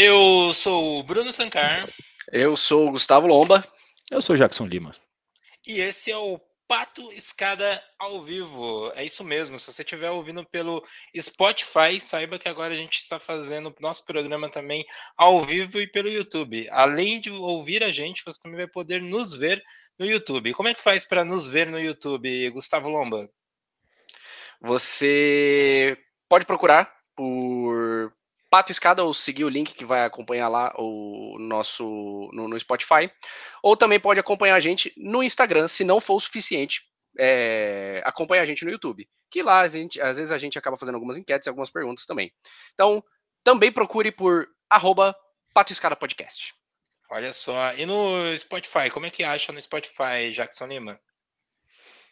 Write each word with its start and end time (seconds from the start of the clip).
Eu 0.00 0.54
sou 0.54 1.00
o 1.00 1.02
Bruno 1.02 1.32
Sancar. 1.32 1.88
Eu 2.30 2.56
sou 2.56 2.86
o 2.86 2.92
Gustavo 2.92 3.26
Lomba. 3.26 3.66
Eu 4.08 4.22
sou 4.22 4.36
o 4.36 4.38
Jackson 4.38 4.64
Lima. 4.64 4.94
E 5.66 5.80
esse 5.80 6.12
é 6.12 6.16
o 6.16 6.40
Pato 6.68 7.12
Escada 7.12 7.82
ao 7.98 8.22
vivo. 8.22 8.92
É 8.94 9.04
isso 9.04 9.24
mesmo. 9.24 9.58
Se 9.58 9.72
você 9.72 9.82
estiver 9.82 10.08
ouvindo 10.08 10.44
pelo 10.44 10.86
Spotify, 11.20 12.00
saiba 12.00 12.38
que 12.38 12.48
agora 12.48 12.74
a 12.74 12.76
gente 12.76 12.98
está 12.98 13.18
fazendo 13.18 13.74
nosso 13.80 14.06
programa 14.06 14.48
também 14.48 14.86
ao 15.16 15.44
vivo 15.44 15.80
e 15.80 15.86
pelo 15.88 16.08
YouTube. 16.08 16.68
Além 16.70 17.20
de 17.20 17.32
ouvir 17.32 17.82
a 17.82 17.90
gente, 17.90 18.22
você 18.24 18.40
também 18.40 18.58
vai 18.58 18.68
poder 18.68 19.02
nos 19.02 19.34
ver 19.34 19.60
no 19.98 20.06
YouTube. 20.06 20.54
Como 20.54 20.68
é 20.68 20.74
que 20.74 20.80
faz 20.80 21.04
para 21.04 21.24
nos 21.24 21.48
ver 21.48 21.66
no 21.66 21.80
YouTube, 21.80 22.50
Gustavo 22.50 22.88
Lomba? 22.88 23.28
Você 24.60 25.98
pode 26.28 26.46
procurar 26.46 26.88
por 27.18 27.57
Pato 28.50 28.72
Escada 28.72 29.04
ou 29.04 29.12
seguir 29.12 29.44
o 29.44 29.48
link 29.48 29.74
que 29.74 29.84
vai 29.84 30.04
acompanhar 30.04 30.48
lá 30.48 30.72
o 30.78 31.36
nosso 31.38 32.30
no, 32.32 32.48
no, 32.48 32.58
Spotify, 32.58 33.10
ou 33.62 33.76
também 33.76 34.00
pode 34.00 34.18
acompanhar 34.18 34.54
a 34.54 34.60
gente 34.60 34.92
no 34.96 35.22
Instagram, 35.22 35.68
se 35.68 35.84
não 35.84 36.00
for 36.00 36.14
o 36.14 36.20
suficiente, 36.20 36.82
é, 37.18 38.00
acompanhar 38.04 38.42
a 38.42 38.46
gente 38.46 38.64
no 38.64 38.70
YouTube, 38.70 39.08
que 39.30 39.42
lá 39.42 39.60
a 39.60 39.68
gente, 39.68 40.00
às 40.00 40.16
vezes 40.16 40.32
a 40.32 40.38
gente 40.38 40.58
acaba 40.58 40.78
fazendo 40.78 40.94
algumas 40.94 41.18
enquetes 41.18 41.46
e 41.46 41.50
algumas 41.50 41.70
perguntas 41.70 42.06
também. 42.06 42.32
Então, 42.72 43.02
também 43.44 43.72
procure 43.72 44.10
por 44.10 44.48
arroba 44.70 45.14
Pato 45.52 45.72
Escada 45.72 45.96
Podcast. 45.96 46.54
Olha 47.10 47.32
só, 47.32 47.72
e 47.74 47.86
no 47.86 48.36
Spotify, 48.36 48.90
como 48.90 49.06
é 49.06 49.10
que 49.10 49.24
acha 49.24 49.50
no 49.50 49.60
Spotify, 49.60 50.30
Jackson 50.32 50.66
Lima? 50.66 51.00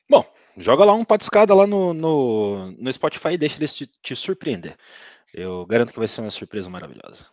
Bom, 0.08 0.24
joga 0.56 0.84
lá 0.84 0.94
um 0.94 1.04
Pato 1.04 1.24
Escada 1.24 1.54
lá 1.54 1.66
no, 1.66 1.92
no, 1.92 2.72
no 2.72 2.92
Spotify 2.92 3.30
e 3.32 3.38
deixa 3.38 3.56
eles 3.56 3.74
te, 3.74 3.86
te 4.02 4.14
surpreender. 4.14 4.76
Eu 5.34 5.66
garanto 5.66 5.92
que 5.92 5.98
vai 5.98 6.08
ser 6.08 6.20
uma 6.20 6.30
surpresa 6.30 6.70
maravilhosa. 6.70 7.26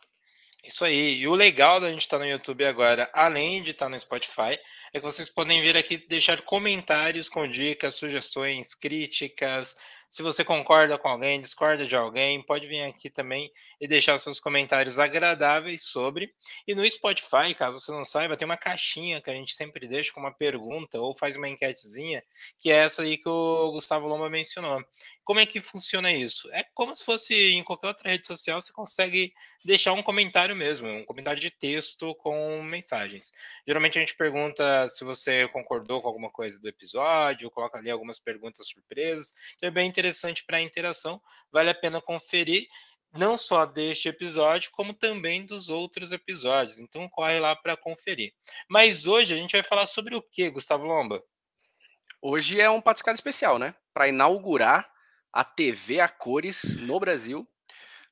Isso 0.64 0.86
aí. 0.86 1.20
E 1.20 1.28
o 1.28 1.36
legal 1.36 1.82
da 1.82 1.92
gente 1.92 2.02
estar 2.02 2.18
tá 2.18 2.24
no 2.24 2.30
YouTube 2.30 2.64
agora, 2.66 3.10
além 3.14 3.62
de 3.62 3.72
estar 3.72 3.88
tá 3.88 3.90
no 3.90 4.00
Spotify, 4.00 4.58
é 4.94 5.00
que 5.00 5.02
vocês 5.02 5.30
podem 5.30 5.62
vir 5.62 5.76
aqui 5.76 5.98
deixar 6.08 6.42
comentários 6.42 7.28
com 7.28 7.48
dicas, 7.48 7.96
sugestões, 7.96 8.74
críticas, 8.74 9.76
se 10.14 10.22
você 10.22 10.46
concorda 10.46 10.96
com 10.96 11.08
alguém, 11.08 11.42
discorda 11.42 11.88
de 11.88 11.96
alguém, 11.96 12.40
pode 12.40 12.68
vir 12.68 12.84
aqui 12.84 13.10
também 13.10 13.52
e 13.82 13.88
deixar 13.88 14.20
seus 14.20 14.40
comentários 14.40 15.00
agradáveis 15.00 15.86
sobre. 15.86 16.32
E 16.68 16.76
no 16.76 16.86
Spotify, 16.86 17.56
caso 17.58 17.80
você 17.80 17.92
não 17.92 18.04
saiba, 18.04 18.38
tem 18.38 18.46
uma 18.46 18.56
caixinha 18.56 19.20
que 19.20 19.32
a 19.32 19.34
gente 19.34 19.56
sempre 19.56 19.88
deixa 19.88 20.14
com 20.14 20.20
uma 20.20 20.32
pergunta 20.32 21.00
ou 21.00 21.16
faz 21.18 21.36
uma 21.36 21.50
enquetezinha, 21.50 22.24
que 22.60 22.72
é 22.72 22.76
essa 22.76 23.02
aí 23.02 23.18
que 23.18 23.28
o 23.28 23.72
Gustavo 23.72 24.08
Lomba 24.08 24.30
mencionou. 24.30 24.86
Como 25.24 25.40
é 25.40 25.48
que 25.48 25.60
funciona 25.60 26.12
isso? 26.12 26.48
É 26.52 26.64
como 26.76 26.94
se 26.94 27.04
fosse 27.04 27.34
em 27.54 27.64
qualquer 27.64 27.88
outra 27.88 28.12
rede 28.12 28.28
social, 28.28 28.62
você 28.62 28.72
consegue 28.72 29.34
deixar 29.66 29.94
um 29.94 30.04
comentário 30.04 30.56
mesmo, 30.56 30.88
um 30.90 31.06
comentário 31.06 31.40
de 31.40 31.50
texto 31.50 32.14
com 32.16 32.62
mensagens. 32.62 33.32
Geralmente 33.66 33.98
a 33.98 34.02
gente 34.02 34.16
pergunta 34.16 34.88
se 34.90 35.04
você 35.04 35.48
concordou 35.48 36.02
com 36.02 36.08
alguma 36.08 36.30
coisa 36.30 36.60
do 36.60 36.68
episódio, 36.68 37.50
coloca 37.50 37.80
ali 37.80 37.90
algumas 37.90 38.20
perguntas 38.20 38.68
surpresas, 38.68 39.34
que 39.58 39.66
é 39.66 39.72
bem 39.72 39.88
interessante 39.88 40.03
para 40.46 40.58
a 40.58 40.62
interação, 40.62 41.22
vale 41.52 41.70
a 41.70 41.76
pena 41.76 42.02
conferir 42.02 42.68
não 43.16 43.38
só 43.38 43.66
deste 43.66 44.10
episódio, 44.10 44.72
como 44.72 44.94
também 44.94 45.46
dos 45.46 45.70
outros 45.70 46.12
episódios. 46.12 46.80
Então 46.80 47.08
corre 47.08 47.40
lá 47.40 47.56
para 47.56 47.78
conferir. 47.78 48.34
Mas 48.68 49.06
hoje 49.06 49.34
a 49.34 49.38
gente 49.38 49.52
vai 49.52 49.64
falar 49.64 49.86
sobre 49.86 50.16
o 50.16 50.22
que, 50.22 50.50
Gustavo 50.50 50.86
Lomba? 50.86 51.24
Hoje 52.22 52.60
é 52.60 52.70
um 52.70 52.82
patiscado 52.82 53.16
especial, 53.16 53.60
né? 53.60 53.76
Para 53.94 54.08
inaugurar 54.08 54.90
a 55.32 55.44
TV 55.44 56.00
a 56.00 56.10
cores 56.10 56.76
no 56.78 57.00
Brasil. 57.00 57.48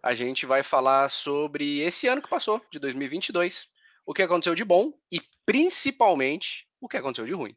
A 0.03 0.14
gente 0.14 0.45
vai 0.45 0.64
falar 0.64 1.09
sobre 1.09 1.80
esse 1.80 2.08
ano 2.08 2.22
que 2.22 2.30
passou, 2.30 2.64
de 2.72 2.80
2022, 2.80 3.67
o 4.06 4.14
que 4.14 4.23
aconteceu 4.23 4.56
de 4.56 4.66
bom 4.66 4.94
e 5.12 5.22
principalmente 5.45 6.67
o 6.80 6.88
que 6.88 6.97
aconteceu 6.97 7.25
de 7.25 7.34
ruim. 7.34 7.56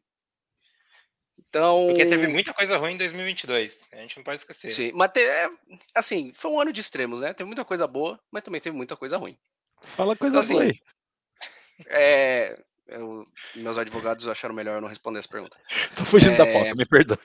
Então, 1.55 1.85
Porque 1.87 2.05
teve 2.05 2.27
muita 2.27 2.53
coisa 2.53 2.75
ruim 2.75 2.95
em 2.95 2.97
2022, 2.97 3.87
a 3.93 3.95
gente 4.01 4.17
não 4.17 4.25
pode 4.25 4.41
esquecer. 4.41 4.69
Sim, 4.69 4.91
mas 4.93 5.09
te, 5.13 5.21
é, 5.21 5.49
assim, 5.95 6.33
foi 6.35 6.51
um 6.51 6.59
ano 6.59 6.73
de 6.73 6.81
extremos, 6.81 7.21
né? 7.21 7.33
Teve 7.33 7.47
muita 7.47 7.63
coisa 7.63 7.87
boa, 7.87 8.19
mas 8.29 8.43
também 8.43 8.59
teve 8.59 8.75
muita 8.75 8.97
coisa 8.97 9.15
ruim. 9.15 9.37
Fala 9.81 10.17
coisa 10.17 10.39
então, 10.39 10.49
boa 10.49 10.63
assim, 10.65 10.71
aí. 10.71 11.85
É, 11.87 12.59
eu, 12.87 13.25
meus 13.55 13.77
advogados 13.77 14.27
acharam 14.27 14.53
melhor 14.53 14.81
não 14.81 14.89
responder 14.89 15.19
essa 15.19 15.29
pergunta. 15.29 15.57
Tô 15.95 16.03
fugindo 16.03 16.33
é... 16.33 16.37
da 16.39 16.45
pauta, 16.45 16.75
me 16.75 16.85
perdoe. 16.85 17.17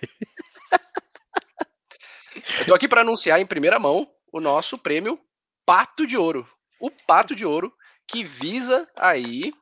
Eu 2.61 2.67
tô 2.67 2.75
aqui 2.75 2.87
para 2.87 3.01
anunciar 3.01 3.41
em 3.41 3.47
primeira 3.47 3.81
mão 3.81 4.09
o 4.33 4.41
nosso 4.41 4.79
prêmio 4.79 5.19
Pato 5.67 6.07
de 6.07 6.17
Ouro. 6.17 6.49
O 6.79 6.89
Pato 6.89 7.35
de 7.35 7.45
Ouro 7.45 7.75
que 8.07 8.23
visa 8.23 8.89
aí 8.95 9.53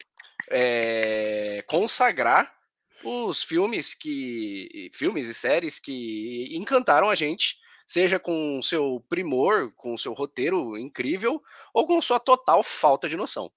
é, 0.51 1.65
consagrar 1.67 2.58
os 3.05 3.43
filmes 3.43 3.95
que 3.95 4.91
filmes 4.95 5.27
e 5.27 5.35
séries 5.35 5.79
que 5.79 6.49
encantaram 6.57 7.09
a 7.09 7.15
gente, 7.15 7.57
seja 7.87 8.19
com 8.19 8.61
seu 8.63 9.05
primor, 9.09 9.73
com 9.75 9.97
seu 9.97 10.13
roteiro 10.13 10.77
incrível 10.77 11.43
ou 11.73 11.87
com 11.87 12.01
sua 12.03 12.21
total 12.21 12.63
falta 12.63 13.09
de 13.09 13.17
noção. 13.17 13.51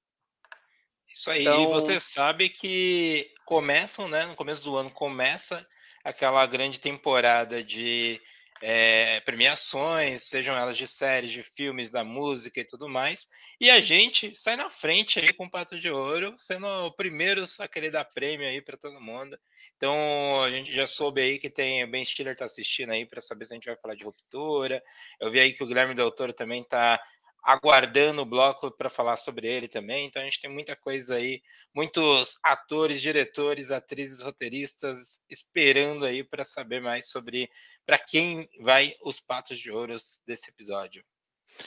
Isso 1.07 1.30
aí, 1.30 1.41
então... 1.41 1.69
você 1.69 2.00
sabe 2.00 2.47
que 2.47 3.30
começam, 3.46 4.07
né, 4.07 4.25
no 4.25 4.35
começo 4.35 4.63
do 4.63 4.78
ano 4.78 4.90
começa 4.90 5.68
aquela 6.03 6.46
grande 6.46 6.80
temporada 6.80 7.63
de 7.63 8.22
é, 8.61 9.19
premiações, 9.22 10.23
sejam 10.23 10.55
elas 10.55 10.77
de 10.77 10.88
séries, 10.88 11.31
de 11.31 11.41
filmes, 11.41 11.89
da 11.89 12.03
música 12.03 12.59
e 12.59 12.66
tudo 12.66 12.88
mais. 12.88 13.27
E 13.59 13.69
a 13.69 13.81
gente 13.81 14.33
sai 14.35 14.55
na 14.55 14.69
frente 14.69 15.19
aí 15.19 15.33
com 15.33 15.45
o 15.45 15.49
Pato 15.49 15.79
de 15.79 15.89
Ouro, 15.89 16.35
sendo 16.38 16.67
o 16.67 16.91
primeiro 16.91 17.44
a 17.59 17.67
querer 17.67 17.91
dar 17.91 18.05
prêmio 18.05 18.47
aí 18.47 18.61
para 18.61 18.77
todo 18.77 19.01
mundo. 19.01 19.38
Então 19.77 20.41
a 20.44 20.50
gente 20.50 20.73
já 20.73 20.85
soube 20.85 21.21
aí 21.21 21.39
que 21.39 21.50
tem 21.50 21.83
o 21.83 21.89
Ben 21.89 22.05
Stiller 22.05 22.35
tá 22.35 22.45
assistindo 22.45 22.91
aí 22.91 23.05
para 23.05 23.21
saber 23.21 23.45
se 23.45 23.53
a 23.53 23.55
gente 23.55 23.66
vai 23.66 23.77
falar 23.77 23.95
de 23.95 24.03
ruptura. 24.03 24.81
Eu 25.19 25.31
vi 25.31 25.39
aí 25.39 25.53
que 25.53 25.63
o 25.63 25.67
Guilherme 25.67 25.95
Del 25.95 26.11
Toro 26.11 26.33
também 26.33 26.63
tá 26.63 27.01
aguardando 27.44 28.22
o 28.22 28.25
bloco 28.25 28.72
para 28.72 28.90
falar 28.90 29.18
sobre 29.18 29.47
ele 29.47 29.68
também. 29.68 30.06
Então 30.06 30.22
a 30.22 30.25
gente 30.25 30.41
tem 30.41 30.52
muita 30.52 30.75
coisa 30.75 31.16
aí, 31.16 31.41
muitos 31.74 32.38
atores, 32.44 33.02
diretores, 33.02 33.72
atrizes, 33.72 34.22
roteiristas 34.22 35.24
esperando 35.29 36.06
aí 36.06 36.24
para 36.24 36.46
saber 36.46 36.81
mais 36.81 37.09
sobre 37.09 37.50
para 37.85 37.97
quem 37.97 38.47
vai 38.59 38.96
os 39.03 39.19
patos 39.19 39.59
de 39.59 39.72
ouro 39.72 39.96
desse 40.25 40.50
episódio. 40.50 41.03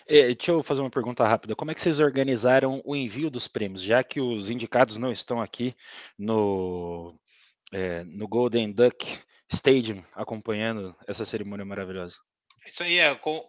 É, 0.07 0.35
deixa 0.35 0.53
eu 0.53 0.63
fazer 0.63 0.81
uma 0.81 0.91
pergunta 0.91 1.27
rápida. 1.27 1.55
Como 1.55 1.71
é 1.71 1.75
que 1.75 1.81
vocês 1.81 2.01
organizaram 2.01 2.81
o 2.85 2.97
envio 2.97 3.31
dos 3.31 3.47
prêmios, 3.47 3.83
já 3.83 4.03
que 4.03 4.21
os 4.21 4.51
indicados 4.51 4.97
não 4.99 5.13
estão 5.13 5.41
aqui 5.41 5.75
no, 6.19 7.15
é, 7.73 8.03
no 8.05 8.27
Golden 8.27 8.73
Duck 8.73 9.19
Stadium 9.53 10.03
acompanhando 10.15 10.97
essa 11.07 11.25
cerimônia 11.25 11.65
maravilhosa? 11.65 12.17
Isso 12.67 12.83
aí 12.83 12.99
é, 12.99 13.15
como 13.15 13.45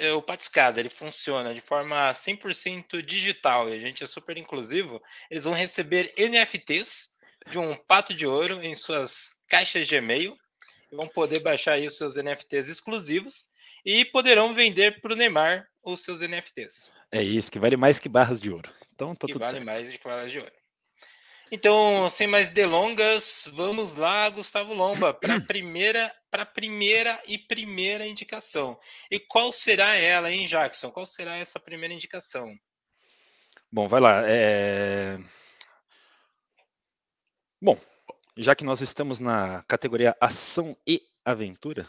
é, 0.00 0.12
o 0.12 0.22
Patiscada, 0.22 0.80
ele 0.80 0.88
funciona 0.88 1.54
de 1.54 1.60
forma 1.60 2.12
100% 2.12 3.02
digital 3.02 3.68
e 3.68 3.74
a 3.74 3.78
gente 3.78 4.02
é 4.02 4.06
super 4.06 4.36
inclusivo, 4.36 5.00
eles 5.30 5.44
vão 5.44 5.52
receber 5.52 6.12
NFTs 6.16 7.10
de 7.50 7.58
um 7.58 7.74
pato 7.74 8.12
de 8.12 8.26
ouro 8.26 8.62
em 8.62 8.74
suas 8.74 9.30
caixas 9.48 9.86
de 9.86 9.94
e-mail 9.94 10.36
e 10.90 10.96
vão 10.96 11.06
poder 11.06 11.40
baixar 11.40 11.74
aí 11.74 11.86
os 11.86 11.96
seus 11.96 12.16
NFTs 12.16 12.68
exclusivos 12.68 13.46
e 13.84 14.04
poderão 14.04 14.52
vender 14.52 15.00
para 15.00 15.12
o 15.12 15.16
Neymar 15.16 15.66
os 15.84 16.00
seus 16.00 16.20
NFTs. 16.20 16.92
É 17.12 17.22
isso, 17.22 17.50
que 17.50 17.58
vale 17.58 17.76
mais 17.76 17.98
que 17.98 18.08
barras 18.08 18.40
de 18.40 18.50
ouro. 18.50 18.70
Então, 18.94 19.14
tá 19.14 19.26
que 19.26 19.38
vale 19.38 19.52
certo. 19.52 19.64
mais 19.64 19.90
que 19.90 20.04
barras 20.04 20.30
de 20.30 20.38
ouro. 20.38 20.52
Então, 21.52 22.08
sem 22.08 22.28
mais 22.28 22.50
delongas, 22.50 23.48
vamos 23.52 23.96
lá, 23.96 24.30
Gustavo 24.30 24.72
Lomba, 24.72 25.12
para 25.12 25.34
a 25.34 25.40
primeira, 25.44 26.14
para 26.30 26.46
primeira 26.46 27.20
e 27.26 27.36
primeira 27.36 28.06
indicação. 28.06 28.78
E 29.10 29.18
qual 29.18 29.50
será 29.50 29.96
ela, 29.96 30.30
hein, 30.30 30.46
Jackson? 30.46 30.92
Qual 30.92 31.04
será 31.04 31.36
essa 31.36 31.58
primeira 31.58 31.92
indicação? 31.92 32.56
Bom, 33.72 33.88
vai 33.88 34.00
lá. 34.00 34.22
É... 34.26 35.18
Bom, 37.60 37.76
já 38.36 38.54
que 38.54 38.64
nós 38.64 38.80
estamos 38.80 39.18
na 39.18 39.64
categoria 39.64 40.16
ação 40.20 40.76
e 40.86 41.02
aventura, 41.24 41.84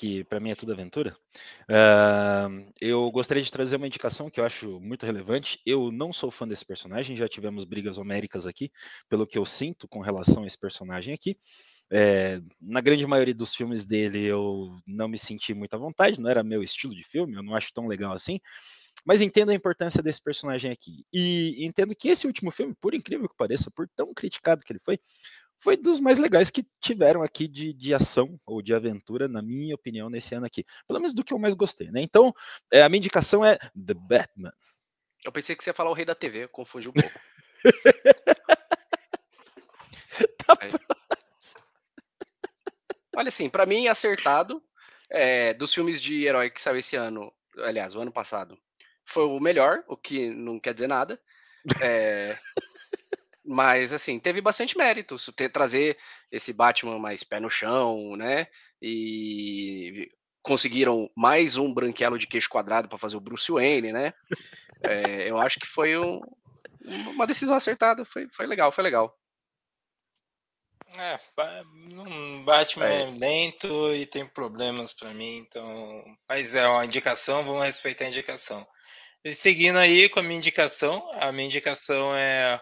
que 0.00 0.24
para 0.24 0.40
mim 0.40 0.50
é 0.50 0.54
tudo 0.54 0.72
aventura, 0.72 1.14
uh, 1.68 2.72
eu 2.80 3.10
gostaria 3.10 3.42
de 3.42 3.52
trazer 3.52 3.76
uma 3.76 3.86
indicação 3.86 4.30
que 4.30 4.40
eu 4.40 4.44
acho 4.46 4.80
muito 4.80 5.04
relevante. 5.04 5.60
Eu 5.66 5.92
não 5.92 6.10
sou 6.10 6.30
fã 6.30 6.48
desse 6.48 6.64
personagem, 6.64 7.14
já 7.14 7.28
tivemos 7.28 7.66
brigas 7.66 7.98
homéricas 7.98 8.46
aqui, 8.46 8.72
pelo 9.10 9.26
que 9.26 9.36
eu 9.36 9.44
sinto 9.44 9.86
com 9.86 10.00
relação 10.00 10.44
a 10.44 10.46
esse 10.46 10.58
personagem 10.58 11.12
aqui. 11.12 11.36
É, 11.92 12.40
na 12.58 12.80
grande 12.80 13.06
maioria 13.06 13.34
dos 13.34 13.54
filmes 13.54 13.84
dele 13.84 14.22
eu 14.22 14.74
não 14.86 15.08
me 15.08 15.18
senti 15.18 15.52
muito 15.52 15.74
à 15.74 15.78
vontade, 15.78 16.20
não 16.20 16.30
era 16.30 16.42
meu 16.42 16.62
estilo 16.62 16.94
de 16.94 17.04
filme, 17.04 17.34
eu 17.34 17.42
não 17.42 17.54
acho 17.54 17.70
tão 17.74 17.86
legal 17.86 18.14
assim. 18.14 18.40
Mas 19.04 19.20
entendo 19.20 19.50
a 19.50 19.54
importância 19.54 20.02
desse 20.02 20.22
personagem 20.22 20.70
aqui. 20.70 21.04
E 21.12 21.64
entendo 21.64 21.94
que 21.94 22.08
esse 22.08 22.26
último 22.26 22.50
filme, 22.50 22.74
por 22.80 22.94
incrível 22.94 23.28
que 23.28 23.36
pareça, 23.36 23.70
por 23.74 23.86
tão 23.94 24.14
criticado 24.14 24.62
que 24.62 24.72
ele 24.72 24.80
foi, 24.82 24.98
foi 25.60 25.76
dos 25.76 26.00
mais 26.00 26.18
legais 26.18 26.50
que 26.50 26.64
tiveram 26.80 27.22
aqui 27.22 27.46
de, 27.46 27.72
de 27.72 27.94
ação 27.94 28.40
ou 28.46 28.62
de 28.62 28.74
aventura, 28.74 29.28
na 29.28 29.42
minha 29.42 29.74
opinião, 29.74 30.08
nesse 30.08 30.34
ano 30.34 30.46
aqui. 30.46 30.64
Pelo 30.86 30.98
menos 30.98 31.14
do 31.14 31.22
que 31.22 31.34
eu 31.34 31.38
mais 31.38 31.54
gostei, 31.54 31.90
né? 31.90 32.00
Então, 32.00 32.34
é, 32.72 32.82
a 32.82 32.88
minha 32.88 32.98
indicação 32.98 33.44
é 33.44 33.56
The 33.56 33.94
Batman. 33.94 34.52
Eu 35.24 35.30
pensei 35.30 35.54
que 35.54 35.62
você 35.62 35.70
ia 35.70 35.74
falar 35.74 35.90
o 35.90 35.94
rei 35.94 36.06
da 36.06 36.14
TV, 36.14 36.48
confundi 36.48 36.88
um 36.88 36.92
pouco. 36.92 37.20
tá 40.46 40.58
Olha 43.16 43.28
assim, 43.28 43.50
para 43.50 43.66
mim 43.66 43.86
acertado 43.86 44.62
é, 45.10 45.52
dos 45.52 45.74
filmes 45.74 46.00
de 46.00 46.24
herói 46.24 46.48
que 46.48 46.62
saiu 46.62 46.78
esse 46.78 46.96
ano, 46.96 47.30
aliás, 47.58 47.94
o 47.94 48.00
ano 48.00 48.12
passado, 48.12 48.56
foi 49.04 49.24
o 49.24 49.40
melhor, 49.40 49.84
o 49.88 49.96
que 49.96 50.30
não 50.30 50.58
quer 50.58 50.72
dizer 50.72 50.86
nada. 50.86 51.20
É, 51.82 52.38
mas 53.50 53.92
assim, 53.92 54.20
teve 54.20 54.40
bastante 54.40 54.78
mérito 54.78 55.16
ter, 55.32 55.48
trazer 55.50 55.98
esse 56.30 56.52
Batman 56.52 57.00
mais 57.00 57.24
pé 57.24 57.40
no 57.40 57.50
chão, 57.50 58.16
né? 58.16 58.46
E 58.80 60.08
conseguiram 60.40 61.10
mais 61.16 61.56
um 61.56 61.74
branquelo 61.74 62.16
de 62.16 62.28
queixo 62.28 62.48
quadrado 62.48 62.88
para 62.88 62.96
fazer 62.96 63.16
o 63.16 63.20
Bruce 63.20 63.50
Wayne, 63.50 63.92
né? 63.92 64.14
É, 64.82 65.28
eu 65.28 65.36
acho 65.36 65.58
que 65.58 65.66
foi 65.66 65.98
um, 65.98 66.20
uma 67.08 67.26
decisão 67.26 67.56
acertada, 67.56 68.04
foi, 68.04 68.28
foi 68.32 68.46
legal, 68.46 68.70
foi 68.70 68.84
legal. 68.84 69.14
É, 70.96 71.20
um 71.76 72.44
Batman 72.44 72.86
é. 72.86 73.10
lento 73.10 73.94
e 73.94 74.06
tem 74.06 74.26
problemas 74.26 74.92
para 74.92 75.12
mim, 75.12 75.38
então. 75.38 76.04
Mas 76.28 76.54
é 76.54 76.66
uma 76.68 76.84
indicação, 76.84 77.44
vamos 77.44 77.64
respeitar 77.64 78.04
a 78.04 78.08
indicação. 78.08 78.66
E 79.24 79.32
seguindo 79.32 79.76
aí 79.76 80.08
com 80.08 80.20
a 80.20 80.22
minha 80.22 80.38
indicação, 80.38 81.06
a 81.20 81.30
minha 81.30 81.46
indicação 81.46 82.14
é 82.16 82.60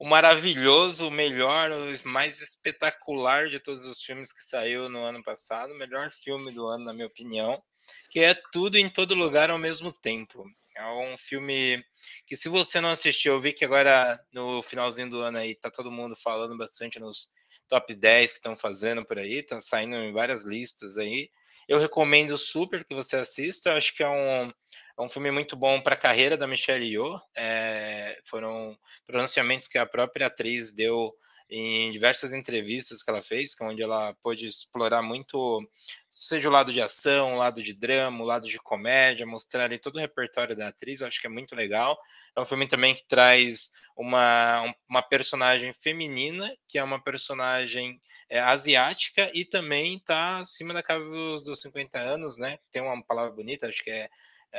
o 0.00 0.08
maravilhoso, 0.08 1.08
o 1.08 1.10
melhor, 1.10 1.70
o 1.70 2.08
mais 2.08 2.40
espetacular 2.40 3.50
de 3.50 3.60
todos 3.60 3.86
os 3.86 4.02
filmes 4.02 4.32
que 4.32 4.42
saiu 4.42 4.88
no 4.88 4.98
ano 5.04 5.22
passado, 5.22 5.74
o 5.74 5.78
melhor 5.78 6.10
filme 6.10 6.50
do 6.54 6.66
ano, 6.66 6.86
na 6.86 6.94
minha 6.94 7.06
opinião, 7.06 7.62
que 8.10 8.20
é 8.20 8.32
Tudo 8.50 8.78
em 8.78 8.88
Todo 8.88 9.14
Lugar 9.14 9.50
ao 9.50 9.58
mesmo 9.58 9.92
tempo. 9.92 10.42
É 10.74 10.86
um 10.86 11.18
filme 11.18 11.84
que, 12.26 12.34
se 12.34 12.48
você 12.48 12.80
não 12.80 12.88
assistiu, 12.88 13.34
eu 13.34 13.42
vi 13.42 13.52
que 13.52 13.62
agora 13.62 14.18
no 14.32 14.62
finalzinho 14.62 15.10
do 15.10 15.20
ano 15.20 15.36
aí 15.36 15.54
tá 15.54 15.70
todo 15.70 15.92
mundo 15.92 16.16
falando 16.16 16.56
bastante 16.56 16.98
nos 16.98 17.28
top 17.68 17.94
10 17.94 18.30
que 18.30 18.38
estão 18.38 18.56
fazendo 18.56 19.04
por 19.04 19.18
aí, 19.18 19.42
tá 19.42 19.60
saindo 19.60 19.96
em 19.96 20.14
várias 20.14 20.46
listas 20.46 20.96
aí. 20.96 21.28
Eu 21.68 21.78
recomendo 21.78 22.38
super 22.38 22.86
que 22.86 22.94
você 22.94 23.16
assista, 23.16 23.68
eu 23.68 23.76
acho 23.76 23.94
que 23.94 24.02
é 24.02 24.08
um, 24.08 24.50
é 24.98 25.02
um 25.02 25.08
filme 25.08 25.30
muito 25.30 25.56
bom 25.56 25.80
para 25.80 25.94
a 25.94 25.98
carreira 25.98 26.36
da 26.36 26.46
Michelle 26.46 26.86
Yeoh. 26.86 27.20
É, 27.36 28.20
foram 28.24 28.76
pronunciamentos 29.06 29.68
que 29.68 29.78
a 29.78 29.86
própria 29.86 30.26
atriz 30.26 30.72
deu 30.72 31.14
em 31.50 31.90
diversas 31.90 32.32
entrevistas 32.32 33.02
que 33.02 33.10
ela 33.10 33.20
fez, 33.20 33.56
é 33.60 33.64
onde 33.64 33.82
ela 33.82 34.14
pôde 34.22 34.46
explorar 34.46 35.02
muito, 35.02 35.60
seja 36.08 36.48
o 36.48 36.52
lado 36.52 36.72
de 36.72 36.80
ação, 36.80 37.32
o 37.32 37.38
lado 37.38 37.60
de 37.60 37.74
drama, 37.74 38.22
o 38.22 38.26
lado 38.26 38.46
de 38.46 38.58
comédia, 38.58 39.26
mostrar 39.26 39.64
ali 39.64 39.76
todo 39.76 39.96
o 39.96 39.98
repertório 39.98 40.54
da 40.54 40.68
atriz, 40.68 41.00
eu 41.00 41.08
acho 41.08 41.20
que 41.20 41.26
é 41.26 41.30
muito 41.30 41.56
legal. 41.56 41.98
É 42.36 42.40
um 42.40 42.44
filme 42.44 42.68
também 42.68 42.94
que 42.94 43.04
traz 43.08 43.70
uma, 43.96 44.72
uma 44.88 45.02
personagem 45.02 45.72
feminina, 45.72 46.48
que 46.68 46.78
é 46.78 46.84
uma 46.84 47.02
personagem 47.02 48.00
é, 48.28 48.38
asiática 48.38 49.28
e 49.34 49.44
também 49.44 49.96
está 49.96 50.38
acima 50.38 50.72
da 50.72 50.84
casa 50.84 51.10
dos, 51.10 51.42
dos 51.42 51.60
50 51.60 51.98
anos, 51.98 52.38
né? 52.38 52.58
Tem 52.70 52.80
uma 52.80 53.02
palavra 53.04 53.32
bonita, 53.32 53.66
acho 53.66 53.82
que 53.82 53.90
é 53.90 54.02
é, 54.02 54.08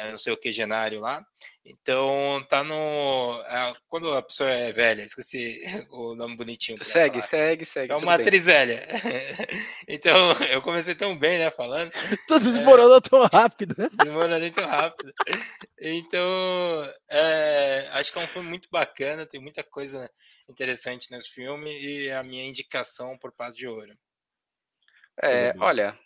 não 0.10 0.18
sei 0.18 0.32
o 0.34 0.38
que 0.38 0.52
genário 0.52 1.00
lá. 1.00 1.26
Então 1.64 2.44
tá 2.50 2.64
no. 2.64 3.42
É, 3.48 3.74
quando 3.88 4.12
a 4.14 4.22
pessoa 4.22 4.50
é 4.50 4.72
velha, 4.72 5.02
esqueci 5.02 5.62
o 5.92 6.16
nome 6.16 6.36
bonitinho. 6.36 6.84
Segue, 6.84 7.22
segue, 7.22 7.66
segue. 7.66 7.92
É 7.92 7.96
uma 7.96 8.16
atriz 8.16 8.46
bem. 8.46 8.56
velha. 8.56 8.88
então 9.88 10.16
eu 10.52 10.62
comecei 10.62 10.96
tão 10.96 11.18
bem, 11.18 11.38
né, 11.38 11.52
falando. 11.52 11.92
Tô 12.28 12.40
desmoronando 12.40 13.06
é, 13.06 13.10
tão 13.10 13.26
rápido, 13.26 13.76
né? 13.78 13.90
Desmoronando 13.94 14.52
tão 14.52 14.68
rápido. 14.68 15.14
Então, 15.80 16.94
é, 17.10 17.90
acho 17.94 18.12
que 18.12 18.20
é 18.20 18.24
um 18.24 18.28
filme 18.28 18.50
muito 18.50 18.70
bacana, 18.72 19.26
tem 19.26 19.42
muita 19.42 19.64
coisa 19.64 20.10
interessante 20.50 21.12
nesse 21.12 21.30
filme 21.30 21.72
e 21.72 22.12
a 22.12 22.24
minha 22.24 22.46
indicação 22.46 23.18
por 23.18 23.32
parte 23.32 23.58
de 23.58 23.68
ouro. 23.68 23.96
É, 25.22 25.54
olha, 25.60 25.98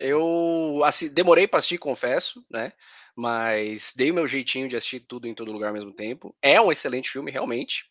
eu 0.00 0.82
assim, 0.84 1.12
demorei 1.12 1.46
para 1.46 1.58
assistir, 1.58 1.78
confesso, 1.78 2.44
né? 2.50 2.72
Mas 3.20 3.92
dei 3.94 4.10
o 4.10 4.14
meu 4.14 4.26
jeitinho 4.26 4.66
de 4.66 4.76
assistir 4.76 5.00
tudo 5.00 5.28
em 5.28 5.34
todo 5.34 5.52
lugar 5.52 5.68
ao 5.68 5.74
mesmo 5.74 5.92
tempo. 5.92 6.34
É 6.40 6.58
um 6.58 6.72
excelente 6.72 7.10
filme, 7.10 7.30
realmente. 7.30 7.84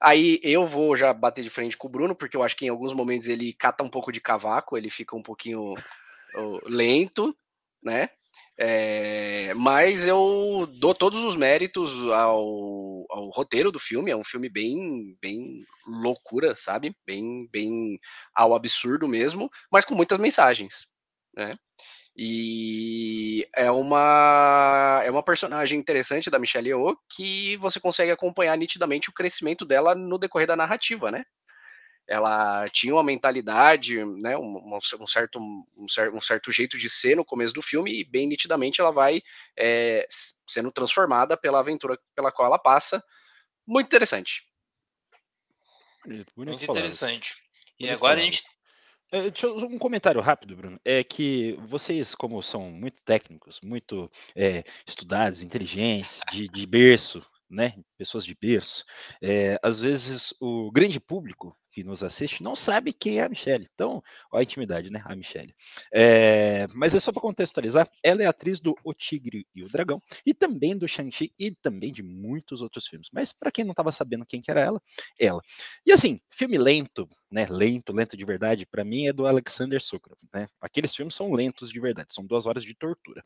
Aí 0.00 0.40
eu 0.42 0.66
vou 0.66 0.96
já 0.96 1.14
bater 1.14 1.44
de 1.44 1.50
frente 1.50 1.76
com 1.76 1.86
o 1.86 1.90
Bruno, 1.90 2.16
porque 2.16 2.36
eu 2.36 2.42
acho 2.42 2.56
que 2.56 2.66
em 2.66 2.70
alguns 2.70 2.92
momentos 2.92 3.28
ele 3.28 3.52
cata 3.52 3.84
um 3.84 3.88
pouco 3.88 4.10
de 4.10 4.20
cavaco, 4.20 4.76
ele 4.76 4.90
fica 4.90 5.14
um 5.14 5.22
pouquinho 5.22 5.74
lento, 6.66 7.36
né? 7.80 8.08
É, 8.58 9.54
mas 9.54 10.06
eu 10.06 10.68
dou 10.78 10.92
todos 10.92 11.22
os 11.22 11.36
méritos 11.36 11.92
ao, 12.10 13.06
ao, 13.10 13.30
roteiro 13.30 13.70
do 13.70 13.78
filme. 13.78 14.10
É 14.10 14.16
um 14.16 14.24
filme 14.24 14.48
bem, 14.48 15.16
bem 15.22 15.64
loucura, 15.86 16.56
sabe? 16.56 16.96
Bem, 17.06 17.48
bem 17.52 17.96
ao 18.34 18.56
absurdo 18.56 19.06
mesmo, 19.06 19.48
mas 19.70 19.84
com 19.84 19.94
muitas 19.94 20.18
mensagens, 20.18 20.88
né? 21.36 21.56
E 22.16 23.48
é 23.56 23.70
uma 23.70 25.02
é 25.04 25.10
uma 25.10 25.22
personagem 25.22 25.78
interessante 25.78 26.30
da 26.30 26.38
Michelle 26.38 26.68
Yeoh 26.68 26.96
que 27.08 27.56
você 27.56 27.80
consegue 27.80 28.12
acompanhar 28.12 28.56
nitidamente 28.56 29.10
o 29.10 29.12
crescimento 29.12 29.64
dela 29.64 29.94
no 29.94 30.18
decorrer 30.18 30.46
da 30.46 30.54
narrativa, 30.54 31.10
né? 31.10 31.24
Ela 32.06 32.68
tinha 32.68 32.94
uma 32.94 33.02
mentalidade, 33.02 34.04
né, 34.04 34.36
um, 34.36 34.76
um 34.76 35.06
certo, 35.06 35.38
um, 35.38 35.88
certo, 35.88 36.14
um 36.14 36.20
certo 36.20 36.52
jeito 36.52 36.76
de 36.76 36.90
ser 36.90 37.16
no 37.16 37.24
começo 37.24 37.54
do 37.54 37.62
filme 37.62 37.98
e 37.98 38.04
bem 38.04 38.28
nitidamente 38.28 38.78
ela 38.78 38.92
vai 38.92 39.22
é, 39.58 40.06
sendo 40.46 40.70
transformada 40.70 41.34
pela 41.34 41.60
aventura 41.60 41.98
pela 42.14 42.30
qual 42.30 42.46
ela 42.46 42.58
passa. 42.58 43.02
Muito 43.66 43.86
interessante. 43.86 44.42
Bonito, 46.04 46.32
bonito 46.36 46.58
Muito 46.58 46.70
interessante. 46.70 47.34
E 47.80 47.88
agora 47.88 48.20
a 48.20 48.22
gente 48.22 48.44
um 49.68 49.78
comentário 49.78 50.20
rápido, 50.20 50.56
Bruno. 50.56 50.80
É 50.84 51.04
que 51.04 51.58
vocês, 51.66 52.14
como 52.14 52.42
são 52.42 52.70
muito 52.70 53.02
técnicos, 53.02 53.60
muito 53.60 54.10
é, 54.34 54.64
estudados, 54.86 55.42
inteligentes, 55.42 56.20
de, 56.32 56.48
de 56.48 56.66
berço, 56.66 57.24
né? 57.48 57.74
Pessoas 57.96 58.24
de 58.24 58.34
berço, 58.34 58.84
é, 59.22 59.58
às 59.62 59.80
vezes 59.80 60.34
o 60.40 60.70
grande 60.72 60.98
público 60.98 61.56
que 61.74 61.82
nos 61.82 62.04
assiste 62.04 62.42
não 62.42 62.54
sabe 62.54 62.92
quem 62.92 63.18
é 63.18 63.24
a 63.24 63.28
Michelle. 63.28 63.68
Então, 63.74 64.02
olha 64.30 64.40
a 64.40 64.42
intimidade, 64.44 64.90
né? 64.90 65.02
A 65.04 65.16
Michelle. 65.16 65.52
É, 65.92 66.68
mas 66.72 66.94
é 66.94 67.00
só 67.00 67.10
para 67.10 67.20
contextualizar, 67.20 67.90
ela 68.02 68.22
é 68.22 68.26
atriz 68.26 68.60
do 68.60 68.76
O 68.84 68.94
Tigre 68.94 69.44
e 69.52 69.64
o 69.64 69.68
Dragão, 69.68 70.00
e 70.24 70.32
também 70.32 70.78
do 70.78 70.86
Shang-Chi, 70.86 71.34
e 71.36 71.50
também 71.50 71.92
de 71.92 72.02
muitos 72.02 72.62
outros 72.62 72.86
filmes. 72.86 73.08
Mas 73.12 73.32
para 73.32 73.50
quem 73.50 73.64
não 73.64 73.72
estava 73.72 73.90
sabendo 73.90 74.24
quem 74.24 74.40
que 74.40 74.50
era 74.50 74.60
ela, 74.60 74.80
ela. 75.18 75.42
E 75.84 75.90
assim, 75.90 76.20
filme 76.30 76.56
lento, 76.56 77.08
né? 77.30 77.46
Lento, 77.50 77.92
lento 77.92 78.16
de 78.16 78.24
verdade, 78.24 78.64
para 78.66 78.84
mim 78.84 79.08
é 79.08 79.12
do 79.12 79.26
Alexander 79.26 79.82
Sokurov, 79.82 80.18
né? 80.32 80.48
Aqueles 80.60 80.94
filmes 80.94 81.14
são 81.14 81.32
lentos 81.32 81.70
de 81.70 81.80
verdade, 81.80 82.14
são 82.14 82.24
duas 82.24 82.46
horas 82.46 82.62
de 82.62 82.74
tortura. 82.74 83.24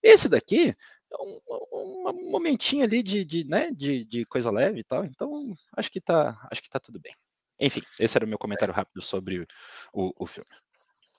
Esse 0.00 0.28
daqui 0.28 0.68
é 1.12 1.22
um, 1.22 1.40
um, 1.72 2.08
um 2.08 2.30
momentinho 2.30 2.84
ali 2.84 3.02
de, 3.02 3.24
de, 3.24 3.44
né, 3.44 3.72
de, 3.72 4.04
de 4.04 4.24
coisa 4.26 4.50
leve 4.50 4.80
e 4.80 4.84
tal, 4.84 5.04
então 5.04 5.54
acho 5.76 5.90
que 5.90 6.00
tá, 6.00 6.38
acho 6.50 6.62
que 6.62 6.70
tá 6.70 6.78
tudo 6.78 7.00
bem. 7.00 7.12
Enfim, 7.60 7.82
esse 7.98 8.16
era 8.16 8.24
o 8.24 8.28
meu 8.28 8.38
comentário 8.38 8.72
rápido 8.72 9.02
sobre 9.02 9.46
o, 9.92 10.12
o 10.16 10.26
filme. 10.26 10.48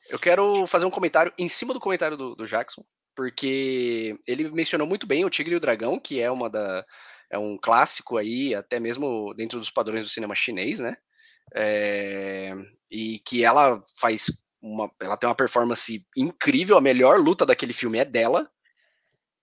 Eu 0.09 0.17
quero 0.17 0.65
fazer 0.65 0.85
um 0.85 0.91
comentário 0.91 1.31
em 1.37 1.47
cima 1.47 1.73
do 1.73 1.79
comentário 1.79 2.17
do, 2.17 2.35
do, 2.35 2.47
Jackson, 2.47 2.83
porque 3.15 4.17
ele 4.25 4.49
mencionou 4.49 4.87
muito 4.87 5.05
bem 5.05 5.23
o 5.23 5.29
Tigre 5.29 5.53
e 5.53 5.57
o 5.57 5.59
Dragão, 5.59 5.99
que 5.99 6.19
é 6.19 6.31
uma 6.31 6.49
da 6.49 6.83
é 7.29 7.37
um 7.37 7.57
clássico 7.57 8.17
aí, 8.17 8.53
até 8.53 8.79
mesmo 8.79 9.33
dentro 9.35 9.57
dos 9.57 9.69
padrões 9.69 10.03
do 10.03 10.09
cinema 10.09 10.35
chinês, 10.35 10.79
né? 10.79 10.97
É, 11.53 12.53
e 12.89 13.19
que 13.19 13.43
ela 13.43 13.81
faz 13.97 14.43
uma, 14.61 14.91
ela 14.99 15.15
tem 15.15 15.29
uma 15.29 15.35
performance 15.35 16.05
incrível, 16.15 16.77
a 16.77 16.81
melhor 16.81 17.19
luta 17.19 17.45
daquele 17.45 17.73
filme 17.73 17.99
é 17.99 18.05
dela, 18.05 18.49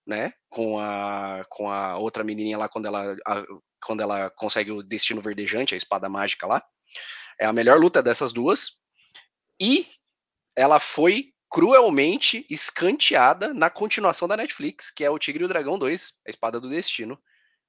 né? 0.05 0.33
Com 0.49 0.79
a 0.79 1.43
com 1.49 1.71
a 1.71 1.97
outra 1.97 2.23
menininha 2.23 2.57
lá 2.57 2.69
quando 2.69 2.85
ela 2.85 3.15
a, 3.25 3.43
quando 3.81 4.01
ela 4.01 4.29
consegue 4.31 4.71
o 4.71 4.83
destino 4.83 5.21
verdejante, 5.21 5.73
a 5.73 5.77
espada 5.77 6.09
mágica 6.09 6.45
lá. 6.45 6.63
É 7.39 7.45
a 7.45 7.53
melhor 7.53 7.79
luta 7.79 8.01
dessas 8.01 8.33
duas. 8.33 8.79
E 9.59 9.87
ela 10.55 10.79
foi 10.79 11.33
cruelmente 11.49 12.45
escanteada 12.49 13.53
na 13.53 13.69
continuação 13.69 14.27
da 14.27 14.37
Netflix, 14.37 14.91
que 14.91 15.03
é 15.03 15.09
o 15.09 15.17
Tigre 15.17 15.43
e 15.43 15.45
o 15.45 15.47
Dragão 15.47 15.79
2, 15.79 16.21
a 16.27 16.29
Espada 16.29 16.59
do 16.59 16.69
Destino, 16.69 17.19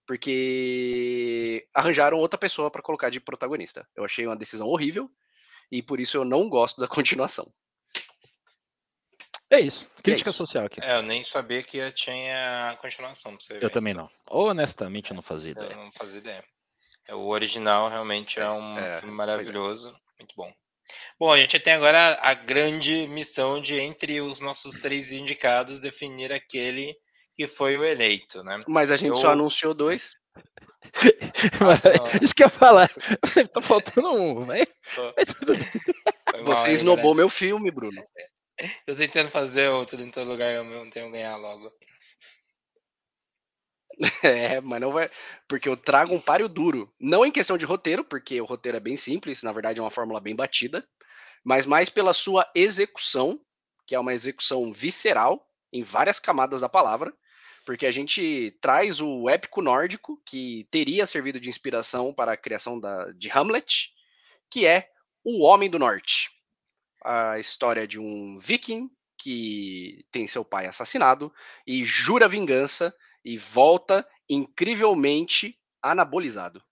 porque 0.06 1.66
arranjaram 1.74 2.18
outra 2.18 2.38
pessoa 2.38 2.70
para 2.70 2.82
colocar 2.82 3.10
de 3.10 3.20
protagonista. 3.20 3.88
Eu 3.96 4.04
achei 4.04 4.26
uma 4.26 4.36
decisão 4.36 4.68
horrível 4.68 5.10
e 5.72 5.82
por 5.82 6.00
isso 6.00 6.16
eu 6.16 6.24
não 6.24 6.48
gosto 6.48 6.80
da 6.80 6.88
continuação. 6.88 7.50
É 9.48 9.60
isso. 9.60 9.88
Crítica 10.02 10.30
é 10.30 10.32
isso. 10.32 10.38
social 10.38 10.66
aqui. 10.66 10.80
É, 10.80 10.96
eu 10.96 11.02
nem 11.02 11.22
sabia 11.22 11.62
que 11.62 11.90
tinha 11.92 12.76
continuação. 12.80 13.36
Pra 13.36 13.44
você 13.44 13.54
ver. 13.54 13.64
Eu 13.64 13.70
também 13.70 13.94
não. 13.94 14.08
Honestamente, 14.28 15.10
eu 15.10 15.16
não 15.16 15.22
fazia 15.22 15.52
ideia. 15.52 15.72
Eu 15.72 15.76
não 15.76 15.92
fazia 15.92 16.18
ideia. 16.18 16.44
É, 17.10 17.14
o 17.14 17.26
original 17.26 17.88
realmente 17.88 18.38
é, 18.38 18.42
é 18.42 18.50
um 18.50 18.78
é, 18.78 18.98
filme 19.00 19.12
é. 19.12 19.16
maravilhoso, 19.16 19.92
muito 20.18 20.34
bom. 20.36 20.52
Bom, 21.18 21.32
a 21.32 21.38
gente 21.38 21.58
tem 21.58 21.72
agora 21.72 22.18
a 22.22 22.34
grande 22.34 23.06
missão 23.08 23.60
de, 23.60 23.78
entre 23.78 24.20
os 24.20 24.40
nossos 24.40 24.74
três 24.74 25.10
indicados, 25.12 25.80
definir 25.80 26.32
aquele 26.32 26.96
que 27.36 27.46
foi 27.46 27.76
o 27.76 27.84
eleito, 27.84 28.42
né? 28.44 28.62
Mas 28.68 28.92
a 28.92 28.96
gente 28.96 29.08
Eu- 29.08 29.16
só 29.16 29.32
anunciou 29.32 29.74
dois. 29.74 30.14
Mas, 31.60 31.82
não. 31.84 32.22
isso 32.22 32.34
que 32.34 32.42
eu 32.42 32.46
ia 32.46 32.50
falar. 32.50 32.88
tá 33.52 33.60
faltando 33.60 34.12
um, 34.12 34.46
né? 34.46 34.64
Você 36.44 36.72
esnobou 36.72 37.14
meu 37.14 37.28
filme, 37.28 37.70
Bruno. 37.70 38.02
Tô 38.86 38.94
tentando 38.94 39.30
fazer 39.30 39.68
outro 39.68 40.00
em 40.00 40.10
todo 40.10 40.28
lugar, 40.28 40.52
eu 40.52 40.64
não 40.64 40.88
tenho 40.90 41.10
ganhar 41.10 41.36
logo. 41.36 41.70
É, 44.22 44.60
mas 44.60 44.80
não 44.80 44.92
vai. 44.92 45.10
Porque 45.46 45.68
eu 45.68 45.76
trago 45.76 46.14
um 46.14 46.20
páreo 46.20 46.48
duro. 46.48 46.92
Não 46.98 47.24
em 47.24 47.30
questão 47.30 47.58
de 47.58 47.64
roteiro, 47.64 48.04
porque 48.04 48.40
o 48.40 48.44
roteiro 48.44 48.76
é 48.76 48.80
bem 48.80 48.96
simples, 48.96 49.42
na 49.42 49.52
verdade 49.52 49.78
é 49.78 49.82
uma 49.82 49.90
fórmula 49.90 50.20
bem 50.20 50.34
batida, 50.34 50.86
mas 51.44 51.66
mais 51.66 51.88
pela 51.88 52.12
sua 52.12 52.48
execução, 52.54 53.40
que 53.86 53.94
é 53.94 54.00
uma 54.00 54.14
execução 54.14 54.72
visceral, 54.72 55.46
em 55.72 55.82
várias 55.82 56.18
camadas 56.18 56.60
da 56.60 56.68
palavra, 56.68 57.12
porque 57.64 57.86
a 57.86 57.90
gente 57.90 58.56
traz 58.60 59.00
o 59.00 59.28
épico 59.28 59.62
nórdico, 59.62 60.20
que 60.26 60.66
teria 60.70 61.06
servido 61.06 61.40
de 61.40 61.48
inspiração 61.48 62.12
para 62.12 62.32
a 62.32 62.36
criação 62.36 62.80
da, 62.80 63.12
de 63.12 63.30
Hamlet, 63.30 63.90
que 64.50 64.66
é 64.66 64.90
o 65.24 65.42
Homem 65.44 65.70
do 65.70 65.78
Norte. 65.78 66.30
A 67.04 67.38
história 67.38 67.86
de 67.86 67.98
um 68.00 68.38
viking 68.38 68.90
que 69.18 70.04
tem 70.10 70.26
seu 70.26 70.44
pai 70.44 70.66
assassinado 70.66 71.32
e 71.66 71.84
jura 71.84 72.26
vingança 72.28 72.94
e 73.24 73.36
volta 73.38 74.06
incrivelmente 74.28 75.58
anabolizado. 75.82 76.62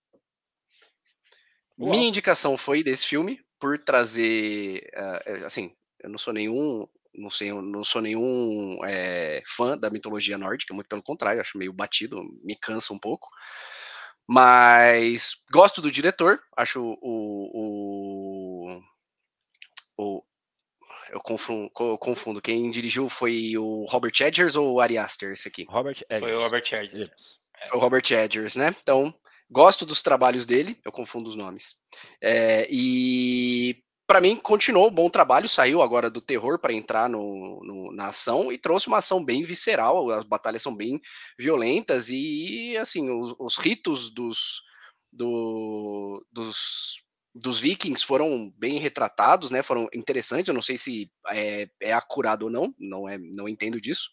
Uau. 1.77 1.91
Minha 1.91 2.07
indicação 2.07 2.57
foi 2.57 2.83
desse 2.83 3.05
filme 3.05 3.39
por 3.59 3.77
trazer, 3.77 4.89
eh, 4.93 5.43
assim, 5.45 5.75
eu 5.99 6.09
não 6.09 6.17
sou 6.17 6.33
nenhum, 6.33 6.87
não 7.13 7.29
sei, 7.29 7.51
não 7.51 7.83
sou 7.83 8.01
nenhum 8.01 8.79
eh, 8.85 9.41
fã 9.45 9.77
da 9.77 9.89
mitologia 9.89 10.37
nórdica, 10.37 10.73
muito 10.73 10.87
pelo 10.87 11.03
contrário, 11.03 11.41
acho 11.41 11.57
meio 11.57 11.73
batido, 11.73 12.21
me 12.43 12.55
cansa 12.55 12.93
um 12.93 12.99
pouco. 12.99 13.29
Mas 14.27 15.33
gosto 15.51 15.81
do 15.81 15.91
diretor, 15.91 16.39
acho 16.55 16.79
o, 17.01 18.77
o, 18.77 18.81
o 19.97 20.23
eu 21.11 21.19
confundo, 21.19 21.69
co- 21.71 21.97
confundo, 21.97 22.41
quem 22.41 22.69
dirigiu 22.71 23.09
foi 23.09 23.57
o 23.57 23.85
Robert 23.89 24.13
Edgers 24.21 24.55
ou 24.55 24.73
o 24.73 24.79
Ari 24.81 24.97
Aster, 24.97 25.31
esse 25.33 25.47
aqui? 25.47 25.65
Robert 25.69 25.97
Eggers. 26.09 26.19
Foi 26.19 26.33
o 26.35 26.41
Robert 26.41 26.63
Eggers. 26.71 26.93
Isso. 26.93 27.39
Foi 27.67 27.77
o 27.77 27.81
Robert 27.81 28.03
Edgers, 28.11 28.55
né? 28.55 28.75
Então, 28.81 29.13
gosto 29.49 29.85
dos 29.85 30.01
trabalhos 30.01 30.45
dele, 30.45 30.77
eu 30.85 30.91
confundo 30.91 31.27
os 31.29 31.35
nomes. 31.35 31.75
É, 32.21 32.67
e 32.69 33.81
para 34.07 34.21
mim, 34.21 34.35
continuou 34.37 34.87
um 34.87 34.91
bom 34.93 35.07
trabalho, 35.09 35.47
saiu 35.47 35.81
agora 35.83 36.09
do 36.09 36.19
terror 36.19 36.57
para 36.57 36.73
entrar 36.73 37.07
no, 37.07 37.59
no- 37.63 37.91
na 37.93 38.07
ação 38.07 38.51
e 38.51 38.57
trouxe 38.57 38.87
uma 38.87 38.97
ação 38.97 39.23
bem 39.23 39.43
visceral, 39.43 40.09
as 40.09 40.23
batalhas 40.23 40.63
são 40.63 40.75
bem 40.75 40.99
violentas 41.37 42.09
e, 42.09 42.75
assim, 42.77 43.09
os, 43.11 43.35
os 43.37 43.57
ritos 43.57 44.09
dos, 44.11 44.63
do- 45.11 46.25
dos, 46.31 47.03
dos 47.33 47.59
vikings 47.59 48.05
foram 48.05 48.51
bem 48.57 48.79
retratados, 48.79 49.51
né? 49.51 49.61
Foram 49.61 49.87
interessantes, 49.93 50.47
eu 50.47 50.53
não 50.53 50.61
sei 50.61 50.77
se 50.77 51.11
é, 51.27 51.69
é 51.81 51.93
acurado 51.93 52.43
ou 52.43 52.49
não, 52.49 52.73
não, 52.77 53.07
é, 53.07 53.17
não 53.17 53.47
entendo 53.47 53.79
disso, 53.79 54.09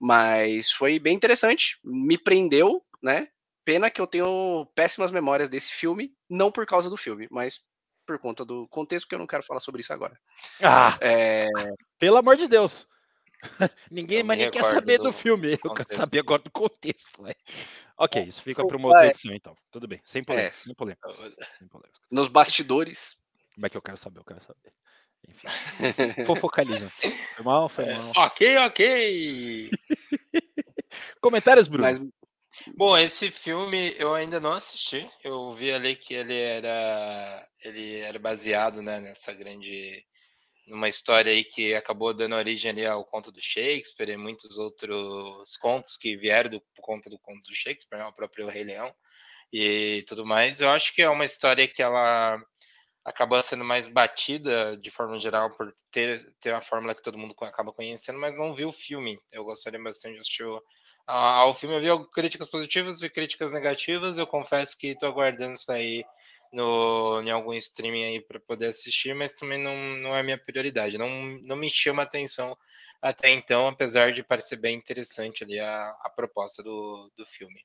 mas 0.00 0.70
foi 0.70 0.98
bem 0.98 1.14
interessante, 1.14 1.78
me 1.84 2.16
prendeu, 2.16 2.82
né? 3.02 3.28
Pena 3.64 3.90
que 3.90 4.00
eu 4.00 4.06
tenho 4.06 4.66
péssimas 4.74 5.10
memórias 5.10 5.48
desse 5.48 5.72
filme, 5.72 6.12
não 6.28 6.50
por 6.50 6.64
causa 6.64 6.88
do 6.88 6.96
filme, 6.96 7.28
mas 7.30 7.60
por 8.06 8.18
conta 8.18 8.44
do 8.44 8.66
contexto, 8.68 9.06
que 9.06 9.14
eu 9.14 9.18
não 9.18 9.26
quero 9.26 9.42
falar 9.42 9.60
sobre 9.60 9.82
isso 9.82 9.92
agora. 9.92 10.18
Ah, 10.62 10.96
É, 11.02 11.46
pelo 11.98 12.16
amor 12.16 12.36
de 12.36 12.48
Deus. 12.48 12.88
Ninguém 13.90 14.22
mais 14.22 14.40
nem 14.40 14.50
quer 14.50 14.62
saber 14.62 14.98
do, 14.98 15.04
do 15.04 15.12
filme. 15.12 15.58
Eu 15.64 15.74
quero 15.74 15.96
saber 15.96 16.18
agora 16.20 16.42
do 16.42 16.50
contexto. 16.50 17.22
né? 17.22 17.32
Ok, 17.96 18.22
isso 18.22 18.42
fica 18.42 18.62
Foi- 18.62 18.68
para 18.68 18.76
uma 18.76 18.88
outra 18.88 19.06
é. 19.06 19.10
edição, 19.10 19.34
então. 19.34 19.56
Tudo 19.70 19.86
bem. 19.86 20.00
Sem 20.04 20.22
polêmica. 20.24 20.54
Sem 20.56 20.74
polêmica. 20.74 21.12
Sem 21.58 21.68
polêmica. 21.68 22.00
nos 22.10 22.28
bastidores. 22.28 23.16
Como 23.54 23.66
é 23.66 23.70
que 23.70 23.76
eu 23.76 23.82
quero 23.82 23.96
saber? 23.96 24.20
Eu 24.20 24.24
quero 24.24 24.42
saber. 24.42 24.72
Enfim. 25.28 25.46
Fofocalizando. 26.26 26.90
Foi 26.90 27.44
mal, 27.44 27.68
foi 27.68 27.84
mal. 27.86 28.12
Ok, 28.16 28.58
ok. 28.58 29.70
Comentários, 31.20 31.68
Bruno? 31.68 31.84
Mas 31.84 32.00
Bom, 32.76 32.96
esse 32.98 33.30
filme 33.30 33.94
eu 33.98 34.14
ainda 34.14 34.40
não 34.40 34.52
assisti. 34.52 35.08
Eu 35.22 35.52
vi 35.52 35.72
ali 35.72 35.94
que 35.96 36.14
ele 36.14 36.36
era 36.36 37.48
ele 37.62 37.98
era 38.00 38.18
baseado, 38.18 38.82
né, 38.82 39.00
nessa 39.00 39.32
grande 39.32 40.04
numa 40.68 40.88
história 40.88 41.32
aí 41.32 41.44
que 41.44 41.74
acabou 41.74 42.14
dando 42.14 42.34
origem 42.36 42.70
ali 42.70 42.86
ao 42.86 43.04
conto 43.04 43.32
do 43.32 43.40
Shakespeare 43.40 44.10
e 44.10 44.16
muitos 44.16 44.58
outros 44.58 45.56
contos 45.58 45.96
que 45.96 46.16
vieram 46.16 46.50
do 46.50 46.60
por 46.74 46.82
conta 46.82 47.10
do 47.10 47.18
conto 47.18 47.42
do 47.42 47.54
Shakespeare, 47.54 47.98
né, 47.98 48.06
o 48.06 48.12
próprio 48.12 48.46
Rei 48.48 48.64
Leão 48.64 48.92
e 49.52 50.04
tudo 50.08 50.26
mais. 50.26 50.60
Eu 50.60 50.70
acho 50.70 50.94
que 50.94 51.02
é 51.02 51.10
uma 51.10 51.24
história 51.24 51.66
que 51.68 51.82
ela 51.82 52.40
acabou 53.04 53.42
sendo 53.42 53.64
mais 53.64 53.88
batida 53.88 54.76
de 54.76 54.90
forma 54.90 55.18
geral 55.18 55.50
por 55.56 55.72
ter, 55.90 56.20
ter 56.40 56.52
uma 56.52 56.60
fórmula 56.60 56.94
que 56.94 57.02
todo 57.02 57.18
mundo 57.18 57.34
acaba 57.42 57.72
conhecendo, 57.72 58.18
mas 58.18 58.36
não 58.36 58.54
vi 58.54 58.64
o 58.64 58.72
filme. 58.72 59.18
Eu 59.32 59.44
gostaria 59.44 59.82
bastante 59.82 60.14
de 60.14 60.20
assistir 60.20 60.44
o, 60.44 60.62
a- 61.06 61.36
ao 61.36 61.54
filme. 61.54 61.76
Eu 61.76 62.00
vi 62.00 62.10
críticas 62.12 62.48
positivas, 62.48 63.00
vi 63.00 63.08
críticas 63.10 63.52
negativas. 63.52 64.18
Eu 64.18 64.26
confesso 64.26 64.76
que 64.78 64.88
estou 64.88 65.08
aguardando 65.08 65.54
aí 65.70 66.04
no, 66.52 67.20
em 67.22 67.30
algum 67.30 67.52
streaming 67.54 68.04
aí 68.04 68.20
para 68.20 68.40
poder 68.40 68.66
assistir, 68.66 69.14
mas 69.14 69.34
também 69.34 69.62
não, 69.62 69.74
não 69.98 70.16
é 70.16 70.22
minha 70.22 70.38
prioridade. 70.38 70.98
Não, 70.98 71.08
não 71.42 71.56
me 71.56 71.68
chama 71.68 72.02
atenção 72.02 72.56
até 73.00 73.30
então, 73.30 73.66
apesar 73.68 74.12
de 74.12 74.22
parecer 74.22 74.56
bem 74.56 74.76
interessante 74.76 75.44
ali 75.44 75.58
a, 75.58 75.88
a 76.02 76.10
proposta 76.10 76.62
do, 76.62 77.10
do 77.16 77.24
filme. 77.26 77.60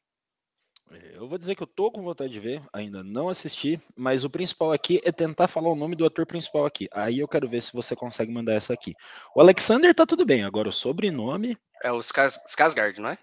É, 0.92 1.18
Eu 1.18 1.28
vou 1.28 1.38
dizer 1.38 1.56
que 1.56 1.64
eu 1.64 1.68
tô 1.68 1.92
com 1.92 2.04
vontade 2.04 2.34
de 2.34 2.40
ver, 2.40 2.62
ainda 2.72 3.04
não 3.04 3.30
assisti, 3.30 3.82
mas 3.96 4.24
o 4.24 4.30
principal 4.30 4.72
aqui 4.72 5.02
é 5.04 5.12
tentar 5.12 5.48
falar 5.48 5.70
o 5.70 5.76
nome 5.76 5.96
do 5.96 6.06
ator 6.06 6.26
principal 6.26 6.66
aqui. 6.66 6.88
Aí 6.92 7.20
eu 7.20 7.28
quero 7.28 7.48
ver 7.50 7.62
se 7.62 7.74
você 7.74 7.96
consegue 7.96 8.32
mandar 8.32 8.54
essa 8.54 8.74
aqui. 8.74 8.94
O 9.36 9.42
Alexander 9.42 9.94
tá 9.96 10.06
tudo 10.06 10.26
bem, 10.26 10.44
agora 10.44 10.70
o 10.70 10.74
sobrenome 10.74 11.58
é 11.84 11.92
o 11.92 12.00
Skars- 12.00 12.44
Skarsgård, 12.48 12.98
não 13.00 13.10
é? 13.10 13.18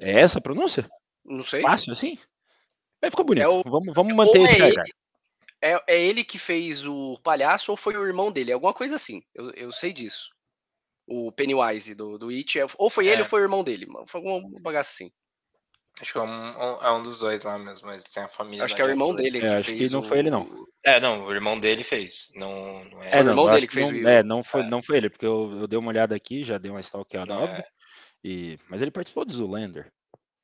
é 0.00 0.20
essa 0.20 0.38
a 0.38 0.42
pronúncia? 0.42 0.88
Não 1.24 1.42
sei. 1.42 1.62
Fácil 1.62 1.92
assim? 1.92 2.18
Vai 3.00 3.10
ficar 3.10 3.24
bonito. 3.24 3.44
É 3.44 3.48
o- 3.48 3.62
Vamos, 3.64 3.94
vamos 3.94 4.14
manter 4.14 4.38
ou 4.38 4.44
esse 4.44 4.54
é 4.56 4.58
cargar. 4.58 4.84
É, 5.60 5.82
é 5.88 6.00
ele 6.00 6.22
que 6.24 6.38
fez 6.38 6.86
o 6.86 7.18
palhaço 7.22 7.70
ou 7.70 7.76
foi 7.76 7.96
o 7.96 8.06
irmão 8.06 8.30
dele? 8.30 8.52
Alguma 8.52 8.72
coisa 8.72 8.94
assim. 8.96 9.22
Eu, 9.34 9.50
eu 9.52 9.72
sei 9.72 9.92
disso. 9.92 10.30
O 11.06 11.32
Pennywise 11.32 11.94
do, 11.94 12.18
do 12.18 12.28
It. 12.28 12.58
é- 12.60 12.66
ou 12.76 12.90
foi 12.90 13.06
ele 13.06 13.16
É. 13.16 13.20
ou 13.20 13.24
foi 13.24 13.40
o 13.40 13.44
irmão 13.44 13.64
dele. 13.64 13.86
Foi 14.06 14.20
alguma 14.20 14.60
bagaça 14.60 14.90
assim. 14.92 15.10
Acho 16.00 16.12
que 16.12 16.18
é 16.18 16.22
um, 16.22 16.26
um- 16.28 16.82
é 16.82 16.92
um 16.92 17.02
dos 17.02 17.18
dois 17.20 17.42
lá 17.42 17.58
mesmo, 17.58 17.88
mas 17.88 18.04
tem 18.04 18.22
a 18.22 18.28
família. 18.28 18.64
Acho 18.64 18.76
que 18.76 18.82
é 18.82 18.84
o 18.84 18.88
irmão 18.88 19.12
dele 19.14 19.38
É, 19.38 19.40
que 19.40 19.46
acho 19.46 19.70
que 19.72 19.78
fez 19.78 19.90
não 19.92 20.02
foi 20.02 20.18
ele, 20.20 20.30
não. 20.30 20.42
o- 20.42 20.68
É, 20.84 21.00
não, 21.00 21.26
o 21.26 21.32
irmão 21.32 21.58
dele 21.58 21.82
fez. 21.82 22.28
Não, 22.36 22.84
não 22.84 23.02
é. 23.02 23.16
É, 23.16 23.20
o 23.20 23.24
não, 23.24 23.30
irmão 23.32 23.46
eu 23.46 23.52
dele 23.54 23.66
que 23.66 23.74
fez 23.74 23.90
não, 23.90 23.98
o- 23.98 24.08
é, 24.08 24.22
não 24.22 24.44
foi, 24.44 24.60
É. 24.60 24.64
não 24.64 24.82
foi 24.82 24.96
ele, 24.98 25.10
porque 25.10 25.26
eu, 25.26 25.58
eu 25.60 25.66
dei 25.66 25.78
uma 25.78 25.88
olhada 25.88 26.14
aqui, 26.14 26.44
já 26.44 26.56
dei 26.56 26.70
uma 26.70 26.80
stalkeada, 26.80 27.34
óbvio. 27.36 27.58
é. 27.58 27.64
E, 28.22 28.58
mas 28.68 28.80
ele 28.80 28.92
participou 28.92 29.24
de 29.24 29.34
Zoolander, 29.34 29.90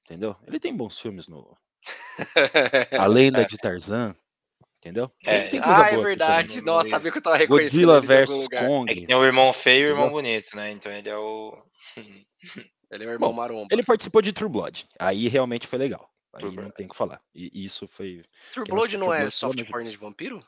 entendeu? 0.04 0.34
Ele 0.46 0.58
tem 0.58 0.75
bons 0.75 0.99
filmes 0.99 1.28
no 1.28 1.56
A 2.99 3.06
Lenda 3.06 3.42
É. 3.42 3.44
de 3.44 3.56
Tarzan, 3.56 4.14
entendeu? 4.78 5.11
É. 5.26 5.59
Ah, 5.62 5.88
é 5.90 5.94
aqui 5.94 5.97
verdade. 6.02 6.49
também. 6.49 6.64
Nossa, 6.64 6.90
sabia 6.90 7.11
que 7.12 7.18
eu 7.18 7.23
tava 7.23 7.37
reconhecendo 7.37 7.87
Godzilla 7.87 8.37
lugar. 8.42 8.66
Kong. 8.66 8.90
É 8.90 8.94
que 8.94 9.06
tem 9.06 9.16
o 9.16 9.25
irmão 9.25 9.52
feio 9.52 9.83
e 9.83 9.87
o 9.87 9.90
irmão 9.94 10.11
bonito, 10.11 10.54
né? 10.56 10.71
Então 10.71 10.90
ele 10.92 11.09
é 11.09 11.16
o. 11.16 11.56
Ele 12.90 13.02
é 13.04 13.06
o 13.09 13.11
irmão 13.11 13.30
Bom, 13.30 13.35
maromba. 13.37 13.68
Ele 13.73 13.83
participou 13.83 14.23
de 14.23 14.33
True 14.33 14.49
Blood. 14.49 14.87
Aí 15.00 15.26
realmente 15.26 15.66
foi 15.66 15.80
legal. 15.80 16.09
Aí 16.33 16.38
True 16.40 16.54
não 16.54 16.62
Blood. 16.64 16.75
tem 16.76 16.87
o 16.87 16.88
que 16.90 16.97
falar. 16.97 17.21
E 17.35 17.64
isso 17.64 17.88
foi. 17.88 18.23
True 18.52 18.66
Blood 18.68 18.97
não 18.99 19.12
é 19.12 19.28
soft 19.28 19.64
porn 19.68 19.90
de 19.90 19.97
vampiro? 19.97 20.38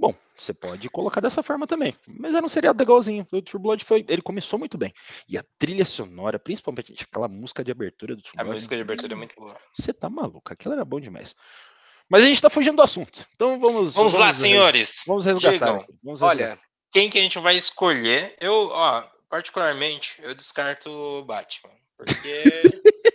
Bom, 0.00 0.14
você 0.34 0.54
pode 0.54 0.88
colocar 0.88 1.20
dessa 1.20 1.42
forma 1.42 1.66
também. 1.66 1.94
Mas 2.08 2.34
era 2.34 2.42
um 2.44 2.48
seriado 2.48 2.78
legalzinho. 2.78 3.26
O 3.30 3.42
True 3.42 3.62
Blood 3.62 3.84
foi. 3.84 4.02
Ele 4.08 4.22
começou 4.22 4.58
muito 4.58 4.78
bem. 4.78 4.94
E 5.28 5.36
a 5.36 5.42
trilha 5.58 5.84
sonora, 5.84 6.38
principalmente 6.38 6.94
aquela 7.02 7.28
música 7.28 7.62
de 7.62 7.70
abertura 7.70 8.16
do 8.16 8.22
True 8.22 8.32
A 8.38 8.42
Blood. 8.44 8.54
música 8.54 8.76
de 8.76 8.80
abertura 8.82 9.12
é 9.12 9.16
muito 9.16 9.34
boa. 9.36 9.54
Você 9.74 9.92
tá 9.92 10.08
maluco? 10.08 10.50
Aquilo 10.52 10.72
era 10.72 10.84
bom 10.86 10.98
demais. 10.98 11.36
Mas 12.08 12.24
a 12.24 12.26
gente 12.26 12.40
tá 12.40 12.48
fugindo 12.48 12.76
do 12.76 12.82
assunto. 12.82 13.26
Então 13.36 13.60
vamos. 13.60 13.94
Vamos 13.94 14.14
lá, 14.14 14.28
res- 14.28 14.36
senhores. 14.38 15.02
Vamos 15.06 15.26
resgatar. 15.26 15.84
Vamos 16.02 16.20
resgatar. 16.22 16.26
Olha, 16.52 16.58
Quem 16.90 17.10
que 17.10 17.18
a 17.18 17.22
gente 17.22 17.38
vai 17.38 17.56
escolher? 17.58 18.34
Eu, 18.40 18.70
ó, 18.72 19.02
particularmente, 19.28 20.14
eu 20.22 20.34
descarto 20.34 20.90
o 20.90 21.24
Batman. 21.24 21.70
Porque 21.98 22.62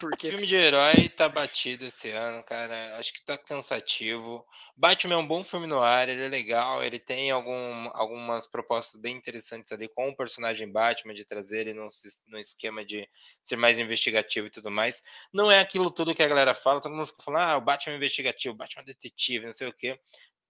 porque 0.00 0.30
filme 0.30 0.46
de 0.46 0.56
herói 0.56 1.10
tá 1.10 1.28
batido 1.28 1.84
esse 1.84 2.10
ano, 2.10 2.42
cara. 2.42 2.96
Acho 2.96 3.12
que 3.12 3.22
tá 3.22 3.36
cansativo. 3.36 4.44
Batman 4.74 5.14
é 5.14 5.18
um 5.18 5.26
bom 5.26 5.44
filme 5.44 5.66
no 5.66 5.78
ar, 5.78 6.08
ele 6.08 6.24
é 6.24 6.28
legal, 6.28 6.82
ele 6.82 6.98
tem 6.98 7.30
algum, 7.30 7.90
algumas 7.92 8.46
propostas 8.46 8.98
bem 8.98 9.14
interessantes 9.14 9.70
ali 9.70 9.88
com 9.88 10.08
o 10.08 10.16
personagem 10.16 10.72
Batman, 10.72 11.12
de 11.12 11.26
trazer 11.26 11.68
ele 11.68 11.74
num, 11.74 11.86
num 12.28 12.38
esquema 12.38 12.82
de 12.82 13.06
ser 13.42 13.56
mais 13.56 13.78
investigativo 13.78 14.46
e 14.46 14.50
tudo 14.50 14.70
mais. 14.70 15.02
Não 15.32 15.52
é 15.52 15.60
aquilo 15.60 15.90
tudo 15.90 16.14
que 16.14 16.22
a 16.22 16.28
galera 16.28 16.54
fala, 16.54 16.80
todo 16.80 16.94
mundo 16.94 17.08
fica 17.08 17.22
falando, 17.22 17.42
ah, 17.42 17.56
o 17.58 17.60
Batman 17.60 17.92
é 17.92 17.96
investigativo, 17.98 18.54
o 18.54 18.56
Batman 18.56 18.82
é 18.82 18.86
detetive, 18.86 19.44
não 19.44 19.52
sei 19.52 19.68
o 19.68 19.72
quê. 19.74 20.00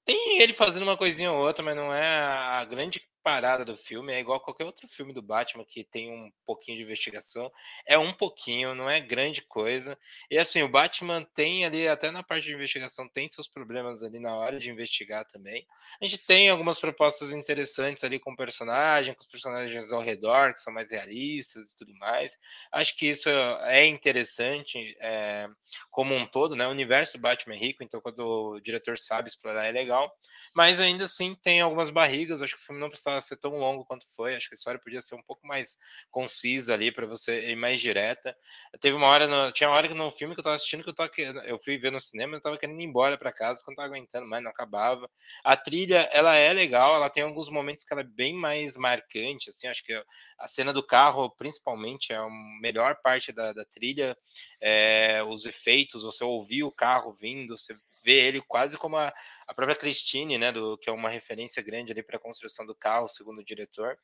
Tem 0.05 0.41
ele 0.41 0.53
fazendo 0.53 0.85
uma 0.85 0.97
coisinha 0.97 1.33
ou 1.33 1.39
outra, 1.39 1.65
mas 1.65 1.77
não 1.77 1.93
é 1.93 2.07
a 2.07 2.65
grande 2.65 3.03
parada 3.23 3.65
do 3.65 3.77
filme, 3.77 4.13
é 4.13 4.21
igual 4.21 4.41
qualquer 4.41 4.65
outro 4.65 4.89
filme 4.89 5.13
do 5.13 5.23
Batman 5.23 5.65
que 5.65 5.85
tem 5.85 6.11
um 6.11 6.31
pouquinho 6.47 6.79
de 6.79 6.85
investigação. 6.85 7.51
É 7.87 7.99
um 7.99 8.13
pouquinho, 8.13 8.75
não 8.75 8.89
é 8.89 9.01
grande 9.01 9.43
coisa. 9.43 9.99
E 10.31 10.39
assim, 10.39 10.63
o 10.63 10.69
Batman 10.69 11.25
tem 11.35 11.65
ali, 11.65 11.89
até 11.89 12.11
na 12.11 12.23
parte 12.23 12.47
de 12.47 12.55
investigação, 12.55 13.09
tem 13.09 13.29
seus 13.29 13.49
problemas 13.49 14.03
ali 14.03 14.19
na 14.19 14.35
hora 14.35 14.59
de 14.59 14.71
investigar 14.71 15.27
também. 15.27 15.67
A 16.01 16.07
gente 16.07 16.25
tem 16.27 16.49
algumas 16.49 16.79
propostas 16.79 17.33
interessantes 17.33 18.05
ali 18.05 18.19
com 18.19 18.33
o 18.33 18.37
personagem, 18.37 19.15
com 19.15 19.21
os 19.21 19.29
personagens 19.29 19.93
ao 19.93 20.01
redor, 20.01 20.53
que 20.53 20.61
são 20.61 20.73
mais 20.73 20.91
realistas 20.91 21.73
e 21.73 21.77
tudo 21.77 21.95
mais. 21.99 22.39
Acho 22.73 22.97
que 22.97 23.07
isso 23.07 23.29
é 23.29 23.87
interessante 23.87 24.97
é, 25.01 25.47
como 25.91 26.15
um 26.15 26.27
todo, 26.27 26.57
né? 26.57 26.67
O 26.67 26.71
universo 26.71 27.19
do 27.19 27.21
Batman 27.21 27.55
é 27.55 27.59
rico, 27.59 27.83
então 27.83 28.01
quando 28.01 28.21
o 28.21 28.61
diretor 28.61 28.97
sabe 28.99 29.29
explorar 29.29 29.67
é 29.67 29.73
legal. 29.73 30.11
Mas 30.55 30.81
ainda 30.81 31.05
assim 31.05 31.35
tem 31.35 31.61
algumas 31.61 31.91
barrigas, 31.91 32.43
acho 32.43 32.57
que 32.57 32.63
o 32.63 32.65
filme 32.65 32.81
não 32.81 32.89
precisa 32.89 33.10
ser 33.21 33.37
tão 33.37 33.53
longo 33.53 33.85
quanto 33.85 34.07
foi. 34.15 34.35
Acho 34.35 34.49
que 34.49 34.55
a 34.55 34.59
história 34.59 34.79
podia 34.79 35.01
ser 35.01 35.15
um 35.15 35.23
pouco 35.23 35.47
mais 35.47 35.77
concisa 36.11 36.75
ali 36.75 36.93
para 36.93 37.07
você 37.07 37.51
ir 37.51 37.57
mais 37.57 37.81
direta. 37.81 38.37
Teve 38.81 38.97
uma 38.97 39.07
hora, 39.07 39.27
no, 39.27 39.51
tinha 39.53 39.69
uma 39.71 39.77
hora 39.77 39.89
que 39.89 39.95
no 39.95 40.11
filme 40.11 40.35
que 40.35 40.41
eu 40.41 40.45
tava 40.45 40.57
assistindo 40.57 40.85
que 40.85 40.91
eu 40.91 40.95
tava 40.95 41.11
eu 41.47 41.59
fui 41.59 41.79
ver 41.79 41.91
no 41.91 42.01
cinema, 42.01 42.37
eu 42.37 42.41
tava 42.41 42.59
querendo 42.59 42.81
ir 42.81 42.85
embora 42.85 43.17
para 43.17 43.33
casa, 43.33 43.63
quando 43.65 43.77
tava 43.77 43.89
aguentando, 43.89 44.27
mas 44.27 44.43
não 44.43 44.51
acabava. 44.51 45.09
A 45.45 45.57
trilha, 45.57 46.09
ela 46.13 46.37
é 46.37 46.53
legal, 46.53 46.95
ela 46.95 47.09
tem 47.11 47.23
alguns 47.23 47.49
momentos 47.49 47.85
que 47.85 47.93
ela 47.93 48.03
é 48.03 48.05
bem 48.05 48.35
mais 48.35 48.77
marcante, 48.77 49.51
assim, 49.51 49.69
acho 49.69 49.85
que 49.85 49.95
a 50.39 50.49
cena 50.49 50.73
do 50.73 50.85
carro, 50.85 51.31
principalmente, 51.31 52.13
é 52.13 52.17
a 52.17 52.29
melhor 52.61 52.97
parte 53.03 53.33
da, 53.33 53.53
da 53.53 53.65
trilha, 53.65 54.17
é, 54.61 55.23
os 55.23 55.45
efeitos, 55.45 56.03
você 56.03 56.25
ouvir 56.25 56.65
o 56.65 56.73
carro 56.73 57.13
vindo, 57.13 57.57
você 57.57 57.75
vê 58.03 58.27
ele 58.27 58.41
quase 58.41 58.77
como 58.77 58.97
a, 58.97 59.13
a 59.47 59.55
própria 59.55 59.77
Christine, 59.77 60.39
né, 60.39 60.53
do, 60.53 60.77
que 60.79 60.89
é 60.89 60.93
uma 60.93 61.09
referência 61.09 61.63
grande 61.63 61.93
ali 61.93 62.03
para 62.03 62.17
a 62.17 62.21
construção 62.21 62.67
do 62.67 62.75
carro, 62.75 63.09
segundo 63.09 63.41
o 63.41 63.45
diretor. 63.45 63.97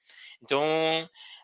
Então, 0.42 0.62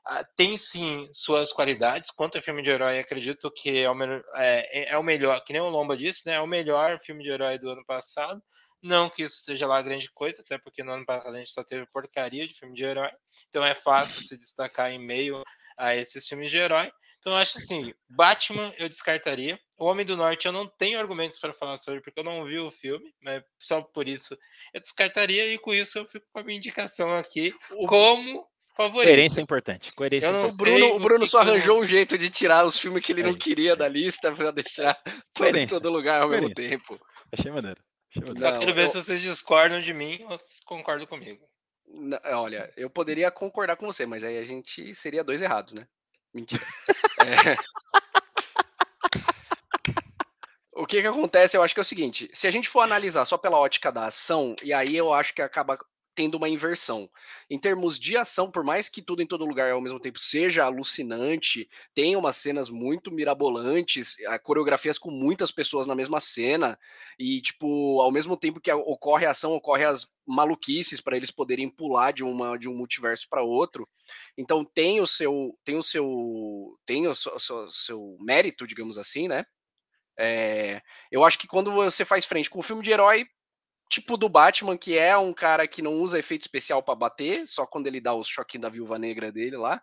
a, 0.04 0.24
tem 0.36 0.56
sim 0.56 1.08
suas 1.12 1.52
qualidades. 1.52 2.10
Quanto 2.10 2.38
a 2.38 2.42
filme 2.42 2.62
de 2.62 2.70
herói, 2.70 2.98
acredito 2.98 3.50
que 3.50 3.80
é 3.80 3.90
o, 3.90 4.02
é, 4.36 4.80
é, 4.80 4.92
é 4.92 4.98
o 4.98 5.02
melhor, 5.02 5.42
que 5.44 5.52
nem 5.52 5.62
o 5.62 5.68
Lomba 5.68 5.96
disse, 5.96 6.26
né, 6.26 6.34
é 6.34 6.40
o 6.40 6.46
melhor 6.46 6.98
filme 7.00 7.22
de 7.22 7.30
herói 7.30 7.58
do 7.58 7.70
ano 7.70 7.84
passado. 7.84 8.42
Não 8.82 9.08
que 9.08 9.22
isso 9.22 9.40
seja 9.42 9.64
lá 9.66 9.80
grande 9.80 10.10
coisa, 10.10 10.42
até 10.42 10.58
porque 10.58 10.82
no 10.82 10.92
ano 10.92 11.06
passado 11.06 11.36
a 11.36 11.38
gente 11.38 11.52
só 11.52 11.62
teve 11.62 11.86
porcaria 11.86 12.46
de 12.48 12.52
filme 12.52 12.74
de 12.74 12.84
herói. 12.84 13.10
Então 13.48 13.64
é 13.64 13.74
fácil 13.76 14.20
se 14.20 14.36
destacar 14.36 14.90
em 14.90 14.98
meio 14.98 15.40
a 15.76 15.94
esses 15.94 16.26
filmes 16.26 16.50
de 16.50 16.56
herói. 16.56 16.90
Então 17.22 17.34
eu 17.34 17.38
acho 17.38 17.56
assim, 17.58 17.94
Batman 18.08 18.74
eu 18.78 18.88
descartaria. 18.88 19.58
O 19.78 19.84
Homem 19.84 20.04
do 20.04 20.16
Norte 20.16 20.46
eu 20.46 20.52
não 20.52 20.66
tenho 20.66 20.98
argumentos 20.98 21.38
para 21.38 21.52
falar 21.52 21.78
sobre, 21.78 22.00
porque 22.00 22.18
eu 22.18 22.24
não 22.24 22.44
vi 22.44 22.58
o 22.58 22.68
filme, 22.68 23.14
mas 23.22 23.44
só 23.60 23.80
por 23.80 24.08
isso 24.08 24.36
eu 24.74 24.80
descartaria, 24.80 25.46
e 25.46 25.56
com 25.56 25.72
isso 25.72 25.98
eu 25.98 26.04
fico 26.04 26.26
com 26.32 26.40
a 26.40 26.42
minha 26.42 26.58
indicação 26.58 27.14
aqui 27.14 27.54
como 27.86 28.44
favorito. 28.76 29.06
Coerência 29.06 29.38
é 29.38 29.42
importante. 29.42 29.92
Coerência 29.92 30.26
é 30.26 30.30
o 30.30 30.56
Bruno, 30.56 30.96
o 30.96 30.98
Bruno 30.98 31.26
só 31.28 31.38
arranjou 31.38 31.80
um 31.80 31.84
jeito 31.84 32.18
de 32.18 32.28
tirar 32.28 32.66
os 32.66 32.76
filmes 32.76 33.04
que 33.04 33.12
ele 33.12 33.22
não 33.22 33.34
queria 33.34 33.76
da 33.76 33.86
lista 33.86 34.32
para 34.32 34.50
deixar 34.50 35.00
tudo 35.32 35.56
em 35.56 35.66
todo 35.68 35.90
lugar 35.90 36.22
ao 36.22 36.28
Coerência. 36.28 36.54
mesmo 36.58 36.70
tempo. 36.70 37.06
Achei 37.30 37.52
maneiro. 37.52 37.80
Achei 38.10 38.22
maneiro. 38.26 38.40
Só 38.40 38.58
quero 38.58 38.74
ver 38.74 38.86
eu... 38.86 38.88
se 38.88 39.00
vocês 39.00 39.22
discordam 39.22 39.80
de 39.80 39.94
mim 39.94 40.18
ou 40.28 40.36
concordam 40.64 41.06
comigo. 41.06 41.48
Olha, 42.32 42.68
eu 42.76 42.90
poderia 42.90 43.30
concordar 43.30 43.76
com 43.76 43.86
você, 43.86 44.06
mas 44.06 44.24
aí 44.24 44.38
a 44.38 44.44
gente 44.44 44.92
seria 44.92 45.22
dois 45.22 45.40
errados, 45.40 45.72
né? 45.72 45.86
Mentira. 46.34 46.64
é... 47.20 47.56
O 50.74 50.86
que 50.86 51.00
que 51.02 51.06
acontece, 51.06 51.56
eu 51.56 51.62
acho 51.62 51.74
que 51.74 51.80
é 51.80 51.82
o 51.82 51.84
seguinte, 51.84 52.30
se 52.32 52.46
a 52.46 52.50
gente 52.50 52.68
for 52.68 52.80
analisar 52.80 53.24
só 53.24 53.36
pela 53.36 53.58
ótica 53.58 53.92
da 53.92 54.06
ação, 54.06 54.56
e 54.62 54.72
aí 54.72 54.96
eu 54.96 55.12
acho 55.12 55.34
que 55.34 55.42
acaba 55.42 55.78
tendo 56.14 56.36
uma 56.36 56.48
inversão. 56.48 57.08
Em 57.48 57.58
termos 57.58 57.98
de 57.98 58.16
ação, 58.16 58.50
por 58.50 58.64
mais 58.64 58.88
que 58.88 59.02
tudo 59.02 59.22
em 59.22 59.26
todo 59.26 59.44
lugar 59.44 59.72
ao 59.72 59.80
mesmo 59.80 60.00
tempo 60.00 60.18
seja 60.18 60.64
alucinante, 60.64 61.68
tem 61.94 62.16
umas 62.16 62.36
cenas 62.36 62.68
muito 62.70 63.10
mirabolantes, 63.10 64.16
coreografias 64.42 64.98
com 64.98 65.10
muitas 65.10 65.50
pessoas 65.50 65.86
na 65.86 65.94
mesma 65.94 66.20
cena, 66.20 66.78
e, 67.18 67.40
tipo, 67.40 68.00
ao 68.00 68.10
mesmo 68.10 68.36
tempo 68.36 68.60
que 68.60 68.72
ocorre 68.72 69.26
a 69.26 69.30
ação, 69.30 69.52
ocorre 69.52 69.84
as 69.84 70.06
maluquices 70.26 71.00
para 71.00 71.16
eles 71.16 71.30
poderem 71.30 71.68
pular 71.68 72.12
de, 72.12 72.22
uma, 72.22 72.56
de 72.56 72.68
um 72.68 72.74
multiverso 72.74 73.26
para 73.28 73.42
outro. 73.42 73.88
Então 74.36 74.64
tem 74.64 75.00
o 75.00 75.06
seu 75.06 75.58
tem 75.64 75.76
o 75.76 75.82
seu 75.82 76.78
tem 76.86 77.06
o 77.06 77.14
seu, 77.14 77.70
seu, 77.70 78.16
mérito, 78.20 78.66
digamos 78.66 78.98
assim, 78.98 79.28
né? 79.28 79.44
É, 80.18 80.80
eu 81.10 81.24
acho 81.24 81.38
que 81.38 81.46
quando 81.46 81.72
você 81.72 82.04
faz 82.04 82.24
frente 82.24 82.50
com 82.50 82.58
um 82.58 82.62
filme 82.62 82.82
de 82.82 82.90
herói, 82.90 83.26
tipo 83.92 84.16
do 84.16 84.28
Batman, 84.28 84.78
que 84.78 84.96
é 84.96 85.16
um 85.18 85.34
cara 85.34 85.68
que 85.68 85.82
não 85.82 85.92
usa 86.00 86.18
efeito 86.18 86.40
especial 86.40 86.82
para 86.82 86.94
bater, 86.94 87.46
só 87.46 87.66
quando 87.66 87.86
ele 87.86 88.00
dá 88.00 88.14
o 88.14 88.24
choquinho 88.24 88.62
da 88.62 88.70
viúva 88.70 88.98
negra 88.98 89.30
dele 89.30 89.56
lá. 89.56 89.82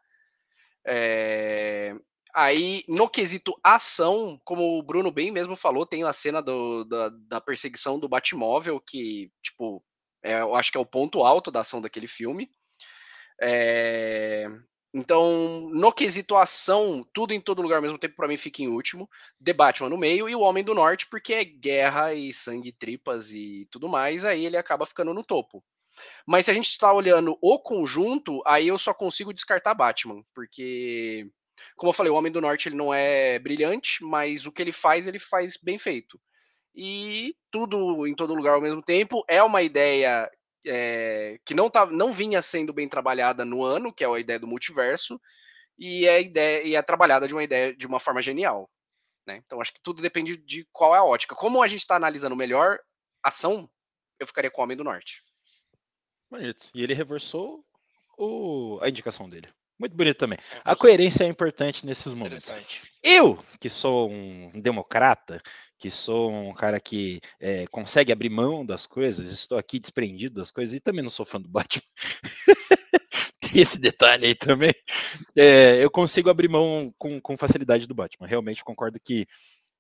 É... 0.85 1.95
Aí, 2.33 2.83
no 2.87 3.07
quesito 3.07 3.59
ação, 3.63 4.39
como 4.43 4.77
o 4.77 4.83
Bruno 4.83 5.11
bem 5.11 5.31
mesmo 5.31 5.55
falou, 5.55 5.85
tem 5.85 6.03
a 6.03 6.13
cena 6.13 6.41
do, 6.41 6.83
da, 6.85 7.09
da 7.09 7.41
perseguição 7.41 7.99
do 7.99 8.09
Batmóvel, 8.09 8.79
que, 8.79 9.31
tipo, 9.43 9.83
é, 10.23 10.41
eu 10.41 10.55
acho 10.55 10.71
que 10.71 10.77
é 10.77 10.81
o 10.81 10.85
ponto 10.85 11.23
alto 11.23 11.51
da 11.51 11.61
ação 11.61 11.81
daquele 11.81 12.07
filme. 12.07 12.49
É... 13.41 14.47
Então, 14.93 15.69
no 15.71 15.91
quesito 15.91 16.35
ação, 16.35 17.05
tudo 17.13 17.31
em 17.31 17.39
todo 17.39 17.61
lugar 17.61 17.75
ao 17.77 17.81
mesmo 17.81 17.97
tempo, 17.99 18.15
para 18.15 18.27
mim 18.27 18.37
fica 18.37 18.63
em 18.63 18.67
último. 18.67 19.07
The 19.43 19.53
Batman 19.53 19.89
no 19.89 19.97
meio 19.97 20.27
e 20.27 20.35
o 20.35 20.41
Homem 20.41 20.63
do 20.63 20.73
Norte, 20.73 21.07
porque 21.09 21.33
é 21.33 21.43
guerra 21.43 22.13
e 22.13 22.33
sangue, 22.33 22.71
tripas 22.71 23.31
e 23.31 23.67
tudo 23.69 23.87
mais, 23.87 24.25
aí 24.25 24.45
ele 24.45 24.57
acaba 24.57 24.85
ficando 24.87 25.13
no 25.13 25.23
topo. 25.23 25.63
Mas 26.25 26.45
se 26.45 26.51
a 26.51 26.53
gente 26.53 26.69
está 26.69 26.91
olhando 26.93 27.37
o 27.41 27.59
conjunto, 27.59 28.41
aí 28.45 28.67
eu 28.67 28.77
só 28.77 28.93
consigo 28.93 29.33
descartar 29.33 29.75
Batman, 29.75 30.23
porque, 30.33 31.27
como 31.75 31.89
eu 31.89 31.93
falei, 31.93 32.11
o 32.11 32.15
Homem 32.15 32.31
do 32.31 32.41
Norte 32.41 32.69
ele 32.69 32.75
não 32.75 32.93
é 32.93 33.37
brilhante, 33.39 34.03
mas 34.03 34.45
o 34.45 34.51
que 34.51 34.61
ele 34.61 34.71
faz, 34.71 35.07
ele 35.07 35.19
faz 35.19 35.57
bem 35.61 35.77
feito. 35.77 36.19
E 36.75 37.35
tudo 37.51 38.07
em 38.07 38.15
todo 38.15 38.33
lugar 38.33 38.55
ao 38.55 38.61
mesmo 38.61 38.81
tempo 38.81 39.23
é 39.27 39.43
uma 39.43 39.61
ideia 39.61 40.29
é, 40.65 41.39
que 41.45 41.53
não, 41.53 41.69
tá, 41.69 41.85
não 41.85 42.13
vinha 42.13 42.41
sendo 42.41 42.73
bem 42.73 42.87
trabalhada 42.87 43.45
no 43.45 43.63
ano, 43.63 43.93
que 43.93 44.03
é 44.03 44.07
a 44.07 44.19
ideia 44.19 44.39
do 44.39 44.47
multiverso, 44.47 45.19
e 45.77 46.05
é, 46.05 46.21
ideia, 46.21 46.63
e 46.63 46.75
é 46.75 46.81
trabalhada 46.81 47.27
de 47.27 47.33
uma 47.33 47.43
ideia 47.43 47.75
de 47.75 47.87
uma 47.87 47.99
forma 47.99 48.21
genial. 48.21 48.69
Né? 49.25 49.41
Então 49.45 49.61
acho 49.61 49.73
que 49.73 49.81
tudo 49.81 50.01
depende 50.01 50.35
de 50.37 50.67
qual 50.71 50.95
é 50.95 50.97
a 50.97 51.03
ótica. 51.03 51.35
Como 51.35 51.61
a 51.61 51.67
gente 51.67 51.81
está 51.81 51.95
analisando 51.95 52.35
melhor 52.35 52.79
ação, 53.23 53.69
eu 54.19 54.27
ficaria 54.27 54.51
com 54.51 54.61
o 54.61 54.63
Homem 54.63 54.75
do 54.75 54.83
Norte. 54.83 55.23
Bonito. 56.29 56.69
E 56.73 56.83
ele 56.83 56.93
reversou 56.93 57.65
o, 58.17 58.79
a 58.81 58.89
indicação 58.89 59.29
dele. 59.29 59.49
Muito 59.79 59.95
bonito 59.95 60.17
também. 60.17 60.37
A 60.65 60.75
coerência 60.75 61.23
é 61.23 61.27
importante 61.27 61.85
nesses 61.85 62.13
momentos. 62.13 62.53
Eu, 63.01 63.41
que 63.61 63.69
sou 63.69 64.09
um 64.11 64.59
democrata, 64.59 65.41
que 65.79 65.89
sou 65.89 66.31
um 66.31 66.53
cara 66.53 66.79
que 66.79 67.21
é, 67.39 67.65
consegue 67.67 68.11
abrir 68.11 68.29
mão 68.29 68.65
das 68.65 68.85
coisas, 68.85 69.31
estou 69.31 69.57
aqui 69.57 69.79
desprendido 69.79 70.35
das 70.35 70.51
coisas 70.51 70.75
e 70.75 70.79
também 70.79 71.01
não 71.01 71.09
sou 71.09 71.25
fã 71.25 71.39
do 71.39 71.47
Batman. 71.47 71.81
Tem 73.39 73.61
esse 73.61 73.79
detalhe 73.79 74.27
aí 74.27 74.35
também. 74.35 74.73
É, 75.35 75.83
eu 75.83 75.89
consigo 75.89 76.29
abrir 76.29 76.49
mão 76.49 76.93
com, 76.97 77.19
com 77.21 77.37
facilidade 77.37 77.87
do 77.87 77.95
Batman. 77.95 78.27
Realmente 78.27 78.63
concordo 78.63 78.99
que 78.99 79.25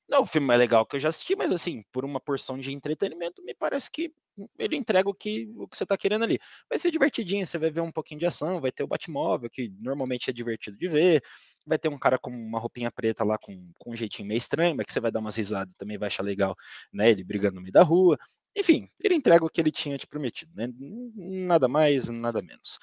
não 0.09 0.19
é 0.19 0.21
o 0.21 0.25
filme 0.25 0.47
mais 0.47 0.59
legal 0.59 0.85
que 0.85 0.95
eu 0.95 0.99
já 0.99 1.09
assisti, 1.09 1.35
mas 1.35 1.51
assim, 1.51 1.83
por 1.91 2.03
uma 2.03 2.19
porção 2.19 2.57
de 2.57 2.73
entretenimento, 2.73 3.43
me 3.43 3.53
parece 3.53 3.91
que 3.91 4.11
ele 4.57 4.75
entrega 4.75 5.09
o 5.09 5.13
que, 5.13 5.51
o 5.55 5.67
que 5.67 5.77
você 5.77 5.83
está 5.83 5.97
querendo 5.97 6.23
ali. 6.23 6.39
Vai 6.67 6.79
ser 6.79 6.91
divertidinho, 6.91 7.45
você 7.45 7.57
vai 7.57 7.69
ver 7.69 7.81
um 7.81 7.91
pouquinho 7.91 8.19
de 8.19 8.25
ação, 8.25 8.59
vai 8.59 8.71
ter 8.71 8.83
o 8.83 8.87
Batmóvel, 8.87 9.49
que 9.49 9.71
normalmente 9.79 10.29
é 10.29 10.33
divertido 10.33 10.77
de 10.77 10.87
ver, 10.87 11.23
vai 11.65 11.77
ter 11.77 11.89
um 11.89 11.97
cara 11.97 12.17
com 12.17 12.31
uma 12.31 12.59
roupinha 12.59 12.91
preta 12.91 13.23
lá 13.23 13.37
com, 13.37 13.71
com 13.77 13.91
um 13.91 13.95
jeitinho 13.95 14.27
meio 14.27 14.37
estranho, 14.37 14.75
mas 14.75 14.85
que 14.85 14.93
você 14.93 14.99
vai 14.99 15.11
dar 15.11 15.19
umas 15.19 15.35
risadas 15.35 15.75
também 15.75 15.97
vai 15.97 16.07
achar 16.07 16.23
legal, 16.23 16.55
né? 16.91 17.11
Ele 17.11 17.23
brigando 17.23 17.55
no 17.55 17.61
meio 17.61 17.73
da 17.73 17.83
rua. 17.83 18.17
Enfim, 18.55 18.89
ele 19.03 19.15
entrega 19.15 19.45
o 19.45 19.49
que 19.49 19.61
ele 19.61 19.71
tinha 19.71 19.97
te 19.97 20.07
prometido, 20.07 20.51
né? 20.55 20.67
Nada 21.15 21.67
mais, 21.67 22.09
nada 22.09 22.41
menos. 22.41 22.79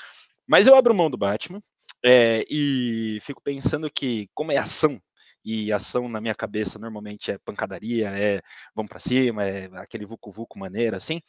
Mas 0.47 0.67
eu 0.67 0.77
abro 0.77 0.95
mão 0.95 1.11
do 1.11 1.17
Batman 1.17 1.61
é, 2.05 2.45
e 2.49 3.19
fico 3.23 3.43
pensando 3.43 3.91
que, 3.91 4.29
como 4.33 4.53
é 4.53 4.57
ação, 4.57 5.01
e 5.47 5.73
ação 5.73 6.09
na 6.09 6.21
minha 6.21 6.35
cabeça 6.35 6.77
normalmente 6.77 7.31
é 7.31 7.39
pancadaria, 7.39 8.09
é 8.11 8.43
vamos 8.75 8.91
para 8.91 8.99
cima, 8.99 9.45
é 9.45 9.67
aquele 9.77 10.05
vucu 10.05 10.33
vucu 10.33 10.59
maneira 10.59 10.97
assim. 10.97 11.21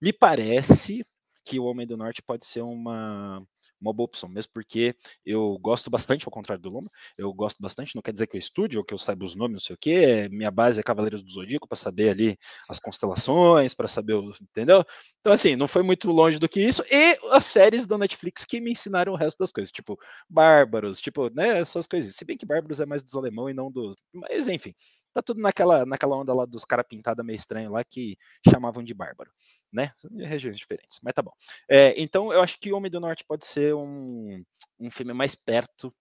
Me 0.00 0.12
parece 0.12 1.04
que 1.44 1.58
o 1.58 1.64
Homem 1.64 1.86
do 1.86 1.96
Norte 1.96 2.22
pode 2.22 2.46
ser 2.46 2.62
uma 2.62 3.42
uma 3.80 3.92
boa 3.92 4.06
opção, 4.06 4.28
mesmo 4.28 4.52
porque 4.52 4.94
eu 5.24 5.58
gosto 5.58 5.90
bastante, 5.90 6.26
ao 6.26 6.32
contrário 6.32 6.62
do 6.62 6.70
Loma, 6.70 6.90
eu 7.16 7.32
gosto 7.32 7.60
bastante, 7.60 7.94
não 7.94 8.02
quer 8.02 8.12
dizer 8.12 8.26
que 8.26 8.36
eu 8.36 8.38
estude 8.38 8.78
ou 8.78 8.84
que 8.84 8.94
eu 8.94 8.98
saiba 8.98 9.24
os 9.24 9.34
nomes, 9.34 9.52
não 9.52 9.60
sei 9.60 9.74
o 9.74 9.78
que, 9.78 10.28
minha 10.30 10.50
base 10.50 10.80
é 10.80 10.82
Cavaleiros 10.82 11.22
do 11.22 11.30
Zodíaco, 11.30 11.68
para 11.68 11.76
saber 11.76 12.10
ali 12.10 12.38
as 12.68 12.78
constelações, 12.78 13.74
para 13.74 13.88
saber, 13.88 14.16
entendeu? 14.40 14.84
Então, 15.20 15.32
assim, 15.32 15.56
não 15.56 15.68
foi 15.68 15.82
muito 15.82 16.10
longe 16.10 16.38
do 16.38 16.48
que 16.48 16.60
isso, 16.60 16.82
e 16.90 17.18
as 17.32 17.44
séries 17.44 17.86
da 17.86 17.98
Netflix 17.98 18.44
que 18.44 18.60
me 18.60 18.72
ensinaram 18.72 19.12
o 19.12 19.16
resto 19.16 19.38
das 19.38 19.52
coisas, 19.52 19.72
tipo, 19.72 19.98
Bárbaros, 20.28 21.00
tipo, 21.00 21.28
né, 21.34 21.58
essas 21.58 21.86
coisas, 21.86 22.14
se 22.14 22.24
bem 22.24 22.36
que 22.36 22.46
Bárbaros 22.46 22.80
é 22.80 22.86
mais 22.86 23.02
dos 23.02 23.14
alemão 23.14 23.50
e 23.50 23.54
não 23.54 23.70
do, 23.70 23.94
mas 24.12 24.48
enfim, 24.48 24.74
tá 25.16 25.22
tudo 25.22 25.40
naquela, 25.40 25.86
naquela 25.86 26.16
onda 26.16 26.34
lá 26.34 26.44
dos 26.44 26.64
caras 26.64 26.86
pintados 26.86 27.24
meio 27.24 27.36
estranho 27.36 27.72
lá 27.72 27.82
que 27.82 28.16
chamavam 28.50 28.82
de 28.82 28.92
bárbaro, 28.92 29.30
né? 29.72 29.90
Regiões 30.18 30.58
diferentes, 30.58 30.98
mas 31.02 31.14
tá 31.14 31.22
bom. 31.22 31.32
É, 31.68 31.94
então 32.00 32.32
eu 32.32 32.42
acho 32.42 32.58
que 32.60 32.72
Homem 32.72 32.90
do 32.90 33.00
Norte 33.00 33.24
pode 33.26 33.46
ser 33.46 33.74
um, 33.74 34.44
um 34.78 34.90
filme 34.90 35.12
mais 35.14 35.34
perto 35.34 35.94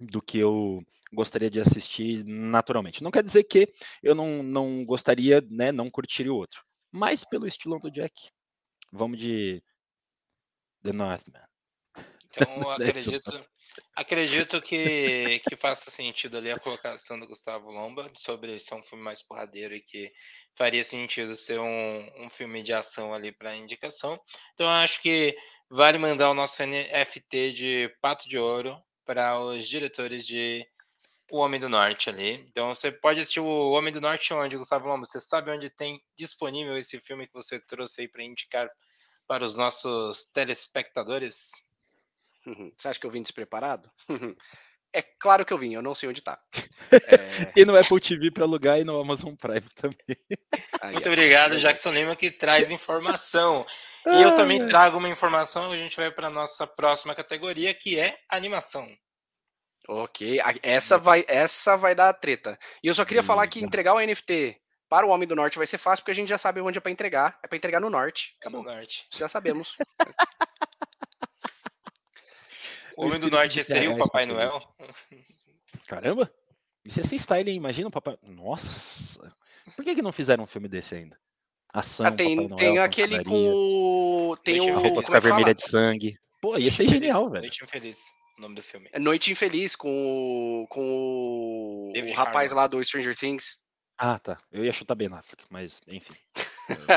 do 0.00 0.20
que 0.20 0.38
eu 0.38 0.82
gostaria 1.12 1.50
de 1.50 1.60
assistir 1.60 2.24
naturalmente. 2.24 3.02
Não 3.02 3.10
quer 3.10 3.22
dizer 3.22 3.44
que 3.44 3.72
eu 4.02 4.14
não, 4.14 4.42
não 4.42 4.84
gostaria, 4.84 5.40
né, 5.48 5.70
não 5.70 5.90
curtiria 5.90 6.32
o 6.32 6.36
outro, 6.36 6.64
mas 6.90 7.24
pelo 7.24 7.46
estilão 7.46 7.78
do 7.78 7.90
Jack. 7.90 8.12
Vamos 8.90 9.18
de 9.18 9.62
The 10.82 10.92
Northman. 10.92 11.51
Então, 12.32 12.70
acredito, 12.72 13.46
acredito 13.94 14.62
que, 14.62 15.40
que 15.48 15.54
faça 15.56 15.90
sentido 15.90 16.38
ali 16.38 16.50
a 16.50 16.58
colocação 16.58 17.20
do 17.20 17.26
Gustavo 17.26 17.70
Lomba 17.70 18.10
sobre 18.16 18.58
ser 18.58 18.74
um 18.74 18.82
filme 18.82 19.04
mais 19.04 19.22
porradeiro 19.22 19.74
e 19.74 19.80
que 19.80 20.10
faria 20.54 20.82
sentido 20.82 21.36
ser 21.36 21.60
um, 21.60 22.24
um 22.24 22.30
filme 22.30 22.62
de 22.62 22.72
ação 22.72 23.12
ali 23.12 23.30
para 23.30 23.54
indicação. 23.54 24.18
Então, 24.54 24.66
acho 24.68 25.00
que 25.02 25.36
vale 25.70 25.98
mandar 25.98 26.30
o 26.30 26.34
nosso 26.34 26.62
NFT 26.62 27.52
de 27.52 27.96
Pato 28.00 28.28
de 28.28 28.38
Ouro 28.38 28.82
para 29.04 29.38
os 29.38 29.68
diretores 29.68 30.26
de 30.26 30.66
O 31.30 31.38
Homem 31.38 31.60
do 31.60 31.68
Norte 31.68 32.08
ali. 32.08 32.32
Então, 32.48 32.74
você 32.74 32.90
pode 32.90 33.20
assistir 33.20 33.40
O 33.40 33.72
Homem 33.72 33.92
do 33.92 34.00
Norte 34.00 34.32
onde, 34.32 34.56
Gustavo 34.56 34.88
Lomba? 34.88 35.04
Você 35.04 35.20
sabe 35.20 35.50
onde 35.50 35.68
tem 35.68 36.00
disponível 36.16 36.76
esse 36.78 36.98
filme 37.00 37.26
que 37.26 37.34
você 37.34 37.60
trouxe 37.60 38.02
aí 38.02 38.08
para 38.08 38.24
indicar 38.24 38.70
para 39.26 39.44
os 39.44 39.54
nossos 39.54 40.24
telespectadores? 40.24 41.52
Você 42.76 42.88
acha 42.88 43.00
que 43.00 43.06
eu 43.06 43.10
vim 43.10 43.22
despreparado? 43.22 43.90
É 44.94 45.00
claro 45.00 45.44
que 45.44 45.52
eu 45.52 45.58
vim, 45.58 45.74
eu 45.74 45.80
não 45.80 45.94
sei 45.94 46.08
onde 46.08 46.20
tá. 46.20 46.38
É... 46.92 47.52
e 47.56 47.64
no 47.64 47.74
Apple 47.74 47.98
TV 47.98 48.30
para 48.30 48.44
alugar 48.44 48.78
e 48.78 48.84
no 48.84 49.00
Amazon 49.00 49.34
Prime 49.34 49.66
também. 49.74 50.16
Aí, 50.82 50.92
Muito 50.92 51.08
obrigado, 51.08 51.58
Jackson 51.58 51.90
Lima, 51.90 52.14
que 52.14 52.30
traz 52.30 52.70
informação. 52.70 53.64
E 54.04 54.20
eu 54.20 54.34
também 54.34 54.66
trago 54.66 54.98
uma 54.98 55.08
informação, 55.08 55.72
a 55.72 55.78
gente 55.78 55.96
vai 55.96 56.10
para 56.10 56.28
nossa 56.28 56.66
próxima 56.66 57.14
categoria, 57.14 57.72
que 57.72 57.98
é 57.98 58.14
animação. 58.28 58.86
Ok, 59.88 60.38
essa 60.62 60.98
vai, 60.98 61.24
essa 61.26 61.76
vai 61.76 61.94
dar 61.94 62.12
treta. 62.12 62.58
E 62.82 62.88
eu 62.88 62.94
só 62.94 63.04
queria 63.04 63.22
falar 63.22 63.46
que 63.46 63.64
entregar 63.64 63.94
o 63.94 64.00
NFT 64.00 64.60
para 64.88 65.06
o 65.06 65.10
Homem 65.10 65.26
do 65.26 65.34
Norte 65.34 65.56
vai 65.56 65.66
ser 65.66 65.78
fácil, 65.78 66.02
porque 66.02 66.12
a 66.12 66.14
gente 66.14 66.28
já 66.28 66.36
sabe 66.36 66.60
onde 66.60 66.76
é 66.76 66.80
para 66.80 66.92
entregar. 66.92 67.38
É 67.42 67.48
para 67.48 67.56
entregar 67.56 67.80
no 67.80 67.88
Norte. 67.88 68.34
É 68.44 68.50
no 68.50 68.62
Norte. 68.62 69.06
Já 69.10 69.26
sabemos. 69.26 69.74
O 73.02 73.06
Homem 73.06 73.20
do 73.20 73.30
Norte 73.30 73.62
seria 73.64 73.90
o 73.90 73.98
Papai 73.98 74.26
Noel? 74.26 74.62
Caramba! 75.86 76.32
Isso 76.84 77.00
ia 77.00 77.04
ser 77.04 77.16
style, 77.16 77.50
hein? 77.50 77.56
Imagina 77.56 77.88
o 77.88 77.90
Papai... 77.90 78.18
Nossa! 78.22 79.32
Por 79.76 79.84
que, 79.84 79.94
que 79.94 80.02
não 80.02 80.12
fizeram 80.12 80.44
um 80.44 80.46
filme 80.46 80.68
desse 80.68 80.94
ainda? 80.94 81.18
Ação, 81.72 82.06
ah, 82.06 82.12
tem, 82.12 82.36
Noel, 82.36 82.56
tem 82.56 82.78
aquele 82.78 83.24
com... 83.24 84.36
Tem 84.44 84.60
o... 84.60 84.76
A 84.76 84.80
roupa 84.80 85.02
ficar 85.02 85.20
vermelha 85.20 85.54
de 85.54 85.64
sangue. 85.64 86.18
Pô, 86.40 86.58
ia 86.58 86.70
ser 86.70 86.88
genial, 86.88 87.30
velho. 87.30 87.42
Noite 87.42 87.64
Infeliz, 87.64 87.98
o 88.36 88.42
nome 88.42 88.56
do 88.56 88.62
filme. 88.62 88.88
É 88.92 88.98
Noite 88.98 89.30
Infeliz, 89.30 89.76
com, 89.76 90.66
com 90.68 90.82
o, 90.82 91.92
o 91.94 92.12
rapaz 92.12 92.52
lá 92.52 92.66
do 92.66 92.82
Stranger 92.84 93.16
Things. 93.16 93.58
Ah, 93.96 94.18
tá. 94.18 94.36
Eu 94.50 94.64
ia 94.64 94.72
chutar 94.72 94.96
Ben 94.96 95.12
Affleck, 95.12 95.44
mas 95.48 95.80
enfim. 95.86 96.12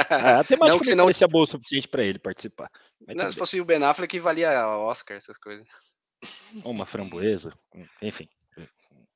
Ah, 0.09 0.39
a 0.39 0.43
temática 0.43 0.77
não, 0.77 0.83
senão... 0.83 1.05
parecia 1.05 1.27
boa 1.27 1.43
o 1.43 1.47
suficiente 1.47 1.87
para 1.87 2.03
ele 2.03 2.17
participar. 2.17 2.69
Não, 3.07 3.31
se 3.31 3.37
fosse 3.37 3.61
o 3.61 3.65
Ben 3.65 3.83
Affleck, 3.83 4.19
valia 4.19 4.67
Oscar, 4.67 5.15
essas 5.15 5.37
coisas. 5.37 5.67
Uma 6.63 6.85
framboesa, 6.85 7.53
enfim. 8.01 8.27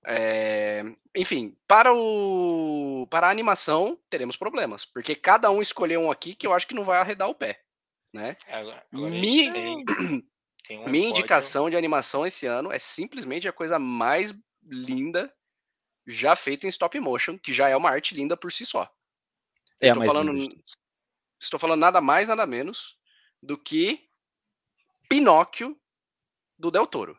É, 0.06 0.84
enfim, 1.14 1.58
para 1.68 1.94
o 1.94 3.06
para 3.10 3.28
a 3.28 3.32
animação 3.32 4.00
teremos 4.10 4.38
problemas, 4.38 4.86
porque 4.86 5.14
cada 5.14 5.52
um 5.52 5.62
escolheu 5.62 6.02
um 6.02 6.12
aqui 6.12 6.34
que 6.34 6.48
eu 6.48 6.54
acho 6.54 6.66
que 6.66 6.74
não 6.74 6.86
vai 6.86 7.00
arredar 7.00 7.30
o 7.30 7.36
pé, 7.36 7.62
né? 8.14 8.38
Agora, 8.48 8.86
agora 8.94 9.10
Mi... 9.10 9.52
tem, 9.52 9.84
tem 10.66 10.80
um 10.80 10.88
Minha 10.88 11.10
indicação 11.10 11.70
de 11.70 11.76
animação 11.76 12.26
esse 12.26 12.46
ano 12.46 12.72
é 12.72 12.80
simplesmente 12.80 13.48
a 13.48 13.54
coisa 13.54 13.78
mais 13.78 14.34
linda 14.64 15.34
já 16.08 16.36
feita 16.36 16.66
em 16.66 16.70
stop 16.70 16.98
motion, 17.00 17.38
que 17.38 17.54
já 17.54 17.68
é 17.68 17.76
uma 17.76 17.90
arte 17.90 18.16
linda 18.16 18.38
por 18.38 18.52
si 18.52 18.66
só. 18.66 18.90
É 19.82 19.90
estou 19.90 20.04
falando, 20.06 20.64
estou 21.40 21.60
falando 21.60 21.80
nada 21.82 22.00
mais 22.00 22.30
nada 22.30 22.46
menos 22.46 22.98
do 23.42 23.58
que 23.58 24.10
Pinóquio 25.10 25.80
do 26.60 26.70
Del 26.70 26.86
Toro. 26.86 27.18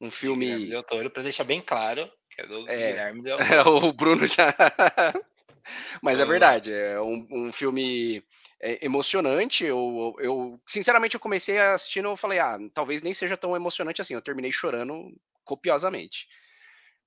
Um 0.00 0.10
filme. 0.10 0.46
Guilherme 0.46 0.70
Del 0.70 0.82
Toro, 0.82 1.10
para 1.10 1.22
deixar 1.22 1.44
bem 1.44 1.60
claro, 1.60 2.10
que 2.30 2.40
é 2.40 2.46
do 2.46 2.68
é, 2.68 2.92
Guilherme 2.92 3.22
Del 3.22 3.38
Toro. 3.64 3.86
o 3.86 3.92
Bruno 3.92 4.26
já. 4.26 4.54
Mas 6.02 6.20
é 6.20 6.24
verdade, 6.24 6.72
é 6.72 7.00
um, 7.00 7.26
um 7.30 7.52
filme 7.52 8.22
é, 8.60 8.84
emocionante. 8.84 9.64
Eu, 9.64 10.14
eu, 10.18 10.60
sinceramente, 10.66 11.14
eu 11.14 11.20
comecei 11.20 11.58
assistindo, 11.58 12.08
eu 12.08 12.16
falei, 12.16 12.38
ah, 12.38 12.58
talvez 12.72 13.02
nem 13.02 13.14
seja 13.14 13.36
tão 13.36 13.56
emocionante 13.56 14.00
assim. 14.00 14.14
Eu 14.14 14.22
terminei 14.22 14.52
chorando 14.52 15.14
copiosamente. 15.42 16.28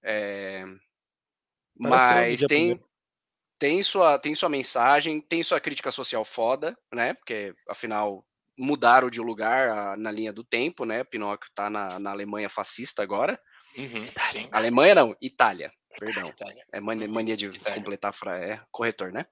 É... 0.03 0.65
Mas 1.79 2.41
tem, 2.45 2.81
tem, 3.59 3.83
sua, 3.83 4.17
tem 4.17 4.33
sua 4.33 4.49
mensagem, 4.49 5.21
tem 5.21 5.43
sua 5.43 5.59
crítica 5.59 5.91
social 5.91 6.25
foda, 6.25 6.75
né? 6.91 7.13
Porque, 7.13 7.53
afinal, 7.69 8.25
mudaram 8.57 9.09
de 9.09 9.21
lugar 9.21 9.95
na 9.97 10.11
linha 10.11 10.33
do 10.33 10.43
tempo, 10.43 10.83
né? 10.83 11.03
Pinóquio 11.03 11.49
tá 11.53 11.69
na, 11.69 11.99
na 11.99 12.11
Alemanha 12.11 12.49
fascista 12.49 13.03
agora. 13.03 13.39
Uhum, 13.77 14.07
Alemanha 14.51 14.95
não, 14.95 15.15
Itália. 15.21 15.71
Perdão. 15.99 16.29
Itália. 16.29 16.65
É 16.71 16.79
mania, 16.79 17.07
uhum, 17.07 17.13
mania 17.13 17.37
de 17.37 17.47
Itália. 17.47 17.77
completar 17.77 18.13
fra... 18.13 18.39
é 18.43 18.59
corretor, 18.71 19.11
né? 19.11 19.25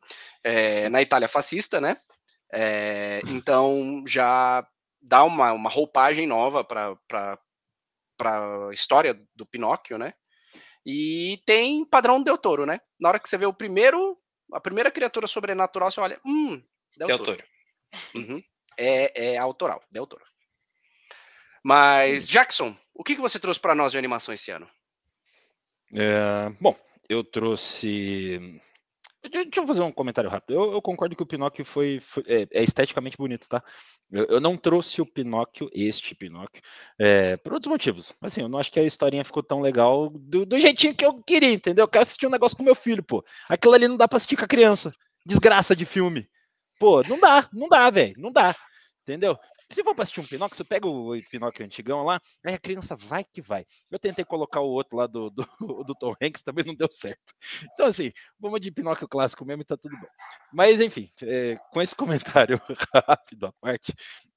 É, 0.43 0.88
na 0.89 1.01
Itália 1.01 1.27
fascista, 1.27 1.81
né? 1.81 1.97
É, 2.53 3.21
então 3.27 4.03
já 4.07 4.65
dá 5.01 5.23
uma, 5.23 5.51
uma 5.51 5.69
roupagem 5.69 6.27
nova 6.27 6.63
para 6.63 7.39
a 8.21 8.69
história 8.71 9.19
do 9.35 9.45
Pinóquio, 9.45 9.97
né? 9.97 10.13
E 10.85 11.41
tem 11.45 11.83
padrão 11.83 12.21
Del 12.21 12.38
Toro, 12.38 12.65
né? 12.65 12.79
Na 13.01 13.09
hora 13.09 13.19
que 13.19 13.27
você 13.27 13.38
vê 13.38 13.47
o 13.47 13.53
primeiro, 13.53 14.17
a 14.53 14.59
primeira 14.59 14.91
criatura 14.91 15.25
sobrenatural, 15.25 15.89
você 15.89 15.99
olha, 15.99 16.19
hum, 16.23 16.61
Del, 16.95 17.07
Del 17.07 17.17
Toro. 17.17 17.38
Toro. 17.38 17.47
Uhum 18.13 18.41
é, 18.77 19.33
é 19.33 19.38
autoral, 19.38 19.83
Del 19.91 20.07
Toro. 20.07 20.23
Mas, 21.63 22.27
Jackson, 22.27 22.75
o 22.93 23.03
que, 23.03 23.15
que 23.15 23.21
você 23.21 23.39
trouxe 23.39 23.59
para 23.59 23.73
nós 23.73 23.91
de 23.91 23.97
animação 23.97 24.33
esse 24.33 24.51
ano? 24.51 24.69
É, 25.93 26.49
bom, 26.61 26.77
eu 27.09 27.23
trouxe. 27.23 28.61
Deixa 29.31 29.61
eu 29.61 29.67
fazer 29.67 29.81
um 29.81 29.91
comentário 29.91 30.29
rápido. 30.29 30.53
Eu, 30.53 30.73
eu 30.73 30.81
concordo 30.81 31.15
que 31.15 31.23
o 31.23 31.25
Pinóquio 31.25 31.65
foi, 31.65 31.99
foi 31.99 32.23
é, 32.27 32.47
é, 32.51 32.63
esteticamente 32.63 33.17
bonito, 33.17 33.49
tá? 33.49 33.63
Eu, 34.11 34.25
eu, 34.25 34.39
não 34.39 34.55
trouxe 34.55 35.01
o 35.01 35.05
Pinóquio, 35.05 35.67
este 35.73 36.13
Pinóquio, 36.13 36.61
é, 36.99 37.35
por 37.38 37.53
outros 37.53 37.71
motivos. 37.71 38.13
Assim, 38.21 38.41
eu 38.41 38.47
não 38.47 38.59
acho 38.59 38.71
que 38.71 38.79
a 38.79 38.83
historinha 38.83 39.25
ficou 39.25 39.41
tão 39.41 39.61
legal 39.61 40.11
do, 40.11 40.45
do 40.45 40.59
jeitinho 40.59 40.93
que 40.93 41.03
eu 41.03 41.15
queria, 41.23 41.51
entendeu? 41.51 41.83
Eu 41.83 41.88
quero 41.88 42.03
assistir 42.03 42.27
um 42.27 42.31
negócio 42.31 42.55
com 42.55 42.63
meu 42.63 42.75
filho, 42.75 43.01
pô. 43.01 43.25
Aquilo 43.49 43.73
ali 43.73 43.88
não 43.88 43.97
dá 43.97 44.07
pra 44.07 44.17
assistir 44.17 44.38
com 44.38 44.45
a 44.45 44.47
criança. 44.47 44.93
Desgraça 45.25 45.75
de 45.75 45.85
filme. 45.85 46.29
Pô, 46.79 47.01
não 47.03 47.19
dá, 47.19 47.47
não 47.53 47.67
dá, 47.67 47.89
velho, 47.89 48.13
não 48.17 48.31
dá. 48.31 48.55
Entendeu? 49.03 49.38
Se 49.71 49.83
for 49.83 49.93
pra 49.95 50.03
assistir 50.03 50.19
um 50.19 50.25
Pinóquio, 50.25 50.55
você 50.55 50.63
pega 50.63 50.88
o 50.88 51.11
Pinóquio 51.29 51.65
antigão 51.65 52.03
lá, 52.03 52.19
aí 52.45 52.53
a 52.53 52.59
criança 52.59 52.95
vai 52.95 53.23
que 53.23 53.41
vai. 53.41 53.65
Eu 53.89 53.99
tentei 53.99 54.23
colocar 54.23 54.61
o 54.61 54.69
outro 54.69 54.97
lá 54.97 55.07
do, 55.07 55.29
do, 55.29 55.45
do 55.85 55.95
Tom 55.95 56.13
Hanks, 56.21 56.43
também 56.43 56.65
não 56.65 56.75
deu 56.75 56.88
certo. 56.91 57.33
Então, 57.73 57.85
assim, 57.88 58.11
vamos 58.39 58.61
de 58.61 58.71
Pinóquio 58.71 59.07
clássico 59.07 59.45
mesmo 59.45 59.61
e 59.61 59.65
tá 59.65 59.77
tudo 59.77 59.97
bom. 59.97 60.07
Mas, 60.53 60.81
enfim, 60.81 61.11
é, 61.21 61.57
com 61.71 61.81
esse 61.81 61.95
comentário 61.95 62.59
rápido 62.93 63.47
à 63.47 63.53
parte, 63.53 63.93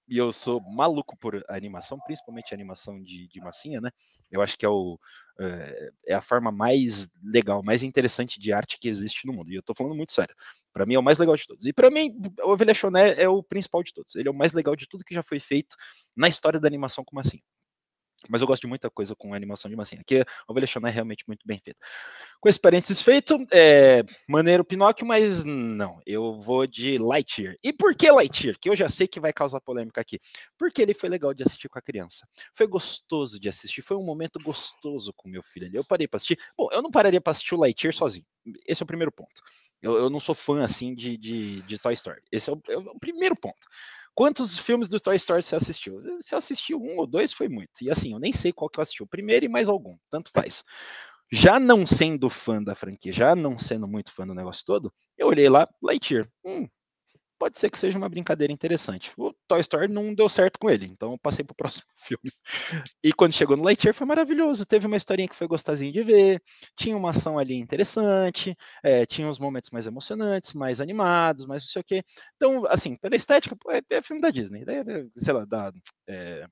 e 0.08 0.16
eu 0.16 0.32
sou 0.32 0.60
maluco 0.60 1.16
por 1.16 1.44
animação, 1.48 1.98
principalmente 2.00 2.54
animação 2.54 3.02
de, 3.02 3.28
de 3.28 3.40
massinha, 3.40 3.80
né? 3.80 3.90
Eu 4.30 4.40
acho 4.40 4.56
que 4.56 4.64
é, 4.64 4.68
o, 4.68 4.98
é, 5.38 5.90
é, 6.06 6.14
a 6.14 6.20
forma 6.20 6.50
mais 6.50 7.10
legal, 7.22 7.62
mais 7.62 7.82
interessante 7.82 8.40
de 8.40 8.52
arte 8.52 8.78
que 8.80 8.88
existe 8.88 9.26
no 9.26 9.32
mundo. 9.32 9.50
E 9.50 9.56
eu 9.56 9.62
tô 9.62 9.74
falando 9.74 9.94
muito 9.94 10.12
sério. 10.12 10.34
Para 10.72 10.86
mim 10.86 10.94
é 10.94 10.98
o 10.98 11.02
mais 11.02 11.18
legal 11.18 11.36
de 11.36 11.46
todos. 11.46 11.66
E 11.66 11.72
para 11.72 11.90
mim, 11.90 12.18
o 12.42 12.50
Ovelha 12.50 12.72
Choné 12.72 13.20
é 13.20 13.28
o 13.28 13.42
principal 13.42 13.82
de 13.82 13.92
todos. 13.92 14.14
Ele 14.16 14.28
é 14.28 14.30
o 14.30 14.34
mais 14.34 14.52
legal 14.52 14.74
de 14.74 14.88
tudo 14.88 15.04
que 15.04 15.14
já 15.14 15.22
foi 15.22 15.38
feito 15.38 15.76
na 16.16 16.28
história 16.28 16.58
da 16.58 16.66
animação 16.66 17.04
como 17.04 17.20
assim. 17.20 17.40
Mas 18.28 18.40
eu 18.40 18.46
gosto 18.46 18.62
de 18.62 18.66
muita 18.66 18.90
coisa 18.90 19.14
com 19.14 19.32
animação 19.32 19.70
de 19.70 19.76
massinha. 19.76 20.00
Aqui 20.00 20.20
a 20.20 20.26
Ovelha 20.48 20.66
Choné 20.66 20.88
é 20.88 20.92
realmente 20.92 21.24
muito 21.28 21.46
bem 21.46 21.60
feita. 21.62 21.78
Com 22.40 22.48
esse 22.48 22.58
parênteses 22.58 23.00
feito, 23.00 23.36
é 23.52 24.02
maneiro 24.28 24.64
Pinóquio, 24.64 25.06
mas 25.06 25.44
não, 25.44 26.00
eu 26.04 26.38
vou 26.40 26.66
de 26.66 26.98
Lightyear. 26.98 27.56
E 27.62 27.72
por 27.72 27.94
que 27.94 28.10
Lightyear? 28.10 28.56
Que 28.60 28.68
eu 28.68 28.74
já 28.76 28.88
sei 28.88 29.06
que 29.06 29.20
vai 29.20 29.32
causar 29.32 29.60
polêmica 29.60 30.00
aqui. 30.00 30.18
Porque 30.56 30.82
ele 30.82 30.94
foi 30.94 31.08
legal 31.08 31.32
de 31.32 31.44
assistir 31.44 31.68
com 31.68 31.78
a 31.78 31.82
criança. 31.82 32.26
Foi 32.52 32.66
gostoso 32.66 33.38
de 33.38 33.48
assistir, 33.48 33.82
foi 33.82 33.96
um 33.96 34.04
momento 34.04 34.40
gostoso 34.42 35.12
com 35.16 35.28
meu 35.28 35.42
filho 35.42 35.66
ali. 35.66 35.76
Eu 35.76 35.84
parei 35.84 36.08
para 36.08 36.16
assistir. 36.16 36.38
Bom, 36.56 36.68
eu 36.72 36.82
não 36.82 36.90
pararia 36.90 37.20
para 37.20 37.30
assistir 37.30 37.54
o 37.54 37.60
Lightyear 37.60 37.94
sozinho. 37.94 38.26
Esse 38.66 38.82
é 38.82 38.84
o 38.84 38.86
primeiro 38.86 39.12
ponto. 39.12 39.42
Eu, 39.80 39.94
eu 39.96 40.10
não 40.10 40.18
sou 40.18 40.34
fã 40.34 40.62
assim 40.62 40.94
de, 40.94 41.16
de, 41.16 41.62
de 41.62 41.78
Toy 41.78 41.94
Story. 41.94 42.20
Esse 42.32 42.50
é 42.50 42.52
o, 42.52 42.60
é 42.68 42.76
o 42.76 42.98
primeiro 42.98 43.36
ponto. 43.36 43.66
Quantos 44.18 44.58
filmes 44.58 44.88
do 44.88 44.98
Toy 44.98 45.14
Story 45.14 45.44
você 45.44 45.54
assistiu? 45.54 46.02
Se 46.20 46.34
eu 46.34 46.38
assisti 46.38 46.74
um 46.74 46.98
ou 46.98 47.06
dois, 47.06 47.32
foi 47.32 47.48
muito. 47.48 47.70
E 47.80 47.88
assim, 47.88 48.14
eu 48.14 48.18
nem 48.18 48.32
sei 48.32 48.52
qual 48.52 48.68
que 48.68 48.80
eu 48.80 48.82
assisti. 48.82 49.00
O 49.00 49.06
primeiro 49.06 49.44
e 49.44 49.48
mais 49.48 49.68
algum, 49.68 49.96
tanto 50.10 50.32
faz. 50.34 50.64
já 51.30 51.60
não 51.60 51.86
sendo 51.86 52.28
fã 52.28 52.60
da 52.60 52.74
franquia, 52.74 53.12
já 53.12 53.36
não 53.36 53.56
sendo 53.56 53.86
muito 53.86 54.12
fã 54.12 54.26
do 54.26 54.34
negócio 54.34 54.64
todo, 54.66 54.92
eu 55.16 55.28
olhei 55.28 55.48
lá, 55.48 55.68
Lightyear. 55.80 56.28
Hum, 56.44 56.68
pode 57.38 57.58
ser 57.58 57.70
que 57.70 57.78
seja 57.78 57.96
uma 57.96 58.08
brincadeira 58.08 58.52
interessante. 58.52 59.12
O 59.16 59.32
Toy 59.46 59.60
Story 59.60 59.88
não 59.88 60.14
deu 60.14 60.28
certo 60.28 60.58
com 60.58 60.68
ele, 60.68 60.86
então 60.86 61.12
eu 61.12 61.18
passei 61.18 61.44
pro 61.44 61.54
próximo 61.56 61.86
filme. 61.96 62.30
E 63.02 63.12
quando 63.12 63.32
chegou 63.32 63.56
no 63.56 63.64
Lightyear 63.64 63.94
foi 63.94 64.06
maravilhoso. 64.06 64.66
Teve 64.66 64.86
uma 64.86 64.96
historinha 64.96 65.28
que 65.28 65.36
foi 65.36 65.46
gostosinha 65.46 65.92
de 65.92 66.02
ver, 66.02 66.42
tinha 66.76 66.96
uma 66.96 67.10
ação 67.10 67.38
ali 67.38 67.54
interessante, 67.54 68.56
é, 68.82 69.06
tinha 69.06 69.28
uns 69.28 69.38
momentos 69.38 69.70
mais 69.70 69.86
emocionantes, 69.86 70.52
mais 70.54 70.80
animados, 70.80 71.46
mais 71.46 71.62
não 71.62 71.68
sei 71.68 71.80
o 71.80 71.84
quê. 71.84 72.04
Então, 72.36 72.66
assim, 72.66 72.96
pela 72.96 73.16
estética, 73.16 73.56
é, 73.70 73.96
é 73.96 74.02
filme 74.02 74.20
da 74.20 74.30
Disney, 74.30 74.64
é, 74.66 75.06
sei 75.16 75.34
lá, 75.34 75.44
da. 75.44 75.72
É, 76.08 76.46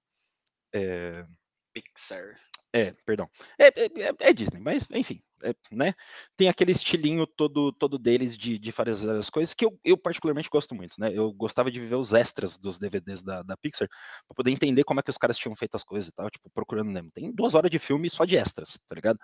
é 0.75 1.27
Pixar. 1.72 2.38
É, 2.72 2.92
perdão. 3.07 3.29
É, 3.59 3.68
é, 3.68 4.12
é, 4.20 4.33
Disney, 4.33 4.61
mas 4.61 4.87
enfim, 4.90 5.22
é, 5.42 5.55
né? 5.70 5.94
Tem 6.37 6.49
aquele 6.49 6.72
estilinho 6.72 7.27
todo 7.27 7.72
todo 7.72 7.99
deles 7.99 8.37
de, 8.37 8.59
de 8.59 8.72
fazer 8.72 9.11
as 9.11 9.31
coisas 9.31 9.55
que 9.55 9.64
eu, 9.64 9.79
eu 9.85 9.96
particularmente 9.96 10.49
gosto 10.51 10.75
muito, 10.75 10.94
né? 10.99 11.11
Eu 11.12 11.33
gostava 11.33 11.70
de 11.70 11.81
ver 11.81 11.94
os 11.94 12.12
extras 12.12 12.59
dos 12.59 12.79
DVDs 12.79 13.22
da, 13.22 13.42
da 13.42 13.57
Pixar 13.57 13.88
para 14.27 14.35
poder 14.35 14.51
entender 14.51 14.85
como 14.85 15.01
é 15.01 15.03
que 15.03 15.11
os 15.11 15.18
caras 15.18 15.37
tinham 15.38 15.55
feito 15.57 15.75
as 15.75 15.85
coisas 15.85 16.09
e 16.09 16.12
tal, 16.12 16.31
tipo, 16.31 16.51
procurando 16.51 16.90
Nemo. 16.90 17.11
Tem 17.12 17.33
duas 17.33 17.55
horas 17.55 17.70
de 17.70 17.79
filme 17.79 18.09
só 18.09 18.25
de 18.25 18.37
extras, 18.37 18.79
tá 18.88 18.94
ligado? 18.94 19.18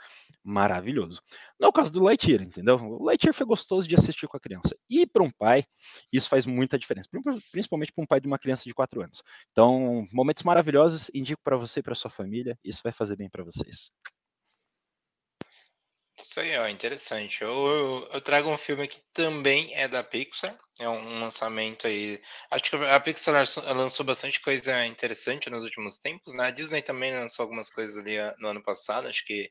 Maravilhoso. 0.44 1.20
Não 1.58 1.66
é 1.66 1.70
o 1.70 1.72
caso 1.72 1.92
do 1.92 2.02
Lightyear, 2.02 2.42
entendeu? 2.42 2.76
O 2.76 3.04
Lightyear 3.04 3.34
foi 3.34 3.46
gostoso 3.46 3.88
de 3.88 3.94
assistir 3.94 4.26
com 4.26 4.36
a 4.36 4.40
criança. 4.40 4.76
E 4.88 5.06
para 5.06 5.22
um 5.22 5.30
pai, 5.30 5.64
isso 6.12 6.28
faz 6.28 6.46
muita 6.46 6.78
diferença, 6.78 7.08
principalmente 7.50 7.92
para 7.92 8.02
um 8.02 8.06
pai 8.06 8.20
de 8.20 8.26
uma 8.26 8.38
criança 8.38 8.64
de 8.64 8.74
4 8.74 9.02
anos. 9.02 9.22
Então, 9.52 10.06
momentos 10.12 10.42
maravilhosos, 10.42 11.10
indico 11.14 11.40
para 11.42 11.56
você 11.56 11.80
e 11.80 11.82
para 11.82 11.94
sua 11.94 12.10
família, 12.10 12.58
isso 12.64 12.80
vai 12.82 12.92
fazer 12.92 13.16
bem 13.16 13.28
para 13.30 13.44
vocês. 13.44 13.92
Isso 16.24 16.38
aí, 16.40 16.56
ó, 16.56 16.68
interessante. 16.68 17.42
Eu, 17.42 18.08
eu, 18.12 18.20
trago 18.20 18.48
um 18.48 18.56
filme 18.56 18.86
que 18.86 19.00
também 19.12 19.74
é 19.74 19.88
da 19.88 20.02
Pixar, 20.04 20.56
é 20.80 20.88
um 20.88 21.20
lançamento 21.20 21.86
aí. 21.86 22.20
Acho 22.50 22.70
que 22.70 22.76
a 22.76 23.00
Pixar 23.00 23.34
lançou 23.74 24.06
bastante 24.06 24.40
coisa 24.40 24.86
interessante 24.86 25.50
nos 25.50 25.64
últimos 25.64 25.98
tempos, 25.98 26.34
né? 26.34 26.46
A 26.46 26.50
Disney 26.50 26.80
também 26.80 27.12
lançou 27.12 27.42
algumas 27.42 27.70
coisas 27.70 27.96
ali 27.96 28.18
ah, 28.18 28.34
no 28.38 28.48
ano 28.48 28.62
passado, 28.62 29.08
acho 29.08 29.24
que 29.26 29.50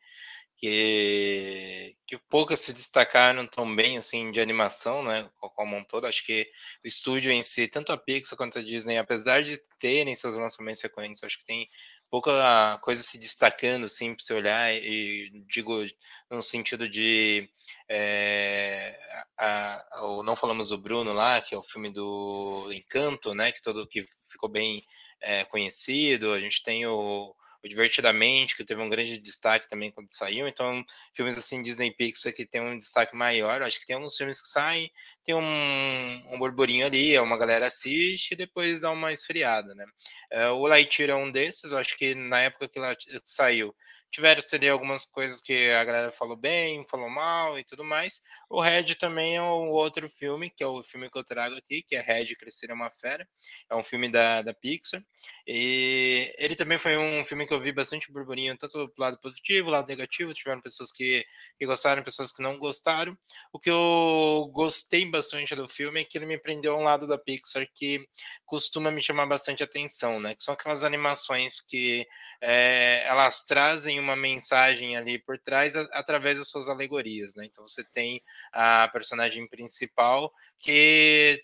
que, 0.62 1.96
que 2.06 2.18
poucas 2.30 2.60
se 2.60 2.72
destacaram 2.72 3.48
tão 3.48 3.76
bem 3.76 3.98
assim 3.98 4.32
de 4.32 4.40
animação, 4.40 5.04
né, 5.04 5.28
como 5.56 5.76
um 5.76 5.84
todo. 5.84 6.06
Acho 6.06 6.24
que 6.24 6.48
o 6.86 6.88
estúdio 6.88 7.32
em 7.32 7.42
si, 7.42 7.68
tanto 7.68 7.92
a 7.92 7.98
Pixar 7.98 8.38
quanto 8.38 8.60
a 8.60 8.62
Disney, 8.62 9.00
apesar 9.00 9.42
de 9.42 9.58
terem 9.80 10.14
seus 10.14 10.36
lançamentos 10.36 10.80
frequentes, 10.80 11.24
acho 11.24 11.40
que 11.40 11.46
tem 11.46 11.68
pouca 12.12 12.78
coisa 12.84 13.02
se 13.02 13.18
destacando, 13.18 13.86
assim, 13.86 14.14
para 14.14 14.24
você 14.24 14.34
olhar, 14.36 14.72
e 14.72 15.32
digo 15.50 15.84
no 16.30 16.44
sentido 16.44 16.88
de. 16.88 17.50
É, 17.90 18.96
a, 19.38 19.78
a, 19.78 20.24
não 20.24 20.36
falamos 20.36 20.70
do 20.70 20.78
Bruno 20.78 21.12
lá, 21.12 21.42
que 21.42 21.56
é 21.56 21.58
o 21.58 21.64
filme 21.64 21.92
do 21.92 22.70
Encanto, 22.72 23.34
né, 23.34 23.52
que 23.52 23.64
todo 23.64 23.88
que 23.88 24.06
ficou 24.30 24.48
bem 24.48 24.84
é, 25.22 25.44
conhecido. 25.46 26.34
A 26.34 26.40
gente 26.40 26.62
tem 26.62 26.86
o 26.86 27.34
o 27.64 27.70
Divertidamente, 27.70 28.56
que 28.56 28.66
teve 28.66 28.82
um 28.82 28.90
grande 28.90 29.20
destaque 29.20 29.70
também 29.70 29.92
quando 29.92 30.10
saiu. 30.10 30.48
Então, 30.48 30.84
filmes 31.16 31.38
assim, 31.38 31.62
Disney 31.62 31.92
Pixar 31.92 32.34
que 32.34 32.46
tem 32.46 32.62
um 32.62 32.78
destaque 32.78 33.16
maior. 33.16 33.62
Acho 33.62 33.80
que 33.80 33.86
tem 33.86 33.96
alguns 33.96 34.16
filmes 34.16 34.42
que 34.42 34.48
saem, 34.48 34.92
tem 35.24 35.36
um, 35.36 36.34
um 36.34 36.40
burburinho 36.40 36.86
ali, 36.86 37.18
uma 37.20 37.38
galera 37.38 37.68
assiste 37.68 38.32
e 38.32 38.38
depois 38.38 38.82
dá 38.82 38.92
uma 38.92 39.14
esfriada, 39.14 39.74
né? 39.76 39.86
É, 40.32 40.50
o 40.50 40.66
Lightyear 40.68 41.12
é 41.12 41.16
um 41.16 41.32
desses, 41.32 41.72
eu 41.72 41.78
acho 41.78 41.98
que 41.98 42.16
na 42.16 42.40
época 42.42 42.68
que 42.68 42.80
ela 42.80 42.96
saiu, 43.24 43.76
tiveram 44.12 44.42
seria 44.42 44.74
algumas 44.74 45.06
coisas 45.06 45.42
que 45.42 45.72
a 45.72 45.84
galera 45.84 46.12
falou 46.12 46.36
bem, 46.36 46.86
falou 46.88 47.10
mal 47.10 47.58
e 47.58 47.64
tudo 47.64 47.84
mais. 47.84 48.22
O 48.50 48.62
Red 48.62 48.96
também 48.96 49.38
é 49.38 49.42
um 49.42 49.70
outro 49.70 50.10
filme, 50.10 50.50
que 50.50 50.64
é 50.64 50.68
o 50.68 50.84
filme 50.84 51.10
que 51.10 51.18
eu 51.18 51.24
trago 51.24 51.56
aqui, 51.56 51.82
que 51.82 51.96
é 51.96 52.02
Red 52.02 52.36
Crescer 52.36 52.70
é 52.70 52.74
uma 52.74 52.92
Fera. 52.92 53.28
É 53.70 53.76
um 53.76 53.84
filme 53.84 54.12
da, 54.12 54.42
da 54.42 54.54
Pixar. 54.54 55.02
E 55.48 56.34
ele 56.38 56.56
também 56.56 56.78
foi 56.78 56.98
um 56.98 57.24
filme 57.24 57.48
que 57.48 57.54
eu 57.54 57.60
vi 57.60 57.72
bastante 57.72 58.12
burburinho, 58.12 58.58
tanto 58.58 58.88
do 58.88 58.94
lado 58.98 59.18
positivo, 59.20 59.70
lado 59.70 59.88
negativo. 59.88 60.34
Tiveram 60.34 60.62
pessoas 60.62 60.92
que, 60.92 61.26
que 61.58 61.66
gostaram, 61.66 62.04
pessoas 62.04 62.34
que 62.34 62.44
não 62.44 62.60
gostaram. 62.60 63.18
O 63.54 63.60
que 63.60 63.70
eu 63.70 64.50
gostei 64.54 65.10
bastante 65.10 65.56
do 65.56 65.68
filme 65.68 66.02
é 66.02 66.04
que 66.04 66.18
ele 66.18 66.26
me 66.26 66.40
prendeu 66.40 66.76
a 66.76 66.78
um 66.78 66.84
lado 66.84 67.08
da 67.08 67.18
Pixar 67.18 67.66
que 67.74 68.06
costuma 68.46 68.92
me 68.92 69.02
chamar 69.02 69.26
bastante 69.26 69.64
atenção, 69.64 70.20
né? 70.20 70.36
Que 70.36 70.44
são 70.44 70.54
aquelas 70.54 70.84
animações 70.84 71.62
que 71.62 72.06
é, 72.42 73.06
elas 73.08 73.46
trazem 73.46 74.01
uma 74.02 74.16
mensagem 74.16 74.98
ali 74.98 75.18
por 75.20 75.40
trás 75.40 75.76
a, 75.78 75.84
através 75.94 76.40
das 76.40 76.50
suas 76.50 76.68
alegorias, 76.68 77.36
né? 77.36 77.46
Então 77.46 77.68
você 77.68 77.84
tem 77.84 78.22
a 78.52 78.88
personagem 78.90 79.48
principal 79.48 80.34
que 80.60 81.42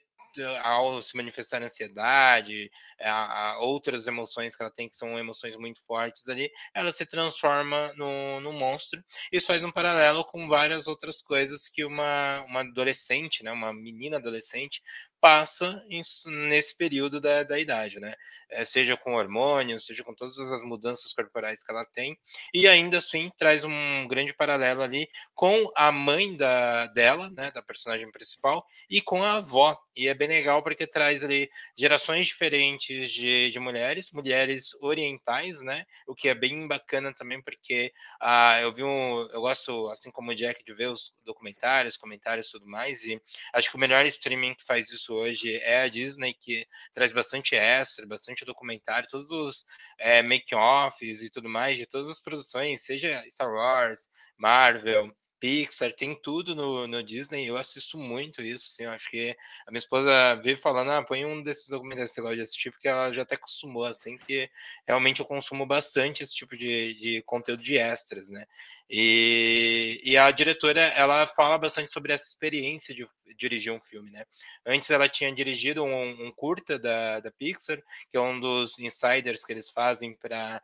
ao 0.63 1.01
se 1.01 1.15
manifestar 1.15 1.61
ansiedade, 1.61 2.69
a, 2.99 3.51
a, 3.51 3.59
outras 3.59 4.07
emoções 4.07 4.55
que 4.55 4.63
ela 4.63 4.71
tem, 4.71 4.87
que 4.87 4.95
são 4.95 5.17
emoções 5.17 5.55
muito 5.55 5.83
fortes 5.85 6.27
ali, 6.29 6.49
ela 6.73 6.91
se 6.91 7.05
transforma 7.05 7.93
no, 7.95 8.39
no 8.41 8.53
monstro. 8.53 9.03
Isso 9.31 9.47
faz 9.47 9.63
um 9.63 9.71
paralelo 9.71 10.23
com 10.25 10.47
várias 10.47 10.87
outras 10.87 11.21
coisas 11.21 11.67
que 11.67 11.83
uma, 11.85 12.41
uma 12.47 12.61
adolescente, 12.61 13.43
né, 13.43 13.51
uma 13.51 13.73
menina 13.73 14.17
adolescente, 14.17 14.81
passa 15.19 15.83
nesse 15.89 16.77
período 16.77 17.19
da, 17.19 17.43
da 17.43 17.59
idade, 17.59 17.99
né? 17.99 18.13
É, 18.49 18.63
seja 18.63 18.95
com 18.95 19.15
hormônios, 19.15 19.85
seja 19.85 20.03
com 20.03 20.13
todas 20.13 20.37
as 20.37 20.61
mudanças 20.61 21.11
corporais 21.13 21.63
que 21.63 21.71
ela 21.71 21.85
tem, 21.85 22.17
e 22.53 22.67
ainda 22.67 22.99
assim 22.99 23.31
traz 23.37 23.63
um 23.63 24.07
grande 24.07 24.33
paralelo 24.33 24.81
ali 24.81 25.07
com 25.33 25.53
a 25.75 25.91
mãe 25.91 26.37
da, 26.37 26.87
dela, 26.87 27.29
né, 27.31 27.51
da 27.51 27.61
personagem 27.61 28.11
principal, 28.11 28.65
e 28.89 29.01
com 29.01 29.23
a 29.23 29.37
avó. 29.37 29.77
E 29.95 30.07
é 30.07 30.13
bem 30.13 30.26
legal 30.27 30.61
porque 30.61 30.85
traz 30.85 31.23
ali 31.23 31.49
gerações 31.75 32.27
diferentes 32.27 33.11
de, 33.11 33.51
de 33.51 33.59
mulheres, 33.59 34.11
mulheres 34.11 34.73
orientais, 34.81 35.61
né? 35.61 35.85
O 36.05 36.13
que 36.13 36.29
é 36.29 36.35
bem 36.35 36.67
bacana 36.67 37.13
também, 37.13 37.41
porque 37.41 37.93
ah, 38.19 38.59
eu 38.61 38.73
vi 38.73 38.83
um. 38.83 39.27
Eu 39.31 39.41
gosto, 39.41 39.89
assim 39.89 40.11
como 40.11 40.31
o 40.31 40.35
Jack, 40.35 40.63
de 40.63 40.73
ver 40.73 40.89
os 40.89 41.13
documentários, 41.23 41.97
comentários 41.97 42.51
tudo 42.51 42.67
mais, 42.67 43.03
e 43.05 43.21
acho 43.53 43.69
que 43.69 43.75
o 43.75 43.79
melhor 43.79 44.05
streaming 44.05 44.55
que 44.55 44.65
faz 44.65 44.89
isso 44.91 45.13
hoje 45.13 45.55
é 45.57 45.83
a 45.83 45.87
Disney, 45.87 46.33
que 46.33 46.67
traz 46.93 47.11
bastante 47.11 47.55
extra, 47.55 48.05
bastante 48.05 48.45
documentário, 48.45 49.09
todos 49.09 49.29
os 49.29 49.65
é, 49.97 50.21
make-offs 50.21 51.21
e 51.21 51.29
tudo 51.29 51.49
mais 51.49 51.77
de 51.77 51.85
todas 51.85 52.09
as 52.09 52.21
produções, 52.21 52.81
seja 52.81 53.23
Star 53.29 53.51
Wars, 53.51 54.09
Marvel, 54.37 55.11
Pixar, 55.39 55.93
tem 55.93 56.15
tudo 56.19 56.55
no, 56.55 56.87
no 56.87 57.03
Disney, 57.03 57.45
eu 57.45 57.57
assisto 57.57 57.97
muito 57.97 58.41
isso, 58.41 58.67
assim, 58.67 58.85
acho 58.85 59.09
que 59.09 59.35
a 59.67 59.71
minha 59.71 59.79
esposa 59.79 60.35
vive 60.43 60.59
falando, 60.59 60.91
ah, 60.91 61.03
põe 61.03 61.25
um 61.25 61.43
desses 61.43 61.67
documentários 61.69 62.11
que 62.11 62.15
você 62.15 62.21
gosta 62.21 62.35
de 62.35 62.41
assistir, 62.41 62.71
porque 62.71 62.87
ela 62.87 63.13
já 63.13 63.21
até 63.21 63.35
acostumou, 63.35 63.85
assim, 63.85 64.17
que 64.17 64.49
realmente 64.87 65.19
eu 65.19 65.25
consumo 65.25 65.65
bastante 65.65 66.23
esse 66.23 66.35
tipo 66.35 66.57
de, 66.57 66.95
de 66.95 67.21
conteúdo 67.23 67.61
de 67.61 67.77
extras, 67.77 68.29
né, 68.29 68.45
e, 68.89 70.01
e 70.03 70.17
a 70.17 70.29
diretora, 70.31 70.81
ela 70.81 71.27
fala 71.27 71.57
bastante 71.57 71.91
sobre 71.91 72.13
essa 72.13 72.27
experiência 72.27 72.93
de 72.93 73.05
dirigir 73.37 73.71
um 73.71 73.81
filme, 73.81 74.09
né, 74.11 74.23
antes 74.65 74.89
ela 74.89 75.09
tinha 75.09 75.33
dirigido 75.33 75.83
um, 75.83 76.27
um 76.27 76.31
curta 76.31 76.79
da, 76.79 77.19
da 77.19 77.31
Pixar, 77.31 77.81
que 78.09 78.17
é 78.17 78.21
um 78.21 78.39
dos 78.39 78.79
insiders 78.79 79.43
que 79.43 79.51
eles 79.51 79.69
fazem 79.69 80.15
para 80.15 80.61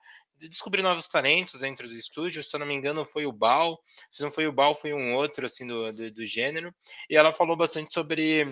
descobrir 0.50 0.82
novos 0.82 1.08
talentos 1.08 1.62
dentro 1.62 1.88
do 1.88 1.96
estúdio. 1.96 2.44
Se 2.44 2.56
eu 2.56 2.60
não 2.60 2.68
me 2.68 2.74
engano, 2.74 3.06
foi 3.06 3.26
o 3.26 3.32
Bal. 3.32 3.82
Se 4.10 4.22
não 4.22 4.32
foi 4.32 4.48
o 4.48 4.52
Bal, 4.52 4.76
foi 4.76 4.94
um 4.94 5.14
outro 5.16 5.46
assim 5.46 5.66
do, 5.66 5.92
do, 5.92 6.12
do 6.12 6.26
gênero. 6.26 6.74
E 7.10 7.16
ela 7.16 7.32
falou 7.32 7.56
bastante 7.56 7.94
sobre 7.94 8.46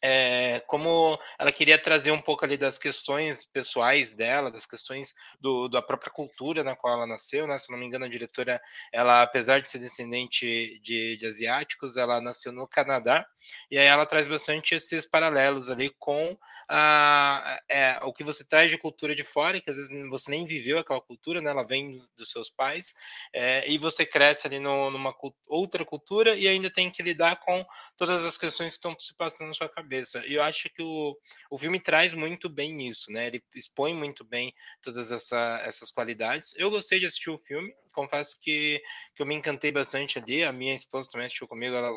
é, 0.00 0.60
como 0.66 1.18
ela 1.38 1.50
queria 1.50 1.78
trazer 1.78 2.12
um 2.12 2.20
pouco 2.20 2.44
ali 2.44 2.56
das 2.56 2.78
questões 2.78 3.44
pessoais 3.44 4.14
dela, 4.14 4.50
das 4.50 4.64
questões 4.64 5.14
do, 5.40 5.68
da 5.68 5.82
própria 5.82 6.12
cultura 6.12 6.62
na 6.62 6.76
qual 6.76 6.94
ela 6.94 7.06
nasceu, 7.06 7.46
né? 7.46 7.58
Se 7.58 7.70
não 7.70 7.78
me 7.78 7.84
engano, 7.84 8.04
a 8.04 8.08
diretora, 8.08 8.60
ela, 8.92 9.22
apesar 9.22 9.60
de 9.60 9.68
ser 9.68 9.78
descendente 9.78 10.80
de, 10.82 11.16
de 11.16 11.26
asiáticos, 11.26 11.96
ela 11.96 12.20
nasceu 12.20 12.52
no 12.52 12.68
Canadá, 12.68 13.26
e 13.70 13.78
aí 13.78 13.86
ela 13.86 14.06
traz 14.06 14.28
bastante 14.28 14.74
esses 14.74 15.04
paralelos 15.04 15.68
ali 15.68 15.90
com 15.98 16.36
a, 16.68 17.60
é, 17.68 17.98
o 18.02 18.12
que 18.12 18.22
você 18.22 18.44
traz 18.44 18.70
de 18.70 18.78
cultura 18.78 19.14
de 19.14 19.24
fora, 19.24 19.60
que 19.60 19.70
às 19.70 19.76
vezes 19.76 19.90
você 20.10 20.30
nem 20.30 20.46
viveu 20.46 20.78
aquela 20.78 21.00
cultura, 21.00 21.40
né? 21.40 21.50
Ela 21.50 21.66
vem 21.66 22.00
dos 22.16 22.30
seus 22.30 22.48
pais, 22.48 22.94
é, 23.34 23.68
e 23.68 23.78
você 23.78 24.06
cresce 24.06 24.46
ali 24.46 24.60
no, 24.60 24.90
numa 24.90 25.14
outra 25.48 25.84
cultura 25.84 26.36
e 26.36 26.46
ainda 26.46 26.70
tem 26.70 26.90
que 26.90 27.02
lidar 27.02 27.36
com 27.36 27.64
todas 27.96 28.24
as 28.24 28.38
questões 28.38 28.70
que 28.70 28.76
estão 28.76 28.96
se 28.98 29.14
passando 29.16 29.48
na 29.48 29.54
sua 29.54 29.68
cabeça 29.68 29.87
cabeça. 29.88 30.24
E 30.26 30.34
eu 30.34 30.42
acho 30.42 30.68
que 30.68 30.82
o, 30.82 31.16
o 31.50 31.58
filme 31.58 31.80
traz 31.80 32.12
muito 32.12 32.48
bem 32.48 32.86
isso, 32.86 33.10
né? 33.10 33.26
Ele 33.26 33.42
expõe 33.54 33.94
muito 33.94 34.22
bem 34.22 34.52
todas 34.82 35.10
essa, 35.10 35.60
essas 35.64 35.90
qualidades. 35.90 36.54
Eu 36.56 36.70
gostei 36.70 37.00
de 37.00 37.06
assistir 37.06 37.30
o 37.30 37.38
filme, 37.38 37.74
confesso 37.98 38.38
que, 38.40 38.80
que 39.14 39.22
eu 39.22 39.26
me 39.26 39.34
encantei 39.34 39.72
bastante 39.72 40.18
ali. 40.18 40.44
A 40.44 40.52
minha 40.52 40.74
esposa 40.74 41.08
também 41.10 41.26
assistiu 41.26 41.48
comigo, 41.48 41.74
ela 41.74 41.90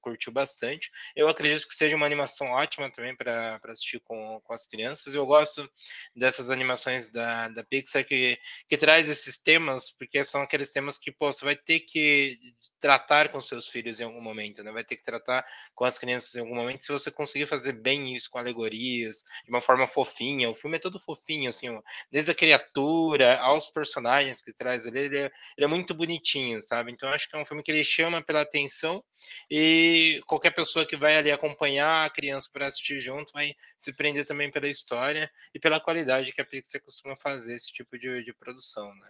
curtiu 0.00 0.32
bastante. 0.32 0.90
Eu 1.14 1.28
acredito 1.28 1.68
que 1.68 1.74
seja 1.74 1.94
uma 1.94 2.06
animação 2.06 2.48
ótima 2.48 2.90
também 2.90 3.16
para 3.16 3.60
assistir 3.68 4.00
com, 4.00 4.40
com 4.42 4.52
as 4.52 4.66
crianças. 4.66 5.14
Eu 5.14 5.24
gosto 5.26 5.70
dessas 6.14 6.50
animações 6.50 7.10
da, 7.10 7.48
da 7.48 7.62
Pixar 7.62 8.04
que, 8.04 8.36
que 8.66 8.76
traz 8.76 9.08
esses 9.08 9.40
temas, 9.40 9.90
porque 9.90 10.24
são 10.24 10.42
aqueles 10.42 10.72
temas 10.72 10.98
que 10.98 11.12
pô, 11.12 11.32
você 11.32 11.44
vai 11.44 11.56
ter 11.56 11.80
que 11.80 12.36
tratar 12.80 13.30
com 13.30 13.40
seus 13.40 13.68
filhos 13.68 14.00
em 14.00 14.04
algum 14.04 14.20
momento, 14.20 14.62
né? 14.62 14.72
Vai 14.72 14.84
ter 14.84 14.96
que 14.96 15.02
tratar 15.02 15.44
com 15.74 15.84
as 15.84 15.98
crianças 15.98 16.34
em 16.34 16.40
algum 16.40 16.54
momento. 16.54 16.84
Se 16.84 16.92
você 16.92 17.10
conseguir 17.10 17.46
fazer 17.46 17.72
bem 17.72 18.14
isso 18.14 18.28
com 18.28 18.38
alegorias, 18.38 19.24
de 19.44 19.50
uma 19.50 19.60
forma 19.60 19.86
fofinha, 19.86 20.50
o 20.50 20.54
filme 20.54 20.76
é 20.76 20.80
todo 20.80 21.00
fofinho, 21.00 21.48
assim, 21.48 21.68
desde 22.10 22.32
a 22.32 22.34
criatura 22.34 23.38
aos 23.38 23.70
personagens 23.70 24.42
que 24.42 24.52
traz 24.52 24.86
ali, 24.86 25.00
ele 25.00 25.18
é, 25.18 25.32
ele 25.56 25.64
é 25.64 25.68
muito 25.68 25.94
bonitinho, 25.94 26.62
sabe? 26.62 26.92
Então 26.92 27.08
acho 27.08 27.28
que 27.28 27.36
é 27.36 27.38
um 27.38 27.46
filme 27.46 27.62
que 27.62 27.70
ele 27.70 27.84
chama 27.84 28.22
pela 28.22 28.42
atenção 28.42 29.02
e 29.50 30.20
qualquer 30.26 30.52
pessoa 30.52 30.86
que 30.86 30.96
vai 30.96 31.16
ali 31.16 31.30
acompanhar 31.30 32.06
a 32.06 32.10
criança 32.10 32.48
para 32.52 32.66
assistir 32.66 33.00
junto 33.00 33.32
vai 33.32 33.54
se 33.78 33.92
prender 33.92 34.24
também 34.24 34.50
pela 34.50 34.68
história 34.68 35.30
e 35.54 35.58
pela 35.58 35.80
qualidade 35.80 36.32
que 36.32 36.40
a 36.40 36.44
Pixar 36.44 36.80
costuma 36.82 37.16
fazer 37.16 37.54
esse 37.54 37.72
tipo 37.72 37.98
de, 37.98 38.24
de 38.24 38.32
produção, 38.32 38.94
né? 38.94 39.08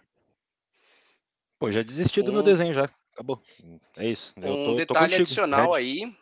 Pô, 1.57 1.71
já 1.71 1.81
desisti 1.81 2.21
do 2.21 2.31
um, 2.31 2.35
meu 2.35 2.43
desenho 2.43 2.73
já. 2.73 2.89
Acabou. 3.13 3.41
É 3.97 4.05
isso. 4.05 4.33
um 4.37 4.41
tô, 4.41 4.75
detalhe 4.75 5.15
tô 5.15 5.21
adicional 5.21 5.73
aí, 5.73 6.13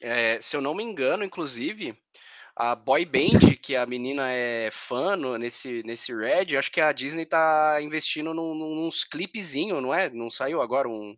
é, 0.00 0.40
se 0.40 0.56
eu 0.56 0.62
não 0.62 0.74
me 0.74 0.82
engano, 0.82 1.22
inclusive, 1.22 1.96
a 2.60 2.74
boy 2.74 3.06
band, 3.06 3.56
que 3.62 3.74
a 3.74 3.86
menina 3.86 4.30
é 4.30 4.68
fã 4.70 5.16
no, 5.16 5.38
nesse, 5.38 5.82
nesse 5.82 6.14
Red, 6.14 6.58
acho 6.58 6.70
que 6.70 6.78
a 6.78 6.92
Disney 6.92 7.24
tá 7.24 7.78
investindo 7.80 8.34
num, 8.34 8.54
num, 8.54 8.86
uns 8.86 9.02
clipezinhos, 9.02 9.82
não 9.82 9.94
é? 9.94 10.10
Não 10.10 10.30
saiu 10.30 10.60
agora 10.60 10.86
um, 10.86 11.16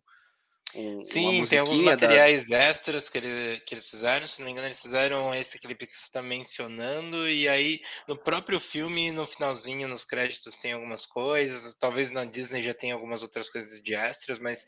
um, 0.73 1.03
Sim, 1.03 1.45
tem 1.45 1.59
alguns 1.59 1.81
materiais 1.81 2.47
da... 2.47 2.57
extras 2.57 3.09
que, 3.09 3.17
ele, 3.17 3.59
que 3.59 3.75
eles 3.75 3.89
fizeram. 3.89 4.25
Se 4.25 4.39
não 4.39 4.45
me 4.45 4.53
engano, 4.53 4.67
eles 4.67 4.81
fizeram 4.81 5.35
esse 5.35 5.59
clipe 5.59 5.85
que 5.85 5.93
você 5.93 6.05
está 6.05 6.21
mencionando. 6.21 7.27
E 7.29 7.49
aí, 7.49 7.81
no 8.07 8.17
próprio 8.17 8.57
filme, 8.57 9.11
no 9.11 9.27
finalzinho, 9.27 9.89
nos 9.89 10.05
créditos, 10.05 10.55
tem 10.55 10.71
algumas 10.71 11.05
coisas. 11.05 11.75
Talvez 11.75 12.09
na 12.09 12.23
Disney 12.23 12.63
já 12.63 12.73
tenha 12.73 12.93
algumas 12.93 13.21
outras 13.21 13.49
coisas 13.49 13.81
de 13.81 13.93
extras, 13.93 14.39
mas 14.39 14.65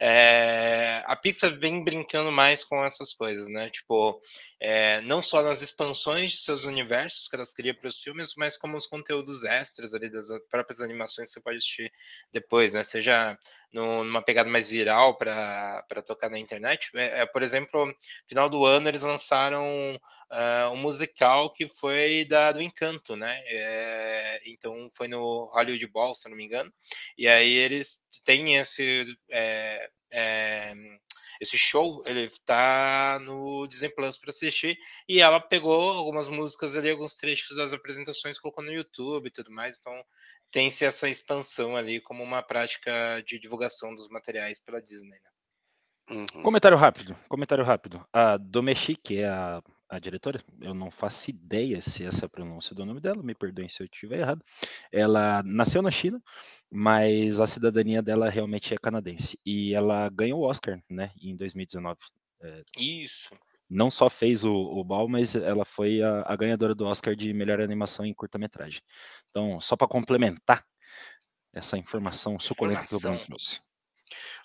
é, 0.00 1.02
a 1.06 1.16
Pixar 1.16 1.58
vem 1.58 1.82
brincando 1.82 2.30
mais 2.30 2.62
com 2.62 2.84
essas 2.84 3.12
coisas, 3.12 3.48
né? 3.48 3.68
Tipo, 3.68 4.20
é, 4.60 5.00
não 5.02 5.20
só 5.20 5.42
nas 5.42 5.60
expansões 5.60 6.30
de 6.30 6.38
seus 6.38 6.64
universos 6.64 7.28
que 7.28 7.34
elas 7.34 7.52
criam 7.52 7.74
para 7.74 7.88
os 7.88 7.98
filmes, 7.98 8.34
mas 8.36 8.56
como 8.56 8.76
os 8.76 8.86
conteúdos 8.86 9.44
extras 9.44 9.94
ali 9.94 10.10
das 10.10 10.28
próprias 10.50 10.80
animações 10.80 11.28
que 11.28 11.34
você 11.34 11.40
pode 11.40 11.58
assistir 11.58 11.92
depois, 12.32 12.74
né? 12.74 12.84
Seja 12.84 13.36
no, 13.72 14.04
numa 14.04 14.22
pegada 14.22 14.48
mais 14.48 14.70
viral 14.70 15.16
para 15.16 16.02
tocar 16.06 16.30
na 16.30 16.38
internet. 16.38 16.90
É, 16.94 17.20
é, 17.20 17.26
por 17.26 17.42
exemplo, 17.42 17.92
final 18.26 18.48
do 18.48 18.64
ano 18.64 18.88
eles 18.88 19.02
lançaram 19.02 19.64
uh, 19.96 20.70
um 20.72 20.76
musical 20.76 21.52
que 21.52 21.66
foi 21.66 22.24
da, 22.24 22.52
do 22.52 22.62
Encanto, 22.62 23.16
né? 23.16 23.38
É, 23.46 24.40
então 24.46 24.90
foi 24.94 25.08
no 25.08 25.50
Hollywood 25.52 25.86
Bowl, 25.88 26.14
se 26.14 26.28
não 26.28 26.36
me 26.36 26.44
engano. 26.44 26.72
E 27.16 27.28
aí 27.28 27.52
eles 27.52 28.02
têm 28.24 28.56
esse. 28.56 29.06
É, 29.30 29.90
é, 30.10 30.74
esse 31.40 31.56
show 31.56 32.02
ele 32.04 32.28
tá 32.44 33.18
no 33.22 33.66
Disney 33.68 33.94
Plus 33.94 34.16
para 34.16 34.30
assistir 34.30 34.76
e 35.08 35.20
ela 35.20 35.40
pegou 35.40 35.92
algumas 35.92 36.26
músicas 36.28 36.76
ali, 36.76 36.90
alguns 36.90 37.14
trechos 37.14 37.56
das 37.56 37.72
apresentações, 37.72 38.40
colocou 38.40 38.64
no 38.64 38.72
YouTube 38.72 39.26
e 39.28 39.30
tudo 39.30 39.50
mais. 39.50 39.78
Então 39.78 40.04
tem-se 40.50 40.84
essa 40.84 41.08
expansão 41.08 41.76
ali 41.76 42.00
como 42.00 42.22
uma 42.22 42.42
prática 42.42 43.22
de 43.26 43.38
divulgação 43.38 43.94
dos 43.94 44.08
materiais 44.08 44.58
pela 44.58 44.80
Disney. 44.80 45.18
Né? 45.18 45.30
Uhum. 46.10 46.42
Comentário 46.42 46.76
rápido, 46.76 47.16
comentário 47.28 47.64
rápido. 47.64 48.06
A 48.12 48.36
Domeshi, 48.36 48.96
que 48.96 49.18
é 49.18 49.28
a 49.28 49.62
a 49.88 49.98
diretora, 49.98 50.44
eu 50.60 50.74
não 50.74 50.90
faço 50.90 51.30
ideia 51.30 51.80
se 51.80 52.04
essa 52.04 52.24
é 52.24 52.26
a 52.26 52.28
pronúncia 52.28 52.74
do 52.74 52.84
nome 52.84 53.00
dela, 53.00 53.22
me 53.22 53.34
perdoem 53.34 53.68
se 53.68 53.82
eu 53.82 53.86
estiver 53.86 54.20
errado. 54.20 54.44
Ela 54.92 55.42
nasceu 55.42 55.80
na 55.80 55.90
China, 55.90 56.22
mas 56.70 57.40
a 57.40 57.46
cidadania 57.46 58.02
dela 58.02 58.28
realmente 58.28 58.74
é 58.74 58.76
canadense. 58.76 59.40
E 59.46 59.72
ela 59.74 60.10
ganhou 60.10 60.40
o 60.40 60.44
Oscar, 60.44 60.78
né, 60.90 61.10
em 61.20 61.34
2019. 61.34 61.98
É, 62.42 62.62
Isso. 62.78 63.30
Não 63.68 63.90
só 63.90 64.08
fez 64.08 64.44
o, 64.44 64.54
o 64.54 64.82
Ball, 64.82 65.08
mas 65.08 65.36
ela 65.36 65.64
foi 65.64 66.02
a, 66.02 66.22
a 66.26 66.36
ganhadora 66.36 66.74
do 66.74 66.86
Oscar 66.86 67.14
de 67.14 67.32
melhor 67.32 67.60
animação 67.60 68.06
em 68.06 68.14
curta-metragem. 68.14 68.80
Então, 69.30 69.60
só 69.60 69.76
para 69.76 69.88
complementar 69.88 70.64
essa 71.52 71.76
informação 71.76 72.38
suculenta 72.38 72.86
que 72.86 72.94
o 72.94 73.00
Bruno 73.00 73.18
trouxe. 73.18 73.60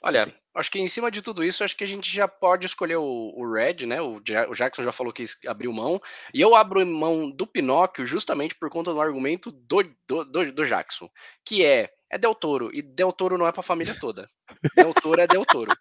Olha, 0.01 0.33
acho 0.55 0.69
que 0.69 0.79
em 0.79 0.87
cima 0.87 1.09
de 1.09 1.21
tudo 1.21 1.43
isso, 1.43 1.63
acho 1.63 1.77
que 1.77 1.83
a 1.83 1.87
gente 1.87 2.11
já 2.11 2.27
pode 2.27 2.65
escolher 2.65 2.97
o, 2.97 3.33
o 3.35 3.49
Red, 3.49 3.85
né? 3.85 4.01
O, 4.01 4.17
o, 4.17 4.53
Jackson 4.53 4.83
já 4.83 4.91
falou 4.91 5.13
que 5.13 5.23
abriu 5.47 5.71
mão. 5.71 6.01
E 6.33 6.41
eu 6.41 6.55
abro 6.55 6.85
mão 6.85 7.31
do 7.31 7.47
Pinóquio 7.47 8.05
justamente 8.05 8.55
por 8.55 8.69
conta 8.69 8.91
do 8.91 8.99
argumento 8.99 9.51
do, 9.51 9.83
do, 10.07 10.25
do, 10.25 10.51
do 10.51 10.65
Jackson, 10.65 11.09
que 11.45 11.63
é, 11.63 11.89
é 12.11 12.17
Del 12.17 12.35
Toro, 12.35 12.69
e 12.73 12.81
Del 12.81 13.13
Toro 13.13 13.37
não 13.37 13.47
é 13.47 13.51
pra 13.51 13.63
família 13.63 13.95
toda. 13.97 14.29
Del 14.75 14.93
Toro 14.93 15.21
é 15.21 15.27
Del 15.27 15.45
Toro. 15.45 15.71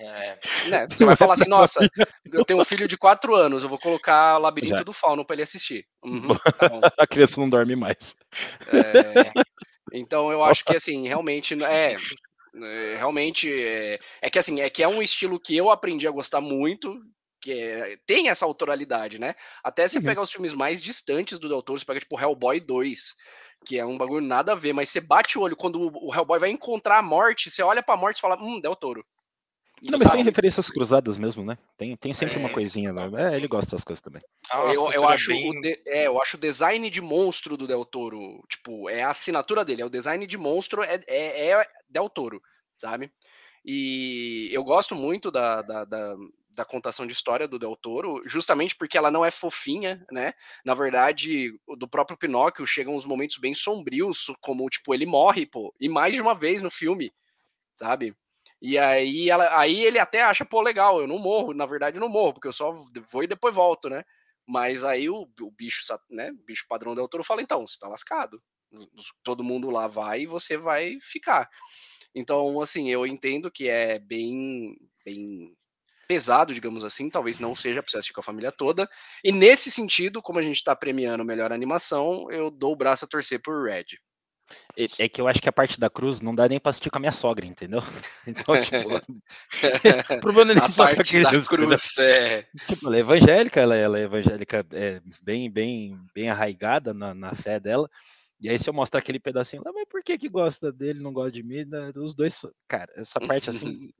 É. 0.00 0.38
Né? 0.68 0.86
Você 0.88 1.04
vai 1.04 1.14
falar 1.14 1.34
assim, 1.34 1.44
nossa, 1.48 1.86
eu 2.32 2.44
tenho 2.44 2.60
um 2.60 2.64
filho 2.64 2.88
de 2.88 2.96
quatro 2.96 3.34
anos, 3.34 3.62
eu 3.62 3.68
vou 3.68 3.78
colocar 3.78 4.38
Labirinto 4.38 4.78
Já. 4.78 4.82
do 4.82 4.92
Fauno 4.92 5.24
para 5.24 5.34
ele 5.34 5.42
assistir. 5.42 5.86
Uhum, 6.02 6.28
tá 6.96 7.02
a 7.02 7.06
criança 7.06 7.40
não 7.40 7.48
dorme 7.48 7.76
mais. 7.76 8.16
É, 8.68 9.32
então 9.92 10.32
eu 10.32 10.42
acho 10.42 10.64
que 10.64 10.74
assim, 10.74 11.06
realmente 11.06 11.54
é, 11.62 11.96
é, 12.62 12.96
realmente 12.96 13.52
é, 13.52 13.98
é, 14.22 14.30
que 14.30 14.38
assim, 14.38 14.60
é 14.60 14.70
que 14.70 14.82
é 14.82 14.88
um 14.88 15.02
estilo 15.02 15.38
que 15.38 15.56
eu 15.56 15.70
aprendi 15.70 16.08
a 16.08 16.12
gostar 16.12 16.40
muito, 16.40 16.98
que 17.40 17.52
é, 17.52 17.98
tem 18.06 18.28
essa 18.28 18.46
autoralidade, 18.46 19.18
né? 19.18 19.34
Até 19.62 19.86
se 19.86 19.98
uhum. 19.98 20.04
pegar 20.04 20.22
os 20.22 20.32
filmes 20.32 20.54
mais 20.54 20.80
distantes 20.80 21.38
do 21.38 21.48
Del 21.48 21.62
Toro, 21.62 21.78
você 21.78 21.84
pega 21.84 22.00
tipo 22.00 22.18
Hellboy 22.18 22.58
2, 22.58 23.14
que 23.66 23.78
é 23.78 23.84
um 23.84 23.98
bagulho 23.98 24.24
nada 24.24 24.52
a 24.52 24.54
ver, 24.54 24.72
mas 24.72 24.88
você 24.88 25.00
bate 25.00 25.38
o 25.38 25.42
olho 25.42 25.56
quando 25.56 25.92
o 25.94 26.14
Hellboy 26.14 26.38
vai 26.38 26.50
encontrar 26.50 26.98
a 26.98 27.02
morte, 27.02 27.50
você 27.50 27.62
olha 27.62 27.82
pra 27.82 27.96
morte 27.96 28.16
e 28.16 28.20
fala, 28.20 28.40
hum, 28.40 28.60
Del 28.60 28.74
Toro. 28.74 29.04
Não, 29.82 29.98
mas 29.98 30.10
tem 30.10 30.22
referências 30.22 30.68
cruzadas 30.68 31.16
mesmo, 31.16 31.44
né? 31.44 31.56
Tem, 31.76 31.96
tem 31.96 32.12
sempre 32.12 32.36
é... 32.36 32.38
uma 32.38 32.50
coisinha 32.50 32.92
lá. 32.92 33.04
É, 33.18 33.36
ele 33.36 33.48
gosta 33.48 33.72
das 33.72 33.84
coisas 33.84 34.02
também. 34.02 34.22
Nossa, 34.52 34.74
eu, 34.74 34.92
eu 34.92 35.08
acho 35.08 35.28
bem... 35.28 35.50
o 35.50 35.60
de, 35.60 35.82
é, 35.86 36.06
eu 36.06 36.20
acho 36.20 36.36
o 36.36 36.40
design 36.40 36.90
de 36.90 37.00
monstro 37.00 37.56
do 37.56 37.66
Del 37.66 37.84
Toro, 37.84 38.44
tipo, 38.48 38.90
é 38.90 39.02
a 39.02 39.10
assinatura 39.10 39.64
dele, 39.64 39.82
é 39.82 39.86
o 39.86 39.90
design 39.90 40.26
de 40.26 40.36
monstro 40.36 40.82
é, 40.82 41.00
é, 41.06 41.50
é 41.50 41.66
Del 41.88 42.10
Toro, 42.10 42.42
sabe? 42.76 43.10
E 43.64 44.48
eu 44.52 44.62
gosto 44.64 44.94
muito 44.94 45.30
da, 45.30 45.62
da, 45.62 45.84
da, 45.84 46.16
da, 46.50 46.64
contação 46.64 47.06
de 47.06 47.12
história 47.12 47.48
do 47.48 47.58
Del 47.58 47.76
Toro, 47.76 48.22
justamente 48.26 48.74
porque 48.76 48.96
ela 48.96 49.10
não 49.10 49.24
é 49.24 49.30
fofinha, 49.30 50.04
né? 50.10 50.32
Na 50.64 50.74
verdade, 50.74 51.52
do 51.78 51.88
próprio 51.88 52.16
Pinóquio 52.16 52.66
chegam 52.66 52.94
uns 52.94 53.04
momentos 53.04 53.38
bem 53.38 53.54
sombrios, 53.54 54.32
como, 54.40 54.68
tipo, 54.68 54.94
ele 54.94 55.06
morre, 55.06 55.46
pô, 55.46 55.74
e 55.80 55.88
mais 55.88 56.14
de 56.14 56.22
uma 56.22 56.34
vez 56.34 56.62
no 56.62 56.70
filme, 56.70 57.12
sabe? 57.76 58.14
E 58.60 58.76
aí, 58.78 59.30
ela, 59.30 59.58
aí 59.58 59.80
ele 59.82 59.98
até 59.98 60.22
acha, 60.22 60.44
pô, 60.44 60.60
legal, 60.60 61.00
eu 61.00 61.06
não 61.06 61.18
morro, 61.18 61.54
na 61.54 61.64
verdade 61.64 61.96
eu 61.96 62.00
não 62.00 62.08
morro, 62.08 62.34
porque 62.34 62.48
eu 62.48 62.52
só 62.52 62.72
vou 63.10 63.24
e 63.24 63.26
depois 63.26 63.54
volto, 63.54 63.88
né? 63.88 64.04
Mas 64.46 64.84
aí 64.84 65.08
o, 65.08 65.28
o 65.40 65.50
bicho, 65.50 65.82
né, 66.10 66.30
o 66.30 66.44
bicho 66.44 66.66
padrão 66.68 66.94
do 66.94 67.00
autor 67.00 67.24
fala, 67.24 67.42
então, 67.42 67.66
você 67.66 67.78
tá 67.78 67.88
lascado. 67.88 68.42
Todo 69.22 69.44
mundo 69.44 69.70
lá 69.70 69.88
vai 69.88 70.22
e 70.22 70.26
você 70.26 70.56
vai 70.56 70.98
ficar. 71.00 71.48
Então, 72.14 72.60
assim, 72.60 72.90
eu 72.90 73.06
entendo 73.06 73.50
que 73.50 73.68
é 73.68 73.98
bem, 73.98 74.76
bem 75.04 75.54
pesado, 76.08 76.52
digamos 76.52 76.84
assim, 76.84 77.08
talvez 77.08 77.38
não 77.38 77.54
seja 77.54 77.82
para 77.82 77.98
assistir 77.98 78.12
com 78.12 78.20
a 78.20 78.24
família 78.24 78.50
toda. 78.50 78.88
E 79.22 79.30
nesse 79.30 79.70
sentido, 79.70 80.20
como 80.20 80.40
a 80.40 80.42
gente 80.42 80.56
está 80.56 80.74
premiando 80.74 81.24
melhor 81.24 81.52
animação, 81.52 82.30
eu 82.30 82.50
dou 82.50 82.72
o 82.72 82.76
braço 82.76 83.04
a 83.04 83.08
torcer 83.08 83.40
por 83.40 83.68
Red. 83.68 83.96
É 84.98 85.08
que 85.08 85.20
eu 85.20 85.28
acho 85.28 85.40
que 85.40 85.48
a 85.48 85.52
parte 85.52 85.78
da 85.78 85.90
cruz 85.90 86.20
não 86.20 86.34
dá 86.34 86.48
nem 86.48 86.58
pra 86.58 86.70
assistir 86.70 86.90
com 86.90 86.98
a 86.98 87.00
minha 87.00 87.12
sogra, 87.12 87.46
entendeu? 87.46 87.80
Então, 88.26 88.54
tipo. 88.62 88.88
problema 90.20 90.52
a 90.64 90.68
parte 90.68 91.20
da 91.22 91.30
cruz, 91.42 91.98
é. 91.98 92.46
Tipo, 92.66 92.86
ela 92.86 92.96
é 92.96 93.00
evangélica, 93.00 93.60
ela, 93.60 93.76
ela 93.76 93.98
é 93.98 94.02
evangélica 94.02 94.66
é, 94.72 95.00
bem, 95.22 95.50
bem, 95.50 95.98
bem 96.14 96.28
arraigada 96.28 96.94
na, 96.94 97.14
na 97.14 97.34
fé 97.34 97.58
dela. 97.58 97.90
E 98.40 98.48
aí, 98.48 98.58
se 98.58 98.70
eu 98.70 98.72
mostrar 98.72 99.00
aquele 99.00 99.20
pedacinho 99.20 99.62
lá, 99.64 99.70
mas 99.72 99.84
por 99.86 100.02
que 100.02 100.16
que 100.16 100.28
gosta 100.28 100.72
dele, 100.72 101.02
não 101.02 101.12
gosta 101.12 101.32
de 101.32 101.42
mim? 101.42 101.64
Né? 101.64 101.92
Os 101.96 102.14
dois, 102.14 102.40
cara, 102.66 102.90
essa 102.96 103.20
parte 103.20 103.50
assim. 103.50 103.92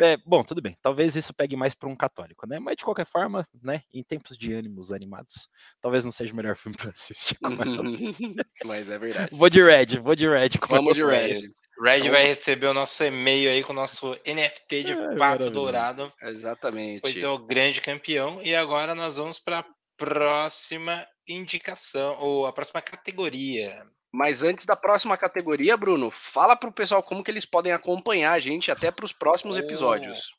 É, 0.00 0.16
bom, 0.18 0.42
tudo 0.44 0.60
bem. 0.60 0.76
Talvez 0.82 1.16
isso 1.16 1.32
pegue 1.32 1.56
mais 1.56 1.74
para 1.74 1.88
um 1.88 1.96
católico, 1.96 2.46
né? 2.46 2.58
Mas 2.58 2.76
de 2.76 2.84
qualquer 2.84 3.06
forma, 3.06 3.48
né? 3.62 3.82
Em 3.92 4.02
tempos 4.02 4.36
de 4.36 4.52
ânimos 4.52 4.92
animados, 4.92 5.48
talvez 5.80 6.04
não 6.04 6.12
seja 6.12 6.32
o 6.32 6.36
melhor 6.36 6.56
filme 6.56 6.76
para 6.76 6.90
assistir. 6.90 7.36
Mas 8.64 8.90
é 8.90 8.98
verdade. 8.98 9.34
Vou 9.34 9.48
de 9.48 9.62
Red, 9.62 9.98
vou 10.02 10.14
de 10.14 10.28
Red. 10.28 10.50
Vamos 10.68 10.94
de 10.94 11.04
Red. 11.04 11.42
Red 11.82 12.08
vai 12.10 12.26
receber 12.26 12.66
o 12.66 12.74
nosso 12.74 13.04
e-mail 13.04 13.50
aí 13.50 13.62
com 13.62 13.72
o 13.72 13.76
nosso 13.76 14.12
NFT 14.26 14.84
de 14.84 14.92
é, 14.92 15.16
pato 15.16 15.50
dourado. 15.50 16.10
Exatamente. 16.22 17.00
Pois 17.02 17.22
é 17.22 17.28
o 17.28 17.38
grande 17.38 17.80
campeão. 17.80 18.40
E 18.42 18.54
agora 18.54 18.94
nós 18.94 19.16
vamos 19.16 19.38
para 19.38 19.60
a 19.60 19.66
próxima 19.96 21.06
indicação, 21.28 22.16
ou 22.20 22.46
a 22.46 22.52
próxima 22.52 22.80
categoria. 22.80 23.84
Mas 24.12 24.42
antes 24.42 24.64
da 24.64 24.76
próxima 24.76 25.16
categoria, 25.16 25.76
Bruno, 25.76 26.10
fala 26.10 26.56
para 26.56 26.68
o 26.68 26.72
pessoal 26.72 27.02
como 27.02 27.22
que 27.22 27.30
eles 27.30 27.44
podem 27.44 27.72
acompanhar 27.72 28.32
a 28.32 28.40
gente 28.40 28.70
até 28.70 28.90
para 28.90 29.04
os 29.04 29.12
próximos 29.12 29.56
episódios. 29.56 30.32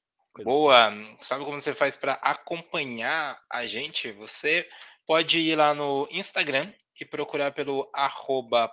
Boa! 0.44 0.92
Sabe 1.22 1.44
como 1.44 1.60
você 1.60 1.74
faz 1.74 1.98
para 1.98 2.14
acompanhar 2.14 3.40
a 3.52 3.66
gente? 3.66 4.12
Você 4.14 4.68
pode 5.06 5.40
ir 5.40 5.56
lá 5.56 5.74
no 5.74 6.08
Instagram 6.12 6.72
e 7.00 7.06
procurar 7.06 7.52
pelo 7.52 7.90
arroba 7.94 8.70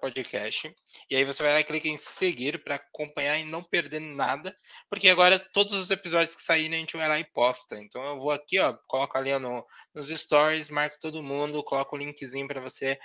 Podcast. 0.00 0.74
E 1.10 1.16
aí 1.16 1.24
você 1.24 1.42
vai 1.42 1.52
lá 1.52 1.60
e 1.60 1.64
clica 1.64 1.88
em 1.88 1.98
seguir 1.98 2.62
para 2.62 2.76
acompanhar 2.76 3.38
e 3.38 3.44
não 3.44 3.62
perder 3.62 4.00
nada. 4.00 4.54
Porque 4.88 5.08
agora 5.08 5.38
todos 5.52 5.72
os 5.72 5.90
episódios 5.90 6.36
que 6.36 6.42
saírem 6.42 6.76
a 6.76 6.80
gente 6.80 6.96
vai 6.96 7.08
lá 7.08 7.18
e 7.18 7.24
posta. 7.24 7.76
Então 7.78 8.02
eu 8.04 8.18
vou 8.18 8.30
aqui, 8.30 8.58
ó, 8.58 8.74
coloco 8.86 9.16
ali 9.18 9.36
no, 9.38 9.64
nos 9.94 10.08
stories, 10.08 10.70
marco 10.70 10.98
todo 11.00 11.22
mundo, 11.22 11.64
coloco 11.64 11.96
o 11.96 11.98
linkzinho 11.98 12.46
para 12.46 12.60
você 12.60 12.98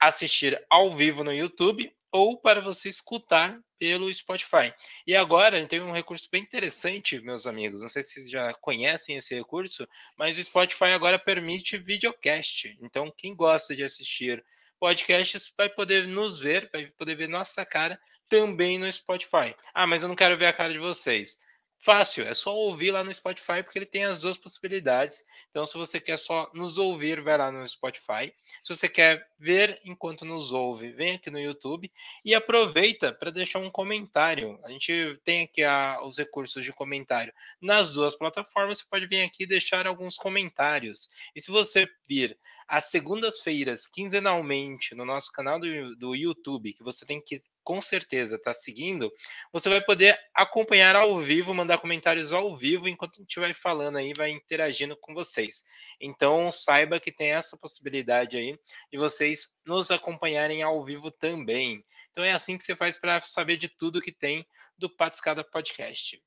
assistir 0.00 0.60
ao 0.70 0.90
vivo 0.94 1.22
no 1.22 1.32
YouTube 1.32 1.92
ou 2.12 2.36
para 2.40 2.60
você 2.60 2.88
escutar 2.88 3.60
pelo 3.78 4.12
Spotify. 4.12 4.74
E 5.06 5.16
agora 5.16 5.64
tem 5.66 5.80
um 5.80 5.92
recurso 5.92 6.28
bem 6.30 6.42
interessante, 6.42 7.20
meus 7.20 7.46
amigos. 7.46 7.80
Não 7.80 7.88
sei 7.88 8.02
se 8.02 8.14
vocês 8.14 8.30
já 8.30 8.52
conhecem 8.54 9.16
esse 9.16 9.34
recurso, 9.34 9.88
mas 10.18 10.36
o 10.36 10.44
Spotify 10.44 10.92
agora 10.92 11.18
permite 11.18 11.78
videocast. 11.78 12.76
Então, 12.82 13.12
quem 13.16 13.34
gosta 13.34 13.74
de 13.74 13.82
assistir 13.82 14.44
podcasts 14.78 15.52
vai 15.56 15.68
poder 15.68 16.06
nos 16.08 16.40
ver, 16.40 16.68
vai 16.72 16.86
poder 16.86 17.14
ver 17.14 17.28
nossa 17.28 17.64
cara 17.64 17.98
também 18.28 18.78
no 18.78 18.90
Spotify. 18.92 19.54
Ah, 19.72 19.86
mas 19.86 20.02
eu 20.02 20.08
não 20.08 20.16
quero 20.16 20.36
ver 20.36 20.46
a 20.46 20.52
cara 20.52 20.72
de 20.72 20.78
vocês. 20.78 21.38
Fácil, 21.82 22.26
é 22.26 22.34
só 22.34 22.54
ouvir 22.54 22.90
lá 22.90 23.02
no 23.02 23.12
Spotify, 23.12 23.62
porque 23.62 23.78
ele 23.78 23.86
tem 23.86 24.04
as 24.04 24.20
duas 24.20 24.36
possibilidades. 24.36 25.24
Então, 25.48 25.64
se 25.64 25.78
você 25.78 25.98
quer 25.98 26.18
só 26.18 26.50
nos 26.54 26.76
ouvir, 26.76 27.22
vai 27.22 27.38
lá 27.38 27.50
no 27.50 27.66
Spotify. 27.66 28.30
Se 28.62 28.76
você 28.76 28.86
quer 28.86 29.26
ver 29.38 29.80
enquanto 29.82 30.26
nos 30.26 30.52
ouve, 30.52 30.92
vem 30.92 31.14
aqui 31.14 31.30
no 31.30 31.40
YouTube 31.40 31.90
e 32.22 32.34
aproveita 32.34 33.14
para 33.14 33.30
deixar 33.30 33.60
um 33.60 33.70
comentário. 33.70 34.60
A 34.62 34.70
gente 34.70 35.18
tem 35.24 35.44
aqui 35.44 35.64
a, 35.64 35.98
os 36.02 36.18
recursos 36.18 36.62
de 36.62 36.70
comentário 36.70 37.32
nas 37.62 37.92
duas 37.92 38.14
plataformas. 38.14 38.76
Você 38.76 38.84
pode 38.84 39.06
vir 39.06 39.22
aqui 39.22 39.44
e 39.44 39.46
deixar 39.46 39.86
alguns 39.86 40.16
comentários. 40.16 41.08
E 41.34 41.40
se 41.40 41.50
você 41.50 41.88
vir 42.06 42.38
às 42.68 42.90
segundas-feiras, 42.90 43.86
quinzenalmente, 43.86 44.94
no 44.94 45.06
nosso 45.06 45.32
canal 45.32 45.58
do, 45.58 45.96
do 45.96 46.14
YouTube, 46.14 46.74
que 46.74 46.82
você 46.82 47.06
tem 47.06 47.22
que 47.22 47.40
com 47.62 47.80
certeza 47.80 48.36
está 48.36 48.52
seguindo, 48.52 49.12
você 49.52 49.68
vai 49.68 49.80
poder 49.80 50.18
acompanhar 50.34 50.96
ao 50.96 51.18
vivo, 51.18 51.54
mandar 51.54 51.78
comentários 51.78 52.32
ao 52.32 52.56
vivo 52.56 52.88
enquanto 52.88 53.16
a 53.16 53.22
gente 53.22 53.40
vai 53.40 53.54
falando 53.54 53.96
aí, 53.96 54.12
vai 54.16 54.30
interagindo 54.30 54.96
com 54.96 55.14
vocês. 55.14 55.64
Então, 56.00 56.50
saiba 56.50 57.00
que 57.00 57.12
tem 57.12 57.32
essa 57.32 57.56
possibilidade 57.56 58.36
aí 58.36 58.58
de 58.92 58.98
vocês 58.98 59.56
nos 59.66 59.90
acompanharem 59.90 60.62
ao 60.62 60.84
vivo 60.84 61.10
também. 61.10 61.84
Então, 62.10 62.24
é 62.24 62.32
assim 62.32 62.56
que 62.56 62.64
você 62.64 62.74
faz 62.74 62.96
para 62.96 63.20
saber 63.20 63.56
de 63.56 63.68
tudo 63.68 64.00
que 64.00 64.12
tem 64.12 64.46
do 64.76 64.88
Patiscada 64.88 65.44
Podcast. 65.44 66.22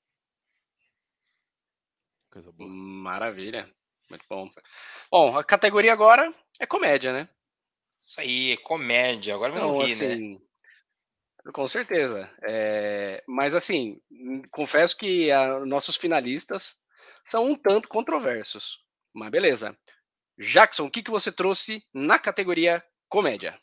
Coisa 2.30 2.52
boa. 2.52 2.70
Maravilha. 2.70 3.70
Muito 4.10 4.26
bom. 4.30 4.48
Bom, 5.12 5.38
a 5.38 5.44
categoria 5.44 5.94
agora 5.94 6.34
é 6.60 6.66
comédia, 6.66 7.14
né? 7.14 7.30
Isso 8.02 8.20
aí, 8.20 8.58
comédia. 8.58 9.34
Agora 9.34 9.52
vamos 9.54 9.76
então, 9.76 9.88
rir, 9.88 9.96
né? 9.96 10.14
assim, 10.14 10.34
né? 10.34 10.42
Com 11.52 11.68
certeza. 11.68 12.30
É, 12.44 13.24
mas 13.28 13.54
assim, 13.54 14.00
confesso 14.52 14.98
que 14.98 15.30
a, 15.32 15.60
nossos 15.66 15.98
finalistas 15.98 16.78
são 17.26 17.52
um 17.52 17.56
tanto 17.56 17.88
controversos. 17.89 18.80
Mas 19.14 19.30
beleza. 19.30 19.78
Jackson, 20.39 20.86
o 20.86 20.91
que, 20.91 21.04
que 21.04 21.12
você 21.12 21.32
trouxe 21.32 21.84
na 21.94 22.18
categoria 22.18 22.84
comédia? 23.10 23.58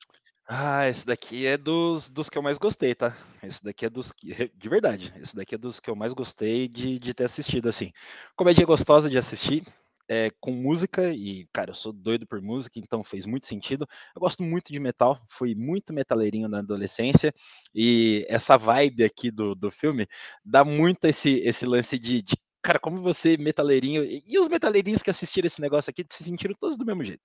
Ah, 0.53 0.89
esse 0.89 1.07
daqui 1.07 1.47
é 1.47 1.57
dos, 1.57 2.09
dos 2.09 2.29
que 2.29 2.37
eu 2.37 2.43
mais 2.43 2.59
gostei, 2.59 2.93
tá? 2.93 3.17
Esse 3.41 3.63
daqui 3.63 3.87
é 3.87 3.91
dos 3.91 4.11
que. 4.11 4.35
De 4.55 4.69
verdade, 4.69 5.15
esse 5.21 5.35
daqui 5.35 5.55
é 5.55 5.59
dos 5.59 5.79
que 5.79 5.89
eu 5.89 5.95
mais 5.95 6.13
gostei 6.13 6.67
de, 6.67 6.99
de 6.99 7.15
ter 7.15 7.25
assistido, 7.25 7.69
assim. 7.69 7.93
Comédia 8.37 8.67
gostosa 8.67 9.09
de 9.09 9.17
assistir, 9.17 9.63
é, 10.11 10.29
com 10.41 10.51
música, 10.51 11.13
e, 11.15 11.47
cara, 11.53 11.71
eu 11.71 11.75
sou 11.75 11.93
doido 11.93 12.27
por 12.27 12.43
música, 12.43 12.81
então 12.81 13.05
fez 13.05 13.25
muito 13.25 13.47
sentido. 13.47 13.87
Eu 14.13 14.21
gosto 14.21 14.43
muito 14.43 14.73
de 14.73 14.81
metal, 14.81 15.23
fui 15.29 15.55
muito 15.55 15.93
metaleirinho 15.93 16.49
na 16.49 16.59
adolescência, 16.59 17.33
e 17.73 18.27
essa 18.29 18.57
vibe 18.57 19.05
aqui 19.05 19.31
do, 19.31 19.55
do 19.55 19.71
filme 19.71 20.09
dá 20.45 20.65
muito 20.65 21.05
esse, 21.05 21.39
esse 21.45 21.65
lance 21.65 21.97
de, 21.97 22.23
de 22.23 22.35
cara, 22.61 22.81
como 22.81 23.01
você, 23.01 23.37
metaleirinho, 23.37 24.05
e 24.05 24.37
os 24.37 24.49
metaleirinhos 24.49 25.01
que 25.01 25.11
assistiram 25.11 25.47
esse 25.47 25.61
negócio 25.61 25.91
aqui 25.91 26.05
se 26.11 26.25
sentiram 26.25 26.57
todos 26.59 26.77
do 26.77 26.85
mesmo 26.85 27.05
jeito. 27.05 27.23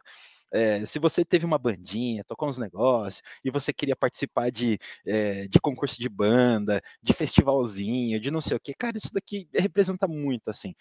É, 0.53 0.85
se 0.85 0.99
você 0.99 1.25
teve 1.25 1.43
uma 1.43 1.57
bandinha, 1.57 2.23
tocou 2.23 2.47
uns 2.47 2.59
negócios, 2.59 3.23
e 3.43 3.49
você 3.49 3.73
queria 3.73 3.95
participar 3.95 4.51
de, 4.51 4.77
é, 5.07 5.47
de 5.47 5.59
concurso 5.59 5.99
de 5.99 6.07
banda, 6.07 6.79
de 7.01 7.13
festivalzinho, 7.13 8.19
de 8.19 8.29
não 8.29 8.41
sei 8.41 8.55
o 8.55 8.59
que, 8.59 8.75
cara, 8.75 8.95
isso 8.95 9.11
daqui 9.11 9.49
representa 9.55 10.07
muito, 10.07 10.49
assim. 10.49 10.75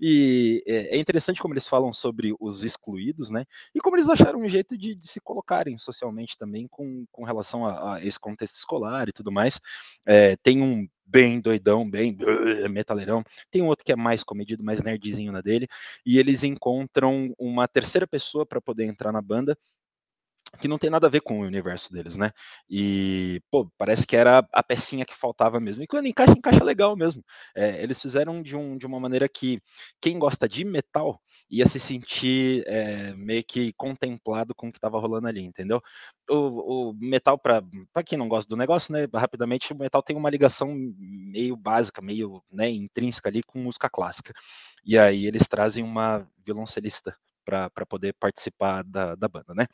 E 0.00 0.62
é, 0.66 0.96
é 0.96 0.98
interessante 0.98 1.40
como 1.40 1.54
eles 1.54 1.66
falam 1.66 1.92
sobre 1.92 2.34
os 2.38 2.64
excluídos, 2.64 3.30
né? 3.30 3.44
E 3.74 3.80
como 3.80 3.96
eles 3.96 4.08
acharam 4.08 4.40
um 4.40 4.48
jeito 4.48 4.76
de, 4.76 4.94
de 4.94 5.08
se 5.08 5.20
colocarem 5.20 5.76
socialmente 5.78 6.36
também 6.38 6.66
com, 6.68 7.04
com 7.10 7.24
relação 7.24 7.66
a, 7.66 7.94
a, 7.94 8.04
esse 8.04 8.18
contexto 8.18 8.56
escolar 8.56 9.08
e 9.08 9.12
tudo 9.12 9.32
mais. 9.32 9.60
É, 10.06 10.36
tem 10.36 10.62
um 10.62 10.86
bem 11.04 11.40
doidão, 11.40 11.88
bem 11.88 12.16
metaleirão. 12.70 13.24
Tem 13.50 13.62
um 13.62 13.66
outro 13.66 13.84
que 13.84 13.92
é 13.92 13.96
mais 13.96 14.22
comedido, 14.22 14.62
mais 14.62 14.82
nerdzinho 14.82 15.32
na 15.32 15.40
dele. 15.40 15.66
E 16.04 16.18
eles 16.18 16.44
encontram 16.44 17.34
uma 17.38 17.66
terceira 17.66 18.06
pessoa 18.06 18.46
para 18.46 18.60
poder 18.60 18.84
entrar 18.84 19.12
na 19.12 19.22
banda 19.22 19.56
que 20.60 20.68
não 20.68 20.78
tem 20.78 20.90
nada 20.90 21.06
a 21.06 21.10
ver 21.10 21.20
com 21.20 21.40
o 21.40 21.42
universo 21.44 21.92
deles, 21.92 22.16
né? 22.16 22.30
E, 22.68 23.40
pô, 23.50 23.70
parece 23.76 24.06
que 24.06 24.16
era 24.16 24.46
a 24.52 24.62
pecinha 24.62 25.04
que 25.04 25.14
faltava 25.14 25.60
mesmo. 25.60 25.82
E 25.84 25.86
quando 25.86 26.06
encaixa, 26.06 26.32
encaixa 26.32 26.64
legal 26.64 26.96
mesmo. 26.96 27.22
É, 27.54 27.82
eles 27.82 28.00
fizeram 28.00 28.42
de, 28.42 28.56
um, 28.56 28.76
de 28.78 28.86
uma 28.86 28.98
maneira 28.98 29.28
que 29.28 29.60
quem 30.00 30.18
gosta 30.18 30.48
de 30.48 30.64
metal 30.64 31.20
ia 31.50 31.66
se 31.66 31.78
sentir 31.78 32.64
é, 32.66 33.14
meio 33.14 33.44
que 33.44 33.72
contemplado 33.74 34.54
com 34.54 34.68
o 34.68 34.72
que 34.72 34.78
estava 34.78 34.98
rolando 34.98 35.28
ali, 35.28 35.42
entendeu? 35.42 35.82
O, 36.30 36.90
o 36.90 36.94
metal, 36.94 37.38
para 37.38 37.62
quem 38.04 38.18
não 38.18 38.28
gosta 38.28 38.48
do 38.48 38.56
negócio, 38.56 38.92
né, 38.92 39.06
rapidamente, 39.14 39.72
o 39.72 39.76
metal 39.78 40.02
tem 40.02 40.16
uma 40.16 40.30
ligação 40.30 40.74
meio 40.98 41.56
básica, 41.56 42.00
meio 42.02 42.42
né, 42.50 42.70
intrínseca 42.70 43.28
ali 43.28 43.42
com 43.42 43.58
música 43.58 43.88
clássica. 43.88 44.32
E 44.84 44.98
aí 44.98 45.26
eles 45.26 45.46
trazem 45.46 45.84
uma 45.84 46.26
violoncelista 46.44 47.16
para 47.44 47.86
poder 47.86 48.14
participar 48.20 48.84
da, 48.84 49.14
da 49.14 49.26
banda, 49.26 49.54
né? 49.54 49.66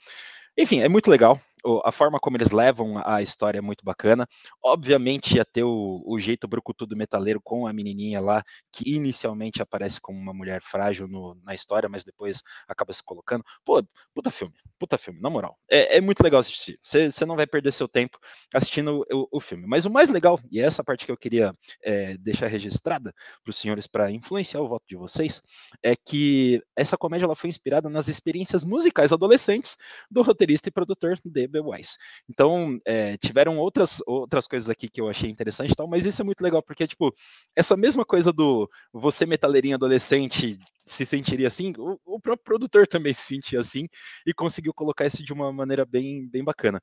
Enfim, 0.57 0.80
é 0.80 0.88
muito 0.88 1.11
legal 1.11 1.40
a 1.84 1.92
forma 1.92 2.18
como 2.18 2.36
eles 2.36 2.50
levam 2.50 3.00
a 3.04 3.22
história 3.22 3.58
é 3.58 3.62
muito 3.62 3.84
bacana. 3.84 4.26
Obviamente 4.62 5.36
ia 5.36 5.44
ter 5.44 5.64
o, 5.64 6.02
o 6.06 6.18
jeito 6.18 6.46
brucutu 6.46 6.86
do 6.86 6.96
metaleiro 6.96 7.40
com 7.42 7.66
a 7.66 7.72
menininha 7.72 8.20
lá, 8.20 8.42
que 8.72 8.94
inicialmente 8.94 9.62
aparece 9.62 10.00
como 10.00 10.18
uma 10.18 10.34
mulher 10.34 10.60
frágil 10.62 11.08
no, 11.08 11.34
na 11.42 11.54
história, 11.54 11.88
mas 11.88 12.04
depois 12.04 12.42
acaba 12.68 12.92
se 12.92 13.02
colocando. 13.02 13.44
Pô, 13.64 13.82
puta 14.14 14.30
filme, 14.30 14.54
puta 14.78 14.98
filme, 14.98 15.20
na 15.20 15.30
moral. 15.30 15.58
É, 15.70 15.96
é 15.96 16.00
muito 16.00 16.22
legal 16.22 16.40
assistir. 16.40 16.78
Você 16.82 17.24
não 17.24 17.36
vai 17.36 17.46
perder 17.46 17.72
seu 17.72 17.88
tempo 17.88 18.18
assistindo 18.52 19.04
o, 19.10 19.28
o, 19.32 19.40
filme. 19.40 19.66
Mas 19.66 19.86
o 19.86 19.90
mais 19.90 20.08
legal, 20.08 20.38
e 20.50 20.60
é 20.60 20.64
essa 20.64 20.84
parte 20.84 21.06
que 21.06 21.12
eu 21.12 21.16
queria 21.16 21.54
é, 21.82 22.16
deixar 22.18 22.46
registrada 22.46 23.12
para 23.42 23.50
os 23.50 23.56
senhores 23.56 23.86
para 23.86 24.10
influenciar 24.10 24.60
o 24.60 24.68
voto 24.68 24.84
de 24.88 24.96
vocês, 24.96 25.42
é 25.82 25.94
que 25.96 26.62
essa 26.76 26.96
comédia 26.96 27.24
ela 27.24 27.36
foi 27.36 27.48
inspirada 27.48 27.88
nas 27.88 28.08
experiências 28.08 28.64
musicais 28.64 29.12
adolescentes 29.12 29.76
do 30.10 30.22
roteirista 30.22 30.68
e 30.68 30.72
produtor 30.72 31.18
de 31.24 31.30
Wise. 31.61 31.92
Então, 32.28 32.78
é, 32.86 33.16
tiveram 33.18 33.59
outras, 33.59 34.02
outras 34.07 34.46
coisas 34.46 34.70
aqui 34.70 34.88
que 34.88 35.00
eu 35.00 35.09
achei 35.09 35.30
interessante 35.30 35.72
e 35.72 35.74
tal, 35.74 35.88
mas 35.88 36.07
isso 36.07 36.20
é 36.22 36.24
muito 36.24 36.40
legal, 36.40 36.62
porque, 36.62 36.86
tipo, 36.86 37.14
essa 37.57 37.76
mesma 37.76 38.05
coisa 38.05 38.32
do 38.32 38.68
você 38.92 39.26
metaleirinho 39.26 39.76
adolescente 39.76 40.59
se 40.86 41.05
sentiria 41.07 41.48
assim, 41.48 41.72
o, 41.78 41.98
o 42.05 42.20
próprio 42.20 42.44
produtor 42.44 42.86
também 42.86 43.12
se 43.14 43.22
sentia 43.22 43.61
assim 43.61 43.86
e 44.26 44.34
conseguiu 44.34 44.74
colocar 44.74 45.07
isso 45.07 45.24
de 45.24 45.32
uma 45.32 45.52
maneira 45.52 45.84
bem, 45.84 46.28
bem 46.28 46.44
bacana. 46.44 46.80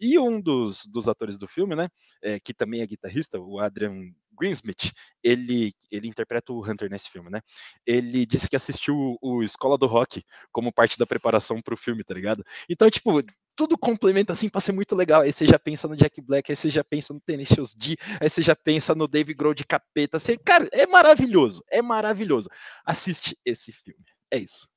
E 0.00 0.18
um 0.18 0.40
dos, 0.40 0.86
dos 0.86 1.08
atores 1.08 1.38
do 1.38 1.46
filme, 1.46 1.76
né, 1.76 1.88
é, 2.22 2.40
que 2.40 2.52
também 2.52 2.80
é 2.80 2.86
guitarrista, 2.86 3.38
o 3.38 3.60
Adrian 3.60 3.94
Greensmith, 4.38 4.92
ele, 5.22 5.72
ele 5.90 6.08
interpreta 6.08 6.52
o 6.52 6.68
Hunter 6.68 6.90
nesse 6.90 7.08
filme, 7.08 7.30
né? 7.30 7.40
Ele 7.86 8.26
disse 8.26 8.48
que 8.48 8.56
assistiu 8.56 9.16
o 9.22 9.42
Escola 9.42 9.78
do 9.78 9.86
Rock 9.86 10.24
como 10.50 10.72
parte 10.72 10.98
da 10.98 11.06
preparação 11.06 11.62
para 11.62 11.74
o 11.74 11.76
filme, 11.76 12.02
tá 12.02 12.12
ligado? 12.12 12.44
Então, 12.68 12.90
tipo, 12.90 13.22
tudo 13.56 13.78
complementa 13.78 14.32
assim 14.32 14.48
para 14.48 14.60
ser 14.60 14.72
muito 14.72 14.94
legal. 14.94 15.22
Aí 15.22 15.32
você 15.32 15.46
já 15.46 15.58
pensa 15.58 15.88
no 15.88 15.96
Jack 15.96 16.20
Black, 16.20 16.50
aí 16.50 16.56
você 16.56 16.70
já 16.70 16.84
pensa 16.84 17.12
no 17.12 17.20
Tenacious 17.20 17.74
D, 17.74 17.96
aí 18.20 18.28
você 18.28 18.42
já 18.42 18.54
pensa 18.54 18.94
no 18.94 19.08
Dave 19.08 19.34
Grohl 19.34 19.54
de 19.54 19.64
capeta. 19.64 20.18
Você, 20.18 20.36
cara, 20.36 20.68
é 20.72 20.86
maravilhoso, 20.86 21.64
é 21.70 21.80
maravilhoso. 21.80 22.48
Assiste 22.84 23.38
esse 23.44 23.72
filme. 23.72 24.04
É 24.30 24.38
isso. 24.38 24.68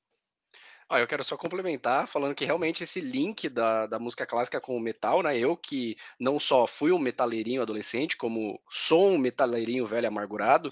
Ah, 0.90 1.00
eu 1.00 1.06
quero 1.06 1.22
só 1.22 1.36
complementar 1.36 2.08
falando 2.08 2.34
que 2.34 2.46
realmente 2.46 2.82
esse 2.82 2.98
link 2.98 3.46
da, 3.50 3.86
da 3.86 3.98
música 3.98 4.24
clássica 4.24 4.58
com 4.58 4.74
o 4.74 4.80
metal, 4.80 5.22
né? 5.22 5.36
Eu 5.36 5.54
que 5.54 5.96
não 6.18 6.40
só 6.40 6.66
fui 6.66 6.92
um 6.92 6.98
metaleirinho 6.98 7.60
adolescente, 7.60 8.16
como 8.16 8.58
sou 8.70 9.10
um 9.10 9.18
metaleirinho 9.18 9.84
velho 9.84 10.08
amargurado, 10.08 10.70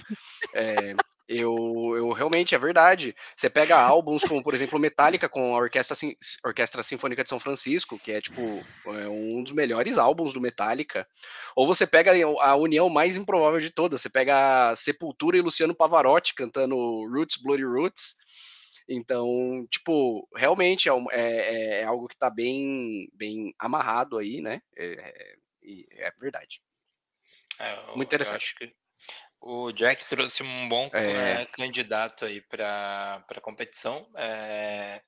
é, 0.55 0.95
Eu, 1.29 1.57
eu 1.97 2.13
realmente, 2.13 2.55
é 2.55 2.59
verdade. 2.59 3.15
Você 3.35 3.51
pega 3.51 3.77
álbuns 3.77 4.23
como, 4.23 4.43
por 4.43 4.55
exemplo, 4.55 4.79
Metallica 4.79 5.29
com 5.29 5.57
a 5.57 5.59
Orquestra, 5.59 5.97
Orquestra 6.45 6.83
Sinfônica 6.85 7.25
de 7.25 7.29
São 7.29 7.41
Francisco, 7.41 7.99
que 7.99 8.13
é 8.13 8.21
tipo 8.21 8.65
é 8.87 9.09
um 9.09 9.43
dos 9.43 9.53
melhores 9.53 9.99
álbuns 9.99 10.33
do 10.33 10.41
Metallica. 10.41 11.07
Ou 11.57 11.67
você 11.67 11.85
pega 11.85 12.13
a 12.41 12.55
união 12.55 12.89
mais 12.89 13.17
improvável 13.17 13.59
de 13.59 13.71
todas. 13.71 14.01
Você 14.01 14.09
pega 14.09 14.75
Sepultura 14.77 15.37
e 15.37 15.41
Luciano 15.41 15.75
Pavarotti 15.75 16.35
cantando 16.35 16.77
Roots, 17.09 17.43
Bloody 17.43 17.65
Roots. 17.65 18.17
Então, 18.89 19.67
tipo, 19.69 20.29
realmente 20.37 20.89
é, 20.89 20.93
é, 21.11 21.81
é 21.81 21.85
algo 21.85 22.07
que 22.07 22.15
está 22.15 22.31
bem, 22.31 23.09
bem 23.13 23.53
amarrado 23.59 24.17
aí, 24.17 24.41
né? 24.41 24.63
É, 24.77 25.37
é, 25.65 26.07
é 26.07 26.13
verdade. 26.21 26.63
É, 27.59 27.97
Muito 27.97 28.09
interessante. 28.09 28.55
O 29.49 29.71
Jack 29.71 30.05
trouxe 30.09 30.43
um 30.43 30.69
bom 30.69 30.91
é... 30.93 31.43
É, 31.43 31.47
candidato 31.47 32.25
aí 32.25 32.41
para 32.41 33.25
a 33.31 33.41
competição. 33.41 34.05
É, 34.17 35.01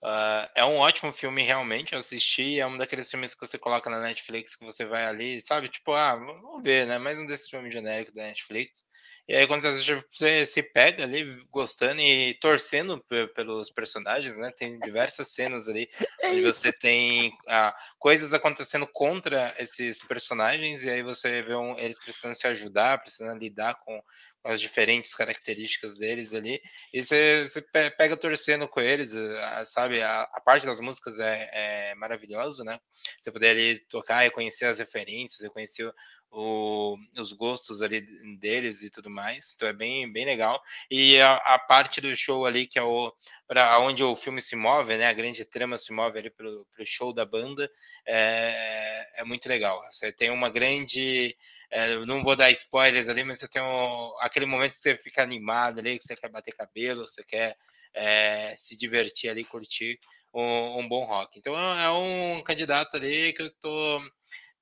uh, 0.00 0.48
é 0.54 0.64
um 0.64 0.76
ótimo 0.76 1.12
filme, 1.12 1.42
realmente. 1.42 1.92
Eu 1.92 1.98
assisti. 1.98 2.60
É 2.60 2.66
um 2.68 2.78
daqueles 2.78 3.10
filmes 3.10 3.34
que 3.34 3.44
você 3.44 3.58
coloca 3.58 3.90
na 3.90 4.00
Netflix 4.00 4.54
que 4.54 4.64
você 4.64 4.84
vai 4.84 5.04
ali, 5.04 5.40
sabe? 5.40 5.68
Tipo, 5.68 5.92
ah, 5.92 6.14
vamos 6.14 6.62
ver, 6.62 6.86
né? 6.86 6.98
Mais 6.98 7.18
um 7.18 7.26
desses 7.26 7.50
filmes 7.50 7.74
genéricos 7.74 8.14
da 8.14 8.22
Netflix. 8.22 8.84
E 9.26 9.34
aí, 9.34 9.46
quando 9.46 9.62
você 9.62 10.44
se 10.44 10.62
pega 10.62 11.04
ali 11.04 11.24
gostando 11.50 11.98
e 12.00 12.34
torcendo 12.34 13.02
pelos 13.34 13.70
personagens, 13.70 14.36
né? 14.36 14.52
Tem 14.54 14.78
diversas 14.80 15.28
cenas 15.28 15.66
ali 15.66 15.88
é 16.20 16.28
onde 16.28 16.42
você 16.42 16.70
tem 16.72 17.32
ah, 17.48 17.74
coisas 17.98 18.34
acontecendo 18.34 18.86
contra 18.86 19.54
esses 19.58 19.98
personagens, 20.04 20.84
e 20.84 20.90
aí 20.90 21.02
você 21.02 21.42
vê 21.42 21.54
um, 21.54 21.78
eles 21.78 21.98
precisando 21.98 22.34
se 22.34 22.46
ajudar, 22.46 23.00
precisando 23.00 23.38
lidar 23.38 23.74
com, 23.76 23.98
com 24.42 24.50
as 24.50 24.60
diferentes 24.60 25.14
características 25.14 25.96
deles 25.96 26.34
ali, 26.34 26.60
e 26.92 27.02
você, 27.02 27.48
você 27.48 27.62
pega 27.96 28.16
torcendo 28.18 28.68
com 28.68 28.80
eles, 28.80 29.14
ah, 29.14 29.64
sabe? 29.64 30.02
A, 30.02 30.22
a 30.22 30.40
parte 30.42 30.66
das 30.66 30.80
músicas 30.80 31.18
é, 31.18 31.50
é 31.52 31.94
maravilhosa, 31.94 32.62
né? 32.62 32.78
Você 33.18 33.32
poder 33.32 33.50
ali 33.50 33.78
tocar 33.88 34.26
e 34.26 34.30
conhecer 34.30 34.66
as 34.66 34.78
referências, 34.78 35.40
reconhecer 35.40 35.90
o, 36.34 36.96
os 37.18 37.32
gostos 37.32 37.80
ali 37.80 38.00
deles 38.38 38.82
e 38.82 38.90
tudo 38.90 39.08
mais. 39.08 39.52
Então 39.54 39.68
é 39.68 39.72
bem, 39.72 40.12
bem 40.12 40.24
legal. 40.24 40.60
E 40.90 41.18
a, 41.20 41.34
a 41.36 41.58
parte 41.58 42.00
do 42.00 42.14
show 42.16 42.44
ali, 42.44 42.66
que 42.66 42.78
é 42.78 42.82
o 42.82 43.12
para 43.46 43.78
onde 43.78 44.02
o 44.02 44.16
filme 44.16 44.40
se 44.40 44.56
move, 44.56 44.96
né? 44.96 45.06
A 45.06 45.12
grande 45.12 45.44
trama 45.44 45.78
se 45.78 45.92
move 45.92 46.18
ali 46.18 46.30
para 46.30 46.46
o 46.46 46.66
show 46.84 47.12
da 47.12 47.24
banda, 47.24 47.70
é, 48.06 49.20
é 49.20 49.24
muito 49.24 49.48
legal. 49.48 49.80
Você 49.92 50.12
tem 50.12 50.30
uma 50.30 50.50
grande. 50.50 51.36
É, 51.70 51.94
não 52.06 52.22
vou 52.22 52.36
dar 52.36 52.50
spoilers 52.50 53.08
ali, 53.08 53.24
mas 53.24 53.38
você 53.38 53.48
tem 53.48 53.62
um, 53.62 54.14
aquele 54.20 54.46
momento 54.46 54.72
que 54.72 54.78
você 54.78 54.96
fica 54.96 55.22
animado 55.22 55.80
ali, 55.80 55.98
que 55.98 56.04
você 56.04 56.16
quer 56.16 56.28
bater 56.28 56.54
cabelo, 56.54 57.08
você 57.08 57.22
quer 57.24 57.56
é, 57.94 58.54
se 58.56 58.76
divertir 58.76 59.30
ali, 59.30 59.44
curtir 59.44 59.98
um, 60.32 60.80
um, 60.80 60.88
bom 60.88 61.04
rock. 61.04 61.38
Então 61.38 61.56
é 61.56 61.90
um 61.90 62.42
candidato 62.42 62.96
ali 62.96 63.32
que 63.32 63.42
eu 63.42 63.50
tô 63.60 64.00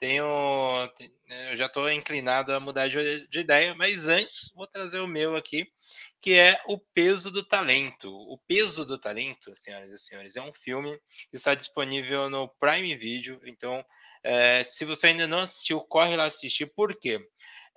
tenho, 0.03 0.25
eu 1.51 1.57
já 1.57 1.67
estou 1.67 1.89
inclinado 1.89 2.53
a 2.53 2.59
mudar 2.59 2.89
de, 2.89 3.29
de, 3.29 3.39
ideia, 3.39 3.73
mas 3.73 4.09
antes 4.09 4.53
vou 4.53 4.67
trazer 4.67 4.99
o 4.99 5.07
meu 5.07 5.37
aqui, 5.37 5.65
que 6.21 6.35
é 6.35 6.61
o 6.67 6.77
peso 6.77 7.31
do 7.31 7.45
talento. 7.45 8.11
O 8.11 8.37
peso 8.49 8.85
do 8.85 8.99
talento, 8.99 9.57
senhoras 9.57 9.93
e 9.93 9.99
senhores, 9.99 10.35
é 10.35 10.43
um 10.43 10.53
filme 10.53 10.99
que 11.31 11.37
está 11.37 11.55
disponível 11.55 12.29
no 12.29 12.49
Prime 12.59 12.97
Video. 12.97 13.41
Então, 13.45 13.85
é, 14.25 14.65
se 14.65 14.85
você 14.85 15.07
ainda 15.07 15.29
não 15.29 15.39
assistiu, 15.39 15.81
corre 15.83 16.17
lá 16.17 16.25
assistir. 16.25 16.67
Por 16.75 16.99
quê? 16.99 17.25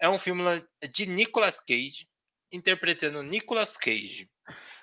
É 0.02 0.10
um 0.10 0.18
filme 0.18 0.44
de 0.92 1.06
Nicolas 1.06 1.60
Cage 1.60 2.08
interpretando 2.52 3.22
Nicolas 3.22 3.78
Cage. 3.78 4.28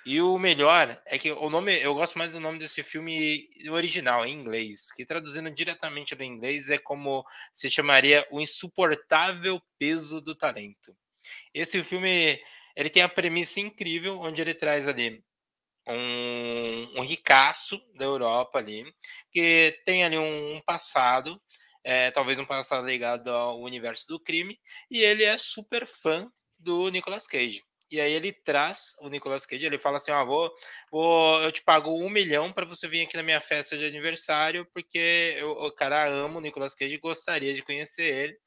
E 0.04 0.20
o 0.20 0.36
melhor 0.36 1.00
é 1.06 1.16
que 1.16 1.30
o 1.30 1.48
nome, 1.48 1.76
eu 1.78 1.94
gosto 1.94 2.18
mais 2.18 2.32
do 2.32 2.40
nome 2.40 2.58
desse 2.58 2.82
filme 2.82 3.48
original, 3.70 4.26
em 4.26 4.32
inglês, 4.32 4.90
que 4.92 5.06
traduzindo 5.06 5.48
diretamente 5.54 6.14
do 6.16 6.24
inglês 6.24 6.70
é 6.70 6.78
como 6.78 7.24
se 7.52 7.70
chamaria 7.70 8.26
O 8.30 8.40
Insuportável 8.40 9.62
Peso 9.78 10.20
do 10.20 10.34
Talento. 10.34 10.96
Esse 11.54 11.84
filme, 11.84 12.36
ele 12.74 12.90
tem 12.90 13.02
a 13.02 13.08
premissa 13.08 13.60
incrível, 13.60 14.20
onde 14.20 14.40
ele 14.40 14.54
traz 14.54 14.88
ali 14.88 15.22
um, 15.86 16.98
um 16.98 17.02
ricaço 17.02 17.80
da 17.94 18.04
Europa 18.04 18.58
ali, 18.58 18.84
que 19.30 19.80
tem 19.84 20.04
ali 20.04 20.18
um, 20.18 20.56
um 20.56 20.60
passado, 20.62 21.40
é, 21.84 22.10
talvez 22.10 22.40
um 22.40 22.44
passado 22.44 22.84
ligado 22.86 23.28
ao 23.28 23.60
universo 23.60 24.08
do 24.08 24.20
crime, 24.20 24.58
e 24.90 24.98
ele 24.98 25.22
é 25.22 25.38
super 25.38 25.86
fã 25.86 26.28
do 26.58 26.88
Nicolas 26.88 27.26
Cage. 27.28 27.62
E 27.92 28.00
aí 28.00 28.14
ele 28.14 28.32
traz 28.32 28.96
o 29.02 29.10
Nicolas 29.10 29.44
Cage, 29.44 29.66
ele 29.66 29.78
fala 29.78 29.98
assim, 29.98 30.10
ó, 30.10 30.24
vou, 30.24 30.50
vou, 30.90 31.42
eu 31.42 31.52
te 31.52 31.62
pago 31.62 31.90
um 31.94 32.08
milhão 32.08 32.50
para 32.50 32.64
você 32.64 32.88
vir 32.88 33.02
aqui 33.02 33.18
na 33.18 33.22
minha 33.22 33.38
festa 33.38 33.76
de 33.76 33.84
aniversário, 33.84 34.66
porque 34.72 35.36
eu, 35.36 35.50
o 35.50 35.70
cara 35.70 36.08
ama 36.08 36.38
o 36.38 36.40
Nicolas 36.40 36.74
Cage 36.74 36.94
e 36.94 36.98
gostaria 36.98 37.52
de 37.52 37.62
conhecer 37.62 38.04
ele. 38.04 38.38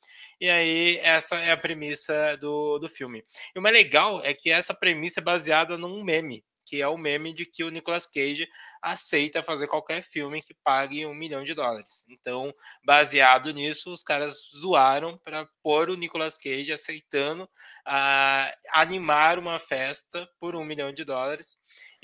E 0.41 0.49
aí 0.49 0.97
essa 0.97 1.35
é 1.35 1.51
a 1.51 1.57
premissa 1.57 2.35
do, 2.37 2.79
do 2.79 2.89
filme. 2.89 3.23
E 3.55 3.59
o 3.59 3.61
mais 3.61 3.75
legal 3.75 4.19
é 4.23 4.33
que 4.33 4.49
essa 4.49 4.73
premissa 4.73 5.19
é 5.19 5.23
baseada 5.23 5.77
num 5.77 6.03
meme 6.03 6.43
que 6.65 6.81
é 6.81 6.87
o 6.87 6.97
meme 6.97 7.33
de 7.33 7.45
que 7.45 7.63
o 7.63 7.69
Nicolas 7.69 8.07
Cage 8.07 8.47
aceita 8.81 9.43
fazer 9.43 9.67
qualquer 9.67 10.01
filme 10.01 10.41
que 10.41 10.53
pague 10.63 11.05
um 11.05 11.13
milhão 11.13 11.43
de 11.43 11.53
dólares. 11.53 12.05
Então, 12.09 12.53
baseado 12.83 13.51
nisso, 13.53 13.93
os 13.93 14.03
caras 14.03 14.49
zoaram 14.55 15.17
para 15.17 15.47
pôr 15.61 15.89
o 15.89 15.95
Nicolas 15.95 16.37
Cage 16.37 16.71
aceitando 16.71 17.43
uh, 17.43 18.57
animar 18.71 19.37
uma 19.37 19.59
festa 19.59 20.27
por 20.39 20.55
um 20.55 20.65
milhão 20.65 20.91
de 20.91 21.03
dólares. 21.03 21.57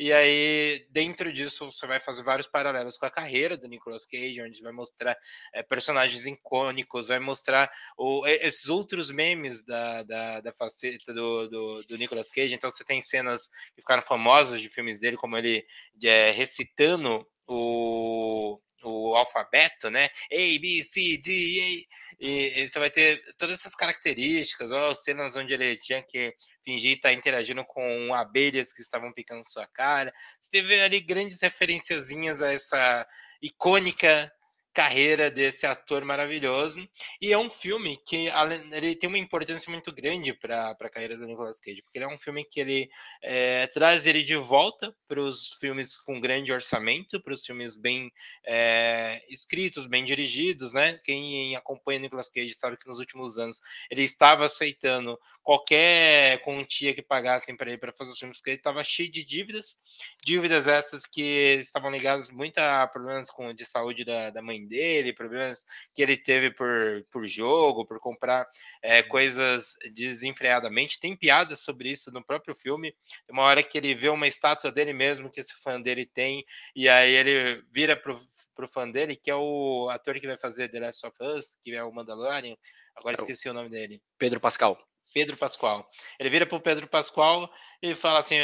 E 0.04 0.12
aí, 0.12 0.84
dentro 0.90 1.32
disso, 1.32 1.72
você 1.72 1.86
vai 1.86 2.00
fazer 2.00 2.24
vários 2.24 2.48
paralelos 2.48 2.98
com 2.98 3.06
a 3.06 3.10
carreira 3.12 3.56
do 3.56 3.68
Nicolas 3.68 4.04
Cage, 4.04 4.42
onde 4.42 4.60
vai 4.64 4.72
mostrar 4.72 5.16
é, 5.54 5.62
personagens 5.62 6.26
icônicos, 6.26 7.10
vai 7.10 7.20
mostrar 7.20 7.70
o, 7.96 8.26
esses 8.26 8.68
outros 8.68 9.12
memes 9.12 9.64
da, 9.64 10.02
da, 10.02 10.42
da 10.42 10.52
faceta 10.54 11.14
do, 11.14 11.48
do, 11.48 11.84
do, 11.84 11.98
Nicolas 12.00 12.32
Cage. 12.32 12.56
Então, 12.56 12.72
você 12.72 12.84
tem 12.84 13.00
cenas 13.00 13.50
que 13.76 13.82
ficaram 13.82 14.02
famosas 14.02 14.60
de 14.60 14.70
filmes 14.70 15.00
dele, 15.00 15.18
como 15.18 15.38
ele 15.38 15.64
é, 16.04 16.32
recitando 16.32 17.24
o, 17.48 18.60
o 18.84 19.16
alfabeto, 19.16 19.90
né? 19.90 20.06
A, 20.32 20.60
B, 20.60 20.82
C, 20.82 21.18
D, 21.18 21.32
A. 21.32 22.24
E, 22.24 22.64
e, 22.64 22.70
você 22.70 22.80
vai 22.80 22.90
ter 22.90 23.22
todas 23.38 23.60
essas 23.60 23.76
características, 23.76 24.72
ó, 24.72 24.94
cenas 24.94 25.36
onde 25.36 25.54
ele 25.54 25.76
tinha 25.78 26.02
que 26.02 26.34
fingir 26.66 26.96
estar 26.96 27.14
interagindo 27.14 27.64
com 27.66 28.14
abelhas 28.14 28.72
que 28.74 28.82
estavam 28.82 29.12
picando 29.14 29.48
sua 29.48 29.68
cara. 29.68 30.14
Você 30.42 30.52
teve 30.52 30.82
ali 30.82 31.00
grandes 31.00 31.42
referenciazinhas 31.42 32.42
a 32.42 32.54
essa 32.54 33.08
icônica 33.42 34.32
carreira 34.74 35.30
desse 35.30 35.66
ator 35.66 36.04
maravilhoso. 36.04 36.88
E 37.22 37.32
é 37.32 37.38
um 37.38 37.50
filme 37.50 37.98
que 38.06 38.28
ele 38.72 38.96
tem 38.96 39.08
uma 39.08 39.18
importância 39.18 39.70
muito 39.72 39.94
grande 39.94 40.34
para 40.34 40.72
a 40.72 40.90
carreira 40.90 41.18
do 41.18 41.26
Nicolas 41.26 41.60
Cage, 41.60 41.82
porque 41.82 41.98
ele 41.98 42.06
é 42.06 42.08
um 42.08 42.18
filme 42.18 42.46
que 42.46 42.60
ele 42.60 42.90
é, 43.22 43.68
traz 43.68 44.06
ele 44.06 44.24
de 44.24 44.36
volta 44.36 44.96
para 45.08 45.20
os 45.20 45.54
filmes 45.60 45.98
com 45.98 46.20
grande 46.20 46.54
orçamento, 46.54 47.22
para 47.22 47.34
os 47.34 47.46
filmes 47.46 47.76
bem 47.76 48.12
é, 48.46 49.22
escritos, 49.30 49.88
bem 49.88 50.06
dirigidos, 50.06 50.74
né? 50.74 51.00
Quem 51.04 51.56
acompanha 51.56 52.00
o 52.00 52.02
Nicolas 52.04 52.30
Cage 52.30 52.54
sabe 52.54 52.78
que 52.78 52.88
nos 52.88 53.00
últimos 53.00 53.38
anos 53.38 53.60
ele 53.90 54.04
estava 54.04 54.46
aceitando 54.46 55.20
qualquer 55.44 56.40
quantia 56.42 56.94
que 56.94 57.02
pagassem 57.02 57.56
para 57.56 57.70
ele 57.70 57.78
para 57.78 57.94
fazer 57.94 58.12
os 58.12 58.20
filmes, 58.20 58.38
porque 58.38 58.52
ele 58.52 58.58
estava 58.58 58.84
cheio 58.84 59.12
de 59.12 59.24
dívidas, 59.24 59.78
dívidas 60.24 60.68
essas 60.68 61.06
que 61.06 61.56
estavam 61.60 61.92
ligadas 61.92 62.30
muito 62.30 62.58
a 62.60 62.88
problemas 62.88 63.30
com, 63.30 63.54
de 63.54 63.66
saúde 63.66 64.06
da, 64.06 64.30
da 64.30 64.42
mãe 64.42 64.61
dele, 64.68 65.14
problemas 65.14 65.66
que 65.94 66.02
ele 66.02 66.18
teve 66.18 66.52
por, 66.52 67.06
por 67.10 67.26
jogo, 67.26 67.86
por 67.86 68.00
comprar 68.00 68.48
é, 68.82 69.02
coisas 69.04 69.76
desenfreadamente. 69.94 71.00
Tem 71.00 71.16
piadas 71.16 71.62
sobre 71.62 71.92
isso 71.92 72.12
no 72.12 72.24
próprio 72.24 72.56
filme. 72.56 72.92
Tem 73.26 73.34
uma 73.34 73.44
hora 73.44 73.64
que 73.64 73.78
ele 73.78 73.94
vê 73.94 74.10
uma 74.10 74.28
estátua 74.28 74.72
dele 74.72 74.94
mesmo, 74.94 75.30
que 75.30 75.40
esse 75.40 75.54
fã 75.62 75.82
dele 75.82 76.06
tem, 76.06 76.46
e 76.76 76.88
aí 76.88 77.14
ele 77.14 77.64
vira 77.72 77.96
pro, 77.96 78.20
pro 78.56 78.68
fã 78.68 78.90
dele, 78.90 79.16
que 79.16 79.30
é 79.30 79.36
o 79.36 79.90
ator 79.92 80.20
que 80.20 80.28
vai 80.28 80.38
fazer 80.38 80.70
The 80.70 80.80
Last 80.80 81.06
of 81.06 81.16
Us, 81.22 81.58
que 81.64 81.74
é 81.74 81.84
o 81.84 81.92
Mandalorian. 81.92 82.56
Agora 82.96 83.16
é 83.16 83.20
esqueci 83.20 83.50
o 83.50 83.54
nome 83.54 83.70
dele. 83.70 84.02
Pedro 84.18 84.40
Pascal. 84.40 84.78
Pedro 85.14 85.36
Pascoal. 85.38 85.88
Ele 86.20 86.30
vira 86.30 86.46
pro 86.46 86.60
Pedro 86.60 86.88
Pascoal 86.88 87.50
e 87.82 87.94
fala 87.94 88.20
assim: 88.20 88.36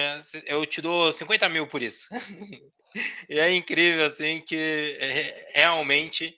Eu 0.45 0.65
te 0.65 0.81
dou 0.81 1.11
50 1.11 1.47
mil 1.49 1.67
por 1.67 1.81
isso. 1.81 2.07
e 3.29 3.39
é 3.39 3.53
incrível, 3.53 4.05
assim, 4.05 4.41
que 4.41 4.97
realmente, 5.53 6.35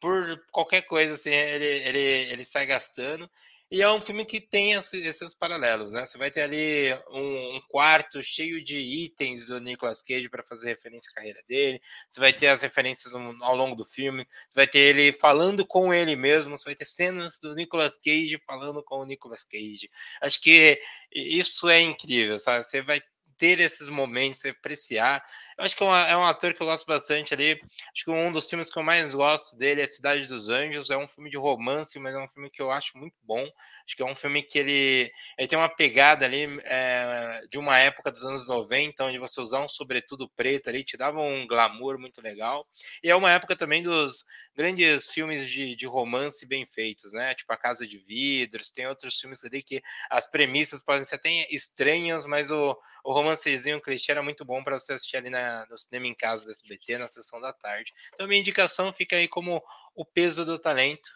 por 0.00 0.42
qualquer 0.50 0.82
coisa, 0.82 1.14
assim, 1.14 1.30
ele, 1.30 1.64
ele, 1.64 1.98
ele 2.32 2.44
sai 2.44 2.66
gastando. 2.66 3.30
E 3.72 3.82
é 3.82 3.88
um 3.88 4.00
filme 4.00 4.24
que 4.24 4.40
tem 4.40 4.72
esses 4.72 5.32
paralelos, 5.32 5.92
né? 5.92 6.04
Você 6.04 6.18
vai 6.18 6.28
ter 6.28 6.42
ali 6.42 6.92
um, 7.12 7.56
um 7.56 7.60
quarto 7.68 8.20
cheio 8.20 8.64
de 8.64 8.76
itens 8.78 9.46
do 9.46 9.60
Nicolas 9.60 10.02
Cage 10.02 10.28
para 10.28 10.42
fazer 10.42 10.70
referência 10.70 11.08
à 11.12 11.14
carreira 11.14 11.40
dele. 11.46 11.80
Você 12.08 12.18
vai 12.18 12.32
ter 12.32 12.48
as 12.48 12.62
referências 12.62 13.14
ao 13.14 13.54
longo 13.54 13.76
do 13.76 13.86
filme. 13.86 14.26
Você 14.48 14.56
vai 14.56 14.66
ter 14.66 14.80
ele 14.80 15.12
falando 15.12 15.64
com 15.64 15.94
ele 15.94 16.16
mesmo. 16.16 16.58
Você 16.58 16.64
vai 16.64 16.74
ter 16.74 16.84
cenas 16.84 17.38
do 17.38 17.54
Nicolas 17.54 17.96
Cage 17.96 18.42
falando 18.44 18.82
com 18.82 18.96
o 18.96 19.06
Nicolas 19.06 19.44
Cage. 19.44 19.88
Acho 20.20 20.40
que 20.40 20.82
isso 21.14 21.68
é 21.68 21.80
incrível, 21.80 22.40
sabe? 22.40 22.64
Você 22.64 22.82
vai 22.82 23.00
ter 23.40 23.58
esses 23.58 23.88
momentos, 23.88 24.44
apreciar. 24.44 25.24
Eu 25.56 25.64
acho 25.64 25.74
que 25.74 25.82
é, 25.82 26.10
é, 26.10 26.16
um 26.16 26.24
ator 26.24 26.52
que 26.52 26.62
eu 26.62 26.66
gosto 26.66 26.84
bastante 26.84 27.32
ali. 27.32 27.58
Acho 27.92 28.04
que 28.04 28.10
um 28.10 28.30
dos 28.30 28.48
filmes 28.48 28.70
que 28.70 28.78
eu 28.78 28.82
mais 28.82 29.14
gosto 29.14 29.56
dele 29.56 29.80
é 29.80 29.86
Cidade 29.86 30.26
dos 30.26 30.50
Anjos. 30.50 30.90
É 30.90 30.96
um 30.96 31.08
filme 31.08 31.30
de 31.30 31.38
romance, 31.38 31.98
mas 31.98 32.14
é 32.14 32.18
um 32.18 32.28
filme 32.28 32.50
que 32.50 32.60
eu 32.60 32.70
acho 32.70 32.98
muito 32.98 33.16
bom. 33.22 33.42
Acho 33.86 33.96
que 33.96 34.02
é 34.02 34.04
um 34.04 34.14
filme 34.14 34.42
que 34.42 34.58
ele, 34.58 35.10
ele 35.38 35.48
tem 35.48 35.58
uma 35.58 35.70
pegada 35.70 36.26
ali 36.26 36.46
é, 36.64 37.40
de 37.50 37.58
uma 37.58 37.78
época 37.78 38.12
dos 38.12 38.22
anos 38.24 38.46
90, 38.46 39.04
onde 39.04 39.18
você 39.18 39.40
usar 39.40 39.60
um 39.60 39.68
sobretudo 39.68 40.28
preto 40.28 40.68
ali 40.68 40.84
te 40.84 40.98
dava 40.98 41.20
um 41.22 41.46
glamour 41.46 41.98
muito 41.98 42.20
legal. 42.20 42.66
E 43.02 43.10
é 43.10 43.16
uma 43.16 43.30
época 43.30 43.56
também 43.56 43.82
dos 43.82 44.22
grandes 44.54 45.08
filmes 45.08 45.48
de, 45.48 45.74
de 45.74 45.86
romance 45.86 46.46
bem 46.46 46.66
feitos, 46.66 47.14
né? 47.14 47.34
Tipo 47.34 47.54
A 47.54 47.56
Casa 47.56 47.88
de 47.88 47.96
Vidros, 47.96 48.70
tem 48.70 48.86
outros 48.86 49.18
filmes 49.18 49.42
ali 49.44 49.62
que 49.62 49.80
as 50.10 50.30
premissas 50.30 50.84
podem 50.84 51.04
ser 51.06 51.14
até 51.14 51.46
estranhas, 51.50 52.26
mas 52.26 52.50
o, 52.50 52.76
o 53.02 53.12
romance 53.14 53.29
romancezinho 53.30 53.80
clichê 53.80 54.12
era 54.12 54.22
muito 54.22 54.44
bom 54.44 54.62
para 54.62 54.78
você 54.78 54.92
assistir 54.92 55.16
ali 55.16 55.30
na, 55.30 55.66
no 55.66 55.78
cinema 55.78 56.06
em 56.06 56.14
casa 56.14 56.46
do 56.46 56.50
SBT, 56.50 56.98
na 56.98 57.08
sessão 57.08 57.40
da 57.40 57.52
tarde. 57.52 57.92
Então, 58.12 58.26
minha 58.26 58.40
indicação 58.40 58.92
fica 58.92 59.16
aí 59.16 59.28
como 59.28 59.62
o 59.94 60.04
peso 60.04 60.44
do 60.44 60.58
talento. 60.58 61.10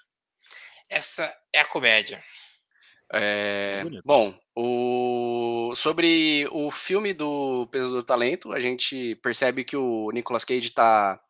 Essa 0.89 1.35
é 1.53 1.61
a 1.61 1.65
comédia. 1.65 2.23
É, 3.13 3.85
bom, 4.05 4.37
o, 4.57 5.75
sobre 5.77 6.49
o 6.51 6.71
filme 6.71 7.13
do 7.13 7.69
Peso 7.71 7.91
do 7.91 8.03
Talento, 8.03 8.53
a 8.53 8.61
gente 8.61 9.15
percebe 9.17 9.63
que 9.63 9.77
o 9.77 10.11
Nicolas 10.11 10.45
Cage 10.45 10.71
tá. 10.71 11.21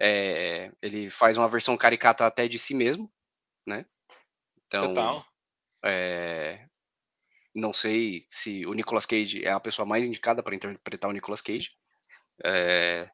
É, 0.00 0.70
ele 0.80 1.10
faz 1.10 1.36
uma 1.36 1.48
versão 1.48 1.76
caricata 1.76 2.24
até 2.24 2.46
de 2.46 2.58
si 2.58 2.72
mesmo, 2.72 3.12
né? 3.66 3.84
Então, 4.66 4.88
Total. 4.88 5.26
É, 5.84 6.67
não 7.54 7.72
sei 7.72 8.26
se 8.28 8.66
o 8.66 8.74
Nicolas 8.74 9.06
Cage 9.06 9.44
é 9.44 9.50
a 9.50 9.60
pessoa 9.60 9.86
mais 9.86 10.06
indicada 10.06 10.42
para 10.42 10.54
interpretar 10.54 11.10
o 11.10 11.14
Nicolas 11.14 11.40
Cage. 11.40 11.70
É, 12.44 13.08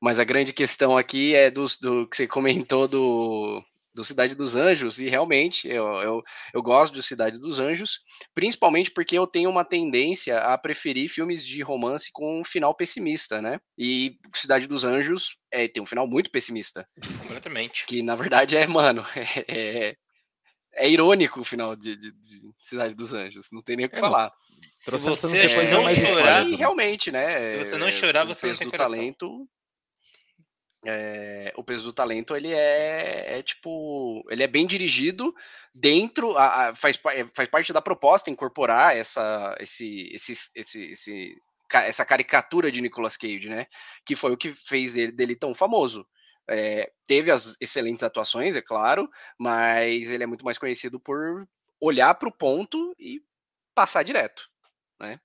mas 0.00 0.18
a 0.18 0.24
grande 0.24 0.52
questão 0.52 0.96
aqui 0.96 1.34
é 1.34 1.50
do, 1.50 1.64
do 1.80 2.08
que 2.08 2.16
você 2.16 2.26
comentou 2.26 2.88
do, 2.88 3.62
do 3.94 4.04
Cidade 4.04 4.34
dos 4.34 4.56
Anjos, 4.56 4.98
e 4.98 5.08
realmente 5.08 5.68
eu, 5.68 5.86
eu, 6.00 6.22
eu 6.54 6.62
gosto 6.62 6.94
de 6.94 7.02
Cidade 7.02 7.38
dos 7.38 7.58
Anjos, 7.58 8.00
principalmente 8.34 8.90
porque 8.90 9.16
eu 9.16 9.26
tenho 9.26 9.50
uma 9.50 9.64
tendência 9.64 10.38
a 10.38 10.56
preferir 10.56 11.08
filmes 11.08 11.44
de 11.44 11.62
romance 11.62 12.10
com 12.12 12.40
um 12.40 12.44
final 12.44 12.74
pessimista, 12.74 13.40
né? 13.40 13.58
E 13.78 14.16
Cidade 14.34 14.66
dos 14.66 14.84
Anjos 14.84 15.36
é, 15.50 15.68
tem 15.68 15.82
um 15.82 15.86
final 15.86 16.06
muito 16.06 16.30
pessimista. 16.30 16.86
Completamente. 17.20 17.86
Que 17.86 18.02
na 18.02 18.16
verdade 18.16 18.56
é, 18.56 18.66
mano, 18.66 19.04
é, 19.16 19.88
é 19.88 19.96
é 20.74 20.88
irônico 20.88 21.40
o 21.40 21.44
final 21.44 21.76
de, 21.76 21.96
de, 21.96 22.12
de, 22.12 22.52
Cidade 22.58 22.94
dos 22.94 23.12
Anjos, 23.12 23.48
não 23.52 23.62
tem 23.62 23.76
nem 23.76 23.86
o 23.86 23.90
que 23.90 23.96
é, 23.96 24.00
falar. 24.00 24.32
Se 24.78 24.96
você 24.96 25.38
é, 25.38 25.70
não 25.70 25.88
chorar, 25.94 26.46
e 26.46 26.54
realmente, 26.54 27.10
né? 27.10 27.52
Se 27.52 27.58
você 27.58 27.78
não 27.78 27.90
chorar, 27.90 28.24
você 28.24 28.48
não 28.48 28.56
tem 28.56 28.68
do 28.68 28.72
talento. 28.72 29.48
É, 30.84 31.52
o 31.56 31.62
peso 31.62 31.84
do 31.84 31.92
talento 31.92 32.34
ele 32.34 32.52
é, 32.52 33.38
é, 33.38 33.42
tipo 33.42 34.24
ele 34.28 34.42
é 34.42 34.48
bem 34.48 34.66
dirigido 34.66 35.32
dentro 35.72 36.36
a, 36.36 36.70
a, 36.70 36.74
faz, 36.74 37.00
faz 37.32 37.48
parte 37.48 37.72
da 37.72 37.80
proposta 37.80 38.30
incorporar 38.30 38.96
essa 38.96 39.54
esse, 39.60 40.10
esse, 40.12 40.32
esse, 40.56 40.84
esse, 40.90 41.36
essa 41.72 42.04
caricatura 42.04 42.72
de 42.72 42.80
Nicolas 42.80 43.16
Cage 43.16 43.48
né 43.48 43.68
que 44.04 44.16
foi 44.16 44.32
o 44.32 44.36
que 44.36 44.50
fez 44.50 44.96
ele 44.96 45.12
dele 45.12 45.36
tão 45.36 45.54
famoso 45.54 46.04
é, 46.48 46.90
teve 47.06 47.30
as 47.30 47.56
excelentes 47.60 48.02
atuações, 48.02 48.56
é 48.56 48.62
claro, 48.62 49.08
mas 49.38 50.10
ele 50.10 50.24
é 50.24 50.26
muito 50.26 50.44
mais 50.44 50.58
conhecido 50.58 50.98
por 50.98 51.46
olhar 51.80 52.14
para 52.14 52.28
o 52.28 52.36
ponto 52.36 52.94
e 52.98 53.22
passar 53.74 54.02
direto, 54.02 54.48
né? 55.00 55.20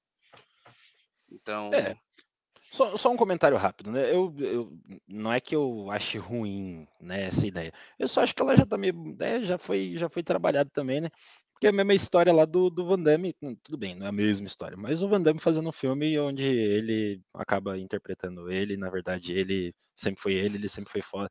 Então. 1.32 1.74
É. 1.74 1.95
Só, 2.72 2.97
só, 2.97 3.09
um 3.09 3.18
comentário 3.18 3.55
rápido, 3.57 3.91
né? 3.91 4.13
Eu, 4.13 4.36
eu, 4.39 4.78
não 5.07 5.32
é 5.32 5.39
que 5.39 5.55
eu 5.55 5.89
ache 5.89 6.18
ruim 6.18 6.86
né, 6.99 7.28
essa 7.28 7.47
ideia. 7.47 7.74
Eu 7.97 8.09
só 8.09 8.22
acho 8.22 8.36
que 8.36 8.41
ela 8.41 8.57
já 8.57 8.65
tá 8.65 8.78
meio. 8.78 8.93
Né, 9.18 9.41
já 9.41 9.57
foi, 9.57 9.93
já 9.95 10.09
foi 10.09 10.22
trabalhada 10.22 10.70
também, 10.70 10.99
né? 10.99 11.09
Porque 11.57 11.65
é 11.65 11.69
a 11.71 11.73
mesma 11.73 11.95
história 11.95 12.31
lá 12.31 12.45
do, 12.45 12.69
do 12.69 12.85
Van 12.85 12.99
Damme, 12.99 13.35
hum, 13.41 13.55
tudo 13.63 13.79
bem, 13.79 13.95
não 13.95 14.05
é 14.05 14.09
a 14.09 14.11
mesma 14.11 14.45
história, 14.45 14.77
mas 14.77 15.01
o 15.01 15.09
Van 15.09 15.19
Damme 15.19 15.39
fazendo 15.39 15.67
um 15.69 15.71
filme 15.71 16.17
onde 16.19 16.43
ele 16.43 17.19
acaba 17.33 17.79
interpretando 17.79 18.51
ele, 18.51 18.77
na 18.77 18.91
verdade, 18.91 19.33
ele 19.33 19.73
sempre 19.95 20.21
foi 20.21 20.33
ele, 20.33 20.57
ele 20.57 20.69
sempre 20.69 20.91
foi 20.91 21.01
foda. 21.01 21.27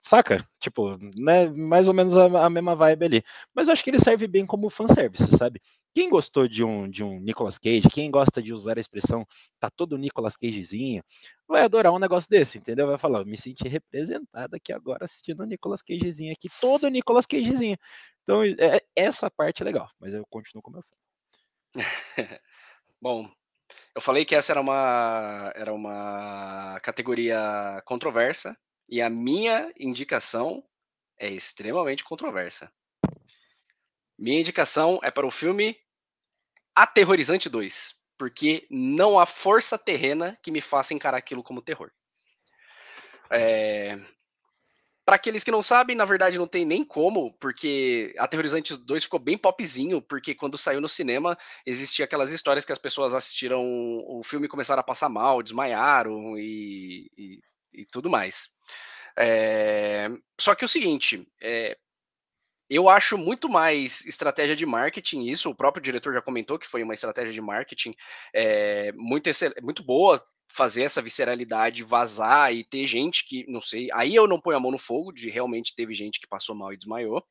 Saca? 0.00 0.46
Tipo, 0.58 0.96
né, 1.18 1.48
mais 1.48 1.86
ou 1.86 1.94
menos 1.94 2.16
a, 2.16 2.24
a 2.46 2.50
mesma 2.50 2.74
vibe 2.74 3.04
ali. 3.04 3.24
Mas 3.54 3.68
eu 3.68 3.72
acho 3.72 3.84
que 3.84 3.90
ele 3.90 3.98
serve 3.98 4.26
bem 4.26 4.46
como 4.46 4.70
fanservice, 4.70 5.36
sabe? 5.36 5.60
Quem 5.94 6.08
gostou 6.08 6.48
de 6.48 6.64
um, 6.64 6.88
de 6.88 7.04
um 7.04 7.20
Nicolas 7.20 7.58
Cage, 7.58 7.88
quem 7.92 8.10
gosta 8.10 8.42
de 8.42 8.52
usar 8.52 8.78
a 8.78 8.80
expressão 8.80 9.26
tá 9.60 9.68
todo 9.70 9.98
Nicolas 9.98 10.36
Cagezinho, 10.36 11.02
vai 11.46 11.62
adorar 11.62 11.92
um 11.92 11.98
negócio 11.98 12.30
desse, 12.30 12.58
entendeu? 12.58 12.86
Vai 12.86 12.96
falar, 12.96 13.24
me 13.26 13.36
senti 13.36 13.68
representado 13.68 14.56
aqui 14.56 14.72
agora 14.72 15.04
assistindo 15.04 15.40
o 15.42 15.46
Nicolas 15.46 15.82
Cagezinho 15.82 16.32
aqui, 16.32 16.48
todo 16.60 16.88
Nicolas 16.88 17.26
Cagezinho. 17.26 17.76
Então, 18.22 18.42
é, 18.42 18.80
essa 18.96 19.30
parte 19.30 19.62
é 19.62 19.64
legal, 19.64 19.90
mas 20.00 20.14
eu 20.14 20.24
continuo 20.30 20.62
como 20.62 20.78
eu 20.78 20.82
falo. 20.82 21.02
Bom, 23.00 23.30
eu 23.94 24.00
falei 24.00 24.24
que 24.24 24.34
essa 24.34 24.52
era 24.52 24.60
uma, 24.60 25.52
era 25.54 25.74
uma 25.74 26.78
categoria 26.82 27.82
controversa, 27.84 28.56
e 28.88 29.00
a 29.00 29.08
minha 29.08 29.72
indicação 29.78 30.64
é 31.18 31.30
extremamente 31.30 32.04
controversa. 32.04 32.72
Minha 34.18 34.40
indicação 34.40 35.00
é 35.02 35.10
para 35.10 35.26
o 35.26 35.30
filme 35.30 35.76
Aterrorizante 36.74 37.48
2, 37.48 37.96
porque 38.16 38.66
não 38.70 39.18
há 39.18 39.26
força 39.26 39.78
terrena 39.78 40.38
que 40.42 40.50
me 40.50 40.60
faça 40.60 40.94
encarar 40.94 41.18
aquilo 41.18 41.42
como 41.42 41.62
terror. 41.62 41.90
É... 43.30 43.98
Para 45.04 45.16
aqueles 45.16 45.42
que 45.42 45.50
não 45.50 45.62
sabem, 45.62 45.96
na 45.96 46.04
verdade 46.04 46.38
não 46.38 46.46
tem 46.46 46.64
nem 46.64 46.84
como, 46.84 47.32
porque 47.34 48.14
Aterrorizante 48.16 48.76
2 48.76 49.04
ficou 49.04 49.18
bem 49.18 49.36
popzinho, 49.36 50.00
porque 50.00 50.34
quando 50.34 50.56
saiu 50.56 50.80
no 50.80 50.88
cinema 50.88 51.36
existia 51.66 52.04
aquelas 52.04 52.30
histórias 52.30 52.64
que 52.64 52.72
as 52.72 52.78
pessoas 52.78 53.12
assistiram 53.12 53.60
o 53.64 54.22
filme 54.24 54.46
e 54.46 54.48
começaram 54.48 54.80
a 54.80 54.84
passar 54.84 55.08
mal, 55.08 55.42
desmaiaram 55.42 56.38
e, 56.38 57.10
e, 57.18 57.40
e 57.72 57.86
tudo 57.86 58.10
mais. 58.10 58.50
É... 59.18 60.08
Só 60.40 60.54
que 60.54 60.64
é 60.64 60.66
o 60.66 60.68
seguinte, 60.68 61.26
é... 61.40 61.76
Eu 62.70 62.88
acho 62.88 63.18
muito 63.18 63.50
mais 63.50 64.06
estratégia 64.06 64.56
de 64.56 64.64
marketing 64.64 65.26
isso. 65.26 65.50
O 65.50 65.54
próprio 65.54 65.82
diretor 65.82 66.14
já 66.14 66.22
comentou 66.22 66.58
que 66.58 66.66
foi 66.66 66.82
uma 66.82 66.94
estratégia 66.94 67.30
de 67.30 67.40
marketing 67.40 67.94
é, 68.34 68.92
muito, 68.92 69.28
muito 69.62 69.82
boa 69.82 70.24
fazer 70.52 70.82
essa 70.82 71.02
visceralidade 71.02 71.82
vazar 71.82 72.54
e 72.54 72.64
ter 72.64 72.86
gente 72.86 73.26
que, 73.26 73.44
não 73.50 73.60
sei, 73.60 73.88
aí 73.92 74.14
eu 74.14 74.26
não 74.28 74.40
ponho 74.40 74.56
a 74.56 74.60
mão 74.60 74.70
no 74.70 74.78
fogo 74.78 75.12
de 75.12 75.30
realmente 75.30 75.74
teve 75.74 75.94
gente 75.94 76.20
que 76.20 76.28
passou 76.28 76.54
mal 76.54 76.72
e 76.72 76.76
desmaiou, 76.76 77.24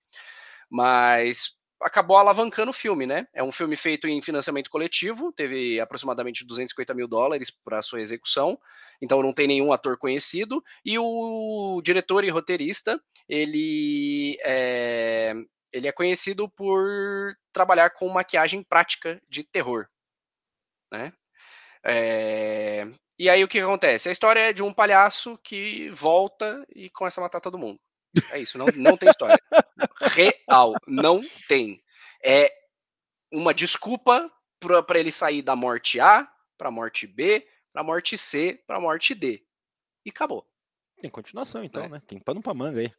mas 0.69 1.60
acabou 1.81 2.17
alavancando 2.17 2.71
o 2.71 2.73
filme, 2.73 3.05
né? 3.05 3.27
É 3.33 3.43
um 3.43 3.51
filme 3.51 3.75
feito 3.75 4.07
em 4.07 4.21
financiamento 4.21 4.69
coletivo, 4.69 5.31
teve 5.33 5.79
aproximadamente 5.79 6.45
250 6.45 6.93
mil 6.93 7.07
dólares 7.07 7.49
para 7.49 7.81
sua 7.81 8.01
execução, 8.01 8.57
então 9.01 9.21
não 9.23 9.33
tem 9.33 9.47
nenhum 9.47 9.73
ator 9.73 9.97
conhecido, 9.97 10.63
e 10.85 10.97
o 10.97 11.81
diretor 11.83 12.23
e 12.23 12.29
roteirista, 12.29 13.01
ele 13.27 14.37
é, 14.43 15.33
ele 15.71 15.87
é 15.87 15.91
conhecido 15.91 16.49
por 16.49 17.35
trabalhar 17.51 17.89
com 17.91 18.07
maquiagem 18.09 18.63
prática 18.63 19.21
de 19.29 19.43
terror, 19.43 19.87
né? 20.91 21.11
É, 21.83 22.85
e 23.17 23.29
aí 23.29 23.43
o 23.43 23.47
que 23.47 23.59
acontece? 23.59 24.09
A 24.09 24.11
história 24.11 24.39
é 24.39 24.53
de 24.53 24.63
um 24.63 24.73
palhaço 24.73 25.37
que 25.43 25.89
volta 25.91 26.65
e 26.75 26.89
começa 26.89 27.21
a 27.21 27.23
matar 27.23 27.39
todo 27.39 27.57
mundo. 27.57 27.79
É 28.31 28.39
isso, 28.39 28.57
não, 28.57 28.65
não 28.75 28.97
tem 28.97 29.09
história. 29.09 29.37
Real, 30.01 30.73
não 30.87 31.21
tem. 31.47 31.81
É 32.23 32.51
uma 33.31 33.53
desculpa 33.53 34.31
para 34.59 34.99
ele 34.99 35.11
sair 35.11 35.41
da 35.41 35.55
morte 35.55 35.99
A 35.99 36.27
para 36.57 36.69
morte 36.69 37.07
B, 37.07 37.47
para 37.73 37.83
morte 37.83 38.17
C, 38.17 38.61
para 38.67 38.79
morte 38.79 39.15
D. 39.15 39.43
E 40.05 40.09
acabou. 40.09 40.45
Tem 41.01 41.09
continuação, 41.09 41.63
então, 41.63 41.83
é. 41.83 41.89
né? 41.89 42.01
Tem 42.05 42.19
pano 42.19 42.41
pra 42.41 42.53
manga 42.53 42.79
aí. 42.79 42.93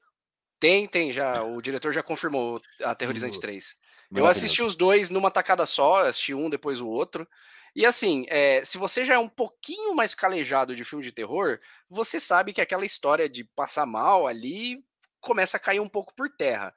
Tem, 0.59 0.89
tem, 0.89 1.13
já. 1.13 1.43
O 1.43 1.61
diretor 1.61 1.93
já 1.93 2.03
confirmou 2.03 2.61
a 2.83 2.95
Terrorizante 2.95 3.41
3. 3.41 3.77
Eu 4.15 4.27
assisti 4.27 4.63
os 4.63 4.77
dois 4.77 5.11
numa 5.11 5.31
tacada 5.31 5.65
só, 5.65 6.07
assisti 6.07 6.35
um, 6.35 6.51
depois 6.51 6.81
o 6.81 6.89
outro. 6.89 7.27
E 7.75 7.87
assim, 7.87 8.27
é, 8.29 8.63
se 8.63 8.77
você 8.77 9.05
já 9.05 9.15
é 9.15 9.19
um 9.19 9.29
pouquinho 9.29 9.95
mais 9.95 10.15
calejado 10.15 10.77
de 10.77 10.85
filme 10.85 11.03
de 11.03 11.11
terror, 11.11 11.59
você 11.89 12.21
sabe 12.21 12.53
que 12.53 12.61
aquela 12.61 12.85
história 12.85 13.29
de 13.29 13.45
passar 13.45 13.87
mal 13.87 14.27
ali 14.27 14.85
começa 15.23 15.57
a 15.57 15.61
cair 15.61 15.81
um 15.81 15.89
pouco 15.89 16.15
por 16.15 16.29
terra. 16.29 16.75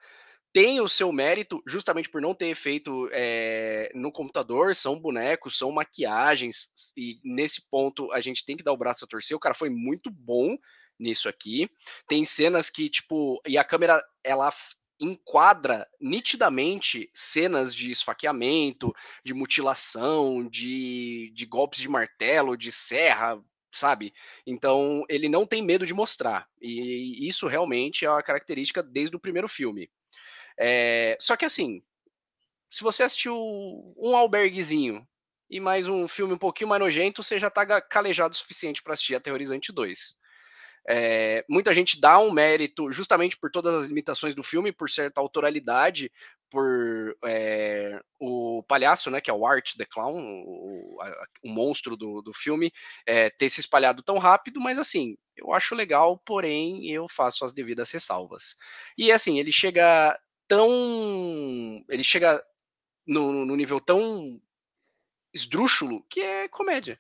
tem 0.53 0.79
o 0.79 0.87
seu 0.87 1.11
mérito, 1.11 1.61
justamente 1.67 2.09
por 2.09 2.21
não 2.21 2.33
ter 2.33 2.55
feito 2.55 3.09
é, 3.11 3.91
no 3.93 4.09
computador, 4.09 4.73
são 4.73 4.97
bonecos, 4.97 5.57
são 5.57 5.69
maquiagens, 5.69 6.93
e 6.95 7.19
nesse 7.25 7.67
ponto 7.69 8.09
a 8.13 8.21
gente 8.21 8.45
tem 8.45 8.55
que 8.55 8.63
dar 8.63 8.71
o 8.71 8.77
braço 8.77 9.03
a 9.03 9.07
torcer. 9.07 9.35
O 9.35 9.39
cara 9.39 9.53
foi 9.53 9.69
muito 9.69 10.09
bom 10.09 10.57
nisso 10.97 11.27
aqui. 11.27 11.69
Tem 12.07 12.23
cenas 12.23 12.69
que, 12.69 12.89
tipo, 12.89 13.41
e 13.45 13.57
a 13.57 13.65
câmera 13.65 14.01
ela 14.23 14.49
enquadra 14.99 15.87
nitidamente 15.99 17.09
cenas 17.13 17.75
de 17.75 17.91
esfaqueamento, 17.91 18.93
de 19.23 19.33
mutilação, 19.33 20.47
de, 20.47 21.31
de 21.35 21.45
golpes 21.45 21.79
de 21.79 21.89
martelo, 21.89 22.55
de 22.55 22.71
serra, 22.71 23.37
sabe? 23.75 24.13
Então 24.45 25.03
ele 25.09 25.27
não 25.29 25.45
tem 25.45 25.61
medo 25.61 25.85
de 25.85 25.93
mostrar. 25.93 26.47
E 26.61 27.27
isso 27.27 27.47
realmente 27.47 28.05
é 28.05 28.09
uma 28.09 28.23
característica 28.23 28.81
desde 28.81 29.15
o 29.15 29.19
primeiro 29.19 29.47
filme. 29.47 29.89
É, 30.57 31.17
só 31.19 31.35
que 31.35 31.45
assim, 31.45 31.83
se 32.69 32.83
você 32.83 33.03
assistiu 33.03 33.35
um 33.97 34.15
alberguezinho 34.15 35.05
e 35.49 35.59
mais 35.59 35.87
um 35.87 36.07
filme 36.07 36.33
um 36.33 36.37
pouquinho 36.37 36.69
mais 36.69 36.81
nojento, 36.81 37.21
você 37.21 37.37
já 37.37 37.49
tá 37.49 37.81
calejado 37.81 38.33
o 38.33 38.37
suficiente 38.37 38.81
para 38.81 38.93
assistir 38.93 39.15
Aterrorizante 39.15 39.71
2. 39.71 40.15
É, 40.87 41.43
muita 41.49 41.73
gente 41.73 41.99
dá 41.99 42.19
um 42.19 42.31
mérito 42.31 42.91
justamente 42.91 43.37
por 43.37 43.49
todas 43.51 43.73
as 43.73 43.87
limitações 43.87 44.35
do 44.35 44.43
filme, 44.43 44.71
por 44.71 44.89
certa 44.89 45.19
autoralidade, 45.19 46.11
por 46.49 47.17
é, 47.25 47.99
o 48.19 48.63
palhaço, 48.63 49.09
né, 49.09 49.19
que 49.19 49.29
é 49.29 49.33
o 49.33 49.45
Art 49.45 49.75
the 49.75 49.85
Clown, 49.85 50.15
o, 50.45 50.97
o 51.43 51.49
monstro 51.49 51.97
do, 51.97 52.21
do 52.21 52.33
filme, 52.33 52.71
é, 53.05 53.29
ter 53.29 53.49
se 53.49 53.59
espalhado 53.59 54.03
tão 54.03 54.17
rápido, 54.17 54.59
mas 54.59 54.77
assim, 54.77 55.17
eu 55.35 55.53
acho 55.53 55.75
legal, 55.75 56.17
porém 56.19 56.89
eu 56.89 57.07
faço 57.09 57.43
as 57.43 57.53
devidas 57.53 57.91
ressalvas. 57.91 58.55
E 58.97 59.11
assim, 59.11 59.39
ele 59.39 59.51
chega 59.51 60.17
tão. 60.47 61.83
Ele 61.89 62.03
chega 62.03 62.43
no, 63.05 63.45
no 63.45 63.55
nível 63.55 63.79
tão 63.79 64.41
esdrúxulo 65.33 66.03
que 66.09 66.21
é 66.21 66.47
comédia. 66.47 66.97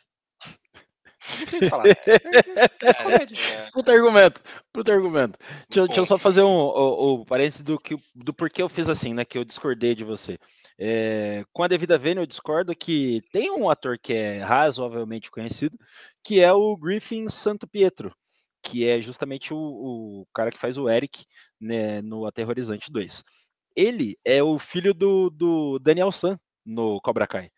Não 1.39 1.45
tem 1.47 1.59
que 1.59 1.69
falar. 1.69 1.85
É, 1.87 2.93
comédia. 2.93 3.37
É. 3.37 3.71
Puta 3.71 3.91
argumento, 3.91 4.41
puta 4.71 4.93
argumento. 4.93 5.39
Deixa, 5.69 5.85
deixa 5.85 6.01
eu 6.01 6.05
só 6.05 6.17
fazer 6.17 6.43
um, 6.43 6.55
o, 6.55 7.13
o 7.21 7.25
parênteses 7.25 7.61
do, 7.61 7.79
que, 7.79 7.97
do 8.13 8.33
porquê 8.33 8.61
eu 8.61 8.69
fiz 8.69 8.89
assim, 8.89 9.13
né? 9.13 9.25
Que 9.25 9.37
eu 9.37 9.45
discordei 9.45 9.95
de 9.95 10.03
você. 10.03 10.37
É, 10.77 11.43
com 11.53 11.63
a 11.63 11.67
devida 11.67 11.97
vênia, 11.97 12.21
eu 12.21 12.27
discordo 12.27 12.75
que 12.75 13.21
tem 13.31 13.49
um 13.51 13.69
ator 13.69 13.97
que 13.97 14.13
é 14.13 14.39
razoavelmente 14.39 15.31
conhecido, 15.31 15.77
que 16.23 16.41
é 16.41 16.51
o 16.51 16.75
Griffin 16.75 17.29
Santo 17.29 17.65
Pietro, 17.65 18.13
que 18.61 18.87
é 18.87 18.99
justamente 19.01 19.53
o, 19.53 19.57
o 19.57 20.27
cara 20.33 20.51
que 20.51 20.59
faz 20.59 20.77
o 20.77 20.89
Eric 20.89 21.25
né, 21.59 22.01
no 22.01 22.25
Aterrorizante 22.25 22.91
2. 22.91 23.23
Ele 23.75 24.17
é 24.23 24.43
o 24.43 24.59
filho 24.59 24.93
do, 24.93 25.29
do 25.29 25.79
Daniel 25.79 26.11
San 26.11 26.37
no 26.65 26.99
Cobra 27.01 27.27
Kai. 27.27 27.49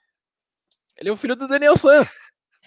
Ele 0.98 1.10
é 1.10 1.12
o 1.12 1.18
filho 1.18 1.36
do 1.36 1.48
Daniel 1.48 1.78
San 1.78 2.06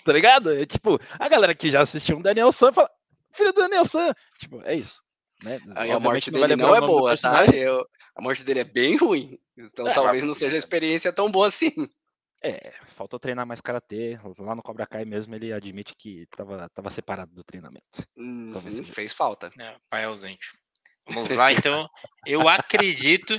tá 0.04 0.12
ligado? 0.12 0.54
É, 0.54 0.66
tipo, 0.66 1.00
a 1.18 1.28
galera 1.28 1.54
que 1.54 1.70
já 1.70 1.80
assistiu 1.80 2.16
um 2.16 2.22
Daniel 2.22 2.52
San 2.52 2.72
fala, 2.72 2.90
filho 3.32 3.52
do 3.52 3.60
Daniel 3.60 3.84
San. 3.84 4.12
Tipo, 4.38 4.62
é 4.62 4.74
isso. 4.74 5.02
Né? 5.42 5.58
A 5.74 5.98
morte 5.98 6.30
dele 6.30 6.54
não, 6.54 6.74
é 6.74 6.80
boa, 6.80 7.16
tá? 7.16 7.46
Eu, 7.46 7.86
a 8.14 8.20
morte 8.20 8.44
dele 8.44 8.60
é 8.60 8.64
bem 8.64 8.96
ruim. 8.96 9.38
Então 9.56 9.88
é, 9.88 9.92
talvez 9.92 10.22
não 10.24 10.34
seja 10.34 10.56
a 10.56 10.58
experiência 10.58 11.12
tão 11.12 11.30
boa 11.30 11.46
assim. 11.46 11.72
É, 12.42 12.72
faltou 12.96 13.18
treinar 13.18 13.46
mais 13.46 13.60
karatê. 13.60 14.18
Lá 14.38 14.54
no 14.54 14.62
Cobra 14.62 14.86
Kai 14.86 15.04
mesmo 15.04 15.34
ele 15.34 15.52
admite 15.52 15.94
que 15.96 16.26
tava, 16.36 16.68
tava 16.74 16.90
separado 16.90 17.32
do 17.34 17.44
treinamento. 17.44 18.06
Uhum, 18.16 18.54
fez 18.90 19.12
falta. 19.12 19.50
É, 19.60 19.76
pai 19.88 20.04
ausente. 20.04 20.58
Vamos 21.08 21.30
lá, 21.30 21.52
então. 21.52 21.88
Eu 22.26 22.48
acredito 22.48 23.38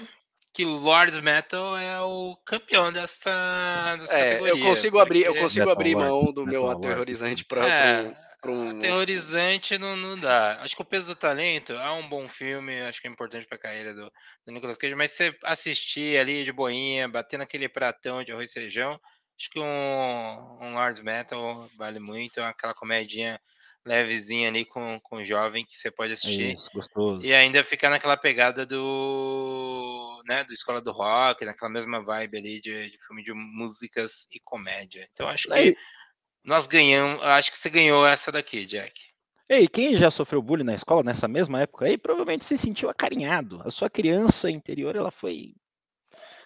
que 0.62 0.66
Lord 0.66 1.20
Metal 1.22 1.76
é 1.76 2.00
o 2.02 2.38
campeão 2.46 2.94
dessa, 2.94 3.98
dessa 4.00 4.16
é, 4.16 4.34
categoria. 4.34 4.64
Eu 4.64 4.68
consigo 4.68 5.00
abrir, 5.00 5.24
eu 5.24 5.36
consigo 5.36 5.70
abrir 5.70 5.96
mão 5.96 6.32
do 6.32 6.46
meu 6.46 6.70
aterrorizante 6.70 7.44
para 7.44 7.68
é, 7.68 8.16
um... 8.46 8.78
Aterrorizante 8.78 9.78
não, 9.80 9.96
não 9.96 10.20
dá. 10.20 10.60
Acho 10.62 10.76
que 10.76 10.82
o 10.82 10.86
peso 10.86 11.08
do 11.08 11.16
talento 11.16 11.74
é 11.74 11.92
um 11.92 12.08
bom 12.08 12.28
filme, 12.28 12.80
acho 12.82 13.02
que 13.02 13.08
é 13.08 13.12
importante 13.12 13.48
para 13.48 13.58
a 13.58 13.62
carreira 13.62 13.94
do, 13.94 14.12
do 14.46 14.52
Nicolas 14.52 14.78
Cage, 14.78 14.94
mas 14.94 15.12
você 15.12 15.36
assistir 15.44 16.20
ali 16.20 16.44
de 16.44 16.52
boinha, 16.52 17.08
bater 17.08 17.38
naquele 17.38 17.68
pratão 17.68 18.24
de 18.24 18.32
arroz 18.32 18.52
e 18.52 18.54
feijão, 18.54 19.00
acho 19.40 19.50
que 19.50 19.60
um, 19.60 20.58
um 20.62 20.74
Lord 20.76 21.04
Metal 21.04 21.68
vale 21.76 22.00
muito, 22.00 22.40
aquela 22.42 22.74
comedinha 22.74 23.40
levezinha 23.84 24.48
ali 24.48 24.64
com, 24.64 25.00
com 25.02 25.24
jovem 25.24 25.66
que 25.66 25.76
você 25.76 25.90
pode 25.90 26.14
assistir. 26.14 26.54
Isso, 26.54 26.70
gostoso. 26.72 27.26
E 27.26 27.34
ainda 27.34 27.64
ficar 27.64 27.90
naquela 27.90 28.16
pegada 28.16 28.64
do, 28.64 30.11
né, 30.26 30.44
do 30.44 30.54
Escola 30.54 30.82
do 30.82 30.92
Rock, 30.92 31.46
naquela 31.46 31.72
mesma 31.72 32.04
vibe 32.04 32.38
ali 32.38 32.62
de, 32.62 32.90
de 32.90 32.98
filme 33.06 33.24
de 33.24 33.34
músicas 33.34 34.28
e 34.34 34.40
comédia. 34.40 35.08
Então 35.12 35.28
acho 35.28 35.48
que 35.48 35.78
nós 36.44 36.68
ganhamos, 36.68 37.24
acho 37.24 37.52
que 37.52 37.58
você 37.58 37.70
ganhou 37.70 38.06
essa 38.06 38.32
daqui, 38.32 38.66
Jack. 38.66 38.94
Ei, 39.50 39.68
quem 39.68 39.98
já 39.98 40.10
sofreu 40.10 40.42
bullying 40.42 40.64
na 40.64 40.76
escola 40.76 41.04
nessa 41.04 41.28
mesma 41.28 41.62
época 41.62 41.86
aí, 41.86 41.98
provavelmente 41.98 42.46
se 42.46 42.58
sentiu 42.58 42.90
acarinhado. 42.90 43.62
A 43.66 43.70
sua 43.70 43.90
criança 43.90 44.50
interior, 44.50 44.96
ela 44.96 45.12
foi 45.12 45.54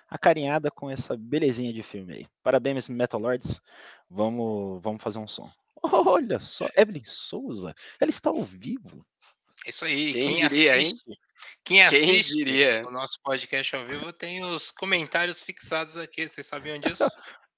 acarinhada 0.09 0.71
com 0.71 0.89
essa 0.89 1.15
belezinha 1.15 1.71
de 1.71 1.83
filme 1.83 2.13
aí. 2.13 2.27
Parabéns, 2.41 2.87
Metal 2.87 3.19
Lords. 3.19 3.61
Vamos, 4.09 4.81
vamos 4.81 5.03
fazer 5.03 5.19
um 5.19 5.27
som. 5.27 5.49
Olha 5.83 6.39
só, 6.39 6.67
Evelyn 6.75 7.03
Souza, 7.05 7.75
ela 7.99 8.09
está 8.09 8.29
ao 8.29 8.41
vivo. 8.43 9.05
Isso 9.67 9.85
aí, 9.85 10.13
quem, 10.13 10.35
quem 10.35 10.47
diria, 10.47 10.75
assiste, 10.75 11.03
hein? 11.07 11.17
Quem 11.63 11.81
assiste 11.81 12.33
quem 12.33 12.45
diria? 12.45 12.83
o 12.87 12.91
nosso 12.91 13.19
podcast 13.23 13.75
ao 13.75 13.85
vivo 13.85 14.11
tem 14.13 14.43
os 14.43 14.71
comentários 14.71 15.41
fixados 15.41 15.97
aqui, 15.97 16.27
vocês 16.27 16.45
sabiam 16.45 16.79
disso? 16.79 17.09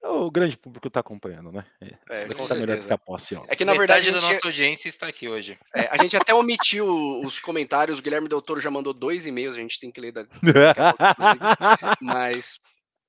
o 0.04 0.32
grande 0.32 0.56
público 0.56 0.88
está 0.88 1.00
acompanhando, 1.00 1.52
né? 1.52 1.66
É, 1.82 2.22
é 2.22 2.26
tá 2.48 2.56
melhor 2.56 2.82
ficar 2.82 2.98
posse, 2.98 3.36
ó. 3.36 3.44
É 3.48 3.56
que 3.56 3.66
na 3.66 3.74
Metade 3.74 4.06
verdade 4.06 4.10
a 4.10 4.30
nossa 4.30 4.48
audiência 4.48 4.88
está 4.88 5.08
aqui 5.08 5.28
hoje. 5.28 5.60
É, 5.76 5.88
a 5.88 5.98
gente 5.98 6.16
até 6.16 6.34
omitiu 6.34 6.88
os 7.24 7.40
comentários. 7.40 8.00
O 8.00 8.02
Guilherme 8.02 8.30
Del 8.30 8.42
Toro 8.42 8.62
já 8.62 8.72
mandou 8.72 8.94
dois 8.94 9.26
e-mails, 9.26 9.56
a 9.56 9.60
gente 9.60 9.80
tem 9.80 9.92
que 9.92 10.00
ler 10.00 10.12
da... 10.12 10.26
mas, 12.02 12.60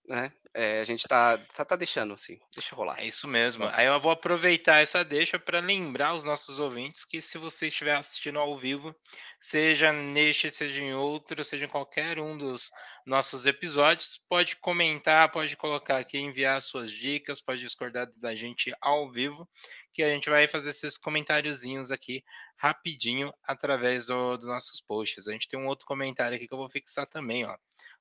né? 0.08 0.32
É, 0.54 0.80
a 0.80 0.84
gente 0.84 1.06
tá, 1.06 1.38
tá, 1.54 1.64
tá, 1.64 1.76
deixando, 1.76 2.14
assim, 2.14 2.38
deixa 2.54 2.74
rolar. 2.74 2.98
É 2.98 3.06
isso 3.06 3.28
mesmo. 3.28 3.68
Aí 3.72 3.86
eu 3.86 4.00
vou 4.00 4.10
aproveitar 4.10 4.80
essa 4.80 5.04
deixa 5.04 5.38
para 5.38 5.60
lembrar 5.60 6.14
os 6.14 6.24
nossos 6.24 6.58
ouvintes 6.58 7.04
que 7.04 7.20
se 7.20 7.36
você 7.38 7.68
estiver 7.68 7.94
assistindo 7.94 8.38
ao 8.38 8.58
vivo, 8.58 8.94
seja 9.38 9.92
neste, 9.92 10.50
seja 10.50 10.80
em 10.80 10.94
outro, 10.94 11.44
seja 11.44 11.66
em 11.66 11.68
qualquer 11.68 12.18
um 12.18 12.36
dos 12.36 12.70
nossos 13.06 13.46
episódios, 13.46 14.18
pode 14.28 14.56
comentar, 14.56 15.30
pode 15.30 15.56
colocar 15.56 15.98
aqui, 15.98 16.18
enviar 16.18 16.60
suas 16.62 16.90
dicas, 16.90 17.40
pode 17.40 17.60
discordar 17.60 18.10
da 18.16 18.34
gente 18.34 18.72
ao 18.80 19.10
vivo, 19.12 19.48
que 19.92 20.02
a 20.02 20.10
gente 20.10 20.30
vai 20.30 20.46
fazer 20.48 20.70
esses 20.70 20.96
comentáriozinhos 20.96 21.90
aqui 21.90 22.24
rapidinho 22.56 23.32
através 23.44 24.06
dos 24.06 24.38
do 24.38 24.46
nossos 24.46 24.80
posts. 24.80 25.28
A 25.28 25.32
gente 25.32 25.46
tem 25.46 25.60
um 25.60 25.66
outro 25.66 25.86
comentário 25.86 26.36
aqui 26.36 26.48
que 26.48 26.54
eu 26.54 26.58
vou 26.58 26.70
fixar 26.70 27.06
também, 27.06 27.44
ó. 27.44 27.56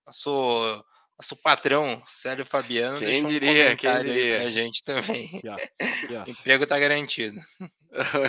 Nosso 0.05 0.83
nosso 1.19 1.35
patrão, 1.35 2.01
Célio 2.05 2.45
Fabiano, 2.45 2.99
quem 2.99 3.25
diria, 3.25 3.71
um 3.71 3.75
quem 3.75 3.99
diria. 4.01 4.43
a 4.43 4.51
gente 4.51 4.83
também. 4.83 5.41
Yeah, 5.43 5.63
yeah. 6.09 6.29
Emprego 6.29 6.65
tá 6.65 6.79
garantido. 6.79 7.39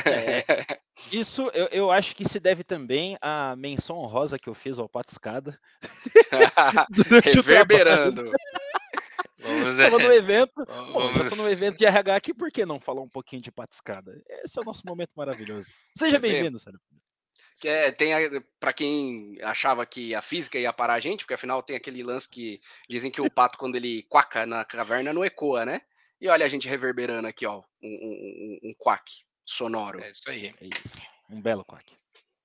É, 0.07 0.78
isso 1.12 1.51
eu, 1.53 1.66
eu 1.66 1.91
acho 1.91 2.14
que 2.14 2.26
se 2.26 2.41
deve 2.41 2.62
também 2.62 3.18
à 3.20 3.55
menção 3.57 3.99
honrosa 3.99 4.39
que 4.39 4.49
eu 4.49 4.55
fiz 4.55 4.78
ao 4.78 4.89
Pato 4.89 5.12
Escada. 5.12 5.59
Reverberando. 7.24 8.30
Vamos 9.41 9.68
Estava 9.68 9.99
no 9.99 10.12
evento, 10.12 10.64
vamos... 10.66 11.36
no 11.36 11.51
evento 11.51 11.76
de 11.76 11.84
RH 11.84 12.16
aqui, 12.16 12.32
por 12.32 12.51
que 12.51 12.64
não 12.64 12.80
falar 12.80 13.03
um 13.03 13.09
pouquinho 13.09 13.43
de 13.43 13.51
Pato 13.51 13.74
Escada? 13.74 14.22
Esse 14.45 14.59
é 14.59 14.62
o 14.62 14.64
nosso 14.64 14.86
momento 14.86 15.11
maravilhoso. 15.14 15.74
Seja 15.95 16.18
bem-vindo, 16.18 16.59
Célio. 16.59 16.80
Que 17.61 17.68
é, 17.68 17.90
tem 17.90 18.12
para 18.61 18.72
quem 18.72 19.36
achava 19.42 19.84
que 19.84 20.14
a 20.14 20.22
física 20.22 20.59
ia 20.59 20.72
parar 20.72 20.94
a 20.94 21.00
gente, 21.00 21.20
porque 21.20 21.34
afinal 21.34 21.62
tem 21.62 21.76
aquele 21.76 22.02
lance 22.02 22.28
que 22.28 22.61
dizem 22.88 23.11
que 23.11 23.20
o 23.20 23.30
pato 23.30 23.59
quando 23.59 23.76
ele 23.76 24.04
quaca 24.04 24.46
na 24.46 24.64
caverna 24.64 25.12
não 25.12 25.24
ecoa, 25.24 25.64
né? 25.64 25.82
E 26.20 26.28
olha 26.28 26.44
a 26.44 26.48
gente 26.48 26.68
reverberando 26.68 27.28
aqui, 27.28 27.46
ó, 27.46 27.62
um, 27.82 27.88
um, 27.88 28.59
um 28.70 28.74
quack 28.76 29.24
sonoro. 29.44 30.00
É 30.00 30.11
isso 30.11 30.28
aí. 30.28 30.54
É 30.61 30.66
isso. 30.66 30.98
Um 31.30 31.40
belo 31.40 31.64
quack. 31.64 31.92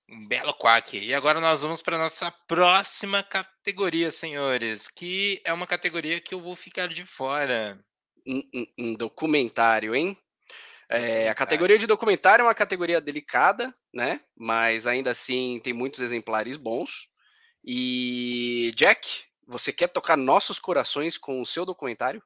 Um 0.10 0.28
belo 0.28 0.54
quack. 0.54 0.98
E 0.98 1.14
agora 1.14 1.40
nós 1.40 1.62
vamos 1.62 1.82
para 1.82 1.98
nossa 1.98 2.32
próxima 2.48 3.24
categoria, 3.24 4.12
senhores, 4.12 4.88
que 4.88 5.42
é 5.44 5.52
uma 5.52 5.66
categoria 5.66 6.20
que 6.20 6.34
eu 6.34 6.42
vou 6.42 6.56
ficar 6.56 6.88
de 6.88 7.06
fora. 7.06 7.80
Um, 8.26 8.42
um, 8.54 8.66
um 8.78 8.94
documentário, 8.94 9.94
hein? 9.96 10.18
É, 10.90 11.30
a 11.30 11.36
categoria 11.36 11.78
de 11.78 11.88
documentário 11.88 12.44
é 12.44 12.46
uma 12.46 12.56
categoria 12.56 13.02
delicada, 13.02 13.74
né? 13.94 14.22
Mas 14.36 14.86
ainda 14.88 15.12
assim 15.12 15.60
tem 15.64 15.74
muitos 15.74 16.00
exemplares 16.00 16.58
bons. 16.58 17.10
E 17.64 18.74
Jack, 18.76 19.24
você 19.48 19.72
quer 19.72 19.88
tocar 19.88 20.18
nossos 20.18 20.60
corações 20.60 21.18
com 21.18 21.42
o 21.42 21.46
seu 21.46 21.66
documentário? 21.66 22.22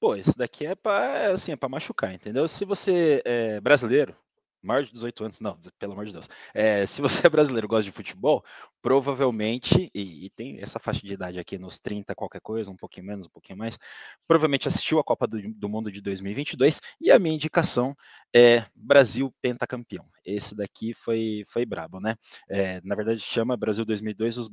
Pô, 0.00 0.16
esse 0.16 0.36
daqui 0.36 0.66
é 0.66 0.74
para 0.74 1.32
assim, 1.32 1.52
é 1.52 1.56
para 1.56 1.68
machucar, 1.68 2.12
entendeu? 2.12 2.48
Se 2.48 2.64
você 2.64 3.22
é 3.24 3.60
brasileiro, 3.60 4.16
maior 4.62 4.84
de 4.84 4.92
18 4.92 5.24
anos, 5.24 5.40
não, 5.40 5.58
pelo 5.78 5.92
amor 5.92 6.06
de 6.06 6.12
Deus. 6.12 6.28
É, 6.54 6.86
se 6.86 7.00
você 7.00 7.26
é 7.26 7.30
brasileiro 7.30 7.68
gosta 7.68 7.84
de 7.84 7.92
futebol, 7.92 8.44
provavelmente, 8.82 9.90
e, 9.94 10.26
e, 10.26 10.30
tem 10.30 10.60
essa 10.60 10.78
faixa 10.78 11.00
de 11.06 11.12
idade 11.12 11.38
aqui 11.38 11.56
nos 11.56 11.78
30, 11.78 12.14
qualquer 12.14 12.40
coisa, 12.40 12.70
um 12.70 12.76
pouquinho 12.76 13.06
menos, 13.06 13.26
um 13.26 13.30
pouquinho 13.30 13.58
mais, 13.58 13.78
provavelmente 14.26 14.66
assistiu 14.66 14.98
a 14.98 15.04
Copa 15.04 15.26
do, 15.26 15.40
do 15.54 15.68
Mundo 15.68 15.90
de 15.90 16.00
2022 16.00 16.80
e 17.00 17.10
a 17.10 17.18
minha 17.18 17.34
indicação 17.34 17.96
é 18.34 18.64
Brasil 18.74 19.32
pentacampeão. 19.40 20.04
Esse 20.24 20.54
daqui 20.54 20.94
foi, 20.94 21.44
foi 21.48 21.66
brabo, 21.66 22.00
né? 22.00 22.16
É, 22.48 22.80
na 22.84 22.94
verdade, 22.94 23.20
chama 23.20 23.56
Brasil 23.56 23.84
2002 23.84 24.38
os, 24.38 24.50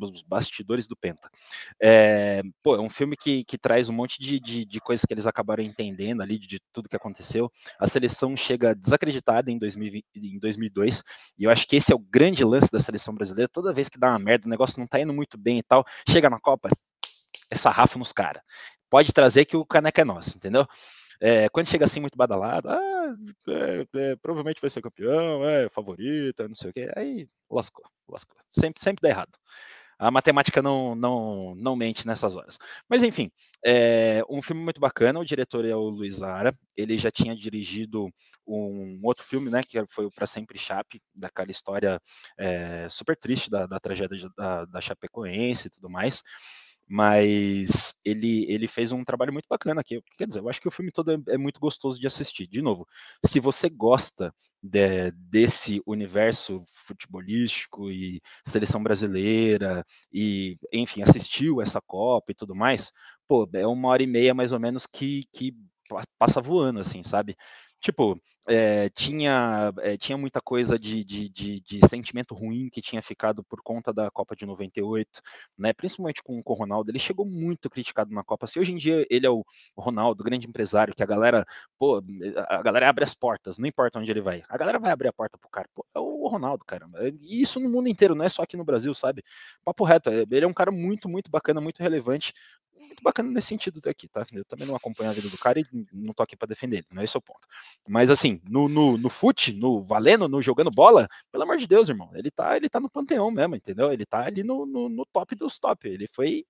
os 0.00 0.22
bastidores 0.22 0.86
do 0.86 0.96
Penta. 0.96 1.30
É, 1.80 2.42
pô, 2.62 2.76
é 2.76 2.80
um 2.80 2.90
filme 2.90 3.16
que, 3.16 3.44
que 3.44 3.58
traz 3.58 3.88
um 3.88 3.92
monte 3.92 4.20
de, 4.20 4.38
de, 4.40 4.64
de 4.64 4.80
coisas 4.80 5.04
que 5.04 5.14
eles 5.14 5.26
acabaram 5.26 5.62
entendendo 5.62 6.22
ali, 6.22 6.38
de, 6.38 6.46
de 6.46 6.60
tudo 6.72 6.88
que 6.88 6.96
aconteceu. 6.96 7.50
A 7.78 7.86
seleção 7.86 8.36
chega 8.36 8.74
desacreditada 8.74 9.50
em, 9.52 9.58
2020, 9.58 10.04
em 10.16 10.38
2002, 10.38 11.02
e 11.38 11.44
eu 11.44 11.50
acho 11.50 11.66
que 11.66 11.76
esse 11.76 11.92
é 11.92 11.96
o 11.96 11.98
grande 11.98 12.44
lance 12.44 12.70
da 12.70 12.80
seleção 12.80 13.14
brasileira. 13.14 13.48
Toda 13.52 13.72
vez 13.72 13.88
que 13.88 13.98
dá 13.98 14.10
uma 14.10 14.18
merda, 14.18 14.46
o 14.46 14.50
negócio 14.50 14.78
não 14.78 14.86
tá 14.86 15.00
indo 15.00 15.12
muito 15.12 15.38
bem 15.38 15.58
e 15.58 15.62
tal, 15.62 15.84
chega 16.08 16.28
na 16.28 16.40
Copa, 16.40 16.68
é 17.50 17.54
sarrafo 17.54 17.98
nos 17.98 18.12
caras. 18.12 18.42
Pode 18.90 19.12
trazer 19.12 19.44
que 19.44 19.56
o 19.56 19.64
caneca 19.64 20.02
é 20.02 20.04
nosso, 20.04 20.36
entendeu? 20.36 20.66
É, 21.20 21.48
quando 21.48 21.68
chega 21.68 21.84
assim 21.84 22.00
muito 22.00 22.16
badalado, 22.16 22.68
ah, 22.68 23.14
é, 23.48 23.86
é, 23.94 24.16
provavelmente 24.16 24.60
vai 24.60 24.68
ser 24.68 24.82
campeão, 24.82 25.48
é 25.48 25.68
favorito, 25.68 26.48
não 26.48 26.54
sei 26.54 26.70
o 26.70 26.72
quê, 26.72 26.90
aí 26.96 27.28
lascou, 27.50 27.84
lascou. 28.08 28.36
Sempre, 28.48 28.82
sempre 28.82 29.02
dá 29.02 29.08
errado. 29.08 29.30
A 29.98 30.10
matemática 30.10 30.60
não, 30.60 30.94
não, 30.94 31.54
não 31.54 31.76
mente 31.76 32.06
nessas 32.06 32.36
horas. 32.36 32.58
Mas 32.88 33.02
enfim, 33.02 33.30
é 33.64 34.22
um 34.28 34.42
filme 34.42 34.62
muito 34.62 34.80
bacana. 34.80 35.20
O 35.20 35.24
diretor 35.24 35.64
é 35.64 35.74
o 35.74 35.88
Luiz 35.88 36.22
Ara. 36.22 36.54
Ele 36.76 36.98
já 36.98 37.10
tinha 37.10 37.36
dirigido 37.36 38.08
um 38.46 39.00
outro 39.04 39.24
filme, 39.24 39.50
né, 39.50 39.62
que 39.62 39.84
foi 39.88 40.04
o 40.04 40.10
Para 40.10 40.26
Sempre 40.26 40.58
Chape, 40.58 41.00
daquela 41.14 41.50
história 41.50 42.00
é, 42.38 42.88
super 42.88 43.16
triste 43.16 43.48
da, 43.48 43.66
da 43.66 43.78
tragédia 43.78 44.28
da, 44.36 44.64
da 44.64 44.80
Chapecoense 44.80 45.68
e 45.68 45.70
tudo 45.70 45.88
mais 45.88 46.22
mas 46.88 47.94
ele, 48.04 48.44
ele 48.50 48.68
fez 48.68 48.92
um 48.92 49.04
trabalho 49.04 49.32
muito 49.32 49.46
bacana 49.48 49.80
aqui. 49.80 50.02
Quer 50.18 50.26
dizer, 50.26 50.40
eu 50.40 50.48
acho 50.48 50.60
que 50.60 50.68
o 50.68 50.70
filme 50.70 50.92
todo 50.92 51.12
é, 51.12 51.34
é 51.34 51.38
muito 51.38 51.60
gostoso 51.60 52.00
de 52.00 52.06
assistir. 52.06 52.46
De 52.46 52.60
novo, 52.62 52.86
se 53.24 53.40
você 53.40 53.68
gosta 53.68 54.34
de, 54.62 55.10
desse 55.12 55.82
universo 55.86 56.64
futebolístico 56.86 57.90
e 57.90 58.20
seleção 58.46 58.82
brasileira, 58.82 59.84
e, 60.12 60.58
enfim, 60.72 61.02
assistiu 61.02 61.60
essa 61.60 61.80
Copa 61.80 62.32
e 62.32 62.34
tudo 62.34 62.54
mais, 62.54 62.92
pô, 63.26 63.48
é 63.54 63.66
uma 63.66 63.88
hora 63.88 64.02
e 64.02 64.06
meia 64.06 64.34
mais 64.34 64.52
ou 64.52 64.60
menos 64.60 64.86
que, 64.86 65.24
que 65.32 65.54
passa 66.18 66.40
voando, 66.40 66.80
assim, 66.80 67.02
sabe? 67.02 67.36
Tipo, 67.82 68.16
é, 68.48 68.88
tinha, 68.90 69.72
é, 69.80 69.96
tinha 69.96 70.16
muita 70.16 70.40
coisa 70.40 70.78
de, 70.78 71.04
de, 71.04 71.28
de, 71.28 71.60
de, 71.60 71.88
sentimento 71.88 72.32
ruim 72.32 72.68
que 72.70 72.80
tinha 72.80 73.02
ficado 73.02 73.42
por 73.44 73.60
conta 73.60 73.92
da 73.92 74.08
Copa 74.10 74.36
de 74.36 74.46
98, 74.46 75.20
né? 75.58 75.72
Principalmente 75.72 76.22
com, 76.22 76.40
o 76.44 76.54
Ronaldo. 76.54 76.90
Ele 76.90 76.98
chegou 77.00 77.26
muito 77.26 77.68
criticado 77.68 78.14
na 78.14 78.22
Copa. 78.22 78.46
Se 78.46 78.60
hoje 78.60 78.72
em 78.72 78.76
dia 78.76 79.04
ele 79.10 79.26
é 79.26 79.30
o, 79.30 79.44
Ronaldo, 79.76 80.22
grande 80.22 80.46
empresário, 80.46 80.94
que 80.94 81.02
a 81.02 81.06
galera, 81.06 81.44
pô, 81.78 82.00
a 82.48 82.62
galera 82.62 82.88
abre 82.88 83.02
as 83.02 83.14
portas, 83.14 83.58
não 83.58 83.66
importa 83.66 83.98
onde 83.98 84.10
ele 84.10 84.20
vai. 84.20 84.42
A 84.48 84.56
galera 84.56 84.78
vai 84.78 84.92
abrir 84.92 85.08
a 85.08 85.12
porta 85.12 85.36
pro 85.36 85.50
cara. 85.50 85.68
Pô, 85.74 85.84
é 85.94 85.98
o 85.98 86.28
Ronaldo, 86.28 86.64
cara. 86.64 86.86
E 87.20 87.42
isso 87.42 87.58
no 87.58 87.68
mundo 87.68 87.88
inteiro, 87.88 88.14
não 88.14 88.24
é 88.24 88.28
só 88.28 88.42
aqui 88.42 88.56
no 88.56 88.64
Brasil, 88.64 88.94
sabe? 88.94 89.24
Papo 89.64 89.84
reto, 89.84 90.08
ele 90.10 90.44
é 90.44 90.48
um 90.48 90.54
cara 90.54 90.70
muito, 90.70 91.08
muito 91.08 91.30
bacana, 91.30 91.60
muito 91.60 91.80
relevante 91.80 92.32
muito 92.78 93.02
bacana 93.02 93.30
nesse 93.30 93.48
sentido 93.48 93.80
daqui, 93.80 94.08
tá? 94.08 94.24
Eu 94.32 94.44
também 94.44 94.66
não 94.66 94.76
acompanho 94.76 95.10
a 95.10 95.12
vida 95.12 95.28
do 95.28 95.38
cara 95.38 95.60
e 95.60 95.64
não 95.92 96.12
tô 96.12 96.22
aqui 96.22 96.36
para 96.36 96.48
defender 96.48 96.78
ele, 96.78 96.86
não 96.92 97.02
é 97.02 97.04
esse 97.04 97.16
o 97.16 97.20
ponto. 97.20 97.46
Mas 97.88 98.10
assim, 98.10 98.40
no, 98.48 98.68
no, 98.68 98.96
no 98.98 99.08
fute, 99.08 99.52
no 99.52 99.82
valendo, 99.82 100.28
no 100.28 100.42
jogando 100.42 100.70
bola, 100.70 101.08
pelo 101.30 101.44
amor 101.44 101.56
de 101.56 101.66
Deus, 101.66 101.88
irmão, 101.88 102.10
ele 102.14 102.30
tá, 102.30 102.56
ele 102.56 102.68
tá 102.68 102.80
no 102.80 102.90
panteão 102.90 103.30
mesmo, 103.30 103.56
entendeu? 103.56 103.92
Ele 103.92 104.06
tá 104.06 104.24
ali 104.24 104.42
no, 104.42 104.66
no, 104.66 104.88
no 104.88 105.06
top 105.06 105.34
dos 105.34 105.58
top. 105.58 105.88
Ele 105.88 106.06
foi. 106.06 106.44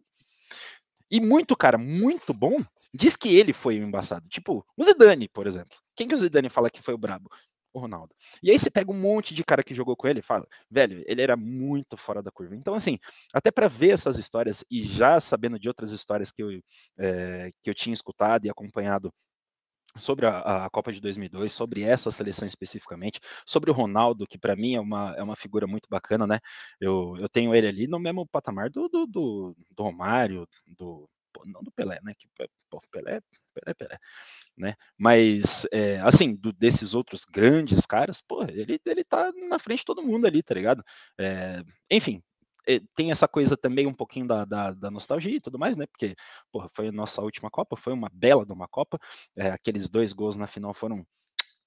E 1.11 1.21
muito, 1.21 1.57
cara, 1.57 1.79
muito 1.79 2.33
bom. 2.33 2.59
Diz 2.95 3.17
que 3.17 3.35
ele 3.35 3.53
foi 3.53 3.79
o 3.81 3.85
embaçado. 3.85 4.29
Tipo, 4.29 4.65
o 4.77 4.85
Zidane, 4.85 5.29
por 5.29 5.47
exemplo. 5.47 5.77
Quem 5.95 6.09
que 6.09 6.15
o 6.15 6.19
Zidane 6.19 6.49
fala 6.49 6.71
que 6.71 6.83
foi 6.83 6.95
o 6.95 6.99
brabo? 6.99 7.31
O 7.73 7.81
Ronaldo. 7.81 8.15
E 8.43 8.51
aí 8.51 8.59
você 8.59 8.71
pega 8.71 8.91
um 8.91 9.01
monte 9.01 9.35
de 9.35 9.45
cara 9.45 9.63
que 9.63 9.75
jogou 9.75 9.97
com 9.97 10.07
ele 10.09 10.21
e 10.21 10.23
fala, 10.23 10.47
velho, 10.71 11.03
ele 11.07 11.23
era 11.23 11.37
muito 11.37 11.97
fora 11.97 12.23
da 12.23 12.31
curva. 12.31 12.55
Então, 12.57 12.75
assim, 12.75 12.99
até 13.33 13.51
para 13.51 13.69
ver 13.69 13.91
essas 13.91 14.19
histórias 14.19 14.65
e 14.71 14.87
já 14.87 15.21
sabendo 15.21 15.59
de 15.59 15.69
outras 15.69 15.93
histórias 15.93 16.31
que 16.31 16.43
eu, 16.43 16.51
é, 16.99 17.51
que 17.63 17.71
eu 17.71 17.75
tinha 17.75 17.95
escutado 17.95 18.47
e 18.47 18.51
acompanhado 18.51 19.13
sobre 19.97 20.27
a, 20.27 20.65
a, 20.67 20.71
Copa 20.71 20.93
de 20.93 21.01
2002, 21.01 21.53
sobre 21.53 21.83
essa 21.83 22.11
seleção 22.11 22.47
especificamente, 22.47 23.21
sobre 23.47 23.71
o 23.71 23.75
Ronaldo, 23.75 24.27
que 24.27 24.39
para 24.39 24.57
mim 24.57 24.75
é 24.75 24.81
uma, 24.81 25.15
é 25.17 25.23
uma 25.23 25.37
figura 25.37 25.67
muito 25.67 25.89
bacana, 25.89 26.27
né? 26.27 26.39
Eu, 26.81 27.17
eu 27.19 27.29
tenho 27.29 27.55
ele 27.55 27.67
ali 27.67 27.87
no 27.87 27.99
mesmo 27.99 28.27
patamar 28.27 28.71
do, 28.71 28.89
do, 28.89 29.07
do, 29.07 29.57
do 29.71 29.83
Romário, 29.83 30.49
do, 30.67 31.09
não 31.47 31.63
do 31.63 31.73
Pelé, 31.73 32.01
né? 32.03 32.13
Que, 32.17 32.29
pô, 32.71 32.81
Pelé, 32.91 33.21
Pelé, 33.55 33.75
Pelé 33.75 33.99
né? 34.57 34.75
Mas, 34.99 35.67
é, 35.73 36.01
assim, 36.01 36.35
do, 36.35 36.53
desses 36.53 36.95
outros 36.95 37.25
grandes 37.25 37.87
caras, 37.87 38.21
pô, 38.21 38.45
ele, 38.45 38.81
ele 38.85 39.05
tá 39.05 39.33
na 39.49 39.59
frente 39.59 39.81
de 39.81 39.85
todo 39.87 40.03
mundo 40.03 40.27
ali, 40.27 40.43
tá 40.43 40.55
ligado? 40.55 40.85
É, 41.19 41.63
enfim, 41.91 42.23
tem 42.95 43.11
essa 43.11 43.27
coisa 43.27 43.57
também 43.57 43.87
um 43.87 43.95
pouquinho 43.95 44.27
da, 44.27 44.45
da, 44.45 44.71
da, 44.73 44.91
nostalgia 44.91 45.37
e 45.37 45.41
tudo 45.41 45.59
mais, 45.59 45.77
né? 45.77 45.87
Porque, 45.87 46.15
porra, 46.53 46.69
foi 46.75 46.89
a 46.89 46.93
nossa 46.93 47.21
última 47.21 47.51
Copa, 47.51 47.77
foi 47.77 47.93
uma 47.93 48.09
bela 48.13 48.47
de 48.47 48.53
uma 48.53 48.69
Copa. 48.69 48.99
É, 49.37 49.51
aqueles 49.51 49.89
dois 49.89 50.13
gols 50.13 50.37
na 50.37 50.47
final 50.47 50.73
foram 50.73 51.05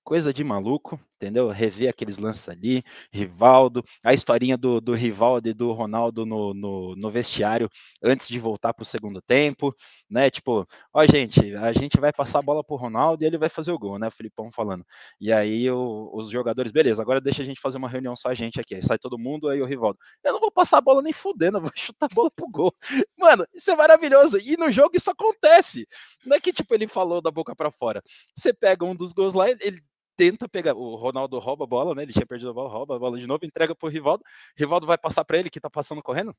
coisa 0.06 0.32
de 0.32 0.44
maluco, 0.44 1.00
entendeu? 1.16 1.50
Rever 1.50 1.90
aqueles 1.90 2.20
lances 2.20 2.48
ali, 2.48 2.84
Rivaldo, 3.12 3.84
a 4.04 4.14
historinha 4.14 4.56
do, 4.56 4.80
do 4.80 4.94
Rivaldo 4.94 5.50
e 5.50 5.54
do 5.54 5.72
Ronaldo 5.74 6.28
no, 6.28 6.54
no, 6.54 6.96
no 6.96 7.12
vestiário 7.12 7.68
antes 8.04 8.28
de 8.28 8.40
voltar 8.40 8.72
para 8.72 8.84
o 8.84 8.86
segundo 8.86 9.20
tempo, 9.20 9.76
né? 10.08 10.30
Tipo, 10.30 10.68
ó, 10.94 11.06
gente, 11.08 11.56
a 11.56 11.74
gente 11.74 12.00
vai 12.00 12.14
passar 12.14 12.40
a 12.40 12.42
bola 12.44 12.64
pro 12.64 12.76
Ronaldo 12.76 13.24
e 13.24 13.28
ele 13.28 13.38
vai 13.38 13.50
fazer 13.50 13.72
o 13.72 13.80
gol, 13.80 13.98
né? 13.98 14.08
O 14.08 14.12
Filipão 14.12 14.52
falando. 14.52 14.86
E 15.20 15.34
aí 15.34 15.70
o, 15.72 16.12
os 16.14 16.30
jogadores, 16.30 16.72
beleza, 16.72 17.02
agora 17.02 17.20
deixa 17.20 17.42
a 17.42 17.46
gente 17.46 17.60
fazer 17.60 17.80
uma 17.80 17.90
reunião 17.90 18.16
só 18.16 18.30
a 18.30 18.36
gente 18.36 18.62
aqui. 18.62 18.76
Aí 18.76 18.84
sai 18.84 19.00
todo 19.00 19.18
mundo, 19.18 19.50
aí 19.50 19.60
o 19.60 19.66
Rivaldo. 19.66 19.98
Eu 20.24 20.34
não 20.34 20.40
vou 20.40 20.52
passar 20.52 20.78
a 20.78 20.82
bola 20.82 21.02
nem 21.02 21.14
fudendo, 21.14 21.58
eu 21.58 21.62
vou 21.62 21.72
chutar 21.76 22.06
a 22.12 22.14
bola 22.14 22.30
pro 22.30 22.48
gol. 22.48 22.72
Mano, 23.18 23.44
isso 23.56 23.72
é 23.72 23.76
maravilhoso. 23.76 24.38
E 24.38 24.56
no 24.56 24.70
jogo 24.70 24.96
isso 24.96 25.10
acontece. 25.10 25.88
Não 26.24 26.38
é 26.38 26.40
que, 26.40 26.54
tipo, 26.54 26.76
ele 26.76 26.88
falou 26.88 27.22
da 27.22 27.32
boca 27.32 27.56
para 27.56 27.72
fora. 27.72 28.04
Você 28.36 28.54
pega 28.54 28.86
um 28.86 28.96
dos 28.96 29.12
gols 29.12 29.34
lá, 29.34 29.50
ele 29.50 29.82
tenta 30.16 30.48
pegar. 30.48 30.76
O 30.76 30.96
Ronaldo 30.96 31.38
rouba 31.40 31.66
a 31.66 31.68
bola, 31.68 31.96
né? 31.96 32.04
Ele 32.04 32.14
tinha 32.14 32.26
perdido 32.26 32.50
a 32.50 32.54
bola, 32.54 32.70
rouba 32.70 32.96
a 32.96 33.00
bola 33.00 33.20
de 33.20 33.28
novo, 33.28 33.46
entrega 33.46 33.76
pro 33.76 33.90
Rivaldo. 33.90 34.24
Rivaldo 34.58 34.88
vai 34.88 34.98
passar 34.98 35.24
para 35.26 35.38
ele, 35.38 35.50
que 35.50 35.60
tá 35.60 35.70
passando 35.70 36.02
correndo, 36.02 36.36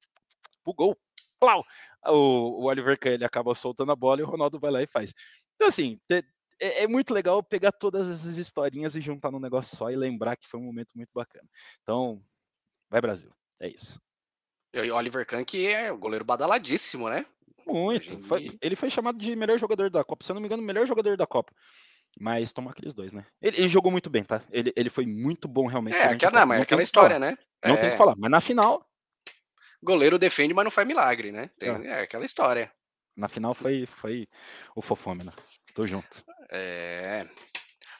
pro 0.62 0.74
gol. 0.74 0.98
Plau! 1.38 1.64
O, 2.06 2.62
o 2.62 2.64
Oliver 2.64 2.98
Kahn, 2.98 3.12
ele 3.12 3.24
acaba 3.24 3.54
soltando 3.54 3.92
a 3.92 3.96
bola 3.96 4.20
e 4.20 4.24
o 4.24 4.26
Ronaldo 4.26 4.58
vai 4.58 4.70
lá 4.70 4.82
e 4.82 4.86
faz. 4.86 5.12
Então, 5.54 5.68
assim, 5.68 6.00
é, 6.10 6.84
é, 6.84 6.86
muito 6.86 7.12
legal 7.12 7.42
pegar 7.42 7.72
todas 7.72 8.08
essas 8.08 8.38
historinhas 8.38 8.96
e 8.96 9.00
juntar 9.00 9.30
num 9.30 9.40
negócio 9.40 9.76
só 9.76 9.90
e 9.90 9.96
lembrar 9.96 10.36
que 10.36 10.48
foi 10.48 10.58
um 10.58 10.64
momento 10.64 10.90
muito 10.94 11.10
bacana. 11.14 11.48
Então, 11.82 12.22
vai 12.90 13.00
Brasil. 13.00 13.30
É 13.60 13.68
isso. 13.68 14.00
E 14.72 14.90
o 14.90 14.94
Oliver 14.94 15.26
Kahn, 15.26 15.44
que 15.44 15.66
é 15.66 15.90
o 15.90 15.98
goleiro 15.98 16.24
badaladíssimo, 16.24 17.08
né? 17.08 17.24
Muito. 17.66 18.22
Foi, 18.24 18.56
ele 18.60 18.76
foi 18.76 18.88
chamado 18.88 19.18
de 19.18 19.34
melhor 19.34 19.58
jogador 19.58 19.90
da 19.90 20.04
Copa. 20.04 20.24
Se 20.24 20.30
eu 20.30 20.34
não 20.34 20.40
me 20.40 20.46
engano, 20.46 20.62
melhor 20.62 20.86
jogador 20.86 21.16
da 21.16 21.26
Copa. 21.26 21.52
Mas 22.18 22.52
tomou 22.52 22.70
aqueles 22.70 22.94
dois, 22.94 23.12
né? 23.12 23.26
Ele, 23.42 23.58
ele, 23.58 23.68
jogou 23.68 23.92
muito 23.92 24.08
bem, 24.08 24.24
tá? 24.24 24.42
Ele, 24.50 24.72
ele 24.74 24.88
foi 24.88 25.04
muito 25.04 25.46
bom 25.46 25.66
realmente. 25.66 25.96
É, 25.96 26.04
aquela, 26.04 26.40
não, 26.40 26.46
mas 26.46 26.60
é 26.60 26.62
aquela 26.62 26.82
história, 26.82 27.18
né? 27.18 27.36
Não 27.62 27.74
é... 27.74 27.76
tem 27.76 27.90
que 27.90 27.96
falar. 27.96 28.14
Mas 28.16 28.30
na 28.30 28.40
final. 28.40 28.88
Goleiro 29.82 30.18
defende, 30.18 30.54
mas 30.54 30.64
não 30.64 30.70
faz 30.70 30.88
milagre, 30.88 31.30
né? 31.30 31.50
Tem, 31.58 31.68
é. 31.68 31.86
é 31.88 32.00
aquela 32.00 32.24
história. 32.24 32.72
Na 33.14 33.28
final 33.28 33.54
foi, 33.54 33.86
foi 33.86 34.26
o 34.74 34.80
fofômeno. 34.80 35.30
Tô 35.74 35.86
junto. 35.86 36.24
É. 36.50 37.26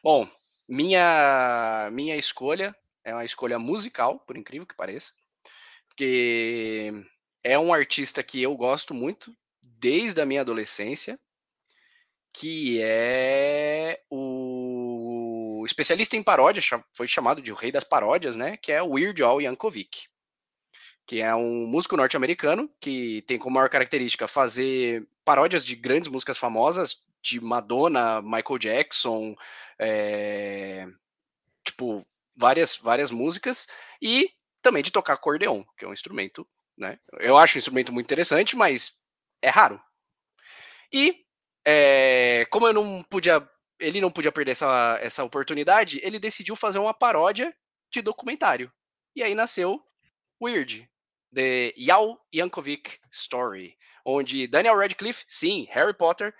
Bom, 0.03 0.29
minha, 0.69 1.89
minha 1.93 2.17
escolha 2.17 2.75
é 3.05 3.13
uma 3.13 3.25
escolha 3.25 3.59
musical, 3.59 4.19
por 4.21 4.37
incrível 4.37 4.67
que 4.67 4.75
pareça. 4.75 5.13
Porque 5.89 6.93
é 7.45 7.59
um 7.59 7.73
artista 7.73 8.23
que 8.23 8.43
eu 8.43 8.57
gosto 8.57 8.93
muito 8.93 9.33
desde 9.63 10.21
a 10.21 10.27
minha 10.27 10.41
adolescência 10.41 11.19
que 12.39 12.83
é 12.83 14.03
o 14.11 15.65
especialista 15.65 16.17
em 16.17 16.23
paródia, 16.23 16.63
foi 16.95 17.09
chamado 17.09 17.41
de 17.41 17.51
o 17.51 17.55
rei 17.55 17.73
das 17.73 17.83
paródias, 17.83 18.37
né? 18.37 18.59
Que 18.59 18.73
é 18.73 18.83
o 18.83 18.91
Weird 18.91 19.23
Al 19.23 19.41
Yankovic, 19.41 20.07
que 21.07 21.23
é 21.23 21.35
um 21.35 21.67
músico 21.67 21.97
norte-americano 21.97 22.71
que 22.79 23.23
tem 23.23 23.39
como 23.39 23.55
maior 23.55 23.71
característica 23.71 24.29
fazer 24.29 25.09
paródias 25.25 25.65
de 25.65 25.75
grandes 25.75 26.11
músicas 26.11 26.37
famosas, 26.37 27.07
de 27.23 27.41
Madonna, 27.41 28.21
Michael 28.21 28.59
Jackson, 28.59 29.35
é, 29.79 30.87
tipo 31.65 32.07
várias 32.37 32.77
várias 32.77 33.11
músicas 33.11 33.67
e 34.01 34.31
também 34.61 34.83
de 34.83 34.93
tocar 34.93 35.15
acordeon, 35.15 35.65
que 35.75 35.87
é 35.87 35.89
um 35.89 35.93
instrumento, 35.95 36.47
né? 36.77 36.99
Eu 37.19 37.39
acho 37.39 37.57
um 37.57 37.61
instrumento 37.61 37.95
muito 37.95 38.05
interessante, 38.05 38.55
mas 38.55 38.93
é 39.41 39.49
raro. 39.49 39.81
E 40.93 41.26
é, 41.67 42.47
como 42.49 42.69
eu 42.69 42.73
não 42.73 43.03
podia 43.03 43.47
ele 43.79 44.01
não 44.01 44.11
podia 44.11 44.33
perder 44.33 44.53
essa, 44.53 44.99
essa 45.03 45.25
oportunidade, 45.25 46.01
ele 46.03 46.19
decidiu 46.19 46.57
fazer 46.57 46.79
uma 46.79 46.95
paródia 46.95 47.55
de 47.93 48.01
documentário. 48.01 48.73
E 49.15 49.23
aí 49.23 49.35
nasceu 49.35 49.83
Weird, 50.43 50.89
The 51.35 51.75
Yao 51.77 52.19
Yankovic 52.35 52.99
Story, 53.13 53.77
onde 54.05 54.47
Daniel 54.47 54.79
Radcliffe, 54.79 55.25
sim, 55.29 55.67
Harry 55.71 55.95
Potter, 55.95 56.35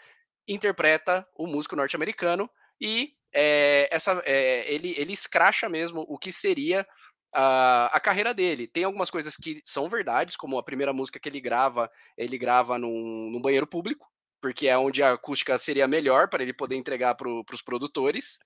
interpreta 0.49 1.27
o 1.35 1.47
músico 1.47 1.77
norte-americano 1.77 2.49
e 2.81 3.13
é, 3.35 3.89
essa, 3.91 4.23
é, 4.25 4.73
ele, 4.73 4.95
ele 4.97 5.13
escracha 5.13 5.69
mesmo 5.69 6.07
o 6.09 6.19
que 6.19 6.33
seria 6.33 6.87
a, 7.35 7.95
a 7.95 8.01
carreira 8.01 8.33
dele. 8.33 8.67
Tem 8.67 8.85
algumas 8.85 9.11
coisas 9.11 9.37
que 9.37 9.61
são 9.65 9.89
verdades, 9.89 10.37
como 10.37 10.59
a 10.59 10.63
primeira 10.63 10.93
música 10.93 11.19
que 11.19 11.29
ele 11.29 11.41
grava, 11.41 11.91
ele 12.17 12.39
grava 12.39 12.79
num, 12.79 13.31
num 13.31 13.43
banheiro 13.43 13.67
público, 13.67 14.09
porque 14.47 14.69
é 14.69 14.79
onde 14.79 15.03
a 15.03 15.15
acústica 15.15 15.59
seria 15.59 15.89
melhor 15.89 16.29
para 16.29 16.41
ele 16.41 16.53
poder 16.53 16.77
entregar 16.77 17.17
para 17.17 17.29
os 17.29 17.63
produtores. 17.63 18.39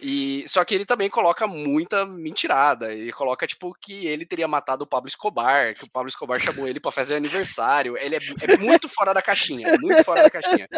E 0.00 0.44
só 0.46 0.64
que 0.64 0.72
ele 0.72 0.84
também 0.84 1.10
coloca 1.10 1.48
muita 1.48 2.06
mentirada. 2.06 2.92
Ele 2.92 3.12
coloca 3.12 3.44
tipo 3.44 3.74
que 3.80 4.06
ele 4.06 4.24
teria 4.24 4.46
matado 4.46 4.84
o 4.84 4.86
Pablo 4.86 5.08
Escobar, 5.08 5.74
que 5.74 5.82
o 5.82 5.90
Pablo 5.90 6.08
Escobar 6.08 6.38
chamou 6.38 6.68
ele 6.68 6.78
para 6.78 6.92
fazer 6.92 7.16
aniversário. 7.16 7.98
Ele 7.98 8.14
é, 8.14 8.18
é, 8.42 8.56
muito 8.56 8.88
fora 8.88 9.12
da 9.12 9.20
caixinha, 9.20 9.76
muito 9.82 10.04
fora 10.04 10.22
da 10.22 10.30
caixinha. 10.30 10.68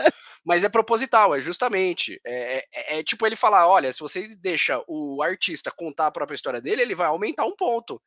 Mas 0.43 0.64
é 0.64 0.69
proposital, 0.71 1.35
é 1.35 1.41
justamente. 1.43 2.19
É, 2.25 2.64
é, 2.73 2.99
é, 2.99 3.03
tipo 3.03 3.27
ele 3.27 3.37
falar: 3.37 3.69
olha, 3.69 3.93
se 3.93 4.01
você 4.01 4.27
deixa 4.41 4.83
o 4.89 5.23
artista 5.23 5.71
contar 5.71 6.07
a 6.07 6.11
própria 6.11 6.37
história 6.37 6.61
dele, 6.62 6.81
ele 6.81 6.95
vai 6.95 7.09
aumentar 7.09 7.45
um 7.45 7.55
ponto. 7.55 8.01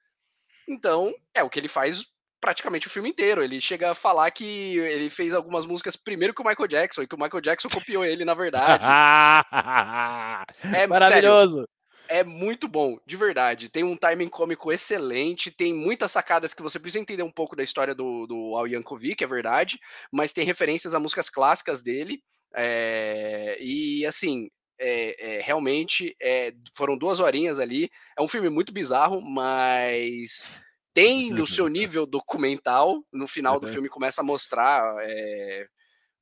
Então, 0.68 1.14
é 1.36 1.43
o 1.43 1.49
que 1.51 1.60
ele 1.60 1.68
faz 1.68 2.07
praticamente 2.39 2.87
o 2.87 2.89
filme 2.89 3.09
inteiro. 3.09 3.43
Ele 3.43 3.59
chega 3.59 3.91
a 3.91 3.95
falar 3.95 4.31
que 4.31 4.77
ele 4.77 5.09
fez 5.09 5.33
algumas 5.33 5.65
músicas 5.65 5.95
primeiro 5.95 6.33
que 6.33 6.41
o 6.41 6.45
Michael 6.45 6.67
Jackson 6.67 7.03
e 7.03 7.07
que 7.07 7.15
o 7.15 7.19
Michael 7.19 7.41
Jackson 7.41 7.69
copiou 7.69 8.05
ele, 8.05 8.25
na 8.25 8.33
verdade. 8.33 8.85
é 10.75 10.87
maravilhoso. 10.87 11.53
Sério, 11.53 11.69
é 12.09 12.23
muito 12.23 12.67
bom, 12.67 12.97
de 13.05 13.15
verdade. 13.15 13.69
Tem 13.69 13.83
um 13.83 13.95
timing 13.95 14.29
cômico 14.29 14.71
excelente, 14.71 15.51
tem 15.51 15.73
muitas 15.73 16.11
sacadas 16.11 16.53
que 16.53 16.61
você 16.61 16.79
precisa 16.79 17.01
entender 17.01 17.23
um 17.23 17.31
pouco 17.31 17.55
da 17.55 17.63
história 17.63 17.93
do, 17.93 18.25
do 18.25 18.55
Al 18.57 18.67
Yankovic, 18.67 19.23
é 19.23 19.27
verdade, 19.27 19.79
mas 20.11 20.33
tem 20.33 20.43
referências 20.43 20.95
a 20.95 20.99
músicas 20.99 21.29
clássicas 21.29 21.83
dele. 21.83 22.19
É, 22.55 23.57
e 23.61 24.03
assim, 24.07 24.49
é, 24.79 25.37
é, 25.37 25.41
realmente 25.41 26.15
é, 26.19 26.51
foram 26.75 26.97
duas 26.97 27.19
horinhas 27.19 27.59
ali. 27.59 27.89
É 28.17 28.21
um 28.23 28.27
filme 28.27 28.49
muito 28.49 28.73
bizarro, 28.73 29.21
mas 29.21 30.51
tem 30.93 31.31
no 31.33 31.47
seu 31.47 31.67
nível 31.67 32.05
documental. 32.05 33.03
No 33.11 33.27
final 33.27 33.59
do 33.59 33.67
filme 33.67 33.89
começa 33.89 34.21
a 34.21 34.23
mostrar 34.23 34.95
é, 35.01 35.67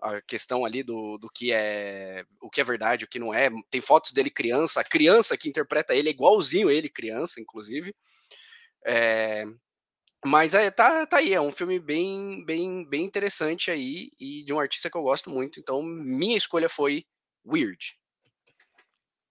a 0.01 0.21
questão 0.21 0.65
ali 0.65 0.83
do, 0.83 1.17
do 1.17 1.29
que 1.29 1.51
é 1.51 2.23
o 2.41 2.49
que 2.49 2.61
é 2.61 2.63
verdade, 2.63 3.05
o 3.05 3.07
que 3.07 3.19
não 3.19 3.33
é. 3.33 3.49
Tem 3.69 3.81
fotos 3.81 4.11
dele 4.11 4.29
criança, 4.29 4.81
a 4.81 4.83
criança 4.83 5.37
que 5.37 5.49
interpreta 5.49 5.95
ele 5.95 6.09
é 6.09 6.11
igualzinho 6.11 6.69
ele 6.69 6.89
criança, 6.89 7.41
inclusive. 7.41 7.93
É, 8.85 9.45
mas 10.25 10.53
é, 10.53 10.69
tá, 10.71 11.05
tá 11.05 11.17
aí, 11.17 11.33
é 11.33 11.41
um 11.41 11.51
filme 11.51 11.79
bem, 11.79 12.43
bem, 12.45 12.87
bem 12.87 13.05
interessante 13.05 13.71
aí 13.71 14.09
e 14.19 14.43
de 14.43 14.53
um 14.53 14.59
artista 14.59 14.89
que 14.89 14.97
eu 14.97 15.03
gosto 15.03 15.29
muito. 15.29 15.59
Então 15.59 15.81
minha 15.81 16.37
escolha 16.37 16.69
foi 16.69 17.05
Weird. 17.45 17.97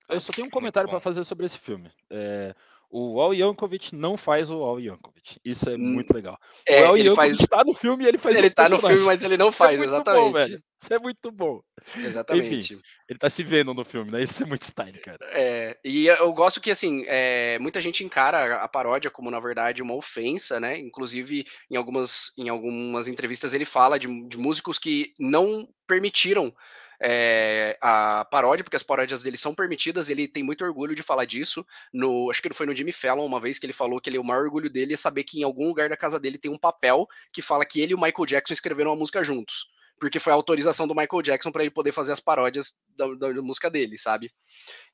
Eu 0.09 0.21
só 0.21 0.33
tenho 0.33 0.47
um 0.47 0.51
comentário 0.51 0.89
para 0.89 1.01
fazer 1.01 1.25
sobre 1.25 1.47
esse 1.47 1.59
filme. 1.59 1.91
É, 2.11 2.55
o 2.99 3.21
Al 3.21 3.35
Yankovic 3.35 3.95
não 3.95 4.17
faz 4.17 4.51
o 4.51 4.65
Al 4.65 4.81
Yankovic. 4.81 5.39
Isso 5.45 5.69
é 5.69 5.75
hum, 5.75 5.79
muito 5.79 6.15
legal. 6.15 6.39
É, 6.67 6.83
o 6.83 6.87
Al 6.87 6.97
Yankovic 6.97 7.37
faz... 7.37 7.49
tá 7.49 7.63
no 7.63 7.75
filme 7.75 8.05
e 8.05 8.09
ele 8.09 8.17
faz 8.17 8.35
Ele 8.35 8.49
tá 8.49 8.71
no 8.71 8.79
filme, 8.79 9.05
mas 9.05 9.23
ele 9.23 9.37
não 9.37 9.53
faz, 9.53 9.75
Isso 9.75 9.83
é 9.83 9.87
exatamente. 9.87 10.33
Bom, 10.33 10.59
Isso 10.81 10.95
é 10.95 10.99
muito 10.99 11.31
bom. 11.31 11.61
Exatamente. 11.95 12.75
Enfim, 12.75 12.83
ele 13.07 13.19
tá 13.19 13.29
se 13.29 13.43
vendo 13.43 13.75
no 13.75 13.85
filme, 13.85 14.11
né? 14.11 14.23
Isso 14.23 14.43
é 14.43 14.47
muito 14.47 14.63
style, 14.63 14.99
cara. 15.01 15.19
É, 15.33 15.77
e 15.85 16.07
eu 16.07 16.33
gosto 16.33 16.59
que, 16.59 16.71
assim, 16.71 17.05
é, 17.07 17.59
muita 17.59 17.83
gente 17.83 18.03
encara 18.03 18.57
a 18.57 18.69
paródia 18.69 19.11
como, 19.11 19.31
na 19.31 19.41
verdade, 19.41 19.83
uma 19.83 19.95
ofensa, 19.95 20.59
né? 20.59 20.79
Inclusive, 20.79 21.45
em 21.71 21.77
algumas, 21.77 22.33
em 22.39 22.49
algumas 22.49 23.09
entrevistas 23.09 23.53
ele 23.53 23.67
fala 23.67 23.99
de, 23.99 24.09
de 24.27 24.39
músicos 24.39 24.79
que 24.79 25.13
não 25.21 25.69
permitiram 25.87 26.51
é, 27.03 27.77
a 27.81 28.25
paródia, 28.31 28.65
porque 28.65 28.77
as 28.77 28.83
paródias 28.83 29.23
dele 29.23 29.37
são 29.37 29.55
permitidas, 29.55 30.09
ele 30.09 30.27
tem 30.27 30.43
muito 30.43 30.65
orgulho 30.65 30.95
de 30.95 31.03
falar 31.03 31.25
disso. 31.25 31.65
No, 31.93 32.31
acho 32.31 32.43
que 32.43 32.53
foi 32.53 32.67
no 32.67 32.75
Jimmy 32.75 32.93
Fallon 32.93 33.27
uma 33.27 33.41
vez 33.41 33.59
que 33.59 33.67
ele 33.67 33.73
falou 33.73 34.01
que 34.01 34.11
ele, 34.11 34.19
o 34.19 34.25
maior 34.25 34.45
orgulho 34.45 34.71
dele 34.71 34.95
é 34.95 34.97
saber 34.97 35.25
que 35.25 35.41
em 35.41 35.45
algum 35.45 35.67
lugar 35.67 35.89
da 35.89 35.97
casa 35.97 36.19
dele 36.19 36.39
tem 36.39 36.51
um 36.51 36.59
papel 36.59 37.07
que 37.33 37.43
fala 37.43 37.65
que 37.65 37.81
ele 37.81 37.93
e 37.93 37.95
o 37.95 38.01
Michael 38.01 38.27
Jackson 38.27 38.55
escreveram 38.55 38.91
uma 38.91 38.97
música 38.97 39.23
juntos. 39.23 39.69
Porque 39.99 40.19
foi 40.19 40.33
a 40.33 40.37
autorização 40.37 40.87
do 40.87 40.95
Michael 40.95 41.23
Jackson 41.23 41.51
para 41.51 41.63
ele 41.63 41.71
poder 41.71 41.93
fazer 41.93 42.13
as 42.13 42.21
paródias 42.21 42.75
da, 42.97 43.07
da, 43.15 43.33
da 43.33 43.43
música 43.43 43.71
dele, 43.71 43.97
sabe? 43.99 44.31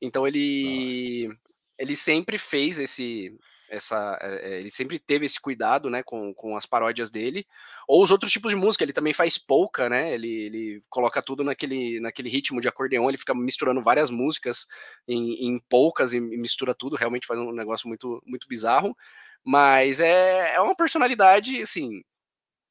Então 0.00 0.26
ele, 0.26 1.28
ele 1.76 1.96
sempre 1.96 2.38
fez 2.38 2.78
esse, 2.78 3.36
essa, 3.72 4.18
é, 4.20 4.50
é, 4.50 4.60
ele 4.60 4.70
sempre 4.70 4.98
teve 4.98 5.24
esse 5.24 5.40
cuidado, 5.40 5.88
né, 5.88 6.02
com, 6.02 6.34
com 6.34 6.56
as 6.56 6.66
paródias 6.66 7.10
dele, 7.10 7.46
ou 7.88 8.02
os 8.02 8.10
outros 8.10 8.30
tipos 8.30 8.50
de 8.50 8.56
música, 8.56 8.84
ele 8.84 8.92
também 8.92 9.14
faz 9.14 9.38
polka, 9.38 9.88
né, 9.88 10.14
ele, 10.14 10.28
ele 10.28 10.84
coloca 10.90 11.22
tudo 11.22 11.42
naquele, 11.42 11.98
naquele 11.98 12.28
ritmo 12.28 12.60
de 12.60 12.68
acordeão, 12.68 13.08
ele 13.08 13.16
fica 13.16 13.34
misturando 13.34 13.82
várias 13.82 14.10
músicas 14.10 14.66
em, 15.08 15.46
em 15.46 15.58
polcas 15.70 16.12
e 16.12 16.20
mistura 16.20 16.74
tudo, 16.74 16.96
realmente 16.96 17.26
faz 17.26 17.40
um 17.40 17.50
negócio 17.50 17.88
muito, 17.88 18.22
muito 18.26 18.46
bizarro, 18.46 18.94
mas 19.42 20.00
é, 20.00 20.54
é 20.54 20.60
uma 20.60 20.76
personalidade, 20.76 21.60
assim, 21.60 22.02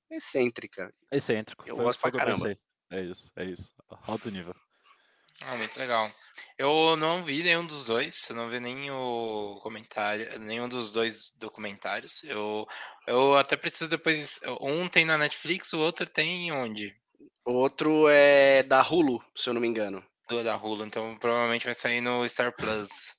excêntrica. 0.09 0.93
Excêntrico. 1.11 1.67
Eu 1.67 1.77
gosto 1.77 1.99
pra 1.99 2.11
caramba. 2.11 2.55
É 2.91 3.01
isso, 3.01 3.31
é 3.35 3.45
isso, 3.45 3.73
alto 4.05 4.29
nível. 4.29 4.53
Ah, 5.43 5.55
muito 5.55 5.77
legal. 5.77 6.11
Eu 6.57 6.95
não 6.95 7.23
vi 7.23 7.41
nenhum 7.43 7.65
dos 7.65 7.85
dois, 7.85 8.29
eu 8.29 8.35
não 8.35 8.49
vi 8.49 8.59
nem 8.59 8.91
o 8.91 9.59
comentário, 9.63 10.39
nenhum 10.39 10.69
dos 10.69 10.91
dois 10.91 11.31
documentários. 11.39 12.23
Eu, 12.23 12.67
eu 13.07 13.35
até 13.35 13.57
preciso 13.57 13.89
depois. 13.89 14.39
Um 14.61 14.87
tem 14.87 15.03
na 15.03 15.17
Netflix, 15.17 15.73
o 15.73 15.79
outro 15.79 16.05
tem 16.05 16.51
onde? 16.51 16.95
O 17.45 17.53
outro 17.53 18.07
é 18.07 18.61
da 18.61 18.81
Hulu, 18.81 19.23
se 19.35 19.49
eu 19.49 19.53
não 19.53 19.61
me 19.61 19.67
engano. 19.67 20.05
Do 20.29 20.43
da 20.43 20.55
Hulu, 20.55 20.85
então 20.85 21.17
provavelmente 21.17 21.65
vai 21.65 21.73
sair 21.73 22.01
no 22.01 22.27
Star 22.29 22.55
Plus. 22.55 23.15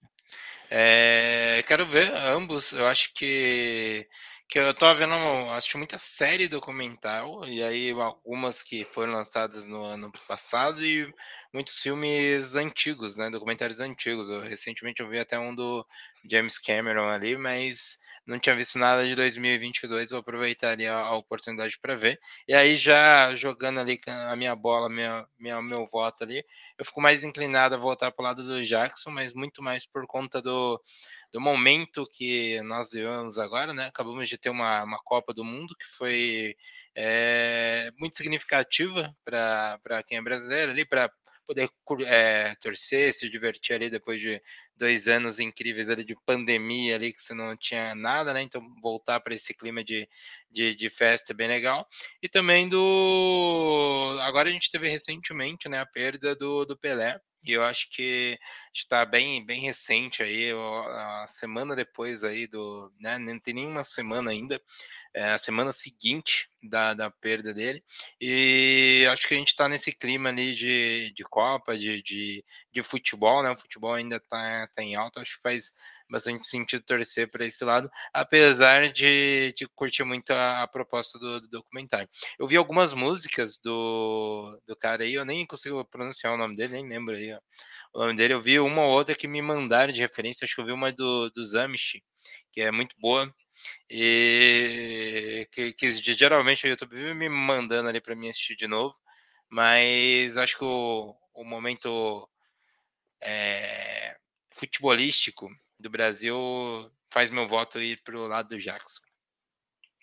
É, 0.75 1.63
quero 1.67 1.85
ver 1.85 2.11
ambos. 2.17 2.73
Eu 2.73 2.87
acho 2.89 3.13
que 3.15 4.09
que 4.49 4.59
eu 4.59 4.75
tô 4.75 4.95
vendo, 4.95 5.15
acho 5.53 5.79
muita 5.79 5.97
série 5.99 6.47
documental, 6.47 7.43
e 7.47 7.63
aí 7.63 7.91
algumas 7.93 8.63
que 8.63 8.87
foram 8.93 9.15
lançadas 9.15 9.67
no 9.67 9.83
ano 9.83 10.13
passado 10.29 10.85
e 10.85 11.11
muitos 11.55 11.81
filmes 11.81 12.55
antigos, 12.55 13.17
né, 13.17 13.31
documentários 13.31 13.81
antigos. 13.81 14.29
Eu, 14.29 14.41
recentemente 14.43 15.01
eu 15.01 15.09
vi 15.09 15.19
até 15.19 15.39
um 15.39 15.55
do 15.55 15.87
James 16.31 16.59
Cameron 16.59 17.09
ali, 17.09 17.35
mas 17.39 17.97
não 18.27 18.39
tinha 18.39 18.55
visto 18.55 18.79
nada 18.79 19.07
de 19.07 19.15
2022, 19.15 20.11
vou 20.11 20.21
aproveitar 20.21 20.71
ali 20.71 20.87
a, 20.87 20.97
a 20.97 21.17
oportunidade 21.17 21.79
para 21.81 21.97
ver. 21.97 22.19
E 22.47 22.55
aí 22.55 22.77
já 22.77 23.35
jogando 23.37 23.81
ali 23.81 23.99
a 24.07 24.37
minha 24.37 24.55
bola, 24.55 24.89
minha, 24.89 25.27
minha, 25.39 25.61
meu 25.63 25.87
voto 25.87 26.25
ali, 26.25 26.45
eu 26.79 26.85
fico 26.85 27.01
mais 27.01 27.25
inclinado 27.25 27.75
a 27.75 27.79
voltar 27.79 28.13
para 28.13 28.23
o 28.23 28.27
lado 28.27 28.45
do 28.45 28.65
Jackson, 28.65 29.11
mas 29.11 29.33
muito 29.35 29.63
mais 29.63 29.87
por 29.87 30.07
conta 30.07 30.41
do 30.41 30.81
do 31.33 31.41
momento 31.41 32.07
que 32.13 32.61
nós 32.63 32.91
vivemos 32.93 33.39
agora, 33.39 33.73
né? 33.73 33.87
Acabamos 33.87 34.29
de 34.29 34.37
ter 34.37 34.51
uma, 34.51 34.85
uma 34.85 34.99
Copa 35.03 35.33
do 35.33 35.43
Mundo 35.43 35.75
que 35.75 35.87
foi 35.97 36.55
é, 36.95 37.91
muito 37.99 38.19
significativa 38.19 39.11
para 39.25 40.03
quem 40.07 40.19
é 40.19 40.23
brasileiro 40.23 40.73
ali, 40.73 40.85
para 40.85 41.11
poder 41.47 41.69
é, 42.07 42.55
torcer, 42.57 43.13
se 43.13 43.29
divertir 43.31 43.75
ali 43.75 43.91
depois 43.91 44.21
de 44.21 44.41
dois 44.77 45.09
anos 45.09 45.39
incríveis 45.39 45.91
ali 45.91 46.05
de 46.05 46.17
pandemia 46.27 46.97
ali, 46.97 47.13
que 47.13 47.21
você 47.21 47.35
não 47.35 47.57
tinha 47.57 47.95
nada, 47.95 48.33
né? 48.33 48.43
Então 48.43 48.63
voltar 48.83 49.21
para 49.21 49.35
esse 49.35 49.55
clima 49.55 49.85
de, 49.85 50.09
de, 50.51 50.75
de, 50.75 50.91
festa 50.91 51.33
é 51.33 51.37
bem 51.37 51.49
legal. 51.49 51.87
E 52.23 52.29
também 52.29 52.69
do. 52.69 54.19
Agora 54.23 54.49
a 54.49 54.53
gente 54.53 54.71
teve 54.71 54.89
recentemente 54.89 55.69
né, 55.69 55.81
a 55.81 55.87
perda 55.87 56.35
do, 56.35 56.65
do 56.65 56.77
Pelé. 56.77 57.19
E 57.45 57.53
eu 57.53 57.65
acho 57.65 57.91
que 57.91 58.39
está 58.73 59.05
bem, 59.05 59.45
bem 59.45 59.61
recente 59.61 60.23
aí, 60.23 60.51
a 60.53 61.27
semana 61.29 61.75
depois 61.75 62.23
aí 62.23 62.47
do, 62.47 62.93
né, 63.01 63.19
não 63.19 63.39
tem 63.39 63.55
nenhuma 63.55 63.83
semana 63.83 64.31
ainda, 64.31 64.61
é 65.13 65.31
a 65.31 65.39
semana 65.39 65.73
seguinte 65.73 66.49
da, 66.63 66.95
da 66.95 67.11
perda 67.11 67.53
dele, 67.53 67.83
e 68.21 69.07
acho 69.11 69.27
que 69.27 69.35
a 69.35 69.37
gente 69.37 69.49
está 69.49 69.69
nesse 69.69 69.93
clima 69.93 70.29
ali 70.29 70.55
de, 70.55 71.13
de 71.13 71.25
Copa, 71.25 71.77
de, 71.77 72.01
de, 72.03 72.45
de 72.73 72.83
futebol, 72.83 73.43
né, 73.43 73.51
o 73.51 73.59
futebol 73.59 73.93
ainda 73.93 74.17
está 74.17 74.69
tá 74.69 74.83
em 74.83 74.95
alta, 74.95 75.21
acho 75.21 75.37
que 75.37 75.43
faz 75.43 75.75
bastante 76.13 76.47
sentido 76.47 76.85
torcer 76.85 77.31
para 77.31 77.47
esse 77.47 77.65
lado, 77.65 77.91
apesar 78.13 78.93
de, 78.93 79.53
de 79.57 79.67
curtir 79.75 80.05
muito 80.05 80.31
a, 80.31 80.63
a 80.63 80.69
proposta 80.69 81.19
do, 81.19 81.41
do, 81.41 81.49
documentário. 81.49 82.09
Eu 82.39 82.47
vi 82.47 82.57
algumas 82.57 82.93
músicas 82.93 83.59
do, 83.65 84.61
do 84.67 84.77
cara 84.77 85.05
aí, 85.05 85.15
eu 85.15 85.25
nem 85.25 85.47
consigo 85.47 85.85
pronunciar 85.87 86.35
o 86.35 86.37
nome 86.37 86.55
dele, 86.55 86.75
nem 86.75 86.89
lembro 86.89 87.17
aí 87.17 87.33
ó, 87.33 87.41
o 87.95 88.01
nome 88.05 88.17
dele. 88.17 88.35
Eu 88.35 88.43
vi 88.43 88.61
uma 88.61 88.83
ou 88.83 88.91
outra 88.93 89.15
que 89.15 89.27
me 89.27 89.41
mandaram 89.41 89.93
de 89.93 90.03
referência, 90.03 90.45
acho 90.45 90.55
que 90.55 90.61
eu 90.61 90.67
vi 90.67 90.73
uma 90.73 90.93
do, 90.93 91.31
do 91.31 91.45
Zamish, 91.45 92.01
que 92.53 92.61
é 92.61 92.71
muito 92.71 92.95
boa. 92.99 93.33
E 93.91 95.47
que, 95.53 95.73
que 95.73 95.91
geralmente 95.93 96.67
o 96.67 96.69
YouTube 96.69 96.95
vive 96.97 97.15
me 97.15 97.29
mandando 97.29 97.89
ali 97.89 98.01
para 98.01 98.17
mim 98.17 98.29
assistir 98.29 98.57
de 98.57 98.67
novo, 98.67 98.95
mas 99.49 100.37
acho 100.37 100.59
que 100.59 100.65
o, 100.65 101.15
o 101.35 101.45
momento 101.45 102.29
é, 103.23 104.17
futebolístico 104.51 105.49
do 105.83 105.91
Brasil, 105.91 106.37
faz 107.09 107.31
meu 107.31 107.47
voto 107.47 107.81
ir 107.81 108.01
para 108.03 108.17
o 108.17 108.27
lado 108.27 108.49
do 108.49 108.59
Jackson. 108.59 109.01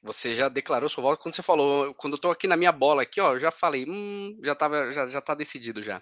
Você 0.01 0.33
já 0.33 0.47
declarou 0.47 0.87
sua 0.87 1.01
voto 1.01 1.21
quando 1.21 1.35
você 1.35 1.43
falou, 1.43 1.93
quando 1.95 2.13
eu 2.13 2.19
tô 2.19 2.31
aqui 2.31 2.47
na 2.47 2.55
minha 2.55 2.71
bola 2.71 3.01
aqui, 3.01 3.19
ó, 3.19 3.33
eu 3.33 3.39
já 3.39 3.51
falei, 3.51 3.85
hum, 3.85 4.39
já 4.43 4.55
tava, 4.55 4.91
já, 4.93 5.07
já 5.07 5.21
tá 5.21 5.35
decidido 5.35 5.83
já. 5.83 6.01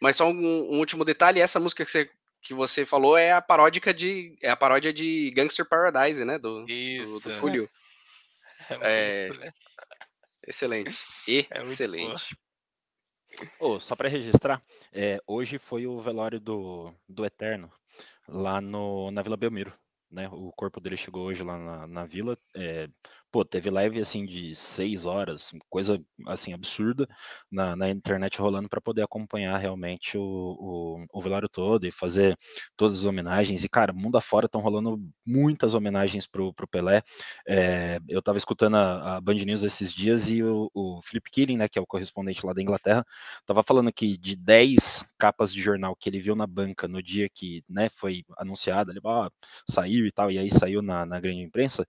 Mas 0.00 0.16
só 0.16 0.28
um, 0.28 0.74
um 0.74 0.78
último 0.78 1.04
detalhe, 1.04 1.40
essa 1.40 1.58
música 1.58 1.84
que 1.84 1.90
você, 1.90 2.10
que 2.40 2.54
você 2.54 2.86
falou 2.86 3.16
é 3.16 3.32
a 3.32 3.42
paródica 3.42 3.92
de, 3.92 4.36
é 4.42 4.48
a 4.48 4.56
paródia 4.56 4.92
de 4.92 5.32
Gangster 5.32 5.66
Paradise, 5.68 6.24
né, 6.24 6.38
do, 6.38 6.64
Isso. 6.68 7.28
do, 7.28 7.34
do 7.34 7.40
Julio. 7.40 7.68
É, 8.80 9.28
É, 9.28 9.52
Excelente, 10.46 11.04
É 11.50 11.58
muito 11.58 11.72
excelente. 11.72 12.36
Ô, 13.58 13.80
só 13.80 13.96
para 13.96 14.08
registrar, 14.08 14.62
é, 14.92 15.20
hoje 15.26 15.58
foi 15.58 15.86
o 15.86 16.00
velório 16.00 16.38
do, 16.38 16.92
do 17.08 17.24
Eterno, 17.24 17.72
lá 18.28 18.60
no, 18.60 19.10
na 19.10 19.22
Vila 19.22 19.36
Belmiro. 19.36 19.72
Né? 20.10 20.28
O 20.30 20.52
corpo 20.52 20.80
dele 20.80 20.96
chegou 20.96 21.24
hoje 21.26 21.42
lá 21.42 21.58
na, 21.58 21.86
na 21.86 22.04
vila. 22.04 22.38
é, 22.54 22.88
pô, 23.32 23.44
teve 23.44 23.70
live 23.70 23.98
assim 23.98 24.26
de 24.26 24.54
seis 24.54 25.06
horas, 25.06 25.52
coisa 25.70 25.98
assim 26.26 26.52
absurda 26.52 27.08
na, 27.50 27.74
na 27.74 27.88
internet 27.88 28.38
rolando 28.38 28.68
para 28.68 28.80
poder 28.80 29.02
acompanhar 29.02 29.56
realmente 29.56 30.18
o, 30.18 30.22
o, 30.22 31.06
o 31.10 31.22
velório 31.22 31.48
todo 31.48 31.86
e 31.86 31.90
fazer 31.90 32.36
todas 32.76 32.98
as 32.98 33.04
homenagens. 33.06 33.64
E, 33.64 33.68
cara, 33.70 33.92
mundo 33.92 34.18
afora 34.18 34.46
estão 34.46 34.60
rolando 34.60 35.00
muitas 35.26 35.72
homenagens 35.72 36.26
pro, 36.26 36.52
pro 36.52 36.68
Pelé. 36.68 37.02
É, 37.48 37.98
eu 38.06 38.18
estava 38.18 38.36
escutando 38.36 38.76
a, 38.76 39.16
a 39.16 39.20
Band 39.20 39.34
News 39.36 39.64
esses 39.64 39.92
dias 39.92 40.30
e 40.30 40.42
o, 40.42 40.70
o 40.74 41.00
Philip 41.02 41.30
Keeling, 41.30 41.56
né, 41.56 41.68
que 41.68 41.78
é 41.78 41.82
o 41.82 41.86
correspondente 41.86 42.44
lá 42.44 42.52
da 42.52 42.60
Inglaterra, 42.60 43.04
tava 43.46 43.62
falando 43.62 43.90
que 43.92 44.18
de 44.18 44.36
10 44.36 45.14
capas 45.18 45.52
de 45.54 45.62
jornal 45.62 45.96
que 45.96 46.08
ele 46.10 46.20
viu 46.20 46.36
na 46.36 46.46
banca 46.46 46.86
no 46.86 47.02
dia 47.02 47.28
que 47.32 47.62
né, 47.68 47.88
foi 47.88 48.24
anunciado, 48.36 48.90
ele 48.90 49.00
ah, 49.06 49.30
saiu 49.68 50.06
e 50.06 50.12
tal, 50.12 50.30
e 50.30 50.38
aí 50.38 50.50
saiu 50.50 50.82
na, 50.82 51.06
na 51.06 51.18
grande 51.18 51.40
imprensa, 51.40 51.86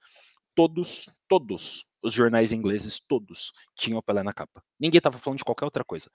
todos, 0.55 1.09
todos 1.27 1.85
os 2.01 2.13
jornais 2.13 2.51
ingleses, 2.51 2.99
todos, 2.99 3.51
tinham 3.75 3.99
o 3.99 4.03
Pelé 4.03 4.23
na 4.23 4.33
capa. 4.33 4.63
Ninguém 4.79 5.01
tava 5.01 5.17
falando 5.17 5.39
de 5.39 5.45
qualquer 5.45 5.65
outra 5.65 5.83
coisa. 5.83 6.09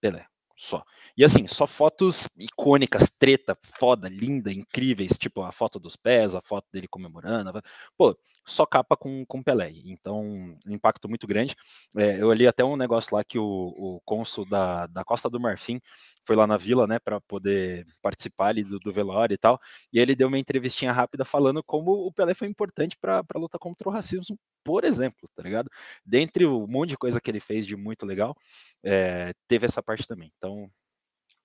Pelé, 0.00 0.26
só. 0.60 0.84
E 1.16 1.24
assim, 1.24 1.46
só 1.46 1.66
fotos 1.66 2.28
icônicas, 2.36 3.08
treta, 3.18 3.56
foda, 3.78 4.10
linda, 4.10 4.52
incríveis, 4.52 5.16
tipo 5.16 5.40
a 5.40 5.50
foto 5.50 5.78
dos 5.80 5.96
pés, 5.96 6.34
a 6.34 6.42
foto 6.42 6.66
dele 6.70 6.86
comemorando. 6.86 7.50
Pô, 7.96 8.14
só 8.44 8.66
capa 8.66 8.94
com, 8.94 9.24
com 9.24 9.42
Pelé. 9.42 9.70
Então, 9.86 10.22
um 10.22 10.58
impacto 10.68 11.08
muito 11.08 11.26
grande. 11.26 11.56
É, 11.96 12.20
eu 12.20 12.30
li 12.34 12.46
até 12.46 12.62
um 12.62 12.76
negócio 12.76 13.16
lá 13.16 13.24
que 13.24 13.38
o, 13.38 13.44
o 13.44 14.00
cônsul 14.04 14.44
da, 14.44 14.86
da 14.86 15.02
Costa 15.02 15.30
do 15.30 15.40
Marfim 15.40 15.80
foi 16.26 16.36
lá 16.36 16.46
na 16.46 16.58
vila, 16.58 16.86
né, 16.86 16.98
para 16.98 17.18
poder 17.22 17.86
participar 18.02 18.48
ali 18.48 18.62
do, 18.62 18.78
do 18.78 18.92
velório 18.92 19.32
e 19.32 19.38
tal. 19.38 19.58
E 19.90 19.98
ele 19.98 20.14
deu 20.14 20.28
uma 20.28 20.38
entrevistinha 20.38 20.92
rápida 20.92 21.24
falando 21.24 21.62
como 21.62 21.92
o 22.06 22.12
Pelé 22.12 22.34
foi 22.34 22.48
importante 22.48 22.98
para 23.00 23.24
a 23.34 23.38
luta 23.38 23.58
contra 23.58 23.88
o 23.88 23.92
racismo, 23.92 24.38
por 24.64 24.84
exemplo, 24.84 25.28
tá 25.34 25.42
ligado? 25.42 25.70
Dentre 26.04 26.46
o 26.46 26.66
monte 26.66 26.90
de 26.90 26.96
coisa 26.96 27.20
que 27.20 27.30
ele 27.30 27.40
fez 27.40 27.66
de 27.66 27.76
muito 27.76 28.04
legal, 28.06 28.36
é, 28.82 29.32
teve 29.48 29.66
essa 29.66 29.82
parte 29.82 30.06
também. 30.06 30.32
Então, 30.36 30.70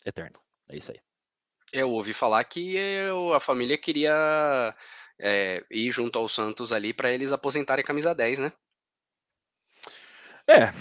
eterno. 0.05 0.39
É 0.69 0.77
isso 0.77 0.91
aí. 0.91 0.99
Eu 1.71 1.91
ouvi 1.91 2.13
falar 2.13 2.43
que 2.43 2.75
eu- 2.75 3.33
a 3.33 3.39
família 3.39 3.77
queria 3.77 4.75
é, 5.19 5.63
ir 5.71 5.91
junto 5.91 6.19
ao 6.19 6.27
Santos 6.27 6.71
ali 6.71 6.93
para 6.93 7.11
eles 7.11 7.31
aposentarem 7.31 7.83
a 7.83 7.85
camisa 7.85 8.13
10, 8.13 8.39
né? 8.39 8.51
É, 10.47 10.71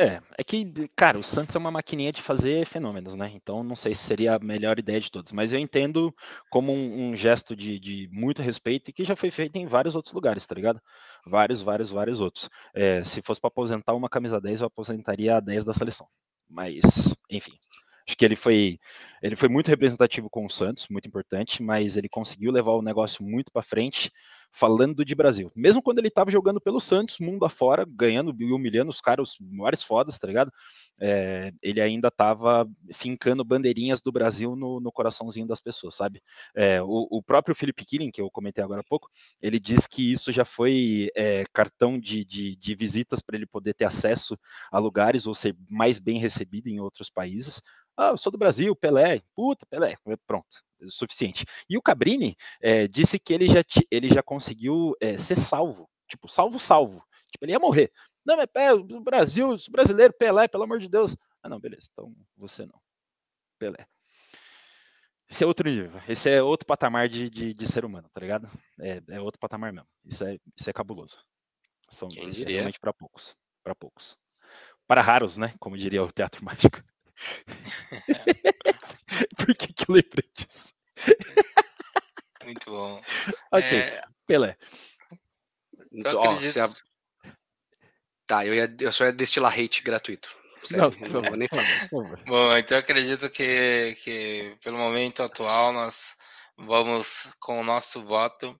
é, 0.00 0.22
é 0.38 0.44
que, 0.44 0.88
cara, 0.96 1.18
o 1.18 1.22
Santos 1.22 1.54
é 1.54 1.58
uma 1.58 1.70
maquininha 1.70 2.12
de 2.12 2.22
fazer 2.22 2.66
fenômenos, 2.66 3.14
né? 3.14 3.30
Então 3.34 3.62
não 3.62 3.76
sei 3.76 3.94
se 3.94 4.02
seria 4.02 4.36
a 4.36 4.38
melhor 4.38 4.78
ideia 4.78 5.00
de 5.00 5.10
todos, 5.10 5.32
mas 5.32 5.52
eu 5.52 5.58
entendo 5.58 6.14
como 6.50 6.72
um, 6.72 7.10
um 7.10 7.16
gesto 7.16 7.54
de, 7.54 7.78
de 7.78 8.08
muito 8.12 8.40
respeito 8.42 8.90
e 8.90 8.92
que 8.92 9.04
já 9.04 9.14
foi 9.14 9.30
feito 9.30 9.56
em 9.56 9.66
vários 9.66 9.94
outros 9.94 10.14
lugares, 10.14 10.46
tá 10.46 10.54
ligado? 10.54 10.80
Vários, 11.26 11.60
vários, 11.60 11.90
vários 11.90 12.20
outros. 12.20 12.48
É, 12.74 13.04
se 13.04 13.20
fosse 13.22 13.40
para 13.40 13.48
aposentar 13.48 13.94
uma 13.94 14.08
camisa 14.08 14.40
10, 14.40 14.62
eu 14.62 14.66
aposentaria 14.66 15.36
a 15.36 15.40
10 15.40 15.64
da 15.64 15.72
seleção. 15.74 16.06
Mas, 16.48 17.14
enfim. 17.30 17.52
Acho 18.08 18.16
que 18.16 18.24
ele 18.24 18.34
foi, 18.34 18.78
ele 19.22 19.36
foi 19.36 19.48
muito 19.48 19.68
representativo 19.68 20.28
com 20.28 20.44
o 20.44 20.50
Santos, 20.50 20.88
muito 20.90 21.06
importante, 21.06 21.62
mas 21.62 21.96
ele 21.96 22.08
conseguiu 22.08 22.50
levar 22.50 22.72
o 22.72 22.82
negócio 22.82 23.22
muito 23.22 23.52
para 23.52 23.62
frente, 23.62 24.10
falando 24.52 25.04
de 25.04 25.14
Brasil. 25.14 25.50
Mesmo 25.54 25.82
quando 25.82 25.98
ele 25.98 26.08
estava 26.08 26.30
jogando 26.30 26.60
pelo 26.60 26.80
Santos, 26.80 27.18
mundo 27.18 27.44
afora, 27.44 27.86
ganhando 27.88 28.34
e 28.38 28.52
humilhando 28.52 28.90
os 28.90 29.00
caras, 29.00 29.32
os 29.32 29.38
maiores 29.40 29.82
fodas, 29.82 30.18
tá 30.18 30.26
ligado? 30.26 30.52
É, 31.00 31.52
ele 31.62 31.80
ainda 31.80 32.08
estava 32.08 32.68
fincando 32.92 33.44
bandeirinhas 33.44 34.00
do 34.00 34.12
Brasil 34.12 34.56
no, 34.56 34.80
no 34.80 34.92
coraçãozinho 34.92 35.46
das 35.46 35.60
pessoas, 35.60 35.94
sabe? 35.94 36.22
É, 36.54 36.82
o, 36.82 37.06
o, 37.10 37.22
próprio 37.22 37.54
Felipe 37.54 37.84
Killing, 37.84 38.10
que 38.10 38.20
eu 38.20 38.30
comentei 38.30 38.62
agora 38.62 38.80
há 38.80 38.84
pouco, 38.84 39.08
ele 39.40 39.58
diz 39.58 39.86
que 39.86 40.12
isso 40.12 40.32
já 40.32 40.44
foi 40.44 41.10
é, 41.14 41.44
cartão 41.52 41.98
de, 41.98 42.24
de, 42.24 42.56
de 42.56 42.74
visitas 42.74 43.20
para 43.20 43.36
ele 43.36 43.46
poder 43.46 43.74
ter 43.74 43.84
acesso 43.84 44.38
a 44.70 44.78
lugares 44.78 45.26
ou 45.26 45.34
ser 45.34 45.56
mais 45.68 45.98
bem 45.98 46.18
recebido 46.18 46.68
em 46.68 46.80
outros 46.80 47.08
países. 47.08 47.62
Ah, 47.96 48.08
eu 48.08 48.16
sou 48.16 48.32
do 48.32 48.38
Brasil, 48.38 48.74
Pelé, 48.74 49.20
puta, 49.34 49.66
Pelé, 49.66 49.96
pronto, 50.26 50.64
suficiente. 50.88 51.44
E 51.68 51.76
o 51.76 51.82
Cabrini 51.82 52.36
é, 52.60 52.86
disse 52.88 53.18
que 53.18 53.32
ele 53.32 53.48
já, 53.48 53.62
ele 53.90 54.08
já 54.08 54.22
conseguiu 54.22 54.94
é, 55.00 55.16
ser 55.16 55.36
salvo, 55.36 55.88
tipo, 56.08 56.28
salvo, 56.28 56.58
salvo. 56.58 57.04
Tipo, 57.30 57.44
ele 57.44 57.52
ia 57.52 57.58
morrer. 57.58 57.92
Não, 58.24 58.36
mas 58.36 58.46
é, 58.54 58.72
o 58.72 59.00
Brasil, 59.00 59.50
o 59.50 59.70
brasileiro, 59.70 60.12
Pelé, 60.12 60.48
pelo 60.48 60.64
amor 60.64 60.78
de 60.78 60.88
Deus. 60.88 61.16
Ah, 61.42 61.48
não, 61.48 61.58
beleza, 61.58 61.88
então 61.92 62.14
você 62.36 62.66
não. 62.66 62.80
Pelé. 63.58 63.86
Esse 65.28 65.44
é 65.44 65.46
outro 65.46 65.70
nível, 65.70 65.92
esse 66.08 66.28
é 66.28 66.42
outro 66.42 66.66
patamar 66.66 67.08
de, 67.08 67.30
de, 67.30 67.54
de 67.54 67.66
ser 67.66 67.84
humano, 67.84 68.10
tá 68.12 68.20
ligado? 68.20 68.50
É, 68.80 69.00
é, 69.10 69.20
outro 69.20 69.38
patamar 69.38 69.72
mesmo. 69.72 69.88
Isso 70.04 70.24
é, 70.24 70.38
isso 70.56 70.68
é 70.68 70.72
cabuloso. 70.72 71.24
São 71.88 72.08
Quem 72.08 72.26
é 72.26 72.30
diria? 72.30 72.56
realmente 72.56 72.80
para 72.80 72.92
poucos. 72.92 73.36
Para 73.62 73.74
poucos. 73.74 74.16
Para 74.88 75.00
raros, 75.00 75.36
né? 75.36 75.54
Como 75.60 75.76
diria 75.76 76.02
o 76.02 76.10
teatro 76.10 76.42
mágico. 76.44 76.82
Por 79.36 79.54
que, 79.54 79.72
que 79.72 79.90
eu 79.90 79.94
lembrei 79.94 80.28
disso? 80.34 80.72
Muito 82.44 82.70
bom. 82.70 83.00
Ok, 83.52 83.78
É, 83.78 84.02
Pelé. 84.26 84.56
Então, 85.92 86.18
ó, 86.18 86.30
acredito- 86.30 86.52
você- 86.52 86.82
Tá, 88.26 88.46
eu, 88.46 88.54
ia, 88.54 88.72
eu 88.80 88.92
só 88.92 89.04
ia 89.06 89.12
destilar 89.12 89.58
hate 89.58 89.82
gratuito. 89.82 90.32
Não, 90.72 90.90
não 90.90 91.22
vou 91.22 91.36
nem 91.36 91.48
falar. 91.48 91.56
Bom, 92.26 92.56
então 92.56 92.76
eu 92.76 92.80
acredito 92.82 93.28
que, 93.30 93.96
que 94.04 94.56
pelo 94.62 94.76
momento 94.78 95.22
atual 95.22 95.72
nós 95.72 96.16
vamos 96.56 97.28
com 97.40 97.60
o 97.60 97.64
nosso 97.64 98.04
voto 98.04 98.58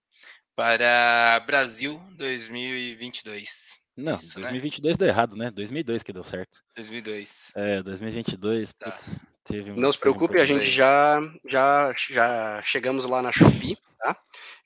para 0.57 1.39
Brasil 1.47 1.99
2022. 2.17 3.79
Não, 3.97 4.16
Isso, 4.16 4.38
né? 4.38 4.45
2022 4.45 4.97
deu 4.97 5.09
errado, 5.09 5.36
né? 5.36 5.51
2002 5.51 6.03
que 6.03 6.12
deu 6.12 6.24
certo. 6.24 6.62
2002. 6.76 7.53
É, 7.55 7.82
2022, 7.82 8.72
Tá. 8.72 8.91
putz, 8.91 9.24
teve 9.45 9.72
um. 9.72 9.76
Não 9.76 9.93
se 9.93 9.99
teve 9.99 10.11
um 10.11 10.14
preocupe, 10.14 10.41
a 10.41 10.45
gente 10.45 10.64
já, 10.66 11.20
já, 11.49 11.93
já 12.09 12.62
chegamos 12.62 13.05
lá 13.05 13.20
na 13.20 13.30
Shopee, 13.32 13.76
tá? 13.99 14.16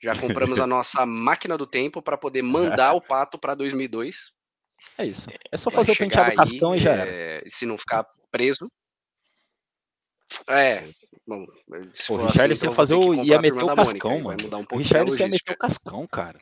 Já 0.01 0.15
compramos 0.15 0.59
a 0.59 0.67
nossa 0.67 1.05
máquina 1.05 1.57
do 1.57 1.67
tempo 1.67 2.01
para 2.01 2.17
poder 2.17 2.41
mandar 2.43 2.93
o 2.93 3.01
pato 3.01 3.37
para 3.37 3.55
2002. 3.55 4.31
É 4.97 5.05
isso. 5.05 5.27
É 5.51 5.57
só 5.57 5.71
fazer 5.71 5.91
o 5.93 5.97
penteado 5.97 6.35
cascão 6.35 6.75
e 6.75 6.79
já 6.79 6.91
era. 6.93 7.09
é, 7.09 7.43
se 7.47 7.65
não 7.65 7.77
ficar 7.77 8.05
preso. 8.31 8.67
É, 10.47 10.83
bom, 11.27 11.45
se 11.91 12.07
Pô, 12.07 12.13
for 12.15 12.19
o 12.21 12.23
assim, 12.25 12.31
Richarlison 12.33 12.65
então 12.65 12.69
ia 12.69 12.71
eu 12.71 12.75
fazer 12.75 12.93
o. 12.95 13.13
ia 13.23 13.41
meter 13.41 13.53
o 13.53 13.67
Mônica, 13.67 13.75
cascão, 13.75 14.11
aí 14.11 14.21
mano. 14.21 14.37
Vai 14.37 14.37
mudar 14.45 14.57
um 14.57 14.65
O 14.71 14.77
Richarlison 14.77 15.23
ia 15.23 15.29
meter 15.29 15.51
o 15.53 15.57
cascão, 15.57 16.07
cara. 16.07 16.39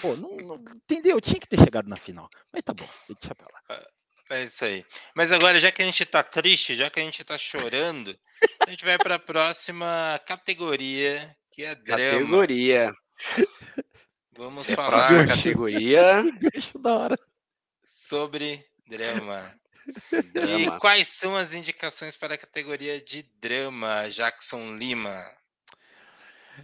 Pô, 0.00 0.16
não, 0.16 0.36
não- 0.36 0.64
entendeu? 0.74 1.20
Tinha 1.20 1.40
que 1.40 1.48
ter 1.48 1.58
chegado 1.58 1.88
na 1.88 1.96
final. 1.96 2.28
Mas 2.52 2.62
tá 2.64 2.72
bom, 2.72 2.88
deixa 3.08 3.34
pra 3.34 3.46
lá. 3.52 3.82
É 4.28 4.42
isso 4.42 4.64
aí. 4.64 4.84
Mas 5.14 5.30
agora, 5.30 5.60
já 5.60 5.70
que 5.70 5.82
a 5.82 5.84
gente 5.84 6.04
tá 6.04 6.22
triste, 6.22 6.74
já 6.74 6.90
que 6.90 6.98
a 6.98 7.02
gente 7.02 7.22
tá 7.22 7.38
chorando, 7.38 8.16
a 8.66 8.70
gente 8.70 8.84
vai 8.84 8.98
para 8.98 9.14
a 9.14 9.20
próxima 9.20 10.20
categoria, 10.26 11.30
que 11.52 11.62
é 11.62 11.74
drama. 11.76 12.10
Categoria. 12.10 12.92
Vamos 14.36 14.68
É 14.68 14.72
a 14.72 14.76
falar 14.76 14.88
próxima 14.90 15.26
categoria. 15.28 16.24
Da 16.82 16.94
hora. 16.96 17.18
sobre 17.84 18.64
drama. 18.88 19.54
E 20.34 20.78
quais 20.78 21.08
são 21.08 21.36
as 21.36 21.54
indicações 21.54 22.16
para 22.16 22.34
a 22.34 22.38
categoria 22.38 23.00
de 23.00 23.22
drama, 23.40 24.08
Jackson 24.10 24.76
Lima? 24.76 25.24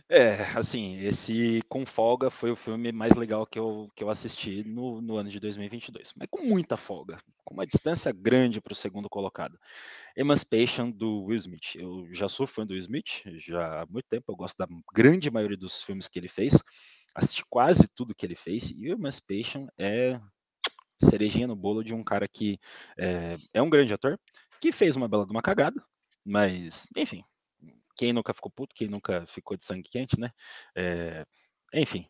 É, 0.08 0.44
assim, 0.56 0.96
esse 0.98 1.62
com 1.68 1.84
folga 1.84 2.30
foi 2.30 2.50
o 2.50 2.56
filme 2.56 2.90
mais 2.92 3.14
legal 3.14 3.46
que 3.46 3.58
eu, 3.58 3.90
que 3.94 4.02
eu 4.02 4.08
assisti 4.08 4.64
no, 4.64 5.02
no 5.02 5.16
ano 5.16 5.30
de 5.30 5.38
2022. 5.38 6.12
Mas 6.16 6.28
com 6.30 6.42
muita 6.42 6.76
folga, 6.76 7.18
com 7.44 7.54
uma 7.54 7.66
distância 7.66 8.12
grande 8.12 8.60
para 8.60 8.72
o 8.72 8.76
segundo 8.76 9.08
colocado. 9.08 9.58
Emancipation 10.16 10.90
do 10.90 11.24
Will 11.24 11.36
Smith. 11.36 11.74
Eu 11.74 12.08
já 12.12 12.28
sou 12.28 12.46
fã 12.46 12.66
do 12.66 12.72
Will 12.72 12.80
Smith, 12.80 13.22
já 13.38 13.82
há 13.82 13.86
muito 13.86 14.06
tempo. 14.08 14.32
Eu 14.32 14.36
gosto 14.36 14.56
da 14.56 14.66
grande 14.94 15.30
maioria 15.30 15.56
dos 15.56 15.82
filmes 15.82 16.08
que 16.08 16.18
ele 16.18 16.28
fez. 16.28 16.54
Assisti 17.14 17.44
quase 17.48 17.88
tudo 17.94 18.14
que 18.14 18.24
ele 18.24 18.36
fez. 18.36 18.70
E 18.70 18.88
o 18.88 18.92
Emancipation 18.92 19.66
é 19.78 20.18
cerejinha 21.04 21.46
no 21.46 21.56
bolo 21.56 21.82
de 21.82 21.94
um 21.94 22.02
cara 22.02 22.26
que 22.28 22.58
é, 22.98 23.36
é 23.54 23.62
um 23.62 23.70
grande 23.70 23.92
ator, 23.92 24.18
que 24.60 24.72
fez 24.72 24.96
uma 24.96 25.08
bela 25.08 25.26
de 25.26 25.32
uma 25.32 25.42
cagada, 25.42 25.82
mas, 26.24 26.86
enfim, 26.96 27.24
quem 27.96 28.12
nunca 28.12 28.32
ficou 28.32 28.50
puto, 28.50 28.74
quem 28.74 28.88
nunca 28.88 29.26
ficou 29.26 29.56
de 29.56 29.64
sangue 29.64 29.88
quente, 29.88 30.18
né? 30.18 30.30
É, 30.74 31.26
enfim, 31.74 32.06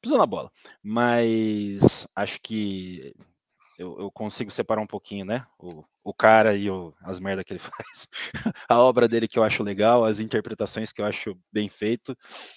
pisou 0.00 0.18
na 0.18 0.26
bola. 0.26 0.50
Mas 0.82 2.08
acho 2.16 2.40
que 2.42 3.14
eu, 3.78 3.98
eu, 3.98 4.10
consigo 4.10 4.50
separar 4.50 4.82
um 4.82 4.86
pouquinho, 4.86 5.24
né? 5.24 5.46
O, 5.58 5.82
o 6.04 6.12
cara 6.12 6.54
e 6.54 6.68
o, 6.70 6.94
as 7.02 7.18
merdas 7.18 7.44
que 7.44 7.54
ele 7.54 7.60
faz. 7.64 8.08
a 8.68 8.78
obra 8.78 9.08
dele 9.08 9.26
que 9.26 9.38
eu 9.38 9.42
acho 9.42 9.62
legal, 9.62 10.04
as 10.04 10.20
interpretações 10.20 10.92
que 10.92 11.00
eu 11.00 11.06
acho 11.06 11.38
bem 11.50 11.68
feito, 11.68 12.16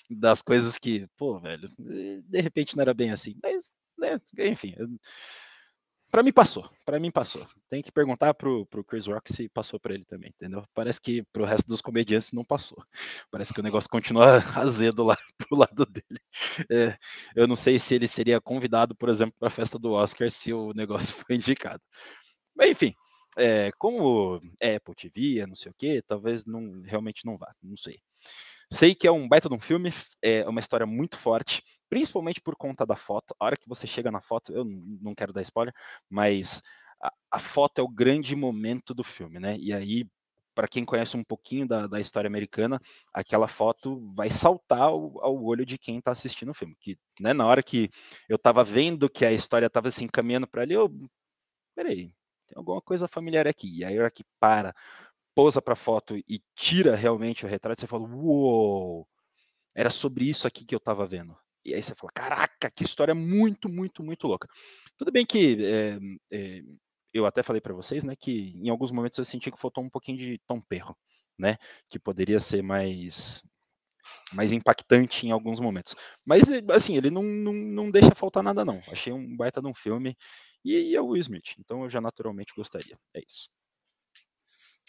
das 0.09 0.41
coisas 0.41 0.77
que, 0.77 1.07
pô, 1.17 1.39
velho, 1.39 1.67
de 1.77 2.41
repente 2.41 2.75
não 2.75 2.81
era 2.81 2.93
bem 2.93 3.11
assim. 3.11 3.35
Mas, 3.41 3.71
né, 3.97 4.19
enfim, 4.39 4.75
para 6.13 6.21
mim 6.21 6.31
passou, 6.31 6.69
para 6.85 6.99
mim 6.99 7.09
passou. 7.09 7.43
Tem 7.71 7.81
que 7.81 7.91
perguntar 7.91 8.35
pro, 8.35 8.67
pro 8.67 8.83
Chris 8.83 9.07
Rock 9.07 9.33
se 9.33 9.49
passou 9.49 9.79
para 9.79 9.95
ele 9.95 10.05
também, 10.05 10.29
entendeu? 10.29 10.63
Parece 10.71 11.01
que 11.01 11.23
pro 11.33 11.43
resto 11.43 11.67
dos 11.67 11.81
comediantes 11.81 12.31
não 12.33 12.45
passou. 12.45 12.77
Parece 13.31 13.51
que 13.51 13.59
o 13.59 13.63
negócio 13.63 13.89
continua 13.89 14.37
azedo 14.55 15.03
lá 15.03 15.17
pro 15.39 15.57
lado 15.57 15.87
dele. 15.87 16.21
É, 16.69 16.95
eu 17.35 17.47
não 17.47 17.55
sei 17.55 17.79
se 17.79 17.95
ele 17.95 18.07
seria 18.07 18.39
convidado, 18.39 18.93
por 18.93 19.09
exemplo, 19.09 19.33
para 19.39 19.47
a 19.47 19.51
festa 19.51 19.79
do 19.79 19.93
Oscar 19.93 20.29
se 20.29 20.53
o 20.53 20.71
negócio 20.75 21.15
foi 21.25 21.35
indicado. 21.35 21.81
Mas 22.55 22.69
enfim, 22.69 22.93
é, 23.35 23.71
como 23.79 24.39
é 24.61 24.75
Apple 24.75 24.93
TV, 24.93 25.47
não 25.47 25.55
sei 25.55 25.71
o 25.71 25.75
que, 25.75 25.99
talvez 26.03 26.45
não 26.45 26.83
realmente 26.83 27.25
não 27.25 27.39
vá, 27.39 27.51
não 27.59 27.75
sei. 27.75 27.97
Sei 28.71 28.93
que 28.93 29.07
é 29.07 29.11
um 29.11 29.27
baita 29.27 29.49
de 29.49 29.55
um 29.55 29.59
filme, 29.59 29.91
é 30.21 30.47
uma 30.47 30.59
história 30.59 30.85
muito 30.85 31.17
forte, 31.17 31.63
principalmente 31.93 32.41
por 32.41 32.55
conta 32.55 32.87
da 32.87 32.95
foto. 32.95 33.35
A 33.39 33.45
hora 33.45 33.55
que 33.55 33.69
você 33.69 33.85
chega 33.85 34.09
na 34.09 34.19
foto, 34.19 34.51
eu 34.51 34.65
não 34.65 35.13
quero 35.13 35.31
dar 35.31 35.43
spoiler, 35.43 35.71
mas 36.09 36.63
a, 36.99 37.13
a 37.33 37.39
foto 37.39 37.77
é 37.79 37.83
o 37.83 37.87
grande 37.87 38.35
momento 38.35 38.95
do 38.95 39.03
filme, 39.03 39.39
né? 39.39 39.55
E 39.59 39.71
aí, 39.71 40.07
para 40.55 40.67
quem 40.67 40.83
conhece 40.83 41.15
um 41.15 41.23
pouquinho 41.23 41.67
da, 41.67 41.85
da, 41.85 41.99
história 41.99 42.27
americana, 42.27 42.81
aquela 43.13 43.47
foto 43.47 44.11
vai 44.15 44.31
saltar 44.31 44.81
ao, 44.81 45.23
ao 45.23 45.43
olho 45.43 45.63
de 45.67 45.77
quem 45.77 45.99
está 45.99 46.09
assistindo 46.09 46.49
o 46.49 46.53
filme. 46.55 46.75
Que, 46.79 46.97
né, 47.19 47.31
na 47.31 47.45
hora 47.45 47.61
que 47.61 47.91
eu 48.27 48.37
estava 48.37 48.63
vendo 48.63 49.07
que 49.07 49.23
a 49.23 49.31
história 49.31 49.67
estava 49.67 49.91
se 49.91 49.97
assim, 49.97 50.05
encaminhando 50.05 50.47
para 50.47 50.63
ali, 50.63 50.73
eu, 50.73 50.89
peraí, 51.75 52.11
tem 52.47 52.57
alguma 52.57 52.81
coisa 52.81 53.07
familiar 53.07 53.47
aqui. 53.47 53.81
E 53.81 53.85
aí, 53.85 53.99
a 53.99 54.01
hora 54.01 54.11
que 54.11 54.23
para, 54.39 54.73
posa 55.35 55.61
para 55.61 55.73
a 55.73 55.75
foto 55.75 56.17
e 56.17 56.41
tira 56.55 56.95
realmente 56.95 57.45
o 57.45 57.49
retrato, 57.49 57.79
você 57.79 57.85
fala, 57.85 58.07
uou, 58.07 59.07
era 59.75 59.91
sobre 59.91 60.27
isso 60.27 60.47
aqui 60.47 60.65
que 60.65 60.73
eu 60.73 60.79
estava 60.79 61.05
vendo. 61.05 61.37
E 61.65 61.73
aí 61.73 61.81
você 61.81 61.95
fala, 61.95 62.11
caraca, 62.13 62.69
que 62.71 62.83
história 62.83 63.15
muito, 63.15 63.69
muito, 63.69 64.03
muito 64.03 64.27
louca. 64.27 64.47
Tudo 64.97 65.11
bem 65.11 65.25
que 65.25 65.57
é, 65.65 65.97
é, 66.31 66.61
eu 67.13 67.25
até 67.25 67.43
falei 67.43 67.61
para 67.61 67.73
vocês, 67.73 68.03
né, 68.03 68.15
que 68.15 68.53
em 68.55 68.69
alguns 68.69 68.91
momentos 68.91 69.17
eu 69.17 69.25
senti 69.25 69.51
que 69.51 69.59
faltou 69.59 69.83
um 69.83 69.89
pouquinho 69.89 70.17
de 70.17 70.39
tom 70.47 70.59
perro, 70.61 70.97
né, 71.37 71.57
que 71.89 71.99
poderia 71.99 72.39
ser 72.39 72.61
mais 72.61 73.43
mais 74.33 74.51
impactante 74.51 75.25
em 75.25 75.31
alguns 75.31 75.59
momentos. 75.61 75.95
Mas, 76.25 76.43
assim, 76.69 76.97
ele 76.97 77.09
não, 77.09 77.23
não, 77.23 77.53
não 77.53 77.91
deixa 77.91 78.13
faltar 78.13 78.43
nada, 78.43 78.65
não. 78.65 78.81
Achei 78.89 79.13
um 79.13 79.35
baita 79.35 79.61
de 79.61 79.67
um 79.67 79.73
filme 79.73 80.17
e, 80.63 80.91
e 80.91 80.95
é 80.95 81.01
o 81.01 81.07
Will 81.07 81.21
Smith, 81.21 81.55
então 81.57 81.83
eu 81.83 81.89
já 81.89 82.01
naturalmente 82.01 82.53
gostaria. 82.55 82.97
É 83.13 83.21
isso. 83.21 83.49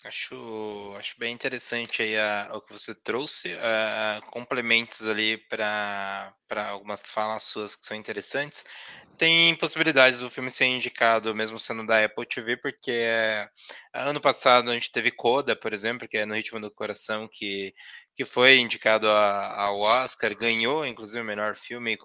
Acho, 0.06 0.94
acho 0.98 1.18
bem 1.18 1.32
interessante 1.32 2.02
aí 2.02 2.14
a, 2.18 2.50
o 2.52 2.60
que 2.60 2.74
você 2.74 2.94
trouxe, 2.94 3.54
uh, 3.54 4.22
complementos 4.30 5.00
ali 5.08 5.38
para 5.38 6.34
algumas 6.68 7.00
falas 7.10 7.44
suas 7.44 7.74
que 7.74 7.86
são 7.86 7.96
interessantes. 7.96 8.64
Tem 9.16 9.56
possibilidades 9.56 10.20
do 10.20 10.28
filme 10.28 10.50
ser 10.50 10.66
indicado, 10.66 11.34
mesmo 11.34 11.58
sendo 11.58 11.86
da 11.86 12.04
Apple 12.04 12.26
TV, 12.26 12.58
porque 12.58 12.90
uh, 13.94 13.98
ano 13.98 14.20
passado 14.20 14.70
a 14.70 14.74
gente 14.74 14.92
teve 14.92 15.10
Coda, 15.10 15.56
por 15.56 15.72
exemplo, 15.72 16.06
que 16.06 16.18
é 16.18 16.26
No 16.26 16.34
Ritmo 16.34 16.60
do 16.60 16.70
Coração, 16.70 17.26
que 17.26 17.74
que 18.16 18.24
foi 18.24 18.58
indicado 18.58 19.08
ao 19.08 19.80
Oscar, 19.80 20.36
ganhou 20.36 20.86
inclusive 20.86 21.20
o 21.20 21.24
melhor 21.24 21.56
filme 21.56 21.98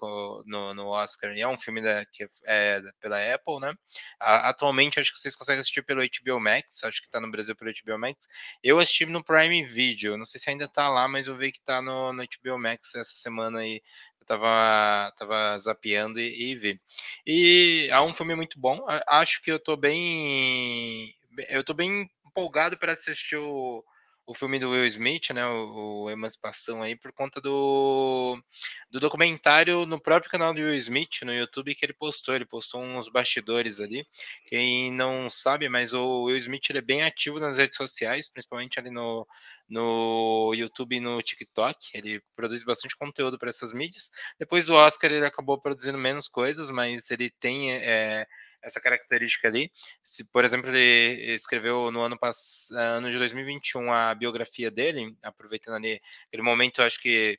no, 0.46 0.74
no 0.74 0.86
Oscar, 0.88 1.32
e 1.32 1.40
é 1.40 1.46
um 1.46 1.58
filme 1.58 1.80
da, 1.80 2.04
que 2.06 2.28
é 2.46 2.80
pela 3.00 3.18
Apple, 3.34 3.60
né? 3.60 3.72
atualmente 4.18 4.98
acho 4.98 5.12
que 5.12 5.18
vocês 5.18 5.36
conseguem 5.36 5.60
assistir 5.60 5.82
pelo 5.82 6.02
HBO 6.02 6.40
Max, 6.40 6.82
acho 6.84 7.00
que 7.00 7.06
está 7.06 7.20
no 7.20 7.30
Brasil 7.30 7.54
pelo 7.54 7.70
HBO 7.70 7.98
Max. 7.98 8.26
Eu 8.62 8.78
assisti 8.78 9.06
no 9.06 9.24
Prime 9.24 9.64
Video, 9.64 10.16
não 10.16 10.24
sei 10.24 10.40
se 10.40 10.50
ainda 10.50 10.64
está 10.64 10.88
lá, 10.88 11.06
mas 11.08 11.26
eu 11.26 11.36
vi 11.36 11.52
que 11.52 11.58
está 11.58 11.80
no, 11.80 12.12
no 12.12 12.22
HBO 12.22 12.58
Max 12.58 12.94
essa 12.94 13.14
semana 13.14 13.60
aí. 13.60 13.80
Eu 14.20 14.26
tava, 14.26 15.12
tava 15.16 15.58
zapeando 15.58 16.20
e, 16.20 16.50
e 16.50 16.54
vi. 16.54 16.80
E 17.26 17.88
é 17.90 18.00
um 18.00 18.12
filme 18.14 18.34
muito 18.34 18.58
bom. 18.60 18.84
Acho 19.06 19.42
que 19.42 19.50
eu 19.50 19.58
tô 19.58 19.76
bem. 19.76 21.14
Eu 21.48 21.64
tô 21.64 21.72
bem 21.72 22.08
empolgado 22.26 22.78
para 22.78 22.92
assistir 22.92 23.36
o 23.36 23.84
o 24.30 24.34
filme 24.34 24.60
do 24.60 24.70
Will 24.70 24.86
Smith, 24.86 25.30
né, 25.30 25.44
o, 25.44 26.04
o, 26.04 26.10
Emancipação 26.10 26.82
aí, 26.82 26.94
por 26.94 27.12
conta 27.12 27.40
do, 27.40 28.40
do 28.88 29.00
documentário 29.00 29.84
no 29.86 30.00
próprio 30.00 30.30
canal 30.30 30.54
do 30.54 30.60
Will 30.60 30.76
Smith, 30.76 31.22
no 31.22 31.34
YouTube, 31.34 31.74
que 31.74 31.84
ele 31.84 31.92
postou. 31.92 32.36
Ele 32.36 32.46
postou 32.46 32.80
uns 32.80 33.08
bastidores 33.08 33.80
ali. 33.80 34.06
Quem 34.46 34.92
não 34.92 35.28
sabe, 35.28 35.68
mas 35.68 35.92
o 35.92 36.26
Will 36.26 36.36
Smith 36.36 36.70
ele 36.70 36.78
é 36.78 36.82
bem 36.82 37.02
ativo 37.02 37.40
nas 37.40 37.56
redes 37.56 37.76
sociais, 37.76 38.30
principalmente 38.30 38.78
ali 38.78 38.88
no, 38.88 39.26
no 39.68 40.54
YouTube 40.54 40.94
e 40.94 41.00
no 41.00 41.20
TikTok. 41.20 41.76
Ele 41.92 42.22
produz 42.36 42.62
bastante 42.62 42.96
conteúdo 42.96 43.36
para 43.36 43.50
essas 43.50 43.72
mídias. 43.72 44.10
Depois 44.38 44.66
do 44.66 44.76
Oscar, 44.76 45.10
ele 45.10 45.26
acabou 45.26 45.60
produzindo 45.60 45.98
menos 45.98 46.28
coisas, 46.28 46.70
mas 46.70 47.10
ele 47.10 47.30
tem. 47.30 47.72
É, 47.72 48.24
essa 48.62 48.80
característica 48.80 49.48
ali. 49.48 49.70
Se, 50.02 50.30
por 50.30 50.44
exemplo, 50.44 50.70
ele 50.70 51.34
escreveu 51.34 51.90
no 51.90 52.02
ano, 52.02 52.18
pass... 52.18 52.70
ano 52.72 53.10
de 53.10 53.18
2021 53.18 53.92
a 53.92 54.14
biografia 54.14 54.70
dele, 54.70 55.16
aproveitando 55.22 55.76
ali 55.76 56.00
aquele 56.26 56.42
momento, 56.42 56.82
acho 56.82 57.00
que 57.00 57.38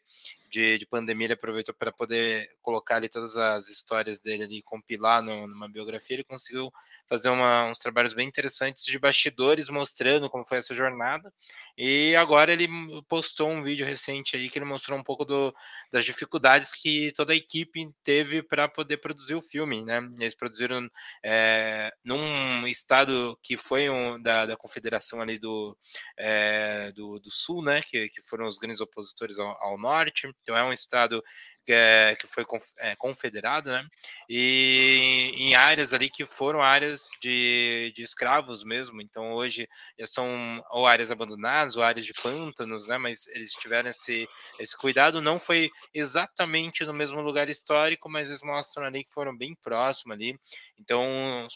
de, 0.51 0.77
de 0.77 0.85
pandemia, 0.85 1.27
ele 1.27 1.33
aproveitou 1.33 1.73
para 1.73 1.91
poder 1.91 2.49
colocar 2.61 2.97
ali 2.97 3.07
todas 3.07 3.37
as 3.37 3.69
histórias 3.69 4.19
dele 4.19 4.43
ali, 4.43 4.61
compilar 4.61 5.23
no, 5.23 5.47
numa 5.47 5.69
biografia. 5.69 6.17
Ele 6.17 6.23
conseguiu 6.23 6.69
fazer 7.07 7.29
uma, 7.29 7.65
uns 7.65 7.77
trabalhos 7.77 8.13
bem 8.13 8.27
interessantes 8.27 8.83
de 8.83 8.99
bastidores, 8.99 9.69
mostrando 9.69 10.29
como 10.29 10.45
foi 10.45 10.57
essa 10.57 10.75
jornada. 10.75 11.33
E 11.77 12.15
agora 12.17 12.51
ele 12.51 12.67
postou 13.07 13.49
um 13.49 13.63
vídeo 13.63 13.85
recente 13.85 14.35
aí 14.35 14.49
que 14.49 14.59
ele 14.59 14.65
mostrou 14.65 14.99
um 14.99 15.03
pouco 15.03 15.23
do, 15.23 15.55
das 15.91 16.03
dificuldades 16.03 16.73
que 16.73 17.13
toda 17.13 17.31
a 17.31 17.35
equipe 17.35 17.89
teve 18.03 18.43
para 18.43 18.67
poder 18.67 18.97
produzir 18.97 19.35
o 19.35 19.41
filme, 19.41 19.85
né? 19.85 20.01
Eles 20.19 20.35
produziram 20.35 20.89
é, 21.23 21.91
num 22.03 22.67
estado 22.67 23.39
que 23.41 23.55
foi 23.55 23.89
um, 23.89 24.21
da, 24.21 24.45
da 24.45 24.57
confederação 24.57 25.21
ali 25.21 25.39
do, 25.39 25.77
é, 26.17 26.91
do, 26.91 27.19
do, 27.19 27.31
Sul, 27.31 27.63
né? 27.63 27.81
Que, 27.81 28.09
que 28.09 28.21
foram 28.23 28.47
os 28.47 28.57
grandes 28.57 28.81
opositores 28.81 29.39
ao, 29.39 29.57
ao 29.63 29.77
norte. 29.77 30.27
Então 30.41 30.57
é 30.57 30.63
um 30.63 30.73
estado 30.73 31.23
é, 31.72 32.15
que 32.19 32.27
foi 32.27 32.45
é, 32.80 32.95
confederado, 32.95 33.69
né? 33.69 33.85
E 34.30 35.31
em 35.38 35.55
áreas 35.55 35.93
ali 35.93 36.09
que 36.09 36.26
foram 36.26 36.61
áreas 36.61 37.09
de, 37.22 37.91
de 37.95 38.03
escravos 38.03 38.63
mesmo. 38.63 39.01
Então 39.01 39.34
hoje 39.34 39.68
já 39.97 40.05
são 40.05 40.61
ou 40.72 40.85
áreas 40.85 41.11
abandonadas 41.11 41.76
ou 41.76 41.84
áreas 41.84 42.05
de 42.05 42.13
pântanos, 42.13 42.88
né? 42.88 42.97
Mas 42.97 43.27
eles 43.27 43.53
tiveram 43.53 43.89
esse, 43.89 44.27
esse 44.59 44.77
cuidado. 44.77 45.22
Não 45.22 45.39
foi 45.39 45.69
exatamente 45.93 46.84
no 46.85 46.93
mesmo 46.93 47.22
lugar 47.22 47.49
histórico, 47.49 48.09
mas 48.09 48.30
eles 48.30 48.41
mostram 48.41 48.85
ali 48.85 49.03
que 49.03 49.13
foram 49.13 49.35
bem 49.35 49.55
próximos 49.61 50.15
ali. 50.15 50.38
Então 50.77 51.03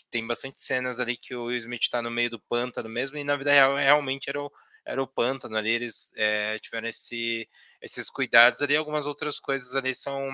tem 0.10 0.26
bastante 0.26 0.60
cenas 0.60 1.00
ali 1.00 1.18
que 1.18 1.36
o 1.36 1.46
Will 1.46 1.58
Smith 1.58 1.84
está 1.84 2.02
no 2.02 2.12
meio 2.12 2.30
do 2.30 2.40
pântano 2.40 2.90
mesmo. 2.90 3.18
E 3.18 3.24
na 3.24 3.36
vida 3.36 3.52
real 3.52 3.76
realmente 3.76 4.30
era 4.30 4.42
o 4.42 4.52
era 4.86 5.02
o 5.02 5.08
pântano 5.08 5.58
ali, 5.58 5.72
eles 5.72 6.12
é, 6.16 6.60
tiveram 6.60 6.88
esse, 6.88 7.50
esses 7.82 8.10
cuidados 8.10 8.62
ali. 8.62 8.76
Algumas 8.76 9.06
outras 9.06 9.40
coisas 9.40 9.76
ali 9.76 9.94
são 9.94 10.30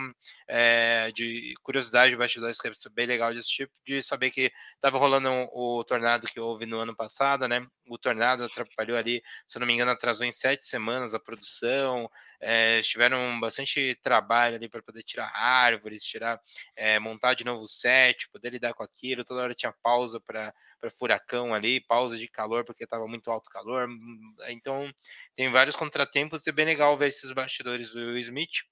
é, 0.47 1.11
de 1.11 1.53
curiosidade 1.63 2.11
de 2.11 2.17
bastidores 2.17 2.59
que 2.59 2.67
é 2.67 2.71
bem 2.93 3.05
legal 3.05 3.33
de 3.33 3.39
assistir, 3.39 3.69
de 3.85 4.01
saber 4.01 4.31
que 4.31 4.51
estava 4.75 4.97
rolando 4.97 5.29
o 5.53 5.83
tornado 5.83 6.27
que 6.27 6.39
houve 6.39 6.65
no 6.65 6.79
ano 6.79 6.95
passado, 6.95 7.47
né? 7.47 7.65
O 7.87 7.97
tornado 7.97 8.43
atrapalhou 8.43 8.97
ali, 8.97 9.21
se 9.45 9.57
eu 9.57 9.59
não 9.59 9.67
me 9.67 9.73
engano, 9.73 9.91
atrasou 9.91 10.25
em 10.25 10.31
sete 10.31 10.65
semanas 10.65 11.13
a 11.13 11.19
produção, 11.19 12.09
é, 12.39 12.81
tiveram 12.81 13.39
bastante 13.39 13.95
trabalho 14.01 14.55
ali 14.55 14.69
para 14.69 14.81
poder 14.81 15.03
tirar 15.03 15.31
árvores, 15.35 16.03
tirar, 16.03 16.39
é, 16.75 16.99
montar 16.99 17.33
de 17.33 17.43
novo 17.43 17.63
o 17.63 17.67
set, 17.67 18.29
poder 18.29 18.51
lidar 18.51 18.73
com 18.73 18.83
aquilo. 18.83 19.23
Toda 19.23 19.41
hora 19.41 19.53
tinha 19.53 19.73
pausa 19.83 20.19
para 20.19 20.53
furacão 20.97 21.53
ali, 21.53 21.81
pausa 21.81 22.17
de 22.17 22.27
calor 22.27 22.63
porque 22.65 22.83
estava 22.83 23.07
muito 23.07 23.29
alto 23.29 23.49
calor. 23.49 23.87
Então 24.49 24.91
tem 25.35 25.49
vários 25.51 25.75
contratempos 25.75 26.45
e 26.45 26.49
é 26.49 26.53
bem 26.53 26.65
legal 26.65 26.97
ver 26.97 27.07
esses 27.09 27.30
bastidores 27.33 27.91
do 27.91 27.99
Will 27.99 28.17
Smith. 28.17 28.63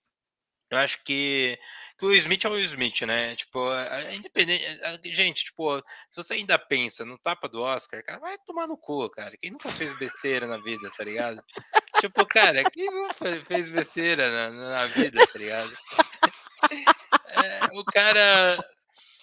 Eu 0.72 0.78
acho 0.78 1.04
que, 1.04 1.58
que 1.98 2.06
o 2.06 2.10
Will 2.10 2.20
Smith 2.20 2.46
é 2.46 2.48
o 2.48 2.52
Will 2.52 2.64
Smith, 2.64 3.02
né? 3.02 3.36
Tipo, 3.36 3.74
é, 3.74 4.06
é 4.06 4.16
independente. 4.16 4.64
Gente, 5.06 5.46
tipo, 5.46 5.84
se 6.10 6.16
você 6.16 6.36
ainda 6.36 6.60
pensa 6.60 7.04
no 7.04 7.18
tapa 7.18 7.50
do 7.50 7.62
Oscar, 7.62 8.04
cara, 8.04 8.20
vai 8.20 8.38
tomar 8.46 8.68
no 8.68 8.78
cu, 8.78 9.10
cara. 9.10 9.36
Quem 9.38 9.50
nunca 9.50 9.72
fez 9.72 9.98
besteira 9.98 10.46
na 10.46 10.58
vida, 10.58 10.92
tá 10.96 11.04
ligado? 11.04 11.44
tipo, 12.00 12.24
cara, 12.28 12.64
quem 12.70 12.86
não 12.86 13.10
fez 13.44 13.70
besteira 13.70 14.30
na, 14.30 14.52
na 14.52 14.86
vida, 14.88 15.26
tá 15.26 15.40
ligado? 15.40 15.74
É, 16.72 17.66
o 17.74 17.84
cara. 17.86 18.58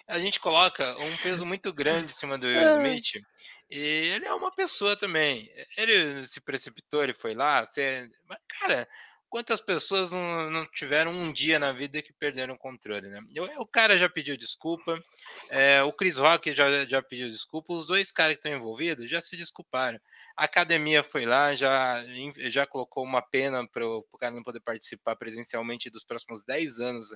A 0.09 0.19
gente 0.19 0.39
coloca 0.39 0.97
um 0.99 1.17
peso 1.17 1.45
muito 1.45 1.73
grande 1.73 2.05
em 2.05 2.15
cima 2.15 2.37
do 2.37 2.47
Will 2.47 2.69
Smith 2.69 3.21
E 3.69 3.77
ele 4.15 4.25
é 4.25 4.33
uma 4.33 4.53
pessoa 4.53 4.95
também. 4.95 5.51
Ele 5.77 6.25
se 6.25 6.39
precipitou, 6.39 7.03
ele 7.03 7.13
foi 7.13 7.33
lá. 7.33 7.65
Você... 7.65 8.07
Mas, 8.25 8.39
cara, 8.47 8.87
quantas 9.29 9.61
pessoas 9.61 10.11
não, 10.11 10.49
não, 10.49 10.65
tiveram 10.67 11.11
um 11.11 11.31
dia 11.31 11.59
na 11.59 11.71
vida 11.71 12.01
que 12.01 12.13
perderam 12.13 12.53
o 12.53 12.57
controle, 12.57 13.09
né? 13.09 13.19
O, 13.37 13.61
o 13.61 13.65
cara 13.65 13.97
já 13.97 14.09
pediu 14.09 14.37
desculpa, 14.37 15.01
é, 15.49 15.81
o 15.83 15.91
Chris 15.91 16.17
Rock 16.17 16.55
já, 16.55 16.85
já 16.85 17.01
pediu 17.01 17.29
desculpa, 17.29 17.73
os 17.73 17.87
dois 17.87 18.11
caras 18.11 18.35
que 18.35 18.47
estão 18.47 18.57
envolvidos 18.57 19.09
já 19.09 19.21
se 19.21 19.35
desculparam. 19.35 19.99
A 20.35 20.45
academia 20.45 21.03
foi 21.03 21.25
lá, 21.25 21.53
já, 21.55 22.03
já 22.49 22.65
colocou 22.65 23.03
uma 23.03 23.21
pena 23.21 23.67
para 23.67 23.85
o 23.85 24.03
cara 24.19 24.33
não 24.33 24.43
poder 24.43 24.61
participar 24.61 25.15
presencialmente 25.15 25.89
dos 25.89 26.03
próximos 26.03 26.43
10 26.45 26.79
anos 26.79 27.07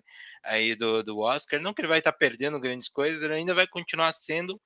aí 0.44 0.76
do, 0.76 1.04
do 1.04 1.20
Oscar. 1.20 1.62
Não 1.62 1.74
que 1.74 1.82
ele 1.82 1.88
vai 1.88 2.00
estar 2.00 2.12
tá 2.12 2.18
perdendo 2.18 2.60
grandes 2.60 2.90
coisas, 2.90 3.22
ele 3.24 3.34
ainda 3.34 3.54
vai 3.54 3.68
continuar 3.68 4.14
sendo 4.14 4.60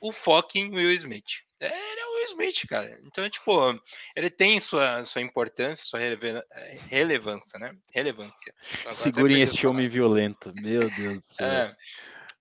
o 0.00 0.12
fucking 0.12 0.74
Will 0.74 0.92
Smith. 0.92 1.44
Ele 1.66 2.00
é 2.00 2.06
o 2.06 2.14
Will 2.16 2.26
Smith, 2.26 2.66
cara. 2.68 2.90
Então, 3.06 3.28
tipo, 3.28 3.80
ele 4.16 4.30
tem 4.30 4.58
sua, 4.60 5.04
sua 5.04 5.20
importância, 5.20 5.84
sua 5.84 6.00
relevância, 6.88 7.58
né? 7.58 7.74
Relevância. 7.92 8.54
Segurem 8.92 9.42
este 9.42 9.66
homem 9.66 9.88
violento. 9.88 10.52
Meu 10.56 10.90
Deus 10.90 11.20
do 11.20 11.26
céu. 11.26 11.46
É. 11.46 11.76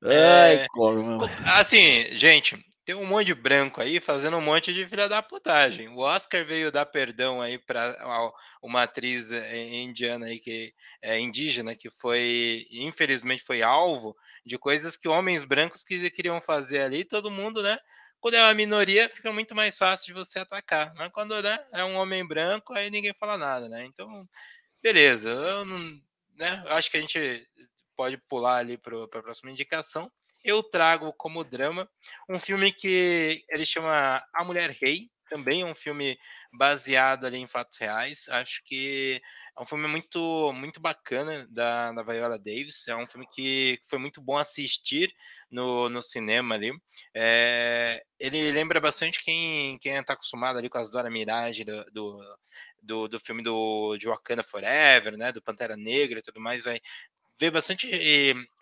Ai, 0.06 0.56
é, 0.56 0.68
como, 0.70 1.18
assim, 1.46 2.06
gente, 2.12 2.58
tem 2.86 2.96
um 2.96 3.06
monte 3.06 3.28
de 3.28 3.34
branco 3.34 3.80
aí 3.80 4.02
fazendo 4.02 4.36
um 4.36 4.42
monte 4.42 4.74
de 4.74 4.86
filha 4.86 5.08
da 5.08 5.22
putagem. 5.22 5.88
O 5.88 6.00
Oscar 6.00 6.46
veio 6.46 6.72
dar 6.72 6.86
perdão 6.86 7.42
aí 7.42 7.58
para 7.58 8.34
uma 8.62 8.84
atriz 8.84 9.32
eh, 9.32 9.82
indiana 9.82 10.26
aí 10.26 10.38
que 10.38 10.74
é 11.02 11.18
indígena 11.18 11.76
que 11.76 11.90
foi, 11.90 12.68
infelizmente, 12.72 13.44
foi 13.44 13.62
alvo 13.62 14.14
de 14.46 14.58
coisas 14.58 14.98
que 14.98 15.08
homens 15.08 15.46
brancos 15.46 15.82
que 15.82 16.10
queriam 16.10 16.42
fazer 16.42 16.82
ali. 16.82 17.06
Todo 17.06 17.32
mundo, 17.32 17.64
né? 17.64 17.78
Quando 18.24 18.36
é 18.36 18.42
uma 18.42 18.54
minoria, 18.54 19.10
fica 19.10 19.34
muito 19.34 19.54
mais 19.54 19.78
fácil 19.78 20.08
de 20.08 20.14
você 20.14 20.40
atacar. 20.40 20.94
Mas 20.96 21.12
quando 21.12 21.42
né, 21.42 21.60
é 21.74 21.84
um 21.84 21.98
homem 21.98 22.26
branco, 22.26 22.74
aí 22.74 22.90
ninguém 22.90 23.14
fala 23.20 23.38
nada, 23.38 23.68
né? 23.68 23.84
Então, 23.84 24.26
beleza. 24.82 25.30
Eu 25.30 25.66
não, 25.66 25.80
né? 26.38 26.64
Acho 26.68 26.90
que 26.90 26.96
a 26.96 27.02
gente 27.02 27.46
pode 27.98 28.18
pular 28.30 28.60
ali 28.60 28.78
para 28.78 29.04
a 29.04 29.08
próxima 29.08 29.52
indicação 29.52 30.10
eu 30.44 30.62
trago 30.62 31.14
como 31.14 31.44
drama 31.44 31.90
um 32.30 32.38
filme 32.38 32.74
que 32.74 33.46
ele 33.48 33.66
chama 33.66 34.22
A 34.34 34.44
Mulher 34.44 34.70
Rei, 34.72 35.10
também 35.30 35.62
é 35.62 35.66
um 35.66 35.74
filme 35.74 36.18
baseado 36.52 37.26
ali 37.26 37.38
em 37.38 37.48
fatos 37.48 37.80
reais. 37.80 38.28
Acho 38.30 38.62
que 38.66 39.22
é 39.58 39.62
um 39.62 39.66
filme 39.66 39.88
muito 39.88 40.52
muito 40.54 40.80
bacana 40.80 41.48
da, 41.50 41.92
da 41.92 42.04
Viola 42.04 42.40
Davis. 42.40 42.88
É 42.88 42.96
um 42.96 43.08
filme 43.08 43.28
que 43.32 43.80
foi 43.88 44.00
muito 44.00 44.22
bom 44.22 44.38
assistir 44.38 45.14
no, 45.50 45.90
no 45.90 46.02
cinema 46.02 46.56
ali. 46.56 46.72
É, 47.14 48.04
ele 48.20 48.52
lembra 48.52 48.80
bastante 48.82 49.24
quem 49.24 49.78
quem 49.80 49.96
está 49.96 50.14
acostumado 50.14 50.58
ali 50.58 50.70
com 50.70 50.78
as 50.78 50.90
Dora 50.90 51.10
Mirage 51.10 51.64
do, 51.64 51.84
do 51.92 52.20
do, 52.82 53.08
do, 53.08 53.20
filme 53.20 53.42
do, 53.42 53.98
de 53.98 54.08
Wakanda 54.08 54.44
Forever, 54.44 55.18
né, 55.18 55.32
do 55.32 55.42
Pantera 55.42 55.78
Negra 55.78 56.20
e 56.20 56.22
tudo 56.22 56.42
mais, 56.42 56.66
vai, 56.66 56.82
vê 57.40 57.50
bastante 57.50 57.90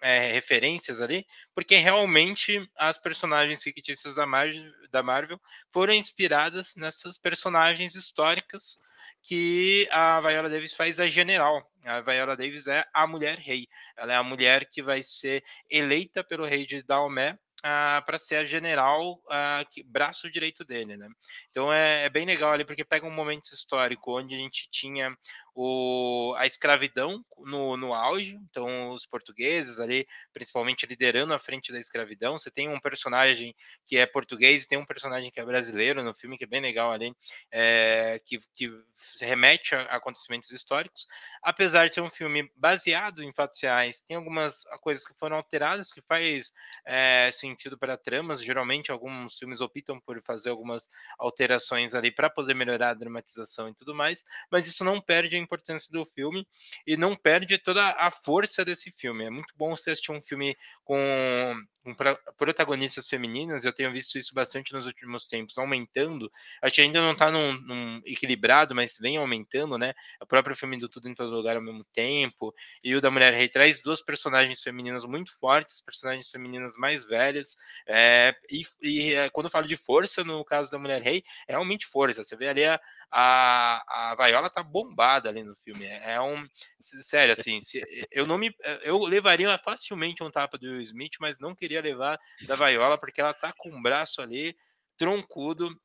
é, 0.02 0.32
referências 0.32 1.02
ali, 1.02 1.26
porque 1.54 1.76
realmente 1.76 2.64
as 2.78 2.98
personagens 2.98 3.64
fictícias 3.64 4.16
da 4.16 4.26
Marvel, 4.26 4.72
da 4.92 5.04
Marvel 5.04 5.42
foram 5.72 5.94
inspiradas 5.94 6.76
nessas 6.76 7.18
personagens 7.18 7.96
históricas 7.96 8.80
que 9.24 9.88
a 9.92 10.20
Viola 10.22 10.50
Davis 10.50 10.74
faz 10.74 11.00
a 11.00 11.08
general. 11.08 11.70
A 11.86 12.02
Viola 12.02 12.36
Davis 12.36 12.68
é 12.68 12.86
a 12.94 13.06
mulher 13.08 13.38
rei. 13.38 13.68
Ela 13.96 14.14
é 14.14 14.16
a 14.16 14.24
mulher 14.24 14.66
que 14.70 14.82
vai 14.82 15.04
ser 15.04 15.44
eleita 15.70 16.24
pelo 16.24 16.46
rei 16.46 16.66
de 16.66 16.82
Daomé 16.82 17.38
ah, 17.64 18.02
para 18.06 18.18
ser 18.18 18.38
a 18.38 18.46
general, 18.46 19.22
ah, 19.30 19.64
que, 19.70 19.84
braço 19.84 20.32
direito 20.32 20.66
dele, 20.66 20.98
né? 20.98 21.08
Então 21.52 21.72
é, 21.72 22.06
é, 22.06 22.10
bem 22.10 22.26
legal 22.26 22.52
ali, 22.52 22.66
porque 22.66 22.84
pega 22.84 23.06
um 23.06 23.12
momento 23.12 23.54
histórico 23.54 24.18
onde 24.18 24.34
a 24.34 24.38
gente 24.38 24.68
tinha 24.72 25.16
o, 25.54 26.34
a 26.38 26.46
escravidão 26.46 27.24
no, 27.40 27.76
no 27.76 27.94
auge, 27.94 28.40
então 28.50 28.90
os 28.92 29.06
portugueses 29.06 29.80
ali, 29.80 30.08
principalmente 30.32 30.86
liderando 30.86 31.34
a 31.34 31.40
frente 31.40 31.72
da 31.72 31.80
escravidão. 31.80 32.38
Você 32.38 32.52
tem 32.52 32.70
um 32.70 32.80
personagem 32.80 33.54
que 33.86 33.98
é 33.98 34.06
português 34.06 34.64
e 34.64 34.68
tem 34.68 34.78
um 34.78 34.86
personagem 34.86 35.32
que 35.32 35.40
é 35.40 35.46
brasileiro 35.46 36.04
no 36.04 36.14
filme, 36.14 36.38
que 36.38 36.44
é 36.44 36.48
bem 36.48 36.62
legal 36.62 36.92
ali, 36.92 37.14
é, 37.52 38.20
que, 38.26 38.40
que 38.56 38.72
remete 39.20 39.76
a 39.76 39.82
acontecimentos 39.96 40.52
históricos. 40.52 41.08
Apesar 41.44 41.88
de 41.88 41.96
ser 41.96 42.02
um 42.02 42.10
filme 42.10 42.50
baseado 42.56 43.24
em 43.24 43.34
fatos 43.34 43.62
reais, 43.62 44.02
tem 44.02 44.18
algumas 44.18 44.64
coisas 44.82 45.06
que 45.06 45.18
foram 45.18 45.38
alteradas 45.38 45.92
que 45.92 46.02
faz 46.02 46.52
é, 46.86 47.30
sentido 47.32 47.78
para 47.78 47.98
tramas. 47.98 48.44
Geralmente, 48.44 48.92
alguns 48.92 49.38
filmes 49.38 49.62
optam 49.62 50.00
por 50.00 50.22
fazer 50.26 50.50
algumas 50.50 50.90
alterações 51.18 51.94
ali 51.94 52.12
para 52.12 52.30
poder 52.30 52.54
melhorar 52.54 52.90
a 52.90 52.94
dramatização 52.94 53.70
e 53.70 53.74
tudo 53.74 53.94
mais, 53.94 54.24
mas 54.52 54.68
isso 54.68 54.84
não 54.84 55.02
perde 55.02 55.41
importância 55.42 55.90
do 55.92 56.06
filme 56.06 56.48
e 56.86 56.96
não 56.96 57.16
perde 57.16 57.58
toda 57.58 57.96
a 57.98 58.12
força 58.12 58.64
desse 58.64 58.92
filme. 58.92 59.26
É 59.26 59.30
muito 59.30 59.54
bom 59.58 59.76
você 59.76 59.92
assistir 59.92 60.12
um 60.12 60.22
filme 60.22 60.56
com, 60.84 61.56
com 61.84 61.96
protagonistas 62.38 63.08
femininas, 63.08 63.66
eu 63.66 63.74
tenho 63.74 63.92
visto 63.92 64.18
isso 64.18 64.34
bastante 64.34 64.74
nos 64.74 64.86
últimos 64.86 65.28
tempos, 65.28 65.58
aumentando. 65.58 66.32
Acho 66.62 66.76
que 66.76 66.82
ainda 66.82 67.02
não 67.02 67.14
está 67.14 67.32
num, 67.32 67.54
num, 67.62 68.02
equilibrado, 68.06 68.76
mas 68.76 68.98
vem 69.00 69.18
aumentando, 69.18 69.78
né? 69.78 69.94
O 70.22 70.26
próprio 70.26 70.56
filme 70.56 70.78
do 70.78 70.88
Tudo 70.88 71.10
em 71.10 71.16
Todo 71.16 71.36
Lugar 71.36 71.56
ao 71.56 71.62
mesmo 71.62 71.84
tempo, 71.94 72.54
e 72.84 72.96
o 72.96 73.02
da 73.02 73.10
Mulher 73.10 73.34
Rei 73.34 73.50
traz 73.50 73.82
duas 73.82 74.02
personagens 74.02 74.62
femininas 74.62 75.06
muito 75.06 75.38
fortes, 75.40 75.82
personagens 75.82 76.30
femininas 76.30 76.76
mais 76.78 77.06
velhas, 77.06 77.56
é, 77.88 78.36
e, 78.50 78.66
e 78.82 79.14
é, 79.14 79.30
quando 79.30 79.48
eu 79.48 79.52
falo 79.52 79.68
de 79.68 79.76
força, 79.76 80.24
no 80.24 80.44
caso 80.46 80.72
da 80.72 80.78
Mulher 80.78 81.02
Rei, 81.02 81.24
é 81.48 81.54
realmente 81.54 81.86
força. 81.88 82.24
Você 82.24 82.36
vê 82.36 82.48
ali 82.48 82.66
a, 82.66 82.80
a, 83.10 84.12
a 84.12 84.16
Viola 84.16 84.50
tá 84.50 84.64
bombada 84.64 85.31
ali 85.32 85.44
no 85.44 85.56
filme. 85.56 85.86
É, 85.86 86.14
é 86.14 86.22
um. 86.22 86.46
Sério, 86.80 87.34
assim, 87.34 87.62
se, 87.62 87.82
eu 88.12 88.26
não 88.26 88.38
me. 88.38 88.54
Eu 88.84 89.00
levaria 89.00 89.58
facilmente 89.58 90.24
um 90.24 90.32
tapa 90.32 90.58
do 90.58 90.68
Will 90.68 90.82
Smith, 90.82 91.14
mas 91.20 91.40
não 91.40 91.56
queria 91.56 91.82
levar 91.82 92.20
da 92.44 92.56
Viola, 92.56 92.98
porque 92.98 93.22
ela 93.22 93.34
tá 93.34 93.54
com 93.58 93.70
o 93.70 93.82
braço 93.82 94.22
ali, 94.22 94.56
troncudo. 94.98 95.76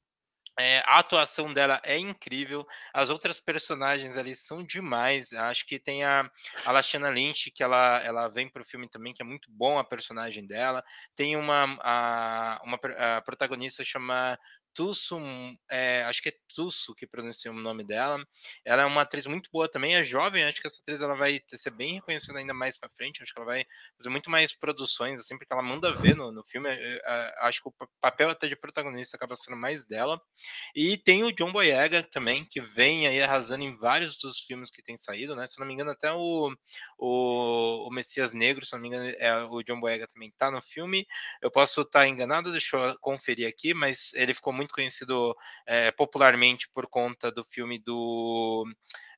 É, 0.59 0.79
a 0.87 1.01
atuação 1.01 1.53
dela 1.53 1.79
é 1.85 1.99
incrível, 1.99 2.67
as 2.95 3.11
outras 3.11 3.39
personagens 3.39 4.17
ali 4.17 4.35
são 4.35 4.65
demais. 4.65 5.35
Acho 5.35 5.67
que 5.67 5.79
tem 5.79 6.03
a, 6.03 6.31
a 6.65 6.73
Lashana 6.73 7.11
Lynch, 7.11 7.51
que 7.51 7.63
ela, 7.63 8.01
ela 8.03 8.29
vem 8.29 8.49
para 8.49 8.63
o 8.63 8.65
filme 8.65 8.89
também, 8.89 9.13
que 9.13 9.21
é 9.21 9.25
muito 9.25 9.51
bom 9.51 9.79
a 9.79 9.85
personagem 9.85 10.47
dela. 10.47 10.83
Tem 11.15 11.37
uma, 11.37 11.77
a, 11.83 12.63
uma 12.65 12.81
a 13.17 13.21
protagonista 13.21 13.85
chama 13.85 14.39
Tusso, 14.77 15.19
é, 15.71 16.03
acho 16.05 16.23
que 16.23 16.29
é 16.29 16.33
Tusso 16.55 16.95
que 16.95 17.07
pronuncia 17.07 17.51
o 17.51 17.55
nome 17.55 17.85
dela. 17.85 18.23
Ela 18.65 18.83
é 18.83 18.85
uma 18.85 19.03
atriz 19.03 19.27
muito 19.27 19.51
boa 19.51 19.69
também, 19.69 19.97
é 19.97 20.05
jovem, 20.05 20.45
acho 20.45 20.61
que 20.61 20.67
essa 20.67 20.81
atriz 20.83 21.01
ela 21.01 21.17
vai 21.17 21.41
ser 21.49 21.71
bem 21.71 21.95
reconhecida 21.95 22.39
ainda 22.39 22.53
mais 22.53 22.79
para 22.79 22.91
frente, 22.91 23.23
acho 23.23 23.33
que 23.33 23.41
ela 23.41 23.47
vai 23.47 23.65
fazer 23.97 24.11
muito 24.11 24.31
mais 24.31 24.55
produções, 24.55 25.19
assim, 25.19 25.39
porque 25.39 25.53
ela 25.53 25.63
manda 25.63 25.97
ver 25.97 26.15
no, 26.15 26.31
no 26.31 26.45
filme, 26.45 26.69
é, 26.71 27.35
acho 27.41 27.63
que 27.63 27.69
o 27.69 27.75
papel 28.01 28.31
até 28.31 28.47
de 28.49 28.57
protagonista 28.57 29.17
acaba 29.17 29.35
sendo 29.37 29.57
mais 29.57 29.87
dela. 29.87 30.21
E 30.75 30.99
tem 30.99 31.25
o 31.25 31.33
John 31.33 31.53
Boyega 31.53 32.03
também, 32.03 32.45
que 32.45 32.61
vem 32.61 33.07
aí 33.07 33.23
arrasando 33.23 33.65
em 33.65 33.75
vários 33.79 34.19
dos 34.19 34.41
filmes 34.41 34.71
que 34.71 34.83
tem 34.83 34.97
saído, 34.97 35.35
né? 35.35 35.47
Se 35.47 35.59
não 35.59 35.67
me 35.67 35.73
engano, 35.73 35.91
até 35.91 36.13
o, 36.13 36.55
o, 36.99 37.89
o 37.89 37.91
Messias 37.95 38.33
Negro, 38.33 38.67
se 38.67 38.73
não 38.75 38.81
me 38.81 38.89
engano, 38.89 39.09
é, 39.19 39.45
o 39.45 39.63
John 39.63 39.81
Boyega 39.81 40.07
também 40.07 40.31
tá 40.37 40.51
no 40.51 40.61
filme. 40.61 41.07
Eu 41.41 41.51
posso 41.51 41.81
estar 41.81 42.01
tá 42.01 42.09
enganado, 42.09 42.53
deixa 42.53 42.77
eu 42.77 42.99
conferir 43.01 43.49
aqui, 43.49 43.73
mas 43.73 44.13
ele 44.15 44.35
ficou 44.35 44.53
muito 44.53 44.66
muito 44.67 44.75
conhecido 44.75 45.35
é, 45.65 45.91
popularmente 45.93 46.69
por 46.75 46.87
conta 46.89 47.31
do 47.31 47.45
filme 47.45 47.79
do 47.79 48.65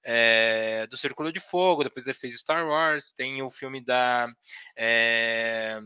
é, 0.05 0.87
do 0.87 0.97
Círculo 0.97 1.33
de 1.33 1.41
Fogo, 1.41 1.85
depois 1.85 2.07
ele 2.07 2.15
fez 2.15 2.39
Star 2.39 2.67
Wars, 2.67 3.11
tem 3.11 3.43
o 3.43 3.51
filme 3.51 3.85
da 3.85 4.29
é, 4.77 5.81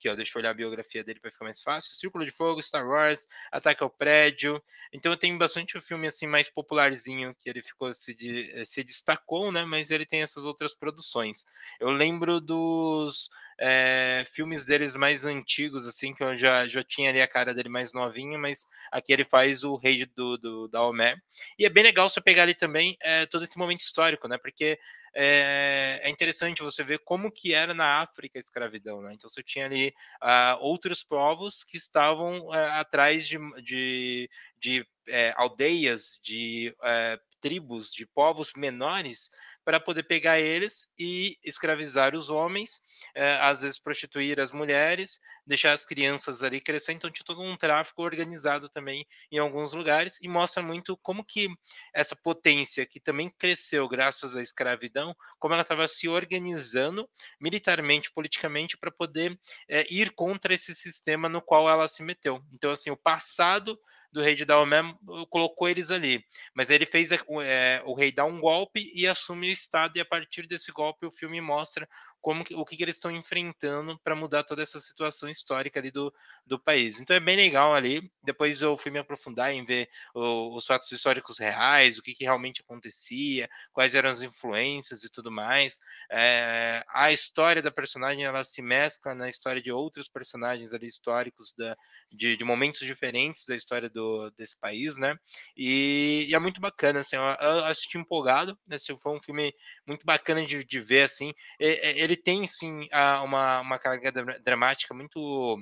aqui, 0.00 0.08
ó, 0.08 0.14
deixa 0.14 0.36
eu 0.36 0.40
olhar 0.40 0.50
a 0.50 0.54
biografia 0.54 1.04
dele 1.04 1.20
para 1.20 1.30
ficar 1.30 1.44
mais 1.44 1.60
fácil. 1.60 1.94
Círculo 1.94 2.24
de 2.24 2.30
Fogo, 2.30 2.62
Star 2.62 2.86
Wars, 2.86 3.28
Ataque 3.52 3.82
ao 3.82 3.90
Prédio. 3.90 4.60
Então 4.92 5.14
tem 5.14 5.36
bastante 5.36 5.76
o 5.76 5.80
filme 5.80 6.08
assim 6.08 6.26
mais 6.26 6.48
popularzinho 6.48 7.34
que 7.34 7.48
ele 7.48 7.62
ficou 7.62 7.92
se, 7.92 8.14
de, 8.14 8.64
se 8.64 8.82
destacou, 8.82 9.52
né? 9.52 9.64
Mas 9.64 9.90
ele 9.90 10.06
tem 10.06 10.22
essas 10.22 10.44
outras 10.44 10.74
produções. 10.74 11.44
Eu 11.78 11.90
lembro 11.90 12.40
dos 12.40 13.28
é, 13.58 14.24
filmes 14.32 14.64
deles 14.64 14.94
mais 14.94 15.26
antigos, 15.26 15.86
assim, 15.86 16.14
que 16.14 16.24
eu 16.24 16.34
já, 16.34 16.66
já 16.66 16.82
tinha 16.82 17.10
ali 17.10 17.20
a 17.20 17.28
cara 17.28 17.52
dele 17.52 17.68
mais 17.68 17.92
novinho, 17.92 18.40
mas 18.40 18.70
aqui 18.90 19.12
ele 19.12 19.24
faz 19.24 19.62
o 19.62 19.76
rei 19.76 20.06
do, 20.06 20.38
do 20.38 20.68
da 20.68 20.82
Omé. 20.82 21.14
E 21.58 21.66
é 21.66 21.68
bem 21.68 21.84
legal 21.84 22.08
você 22.08 22.20
pegar 22.22 22.44
ali 22.44 22.54
também 22.54 22.96
é, 23.02 23.26
todo 23.26 23.44
esse 23.44 23.58
momento 23.58 23.80
histórico, 23.80 24.26
né? 24.26 24.38
Porque 24.38 24.78
é, 25.14 26.00
é, 26.04 26.10
interessante 26.10 26.62
você 26.62 26.82
ver 26.82 27.00
como 27.00 27.30
que 27.30 27.52
era 27.52 27.74
na 27.74 28.00
África 28.00 28.38
a 28.38 28.40
escravidão, 28.40 29.02
né? 29.02 29.12
Então 29.12 29.28
você 29.28 29.42
tinha 29.42 29.66
ali 29.66 29.89
uh, 30.22 30.58
outros 30.60 31.04
povos 31.04 31.64
que 31.64 31.76
estavam 31.76 32.40
uh, 32.46 32.52
atrás 32.74 33.26
de, 33.26 33.38
de, 33.62 34.30
de 34.58 34.86
é, 35.08 35.34
aldeias, 35.36 36.20
de 36.22 36.74
é, 36.82 37.18
tribos, 37.40 37.92
de 37.92 38.06
povos 38.06 38.52
menores, 38.54 39.30
para 39.64 39.80
poder 39.80 40.04
pegar 40.04 40.38
eles 40.38 40.92
e 40.98 41.36
escravizar 41.44 42.14
os 42.14 42.30
homens, 42.30 42.80
é, 43.14 43.34
às 43.40 43.62
vezes 43.62 43.78
prostituir 43.78 44.40
as 44.40 44.52
mulheres, 44.52 45.20
deixar 45.46 45.72
as 45.72 45.84
crianças 45.84 46.42
ali 46.42 46.60
crescer. 46.60 46.92
Então 46.92 47.10
tinha 47.10 47.24
todo 47.24 47.40
um 47.40 47.56
tráfico 47.56 48.02
organizado 48.02 48.68
também 48.68 49.06
em 49.30 49.38
alguns 49.38 49.72
lugares 49.72 50.18
e 50.22 50.28
mostra 50.28 50.62
muito 50.62 50.96
como 50.98 51.24
que 51.24 51.48
essa 51.94 52.16
potência 52.16 52.86
que 52.86 53.00
também 53.00 53.30
cresceu 53.38 53.88
graças 53.88 54.34
à 54.34 54.42
escravidão, 54.42 55.14
como 55.38 55.54
ela 55.54 55.62
estava 55.62 55.86
se 55.88 56.08
organizando 56.08 57.08
militarmente, 57.40 58.12
politicamente 58.12 58.78
para 58.78 58.90
poder 58.90 59.38
é, 59.68 59.86
ir 59.92 60.12
contra 60.14 60.54
esse 60.54 60.74
sistema 60.74 61.28
no 61.28 61.42
qual 61.42 61.68
ela 61.68 61.86
se 61.88 62.02
meteu. 62.02 62.42
Então 62.52 62.72
assim, 62.72 62.90
o 62.90 62.96
passado 62.96 63.78
do 64.12 64.22
rei 64.22 64.34
de 64.34 64.44
Daomé 64.44 64.82
colocou 65.28 65.68
eles 65.68 65.90
ali. 65.90 66.24
Mas 66.54 66.70
ele 66.70 66.86
fez 66.86 67.10
é, 67.12 67.82
o 67.84 67.94
rei 67.94 68.12
dar 68.12 68.24
um 68.24 68.40
golpe 68.40 68.90
e 68.94 69.06
assume 69.06 69.48
o 69.48 69.52
Estado, 69.52 69.96
e 69.96 70.00
a 70.00 70.04
partir 70.04 70.46
desse 70.46 70.72
golpe 70.72 71.06
o 71.06 71.12
filme 71.12 71.40
mostra 71.40 71.88
como 72.20 72.44
que, 72.44 72.54
o 72.54 72.64
que, 72.64 72.76
que 72.76 72.82
eles 72.82 72.96
estão 72.96 73.10
enfrentando 73.10 73.98
para 74.04 74.14
mudar 74.14 74.44
toda 74.44 74.62
essa 74.62 74.80
situação 74.80 75.28
histórica 75.28 75.80
ali 75.80 75.90
do, 75.90 76.12
do 76.46 76.58
país. 76.58 77.00
Então 77.00 77.16
é 77.16 77.20
bem 77.20 77.36
legal 77.36 77.74
ali. 77.74 78.10
Depois 78.22 78.60
eu 78.60 78.76
fui 78.76 78.90
me 78.90 78.98
aprofundar 78.98 79.52
em 79.52 79.64
ver 79.64 79.88
o, 80.14 80.54
os 80.56 80.66
fatos 80.66 80.90
históricos 80.92 81.38
reais, 81.38 81.98
o 81.98 82.02
que, 82.02 82.12
que, 82.12 82.24
realmente 82.24 82.60
acontecia, 82.60 83.48
quais 83.72 83.94
eram 83.94 84.10
as 84.10 84.22
influências 84.22 85.02
e 85.02 85.10
tudo 85.10 85.30
mais. 85.30 85.78
É, 86.10 86.84
a 86.88 87.10
história 87.12 87.62
da 87.62 87.70
personagem 87.70 88.24
ela 88.24 88.44
se 88.44 88.60
mescla 88.60 89.14
na 89.14 89.28
história 89.28 89.62
de 89.62 89.72
outros 89.72 90.08
personagens 90.08 90.72
ali 90.72 90.86
históricos 90.86 91.54
da, 91.56 91.76
de, 92.12 92.36
de 92.36 92.44
momentos 92.44 92.80
diferentes 92.80 93.46
da 93.46 93.56
história 93.56 93.88
do, 93.88 94.30
desse 94.32 94.58
país, 94.58 94.96
né? 94.96 95.16
E, 95.56 96.26
e, 96.28 96.34
é 96.34 96.38
muito 96.38 96.60
bacana, 96.60 97.00
assim, 97.00 97.16
eu, 97.16 97.22
eu 97.22 97.64
assisti 97.66 97.98
empolgado, 97.98 98.58
né? 98.66 98.76
Foi 99.00 99.16
um 99.16 99.22
filme 99.22 99.54
muito 99.86 100.04
bacana 100.04 100.44
de, 100.44 100.64
de 100.64 100.80
ver, 100.80 101.02
assim. 101.02 101.32
Ele, 101.58 102.09
ele 102.10 102.16
tem 102.16 102.46
sim 102.46 102.88
uma, 103.24 103.60
uma 103.60 103.78
carga 103.78 104.12
dramática 104.42 104.92
muito 104.92 105.58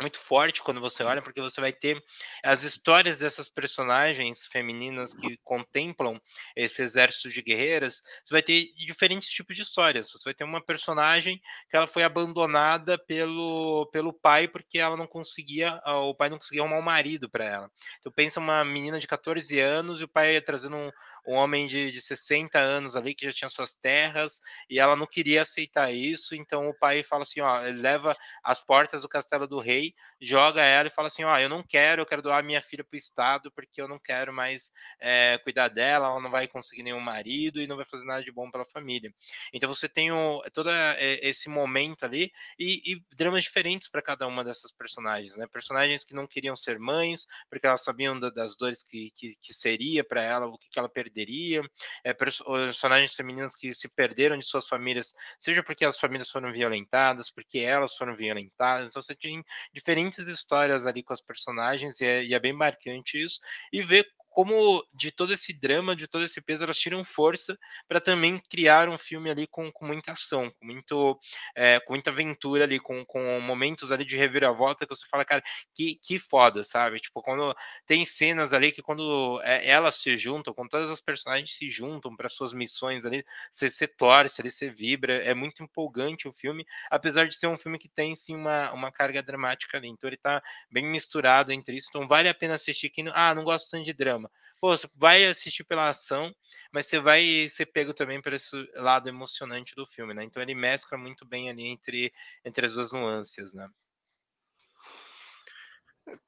muito 0.00 0.18
forte 0.18 0.62
quando 0.62 0.80
você 0.80 1.02
olha, 1.02 1.20
porque 1.20 1.40
você 1.40 1.60
vai 1.60 1.72
ter 1.72 2.02
as 2.42 2.62
histórias 2.62 3.18
dessas 3.18 3.48
personagens 3.48 4.46
femininas 4.46 5.12
que 5.12 5.36
contemplam 5.44 6.20
esse 6.56 6.82
exército 6.82 7.28
de 7.28 7.42
guerreiras. 7.42 8.02
Você 8.24 8.32
vai 8.32 8.42
ter 8.42 8.72
diferentes 8.74 9.28
tipos 9.28 9.54
de 9.54 9.62
histórias. 9.62 10.10
Você 10.10 10.24
vai 10.24 10.34
ter 10.34 10.44
uma 10.44 10.64
personagem 10.64 11.40
que 11.68 11.76
ela 11.76 11.86
foi 11.86 12.02
abandonada 12.02 12.98
pelo, 13.06 13.86
pelo 13.92 14.12
pai 14.12 14.48
porque 14.48 14.78
ela 14.78 14.96
não 14.96 15.06
conseguia, 15.06 15.80
o 15.86 16.14
pai 16.14 16.30
não 16.30 16.38
conseguia 16.38 16.62
arrumar 16.62 16.78
um 16.78 16.82
marido 16.82 17.28
para 17.28 17.44
ela. 17.44 17.70
Então 17.98 18.12
pensa 18.12 18.40
uma 18.40 18.64
menina 18.64 18.98
de 18.98 19.06
14 19.06 19.58
anos 19.60 20.00
e 20.00 20.04
o 20.04 20.08
pai 20.08 20.40
trazendo 20.40 20.76
um, 20.76 20.90
um 21.26 21.34
homem 21.34 21.66
de, 21.66 21.90
de 21.90 22.00
60 22.00 22.58
anos 22.58 22.96
ali 22.96 23.14
que 23.14 23.26
já 23.26 23.32
tinha 23.32 23.50
suas 23.50 23.74
terras 23.74 24.40
e 24.68 24.78
ela 24.78 24.96
não 24.96 25.06
queria 25.06 25.42
aceitar 25.42 25.92
isso. 25.92 26.34
Então 26.34 26.68
o 26.68 26.74
pai 26.74 27.02
fala 27.02 27.22
assim, 27.22 27.40
ó, 27.40 27.60
leva 27.60 28.16
as 28.42 28.64
portas 28.64 29.02
do 29.02 29.08
castelo 29.08 29.46
do 29.46 29.58
rei 29.58 29.89
joga 30.20 30.62
ela 30.62 30.88
e 30.88 30.90
fala 30.90 31.08
assim: 31.08 31.24
Ó, 31.24 31.32
oh, 31.34 31.38
eu 31.38 31.48
não 31.48 31.62
quero, 31.62 32.02
eu 32.02 32.06
quero 32.06 32.22
doar 32.22 32.42
minha 32.42 32.60
filha 32.60 32.84
para 32.84 32.96
o 32.96 32.98
Estado 32.98 33.50
porque 33.52 33.80
eu 33.80 33.88
não 33.88 33.98
quero 33.98 34.32
mais 34.32 34.72
é, 35.00 35.38
cuidar 35.38 35.68
dela, 35.68 36.08
ela 36.08 36.20
não 36.20 36.30
vai 36.30 36.46
conseguir 36.48 36.82
nenhum 36.82 37.00
marido 37.00 37.60
e 37.60 37.66
não 37.66 37.76
vai 37.76 37.84
fazer 37.84 38.04
nada 38.04 38.22
de 38.22 38.32
bom 38.32 38.50
pela 38.50 38.64
família. 38.66 39.12
Então 39.52 39.68
você 39.68 39.88
tem 39.88 40.10
o, 40.12 40.42
todo 40.52 40.70
esse 40.98 41.48
momento 41.48 42.04
ali 42.04 42.30
e, 42.58 42.92
e 42.92 43.16
dramas 43.16 43.44
diferentes 43.44 43.88
para 43.88 44.02
cada 44.02 44.26
uma 44.26 44.44
dessas 44.44 44.72
personagens, 44.72 45.36
né? 45.36 45.46
Personagens 45.52 46.04
que 46.04 46.14
não 46.14 46.26
queriam 46.26 46.56
ser 46.56 46.78
mães 46.78 47.26
porque 47.48 47.66
elas 47.66 47.82
sabiam 47.82 48.18
da, 48.18 48.30
das 48.30 48.56
dores 48.56 48.82
que, 48.82 49.10
que, 49.10 49.34
que 49.40 49.54
seria 49.54 50.04
para 50.04 50.22
ela, 50.22 50.46
o 50.46 50.58
que, 50.58 50.68
que, 50.68 50.78
ela 50.78 50.88
perderia, 50.88 51.62
é, 52.04 52.12
personagens 52.12 53.14
femininas 53.14 53.56
que 53.56 53.72
se 53.74 53.88
perderam 53.88 54.38
de 54.38 54.44
suas 54.44 54.66
famílias, 54.66 55.12
seja 55.38 55.62
porque 55.62 55.84
as 55.84 55.98
famílias 55.98 56.30
foram 56.30 56.52
violentadas, 56.52 57.30
porque 57.30 57.58
elas 57.58 57.94
foram 57.94 58.16
violentadas. 58.16 58.88
Então 58.88 59.02
você 59.02 59.14
tem 59.14 59.42
diferentes 59.80 60.28
histórias 60.28 60.86
ali 60.86 61.02
com 61.02 61.12
as 61.12 61.22
personagens, 61.22 62.00
e 62.00 62.04
é, 62.04 62.24
e 62.24 62.34
é 62.34 62.38
bem 62.38 62.52
marcante 62.52 63.22
isso, 63.22 63.40
e 63.72 63.82
ver 63.82 64.06
como 64.30 64.84
de 64.94 65.10
todo 65.12 65.32
esse 65.32 65.52
drama, 65.52 65.94
de 65.94 66.06
todo 66.06 66.24
esse 66.24 66.40
peso, 66.40 66.64
elas 66.64 66.78
tiram 66.78 67.04
força 67.04 67.58
para 67.88 68.00
também 68.00 68.38
criar 68.50 68.88
um 68.88 68.96
filme 68.96 69.30
ali 69.30 69.46
com, 69.46 69.70
com 69.72 69.86
muita 69.86 70.12
ação, 70.12 70.50
com, 70.50 70.66
muito, 70.66 71.18
é, 71.56 71.80
com 71.80 71.92
muita 71.92 72.10
aventura 72.10 72.64
ali, 72.64 72.78
com, 72.78 73.04
com 73.04 73.40
momentos 73.40 73.92
ali 73.92 74.04
de 74.04 74.16
reviravolta 74.16 74.86
que 74.86 74.94
você 74.94 75.06
fala, 75.10 75.24
cara, 75.24 75.42
que, 75.74 75.96
que 76.02 76.18
foda, 76.18 76.64
sabe? 76.64 77.00
Tipo, 77.00 77.22
quando 77.22 77.54
tem 77.86 78.04
cenas 78.04 78.52
ali 78.52 78.72
que 78.72 78.82
quando 78.82 79.40
é, 79.42 79.68
elas 79.68 79.96
se 79.96 80.16
juntam, 80.18 80.54
quando 80.54 80.70
todas 80.70 80.90
as 80.90 81.00
personagens 81.00 81.54
se 81.54 81.70
juntam 81.70 82.16
para 82.16 82.28
suas 82.28 82.52
missões 82.52 83.04
ali, 83.04 83.24
você, 83.50 83.68
você 83.68 83.86
torce 83.86 84.40
ali, 84.40 84.50
você 84.50 84.70
vibra, 84.70 85.16
é 85.16 85.34
muito 85.34 85.62
empolgante 85.62 86.28
o 86.28 86.32
filme, 86.32 86.64
apesar 86.90 87.26
de 87.28 87.38
ser 87.38 87.46
um 87.46 87.58
filme 87.58 87.78
que 87.78 87.88
tem 87.88 88.14
sim 88.14 88.34
uma, 88.34 88.72
uma 88.72 88.92
carga 88.92 89.22
dramática 89.22 89.76
ali, 89.78 89.88
então 89.88 90.08
ele 90.08 90.16
tá 90.16 90.42
bem 90.70 90.84
misturado 90.86 91.52
entre 91.52 91.76
isso, 91.76 91.88
então 91.90 92.06
vale 92.06 92.28
a 92.28 92.34
pena 92.34 92.54
assistir 92.54 92.90
quem, 92.90 93.08
ah, 93.14 93.34
não 93.34 93.44
gosto 93.44 93.70
tanto 93.70 93.84
de 93.84 93.92
drama, 93.92 94.19
Pô, 94.60 94.76
você 94.76 94.88
vai 94.94 95.24
assistir 95.24 95.64
pela 95.64 95.88
ação, 95.88 96.34
mas 96.72 96.86
você 96.86 96.98
vai 96.98 97.48
ser 97.48 97.66
pego 97.66 97.94
também 97.94 98.20
por 98.20 98.32
esse 98.32 98.54
lado 98.74 99.08
emocionante 99.08 99.74
do 99.74 99.86
filme, 99.86 100.12
né? 100.12 100.24
Então 100.24 100.42
ele 100.42 100.54
mescla 100.54 100.98
muito 100.98 101.24
bem 101.26 101.48
ali 101.48 101.66
entre, 101.66 102.12
entre 102.44 102.66
as 102.66 102.74
duas 102.74 102.92
nuances, 102.92 103.54
né? 103.54 103.68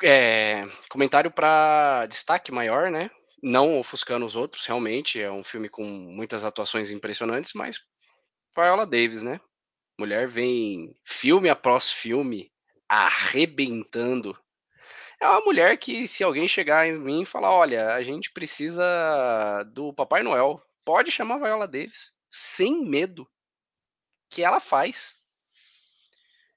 É, 0.02 0.64
comentário 0.88 1.30
para 1.30 2.06
destaque 2.06 2.52
maior, 2.52 2.90
né? 2.90 3.10
Não 3.42 3.78
ofuscando 3.78 4.24
os 4.24 4.36
outros, 4.36 4.66
realmente 4.66 5.20
é 5.20 5.30
um 5.30 5.42
filme 5.42 5.68
com 5.68 5.84
muitas 5.84 6.44
atuações 6.44 6.90
impressionantes, 6.90 7.52
mas 7.54 7.80
Viola 8.54 8.86
Davis, 8.86 9.22
né? 9.22 9.40
Mulher 9.98 10.28
vem 10.28 10.94
filme 11.04 11.48
após 11.48 11.90
filme 11.90 12.52
arrebentando 12.88 14.38
é 15.22 15.28
uma 15.28 15.40
mulher 15.42 15.76
que, 15.78 16.06
se 16.08 16.24
alguém 16.24 16.48
chegar 16.48 16.86
em 16.86 16.98
mim 16.98 17.22
e 17.22 17.26
falar, 17.26 17.54
olha, 17.54 17.94
a 17.94 18.02
gente 18.02 18.32
precisa 18.32 19.62
do 19.72 19.94
Papai 19.94 20.20
Noel, 20.20 20.60
pode 20.84 21.12
chamar 21.12 21.36
a 21.36 21.38
Viola 21.38 21.68
Davis, 21.68 22.12
sem 22.28 22.84
medo, 22.84 23.28
que 24.28 24.42
ela 24.42 24.58
faz. 24.58 25.18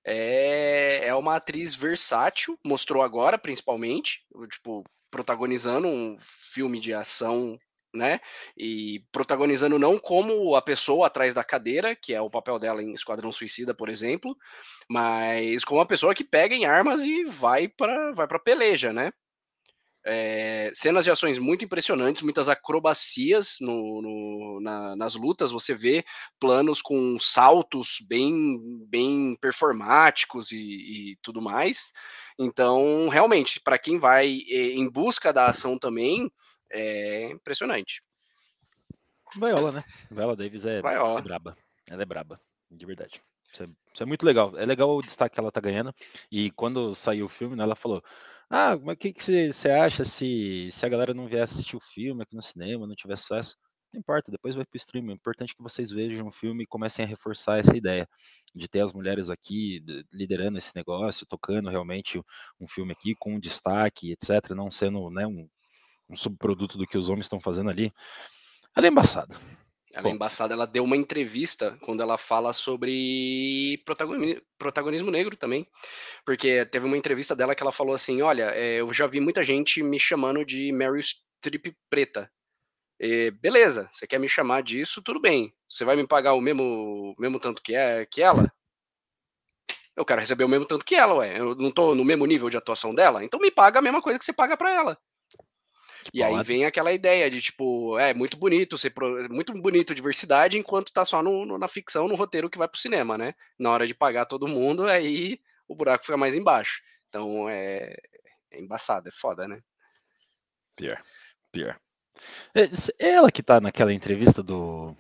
É, 0.04 1.08
é 1.08 1.16
uma 1.16 1.36
atriz 1.36 1.76
versátil, 1.76 2.60
mostrou 2.66 3.04
agora, 3.04 3.38
principalmente, 3.38 4.26
tipo, 4.50 4.84
protagonizando 5.12 5.88
um 5.88 6.16
filme 6.18 6.80
de 6.80 6.92
ação 6.92 7.60
né? 7.96 8.20
E 8.58 9.04
protagonizando 9.12 9.80
não 9.80 9.98
como 9.98 10.56
a 10.56 10.62
pessoa 10.62 11.08
atrás 11.08 11.34
da 11.34 11.44
cadeira, 11.44 11.96
que 11.96 12.14
é 12.14 12.22
o 12.22 12.30
papel 12.30 12.60
dela 12.60 12.84
em 12.84 12.94
Esquadrão 12.94 13.32
Suicida, 13.32 13.74
por 13.74 13.90
exemplo, 13.90 14.36
mas 14.90 15.64
como 15.64 15.82
a 15.82 15.86
pessoa 15.86 16.14
que 16.14 16.24
pega 16.24 16.56
em 16.56 16.66
armas 16.66 17.04
e 17.04 17.24
vai 17.26 17.68
para 17.68 18.12
vai 18.14 18.28
para 18.28 18.40
peleja, 18.40 18.94
né? 18.94 19.12
É, 20.08 20.70
cenas 20.72 21.04
de 21.04 21.10
ações 21.10 21.40
muito 21.40 21.66
impressionantes, 21.66 22.22
muitas 22.22 22.48
acrobacias 22.48 23.56
no, 23.60 24.04
no, 24.04 24.60
na, 24.62 24.96
nas 24.96 25.16
lutas. 25.16 25.52
Você 25.52 25.74
vê 25.74 26.06
planos 26.40 26.80
com 26.80 27.20
saltos 27.20 27.98
bem, 28.08 28.86
bem 28.88 29.36
performáticos 29.42 30.52
e, 30.52 30.58
e 31.14 31.18
tudo 31.24 31.42
mais. 31.42 31.92
Então, 32.38 33.08
realmente, 33.10 33.60
para 33.60 33.80
quem 33.80 33.98
vai 33.98 34.28
em 34.28 34.88
busca 34.88 35.34
da 35.34 35.48
ação 35.48 35.80
também, 35.80 36.30
é 36.76 37.32
impressionante. 37.32 38.02
Viola, 39.36 39.72
né? 39.72 39.84
Viola 40.10 40.36
Davis 40.36 40.66
é, 40.66 40.80
é 40.80 40.82
braba. 41.22 41.58
Ela 41.90 42.02
é 42.02 42.06
braba, 42.06 42.40
de 42.72 42.86
verdade. 42.86 43.22
Isso 43.54 43.64
é, 43.64 43.68
isso 43.94 44.04
é, 44.04 44.06
muito 44.06 44.26
legal. 44.26 44.58
É 44.58 44.66
legal 44.66 44.96
o 44.96 45.02
destaque 45.02 45.36
que 45.36 45.40
ela 45.40 45.52
tá 45.52 45.62
ganhando. 45.62 45.94
E 46.32 46.52
quando 46.52 46.94
saiu 46.96 47.26
o 47.26 47.30
filme, 47.30 47.56
né, 47.56 47.64
ela 47.64 47.76
falou: 47.76 48.04
Ah, 48.50 48.78
mas 48.78 48.96
o 48.96 48.98
que, 48.98 49.14
você 49.14 49.70
acha 49.72 50.04
se, 50.04 50.70
se 50.72 50.86
a 50.86 50.90
galera 50.90 51.14
não 51.14 51.28
vier 51.28 51.44
assistir 51.44 51.76
o 51.76 51.80
filme 51.80 52.24
aqui 52.24 52.36
no 52.36 52.42
cinema, 52.42 52.88
não 52.88 52.96
tiver 52.96 53.16
sucesso? 53.18 53.56
Não 53.94 54.00
importa, 54.00 54.30
depois 54.30 54.56
vai 54.56 54.66
pro 54.66 54.76
streaming. 54.76 55.14
O 55.14 55.16
importante 55.16 55.52
é 55.52 55.56
que 55.56 55.64
vocês 55.64 55.90
vejam 55.90 56.28
o 56.28 56.32
filme 56.32 56.64
e 56.64 56.68
comecem 56.68 57.06
a 57.06 57.08
reforçar 57.08 57.60
essa 57.60 57.78
ideia 57.78 58.08
de 58.54 58.68
ter 58.68 58.82
as 58.82 58.92
mulheres 58.92 59.30
aqui 59.30 59.82
liderando 60.12 60.58
esse 60.58 60.76
negócio, 60.76 61.26
tocando 61.26 61.70
realmente 61.70 62.22
um 62.60 62.68
filme 62.68 62.92
aqui 62.92 63.16
com 63.18 63.40
destaque, 63.40 64.12
etc. 64.12 64.50
Não 64.50 64.70
sendo 64.70 65.10
né, 65.10 65.26
um 65.26 65.48
um 66.10 66.16
subproduto 66.16 66.78
do 66.78 66.88
que 66.88 66.98
os 66.98 67.10
homens 67.10 67.26
estão 67.26 67.40
fazendo 67.40 67.70
ali. 67.70 67.94
Ela 68.76 68.88
é 68.88 68.90
embaçada. 68.90 69.36
Ela 69.94 70.10
é 70.10 70.12
embaçada. 70.12 70.54
Ela 70.54 70.68
deu 70.68 70.84
uma 70.84 70.98
entrevista 70.98 71.78
quando 71.82 72.02
ela 72.02 72.18
fala 72.18 72.52
sobre 72.52 73.82
protagonismo, 74.58 75.10
negro 75.10 75.38
também. 75.38 75.66
Porque 76.26 76.66
teve 76.66 76.86
uma 76.86 76.98
entrevista 76.98 77.36
dela 77.36 77.56
que 77.56 77.64
ela 77.64 77.72
falou 77.72 77.94
assim: 77.94 78.22
Olha, 78.22 78.52
é, 78.54 78.82
eu 78.82 78.94
já 78.94 79.08
vi 79.08 79.20
muita 79.20 79.44
gente 79.44 79.82
me 79.82 80.00
chamando 80.00 80.46
de 80.46 80.72
Meryl 80.72 81.02
Streep 81.02 81.74
preta. 81.90 82.30
E, 83.00 83.32
beleza, 83.32 83.90
você 83.92 84.08
quer 84.08 84.20
me 84.20 84.28
chamar 84.28 84.64
disso, 84.64 85.02
tudo 85.02 85.20
bem. 85.20 85.54
Você 85.68 85.84
vai 85.86 85.96
me 85.96 86.08
pagar 86.08 86.34
o 86.34 86.42
mesmo, 86.42 87.16
mesmo 87.18 87.40
tanto 87.40 87.62
que, 87.62 87.76
é, 87.76 88.06
que 88.06 88.22
ela? 88.22 88.52
Eu 89.96 90.06
quero 90.06 90.20
receber 90.20 90.44
o 90.44 90.50
mesmo 90.50 90.66
tanto 90.66 90.86
que 90.86 90.96
ela, 90.96 91.16
ué. 91.16 91.40
Eu 91.40 91.56
não 91.56 91.72
tô 91.72 91.96
no 91.96 92.04
mesmo 92.04 92.26
nível 92.26 92.50
de 92.50 92.58
atuação 92.58 92.94
dela, 92.94 93.24
então 93.24 93.40
me 93.40 93.52
paga 93.52 93.80
a 93.80 93.82
mesma 93.82 94.02
coisa 94.02 94.20
que 94.20 94.26
você 94.26 94.34
paga 94.34 94.58
para 94.58 94.72
ela. 94.72 94.98
E 96.14 96.22
aí 96.22 96.44
vem 96.44 96.66
aquela 96.66 96.92
ideia 96.92 97.30
de, 97.30 97.42
tipo, 97.42 97.98
é 97.98 98.14
muito 98.14 98.38
bonito, 98.38 98.78
ser 98.78 98.92
pro... 98.92 99.28
muito 99.30 99.54
bonito 99.54 99.96
diversidade, 99.96 100.58
enquanto 100.58 100.94
tá 100.94 101.04
só 101.04 101.22
no, 101.24 101.46
no, 101.46 101.58
na 101.58 101.68
ficção, 101.68 102.08
no 102.08 102.16
roteiro 102.16 102.50
que 102.50 102.58
vai 102.58 102.68
pro 102.68 102.80
cinema, 102.80 103.18
né? 103.18 103.34
Na 103.58 103.72
hora 103.72 103.88
de 103.88 103.96
pagar 103.96 104.26
todo 104.26 104.48
mundo, 104.48 104.86
aí 104.86 105.40
o 105.68 105.76
buraco 105.76 106.06
fica 106.06 106.18
mais 106.18 106.36
embaixo. 106.36 106.82
Então 107.10 107.50
é, 107.50 107.96
é 108.52 108.62
embaçado, 108.62 109.10
é 109.10 109.12
foda, 109.12 109.48
né? 109.48 109.58
Pior, 110.76 111.02
pior. 111.52 111.80
É, 112.54 112.70
ela 113.00 113.32
que 113.32 113.44
tá 113.44 113.60
naquela 113.60 113.94
entrevista 113.94 114.42
do. 114.44 114.96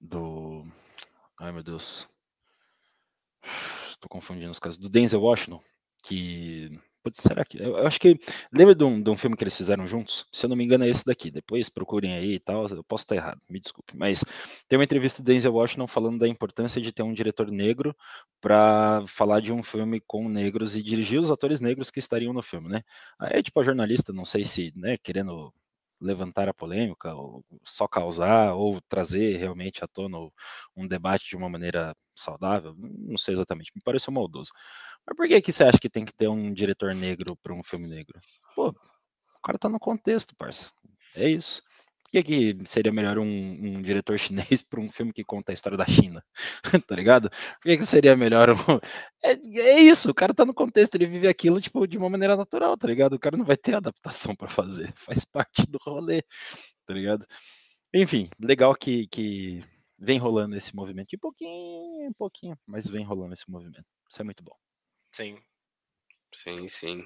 do. 0.00 0.66
Ai 1.40 1.52
meu 1.52 1.62
Deus. 1.62 2.08
Tô 4.00 4.08
confundindo 4.08 4.50
os 4.50 4.58
casos. 4.58 4.78
Do 4.78 4.88
Denzel 4.88 5.20
Washington, 5.20 5.62
que 6.02 6.78
Putz, 7.02 7.20
será 7.20 7.44
que. 7.44 7.58
Eu 7.60 7.86
acho 7.86 7.98
que. 7.98 8.18
Lembra 8.52 8.74
de 8.74 8.84
um, 8.84 9.02
de 9.02 9.10
um 9.10 9.16
filme 9.16 9.36
que 9.36 9.42
eles 9.42 9.56
fizeram 9.56 9.86
juntos? 9.86 10.26
Se 10.32 10.46
eu 10.46 10.48
não 10.50 10.56
me 10.56 10.64
engano, 10.64 10.84
é 10.84 10.88
esse 10.88 11.04
daqui. 11.04 11.30
Depois 11.30 11.68
procurem 11.68 12.14
aí 12.14 12.34
e 12.34 12.38
tal. 12.40 12.68
Eu 12.68 12.84
posso 12.84 13.04
estar 13.04 13.16
errado, 13.16 13.40
me 13.48 13.58
desculpe. 13.58 13.96
Mas 13.96 14.24
tem 14.68 14.78
uma 14.78 14.84
entrevista 14.84 15.22
do 15.22 15.26
Denzel 15.26 15.52
Washington 15.52 15.86
falando 15.86 16.18
da 16.20 16.28
importância 16.28 16.80
de 16.80 16.92
ter 16.92 17.02
um 17.02 17.12
diretor 17.12 17.50
negro 17.50 17.94
para 18.40 19.04
falar 19.06 19.40
de 19.40 19.52
um 19.52 19.62
filme 19.62 20.00
com 20.06 20.28
negros 20.28 20.76
e 20.76 20.82
dirigir 20.82 21.18
os 21.18 21.30
atores 21.30 21.60
negros 21.60 21.90
que 21.90 21.98
estariam 21.98 22.32
no 22.32 22.42
filme, 22.42 22.68
né? 22.68 22.82
Aí, 23.18 23.42
tipo, 23.42 23.58
a 23.60 23.64
jornalista, 23.64 24.12
não 24.12 24.24
sei 24.24 24.44
se, 24.44 24.72
né, 24.76 24.96
querendo 24.98 25.52
levantar 26.02 26.48
a 26.48 26.54
polêmica, 26.54 27.14
ou 27.14 27.44
só 27.64 27.86
causar, 27.86 28.54
ou 28.54 28.80
trazer 28.82 29.36
realmente 29.36 29.84
à 29.84 29.88
tona 29.88 30.18
um 30.76 30.86
debate 30.86 31.28
de 31.28 31.36
uma 31.36 31.48
maneira 31.48 31.94
saudável, 32.14 32.74
não 32.76 33.16
sei 33.16 33.34
exatamente, 33.34 33.72
me 33.74 33.82
pareceu 33.82 34.12
maldoso. 34.12 34.50
Mas 35.06 35.16
por 35.16 35.26
que, 35.26 35.40
que 35.40 35.52
você 35.52 35.64
acha 35.64 35.78
que 35.78 35.90
tem 35.90 36.04
que 36.04 36.12
ter 36.12 36.28
um 36.28 36.52
diretor 36.52 36.94
negro 36.94 37.36
para 37.36 37.54
um 37.54 37.62
filme 37.62 37.88
negro? 37.88 38.20
Pô, 38.54 38.68
o 38.68 39.42
cara 39.42 39.58
tá 39.58 39.68
no 39.68 39.78
contexto, 39.78 40.36
parça. 40.36 40.70
É 41.16 41.28
isso. 41.28 41.62
Que, 42.12 42.22
que 42.22 42.58
seria 42.66 42.92
melhor 42.92 43.18
um, 43.18 43.24
um 43.24 43.80
diretor 43.80 44.18
chinês 44.20 44.60
para 44.60 44.80
um 44.80 44.90
filme 44.90 45.14
que 45.14 45.24
conta 45.24 45.50
a 45.50 45.54
história 45.54 45.78
da 45.78 45.86
China? 45.86 46.22
tá 46.86 46.94
ligado? 46.94 47.30
Por 47.30 47.62
que, 47.62 47.78
que 47.78 47.86
seria 47.86 48.14
melhor 48.14 48.50
um... 48.50 48.54
é, 49.24 49.32
é, 49.32 49.80
isso, 49.80 50.10
o 50.10 50.14
cara 50.14 50.34
tá 50.34 50.44
no 50.44 50.52
contexto, 50.52 50.94
ele 50.94 51.06
vive 51.06 51.26
aquilo 51.26 51.58
tipo, 51.58 51.86
de 51.86 51.96
uma 51.96 52.10
maneira 52.10 52.36
natural, 52.36 52.76
tá 52.76 52.86
ligado? 52.86 53.14
O 53.14 53.18
cara 53.18 53.36
não 53.36 53.46
vai 53.46 53.56
ter 53.56 53.74
adaptação 53.74 54.36
para 54.36 54.48
fazer. 54.48 54.92
Faz 54.94 55.24
parte 55.24 55.66
do 55.66 55.78
rolê, 55.86 56.22
tá 56.86 56.92
ligado? 56.92 57.26
Enfim, 57.94 58.28
legal 58.38 58.74
que, 58.74 59.06
que 59.08 59.64
vem 59.98 60.18
rolando 60.18 60.54
esse 60.54 60.76
movimento. 60.76 61.08
De 61.08 61.16
pouquinho, 61.16 62.08
um 62.10 62.12
pouquinho, 62.12 62.58
mas 62.66 62.86
vem 62.86 63.04
rolando 63.04 63.32
esse 63.32 63.50
movimento. 63.50 63.84
Isso 64.10 64.20
é 64.20 64.24
muito 64.24 64.42
bom. 64.44 64.54
Sim. 65.12 65.38
Sim, 66.34 66.66
sim. 66.66 67.04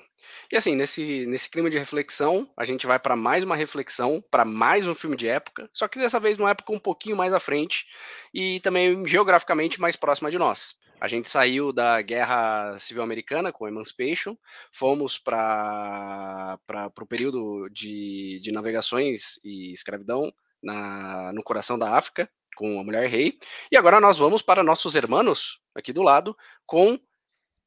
E 0.53 0.57
assim, 0.57 0.77
nesse, 0.77 1.27
nesse 1.27 1.51
clima 1.51 1.69
de 1.69 1.79
reflexão, 1.79 2.49
a 2.57 2.65
gente 2.65 2.87
vai 2.87 2.99
para 2.99 3.17
mais 3.17 3.43
uma 3.43 3.57
reflexão, 3.57 4.23
para 4.31 4.45
mais 4.45 4.87
um 4.87 4.95
filme 4.95 5.17
de 5.17 5.27
época, 5.29 5.69
só 5.73 5.89
que 5.89 5.99
dessa 5.99 6.21
vez 6.21 6.37
numa 6.37 6.51
época 6.51 6.73
um 6.73 6.79
pouquinho 6.79 7.17
mais 7.17 7.33
à 7.33 7.41
frente 7.41 7.87
e 8.33 8.61
também 8.61 9.05
geograficamente 9.07 9.81
mais 9.81 9.97
próxima 9.97 10.31
de 10.31 10.39
nós. 10.39 10.75
A 11.01 11.09
gente 11.09 11.29
saiu 11.29 11.73
da 11.73 12.01
Guerra 12.01 12.79
Civil 12.79 13.03
Americana 13.03 13.53
com 13.53 13.69
Emancipation, 13.69 14.35
fomos 14.73 15.19
para 15.19 16.59
o 17.01 17.07
período 17.07 17.69
de, 17.71 18.41
de 18.43 18.51
navegações 18.51 19.39
e 19.45 19.73
escravidão 19.73 20.33
na, 20.63 21.33
no 21.35 21.43
coração 21.43 21.79
da 21.79 21.97
África, 21.97 22.31
com 22.57 22.81
a 22.81 22.85
Mulher 22.85 23.07
Rei, 23.09 23.39
e 23.71 23.77
agora 23.77 24.01
nós 24.01 24.17
vamos 24.17 24.41
para 24.41 24.63
nossos 24.63 24.95
irmãos, 24.95 25.61
aqui 25.75 25.93
do 25.93 26.03
lado, 26.03 26.35
com 26.65 26.99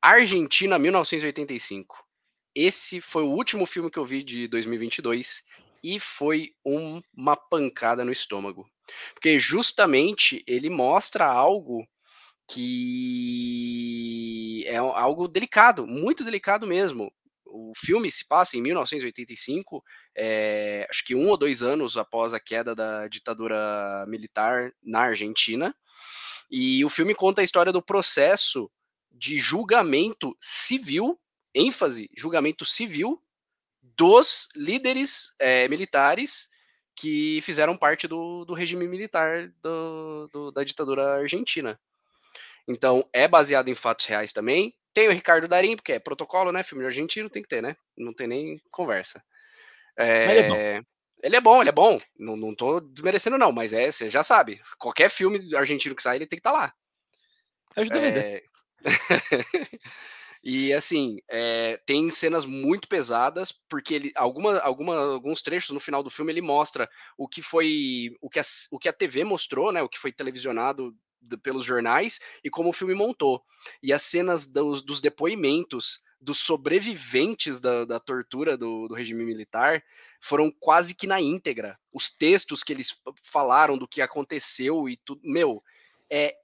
Argentina 0.01 0.79
1985. 0.79 2.05
Esse 2.55 3.01
foi 3.01 3.23
o 3.23 3.31
último 3.31 3.65
filme 3.65 3.91
que 3.91 3.99
eu 3.99 4.05
vi 4.05 4.23
de 4.23 4.47
2022 4.47 5.43
e 5.83 5.99
foi 5.99 6.53
um, 6.65 7.01
uma 7.15 7.35
pancada 7.35 8.05
no 8.05 8.11
estômago. 8.11 8.65
Porque 9.13 9.39
justamente 9.39 10.43
ele 10.47 10.69
mostra 10.69 11.25
algo 11.25 11.85
que 12.49 14.63
é 14.65 14.77
algo 14.77 15.27
delicado, 15.27 15.85
muito 15.85 16.23
delicado 16.23 16.65
mesmo. 16.65 17.11
O 17.45 17.73
filme 17.75 18.09
se 18.11 18.27
passa 18.27 18.57
em 18.57 18.61
1985, 18.61 19.83
é, 20.15 20.87
acho 20.89 21.05
que 21.05 21.15
um 21.15 21.29
ou 21.29 21.37
dois 21.37 21.61
anos 21.61 21.97
após 21.97 22.33
a 22.33 22.39
queda 22.39 22.73
da 22.73 23.07
ditadura 23.07 24.05
militar 24.07 24.71
na 24.81 25.01
Argentina. 25.01 25.75
E 26.49 26.83
o 26.85 26.89
filme 26.89 27.13
conta 27.13 27.41
a 27.41 27.43
história 27.43 27.71
do 27.71 27.81
processo 27.81 28.71
de 29.11 29.37
julgamento 29.37 30.35
civil, 30.39 31.19
ênfase, 31.53 32.09
julgamento 32.15 32.65
civil, 32.65 33.21
dos 33.81 34.47
líderes 34.55 35.33
é, 35.39 35.67
militares 35.67 36.49
que 36.95 37.39
fizeram 37.41 37.77
parte 37.77 38.07
do, 38.07 38.45
do 38.45 38.53
regime 38.53 38.87
militar 38.87 39.49
do, 39.61 40.27
do, 40.31 40.51
da 40.51 40.63
ditadura 40.63 41.15
argentina. 41.15 41.79
Então, 42.67 43.07
é 43.13 43.27
baseado 43.27 43.69
em 43.69 43.75
fatos 43.75 44.05
reais 44.05 44.33
também. 44.33 44.75
Tem 44.93 45.07
o 45.07 45.11
Ricardo 45.11 45.47
Darim, 45.47 45.75
porque 45.75 45.93
é 45.93 45.99
protocolo, 45.99 46.51
né? 46.51 46.61
Filme 46.61 46.85
argentino 46.85 47.29
tem 47.29 47.41
que 47.41 47.47
ter, 47.47 47.61
né? 47.61 47.75
Não 47.97 48.13
tem 48.13 48.27
nem 48.27 48.61
conversa. 48.69 49.23
É... 49.97 50.29
Ele 50.29 50.39
é 50.39 50.49
bom. 50.49 50.85
Ele 51.21 51.35
é 51.35 51.41
bom, 51.41 51.61
ele 51.61 51.69
é 51.69 51.73
bom. 51.73 51.99
Não, 52.17 52.37
não 52.37 52.55
tô 52.55 52.79
desmerecendo, 52.79 53.37
não, 53.37 53.51
mas 53.51 53.73
é, 53.73 53.91
você 53.91 54.09
já 54.09 54.23
sabe. 54.23 54.61
Qualquer 54.77 55.09
filme 55.09 55.41
argentino 55.55 55.95
que 55.95 56.03
sai, 56.03 56.17
ele 56.17 56.25
tem 56.25 56.37
que 56.37 56.41
estar 56.41 56.51
tá 56.51 56.57
lá. 56.57 56.73
Ajuda 57.75 57.97
é... 57.97 58.43
e 60.43 60.73
assim, 60.73 61.17
é, 61.29 61.79
tem 61.85 62.09
cenas 62.09 62.45
muito 62.45 62.87
pesadas, 62.87 63.51
porque 63.51 63.93
ele, 63.93 64.11
alguma, 64.15 64.59
alguma, 64.59 64.95
alguns 64.95 65.41
trechos 65.41 65.71
no 65.71 65.79
final 65.79 66.01
do 66.03 66.09
filme 66.09 66.31
ele 66.31 66.41
mostra 66.41 66.89
o 67.17 67.27
que 67.27 67.41
foi 67.41 68.15
o 68.21 68.29
que 68.29 68.39
a, 68.39 68.43
o 68.71 68.79
que 68.79 68.89
a 68.89 68.93
TV 68.93 69.23
mostrou, 69.23 69.71
né? 69.71 69.81
O 69.81 69.89
que 69.89 69.99
foi 69.99 70.11
televisionado 70.11 70.95
pelos 71.43 71.65
jornais 71.65 72.19
e 72.43 72.49
como 72.49 72.69
o 72.69 72.73
filme 72.73 72.93
montou. 72.93 73.43
E 73.83 73.91
as 73.93 74.03
cenas 74.03 74.45
dos, 74.51 74.81
dos 74.81 75.01
depoimentos 75.01 76.03
dos 76.21 76.39
sobreviventes 76.39 77.61
da, 77.61 77.85
da 77.85 77.99
tortura 77.99 78.57
do, 78.57 78.87
do, 78.87 78.93
regime 78.93 79.23
militar 79.23 79.81
foram 80.19 80.51
quase 80.59 80.93
que 80.93 81.07
na 81.07 81.21
íntegra. 81.21 81.79
Os 81.93 82.09
textos 82.09 82.61
que 82.61 82.73
eles 82.73 83.01
falaram 83.23 83.77
do 83.77 83.87
que 83.87 84.01
aconteceu 84.01 84.89
e 84.89 84.97
tudo. 84.97 85.21
Meu, 85.23 85.63
é 86.09 86.35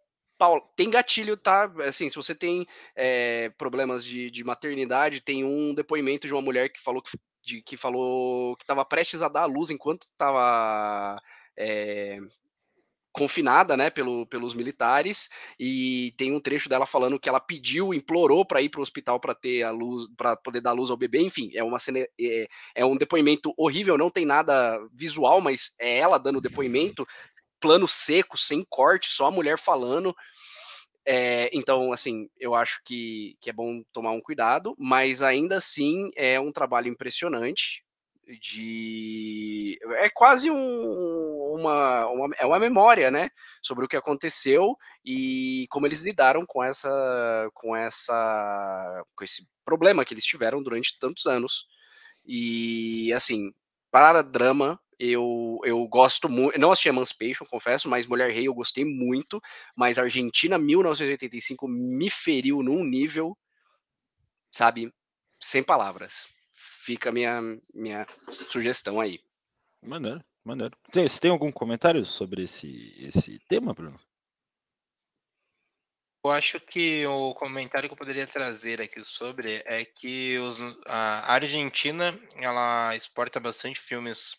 tem 0.75 0.89
gatilho, 0.89 1.37
tá? 1.37 1.71
Assim, 1.87 2.09
se 2.09 2.15
você 2.15 2.35
tem 2.35 2.67
é, 2.95 3.49
problemas 3.57 4.03
de, 4.03 4.29
de, 4.29 4.43
maternidade, 4.43 5.21
tem 5.21 5.43
um 5.43 5.73
depoimento 5.73 6.27
de 6.27 6.33
uma 6.33 6.41
mulher 6.41 6.69
que 6.69 6.81
falou 6.81 7.01
que, 7.01 7.17
de, 7.43 7.61
que 7.61 7.77
falou 7.77 8.55
que 8.57 8.63
estava 8.63 8.83
prestes 8.85 9.21
a 9.21 9.29
dar 9.29 9.43
à 9.43 9.45
luz 9.45 9.69
enquanto 9.69 10.03
estava 10.03 11.17
é, 11.57 12.19
confinada, 13.15 13.77
né, 13.77 13.89
pelo, 13.89 14.25
pelos 14.25 14.53
militares, 14.53 15.29
e 15.57 16.13
tem 16.17 16.33
um 16.33 16.39
trecho 16.39 16.67
dela 16.67 16.85
falando 16.85 17.17
que 17.17 17.29
ela 17.29 17.39
pediu, 17.39 17.93
implorou 17.93 18.45
para 18.45 18.61
ir 18.61 18.67
para 18.67 18.81
o 18.81 18.83
hospital 18.83 19.21
para 19.21 19.33
ter 19.33 19.63
a 19.63 19.71
luz, 19.71 20.05
para 20.17 20.35
poder 20.35 20.59
dar 20.59 20.73
luz 20.73 20.91
ao 20.91 20.97
bebê. 20.97 21.21
Enfim, 21.21 21.49
é 21.55 21.63
uma 21.63 21.79
cena, 21.79 21.99
é, 21.99 22.47
é 22.75 22.85
um 22.85 22.97
depoimento 22.97 23.53
horrível, 23.57 23.97
não 23.97 24.09
tem 24.11 24.25
nada 24.25 24.77
visual, 24.93 25.39
mas 25.39 25.75
é 25.79 25.97
ela 25.97 26.17
dando 26.17 26.41
depoimento 26.41 27.07
plano 27.59 27.87
seco, 27.87 28.37
sem 28.37 28.65
corte, 28.69 29.07
só 29.11 29.27
a 29.27 29.31
mulher 29.31 29.57
falando. 29.57 30.15
É, 31.05 31.49
então, 31.53 31.93
assim, 31.93 32.27
eu 32.39 32.55
acho 32.55 32.81
que, 32.83 33.37
que 33.39 33.49
é 33.49 33.53
bom 33.53 33.83
tomar 33.93 34.11
um 34.11 34.21
cuidado, 34.21 34.75
mas 34.79 35.21
ainda 35.21 35.57
assim 35.57 36.09
é 36.15 36.39
um 36.39 36.51
trabalho 36.51 36.87
impressionante. 36.87 37.83
De 38.41 39.77
é 39.99 40.09
quase 40.09 40.49
um, 40.49 41.53
uma, 41.53 42.07
uma, 42.07 42.35
é 42.39 42.45
uma 42.45 42.57
memória, 42.57 43.11
né, 43.11 43.29
sobre 43.61 43.85
o 43.85 43.87
que 43.87 43.95
aconteceu 43.95 44.75
e 45.05 45.67
como 45.69 45.85
eles 45.85 46.01
lidaram 46.01 46.43
com 46.43 46.63
essa 46.63 47.49
com 47.53 47.75
essa 47.75 49.03
com 49.15 49.23
esse 49.23 49.47
problema 49.63 50.03
que 50.03 50.11
eles 50.11 50.25
tiveram 50.25 50.63
durante 50.63 50.97
tantos 50.97 51.27
anos. 51.27 51.67
E 52.25 53.13
assim, 53.13 53.53
para 53.91 54.23
drama, 54.23 54.79
eu, 54.99 55.59
eu 55.63 55.87
gosto 55.87 56.29
muito. 56.29 56.57
Não 56.59 56.71
assisti 56.71 56.89
Emancipation, 56.89 57.45
confesso, 57.45 57.89
mas 57.89 58.05
Mulher 58.05 58.31
Rei 58.31 58.47
eu 58.47 58.53
gostei 58.53 58.85
muito. 58.85 59.41
Mas 59.75 59.99
Argentina 59.99 60.57
1985 60.57 61.67
me 61.67 62.09
feriu 62.09 62.61
num 62.63 62.83
nível, 62.83 63.37
sabe, 64.51 64.93
sem 65.39 65.63
palavras. 65.63 66.27
Fica 66.53 67.09
a 67.09 67.11
minha, 67.11 67.41
minha 67.73 68.05
sugestão 68.49 68.99
aí. 68.99 69.19
Maneiro, 69.81 70.23
maneiro. 70.43 70.77
Tem, 70.91 71.07
você 71.07 71.19
tem 71.19 71.31
algum 71.31 71.51
comentário 71.51 72.05
sobre 72.05 72.43
esse, 72.43 72.95
esse 72.99 73.39
tema, 73.47 73.73
Bruno? 73.73 73.99
Eu 76.25 76.31
acho 76.31 76.59
que 76.59 77.05
o 77.05 77.35
comentário 77.35 77.87
que 77.87 77.93
eu 77.93 77.97
poderia 77.97 78.25
trazer 78.25 78.81
aqui 78.81 79.05
sobre 79.05 79.61
é 79.63 79.85
que 79.85 80.39
os, 80.39 80.59
a 80.87 81.31
Argentina 81.31 82.17
ela 82.37 82.95
exporta 82.95 83.39
bastante 83.39 83.79
filmes 83.79 84.35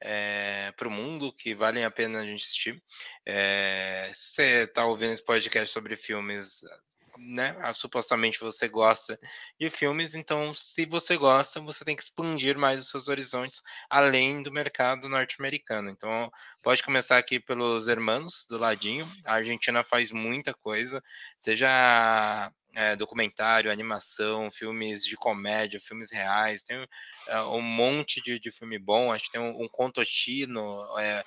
é, 0.00 0.72
para 0.76 0.88
o 0.88 0.90
mundo 0.90 1.32
que 1.32 1.54
valem 1.54 1.84
a 1.84 1.90
pena 1.90 2.20
a 2.20 2.24
gente 2.24 2.42
assistir. 2.42 2.82
É, 3.24 4.10
se 4.12 4.34
você 4.34 4.62
está 4.64 4.84
ouvindo 4.84 5.12
esse 5.12 5.24
podcast 5.24 5.72
sobre 5.72 5.96
filmes, 5.96 6.60
né, 7.18 7.56
supostamente 7.74 8.40
você 8.40 8.68
gosta 8.68 9.18
de 9.58 9.70
filmes, 9.70 10.14
então 10.14 10.52
se 10.52 10.84
você 10.84 11.16
gosta, 11.16 11.60
você 11.60 11.84
tem 11.84 11.96
que 11.96 12.02
expandir 12.02 12.58
mais 12.58 12.80
os 12.80 12.88
seus 12.88 13.08
horizontes 13.08 13.62
além 13.88 14.42
do 14.42 14.52
mercado 14.52 15.08
norte-americano. 15.08 15.90
Então, 15.90 16.30
pode 16.62 16.82
começar 16.82 17.16
aqui 17.16 17.40
pelos 17.40 17.88
hermanos 17.88 18.46
do 18.48 18.58
ladinho. 18.58 19.10
A 19.24 19.34
Argentina 19.34 19.82
faz 19.82 20.12
muita 20.12 20.52
coisa, 20.52 21.02
seja 21.38 22.52
é, 22.76 22.94
documentário, 22.94 23.72
animação, 23.72 24.50
filmes 24.50 25.02
de 25.02 25.16
comédia, 25.16 25.80
filmes 25.80 26.12
reais, 26.12 26.62
tem 26.62 26.86
é, 27.26 27.40
um 27.40 27.62
monte 27.62 28.20
de, 28.20 28.38
de 28.38 28.50
filme 28.50 28.78
bom, 28.78 29.10
acho 29.10 29.24
que 29.24 29.32
tem 29.32 29.40
um, 29.40 29.62
um 29.62 29.66
Contochino, 29.66 30.86
é, 30.98 31.24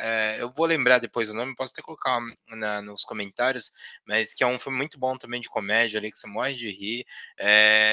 é, 0.00 0.36
eu 0.40 0.50
vou 0.50 0.66
lembrar 0.66 0.98
depois 0.98 1.30
o 1.30 1.32
nome, 1.32 1.54
posso 1.54 1.72
até 1.72 1.80
colocar 1.80 2.20
na, 2.48 2.82
nos 2.82 3.04
comentários, 3.04 3.70
mas 4.04 4.34
que 4.34 4.42
é 4.42 4.46
um 4.48 4.58
filme 4.58 4.76
muito 4.76 4.98
bom 4.98 5.16
também 5.16 5.40
de 5.40 5.48
comédia 5.48 6.00
ali, 6.00 6.10
que 6.10 6.18
você 6.18 6.26
morre 6.26 6.54
de 6.54 6.68
rir, 6.68 7.06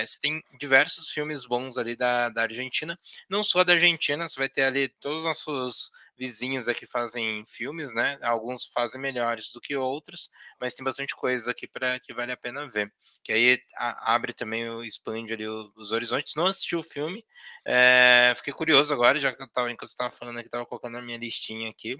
você 0.04 0.20
tem 0.20 0.44
diversos 0.60 1.08
filmes 1.10 1.46
bons 1.46 1.78
ali 1.78 1.96
da, 1.96 2.30
da 2.30 2.42
Argentina, 2.42 2.98
não 3.30 3.44
só 3.44 3.64
da 3.64 3.74
Argentina, 3.74 4.28
você 4.28 4.40
vai 4.40 4.50
ter 4.50 4.64
ali 4.64 4.90
todos 4.90 5.20
os 5.20 5.26
nossos 5.26 5.92
vizinhos 6.22 6.68
aqui 6.68 6.86
fazem 6.86 7.44
filmes, 7.48 7.96
né? 7.96 8.20
Alguns 8.22 8.66
fazem 8.66 9.02
melhores 9.02 9.52
do 9.52 9.60
que 9.60 9.76
outros, 9.76 10.30
mas 10.60 10.76
tem 10.76 10.84
bastante 10.84 11.16
coisa 11.16 11.50
aqui 11.50 11.68
para 11.68 12.00
que 12.00 12.14
vale 12.14 12.32
a 12.32 12.38
pena 12.38 12.70
ver. 12.70 12.94
Que 13.24 13.34
aí 13.34 13.60
a, 13.76 14.14
abre 14.14 14.32
também, 14.32 14.64
expande 14.86 15.34
ali 15.34 15.48
os 15.48 15.92
horizontes. 15.92 16.36
Não 16.36 16.46
assisti 16.46 16.76
o 16.76 16.84
filme, 16.84 17.26
é, 17.66 18.34
fiquei 18.36 18.54
curioso 18.54 18.94
agora, 18.94 19.20
já 19.20 19.34
que 19.34 19.42
eu 19.42 19.48
tava, 19.48 19.72
enquanto 19.72 19.90
estava 19.90 20.12
falando 20.12 20.38
aqui, 20.38 20.48
estava 20.48 20.66
colocando 20.66 20.94
na 20.94 21.02
minha 21.02 21.18
listinha 21.18 21.72
aqui. 21.72 21.96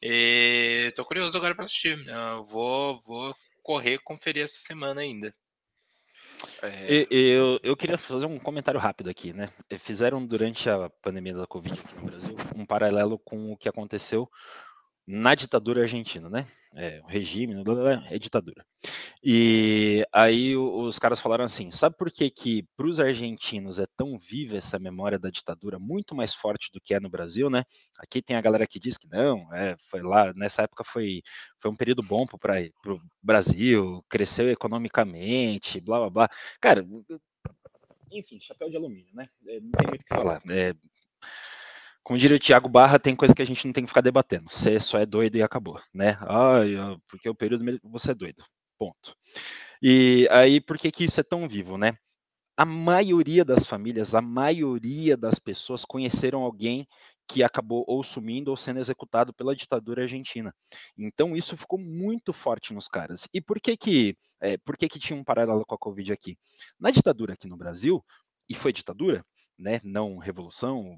E 0.00 0.92
tô 0.94 1.04
curioso 1.04 1.36
agora 1.36 1.54
para 1.54 1.64
assistir. 1.64 1.98
Eu 2.06 2.46
vou, 2.46 3.00
vou 3.02 3.34
correr 3.64 3.98
conferir 3.98 4.44
essa 4.44 4.60
semana 4.60 5.00
ainda. 5.00 5.34
É... 6.62 7.06
Eu, 7.10 7.58
eu 7.62 7.76
queria 7.76 7.98
fazer 7.98 8.26
um 8.26 8.38
comentário 8.38 8.80
rápido 8.80 9.10
aqui, 9.10 9.32
né? 9.32 9.48
Fizeram 9.78 10.24
durante 10.24 10.68
a 10.68 10.90
pandemia 11.02 11.34
da 11.34 11.46
Covid 11.46 11.78
aqui 11.80 11.94
no 11.96 12.06
Brasil 12.06 12.36
um 12.54 12.64
paralelo 12.64 13.18
com 13.18 13.52
o 13.52 13.56
que 13.56 13.68
aconteceu 13.68 14.30
na 15.06 15.34
ditadura 15.34 15.82
argentina, 15.82 16.28
né? 16.28 16.46
É, 16.78 17.00
o 17.02 17.06
regime, 17.06 17.54
é 18.10 18.18
ditadura. 18.18 18.62
E 19.24 20.06
aí 20.12 20.54
os 20.54 20.98
caras 20.98 21.18
falaram 21.18 21.44
assim: 21.44 21.70
sabe 21.70 21.96
por 21.96 22.10
que, 22.10 22.28
que 22.28 22.64
para 22.76 22.86
os 22.86 23.00
argentinos 23.00 23.78
é 23.78 23.86
tão 23.96 24.18
viva 24.18 24.58
essa 24.58 24.78
memória 24.78 25.18
da 25.18 25.30
ditadura, 25.30 25.78
muito 25.78 26.14
mais 26.14 26.34
forte 26.34 26.70
do 26.70 26.80
que 26.80 26.92
é 26.92 27.00
no 27.00 27.08
Brasil, 27.08 27.48
né? 27.48 27.64
Aqui 27.98 28.20
tem 28.20 28.36
a 28.36 28.42
galera 28.42 28.66
que 28.66 28.78
diz 28.78 28.98
que 28.98 29.08
não, 29.08 29.52
é, 29.54 29.74
foi 29.78 30.02
lá, 30.02 30.34
nessa 30.34 30.62
época 30.62 30.84
foi, 30.84 31.22
foi 31.58 31.70
um 31.70 31.76
período 31.76 32.02
bom 32.02 32.26
para 32.26 32.60
o 32.92 33.00
Brasil, 33.22 34.04
cresceu 34.08 34.50
economicamente, 34.50 35.80
blá 35.80 35.98
blá 35.98 36.10
blá. 36.10 36.30
Cara, 36.60 36.86
enfim, 38.12 38.38
chapéu 38.38 38.68
de 38.68 38.76
alumínio, 38.76 39.14
né? 39.14 39.28
É, 39.46 39.60
não 39.60 39.70
tem 39.70 39.88
muito 39.88 40.02
o 40.02 40.04
que 40.04 40.14
falar. 40.14 40.42
É, 40.50 40.74
como 42.06 42.16
diria 42.16 42.36
o 42.36 42.40
Thiago 42.40 42.68
Barra, 42.68 43.00
tem 43.00 43.16
coisa 43.16 43.34
que 43.34 43.42
a 43.42 43.44
gente 43.44 43.66
não 43.66 43.72
tem 43.72 43.82
que 43.82 43.88
ficar 43.88 44.00
debatendo. 44.00 44.48
Você 44.48 44.78
só 44.78 44.96
é 44.96 45.04
doido 45.04 45.38
e 45.38 45.42
acabou, 45.42 45.80
né? 45.92 46.16
Ah, 46.20 46.60
porque 47.08 47.28
o 47.28 47.34
período 47.34 47.64
você 47.82 48.12
é 48.12 48.14
doido. 48.14 48.44
Ponto. 48.78 49.16
E 49.82 50.28
aí, 50.30 50.60
por 50.60 50.78
que, 50.78 50.92
que 50.92 51.02
isso 51.02 51.18
é 51.18 51.24
tão 51.24 51.48
vivo, 51.48 51.76
né? 51.76 51.98
A 52.56 52.64
maioria 52.64 53.44
das 53.44 53.66
famílias, 53.66 54.14
a 54.14 54.22
maioria 54.22 55.16
das 55.16 55.40
pessoas 55.40 55.84
conheceram 55.84 56.42
alguém 56.42 56.86
que 57.26 57.42
acabou 57.42 57.84
ou 57.88 58.04
sumindo 58.04 58.52
ou 58.52 58.56
sendo 58.56 58.78
executado 58.78 59.34
pela 59.34 59.56
ditadura 59.56 60.02
argentina. 60.02 60.54
Então 60.96 61.34
isso 61.34 61.56
ficou 61.56 61.76
muito 61.76 62.32
forte 62.32 62.72
nos 62.72 62.86
caras. 62.86 63.28
E 63.34 63.40
por 63.40 63.60
que 63.60 63.76
que, 63.76 64.16
é, 64.40 64.56
por 64.58 64.76
que 64.76 64.88
que 64.88 65.00
tinha 65.00 65.18
um 65.18 65.24
paralelo 65.24 65.66
com 65.66 65.74
a 65.74 65.78
Covid 65.78 66.12
aqui? 66.12 66.38
Na 66.78 66.92
ditadura 66.92 67.32
aqui 67.32 67.48
no 67.48 67.56
Brasil, 67.56 68.00
e 68.48 68.54
foi 68.54 68.72
ditadura, 68.72 69.26
né, 69.58 69.80
não 69.82 70.18
revolução, 70.18 70.96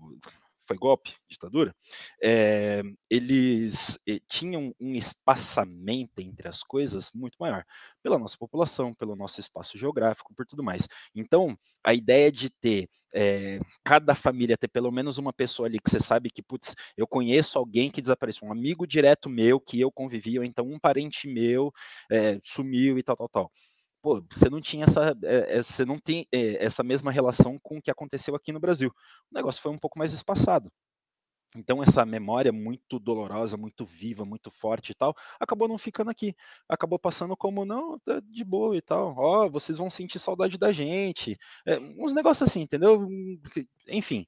foi 0.68 0.76
golpe, 0.76 1.14
ditadura, 1.28 1.74
é, 2.22 2.82
eles 3.10 3.98
eh, 4.06 4.20
tinham 4.28 4.74
um 4.78 4.94
espaçamento 4.94 6.20
entre 6.20 6.46
as 6.46 6.62
coisas 6.62 7.10
muito 7.14 7.36
maior, 7.40 7.64
pela 8.02 8.18
nossa 8.18 8.36
população, 8.36 8.94
pelo 8.94 9.16
nosso 9.16 9.40
espaço 9.40 9.78
geográfico, 9.78 10.34
por 10.34 10.46
tudo 10.46 10.62
mais. 10.62 10.86
Então, 11.14 11.56
a 11.82 11.94
ideia 11.94 12.30
de 12.30 12.50
ter 12.50 12.88
é, 13.14 13.58
cada 13.82 14.14
família 14.14 14.56
ter 14.56 14.68
pelo 14.68 14.90
menos 14.90 15.16
uma 15.16 15.32
pessoa 15.32 15.66
ali 15.66 15.78
que 15.78 15.90
você 15.90 15.98
sabe 15.98 16.30
que, 16.30 16.42
putz, 16.42 16.74
eu 16.96 17.06
conheço 17.06 17.58
alguém 17.58 17.90
que 17.90 18.02
desapareceu, 18.02 18.46
um 18.46 18.52
amigo 18.52 18.86
direto 18.86 19.30
meu 19.30 19.58
que 19.58 19.80
eu 19.80 19.90
convivi, 19.90 20.38
ou 20.38 20.44
então 20.44 20.66
um 20.66 20.78
parente 20.78 21.26
meu 21.26 21.72
é, 22.10 22.38
sumiu 22.44 22.98
e 22.98 23.02
tal, 23.02 23.16
tal, 23.16 23.28
tal 23.28 23.52
pô, 24.08 24.24
você 24.30 24.48
não 24.48 24.60
tinha 24.60 24.84
essa, 24.84 25.14
é, 25.22 25.60
você 25.60 25.84
não 25.84 25.98
tem 25.98 26.26
é, 26.32 26.64
essa 26.64 26.82
mesma 26.82 27.10
relação 27.10 27.58
com 27.62 27.76
o 27.76 27.82
que 27.82 27.90
aconteceu 27.90 28.34
aqui 28.34 28.52
no 28.52 28.60
Brasil. 28.60 28.90
O 29.30 29.34
negócio 29.34 29.60
foi 29.60 29.70
um 29.70 29.78
pouco 29.78 29.98
mais 29.98 30.14
espaçado. 30.14 30.72
Então 31.56 31.82
essa 31.82 32.04
memória 32.06 32.52
muito 32.52 32.98
dolorosa, 32.98 33.56
muito 33.56 33.84
viva, 33.84 34.24
muito 34.24 34.50
forte 34.50 34.92
e 34.92 34.94
tal, 34.94 35.14
acabou 35.40 35.68
não 35.68 35.76
ficando 35.78 36.10
aqui. 36.10 36.34
Acabou 36.68 36.98
passando 36.98 37.36
como 37.36 37.66
não, 37.66 37.98
tá 38.00 38.20
de 38.20 38.44
boa 38.44 38.76
e 38.76 38.80
tal. 38.80 39.14
Ó, 39.16 39.44
oh, 39.46 39.50
vocês 39.50 39.76
vão 39.76 39.90
sentir 39.90 40.18
saudade 40.18 40.56
da 40.56 40.72
gente. 40.72 41.38
É, 41.66 41.78
uns 41.78 42.14
negócios 42.14 42.48
assim, 42.48 42.62
entendeu? 42.62 43.06
Enfim. 43.88 44.26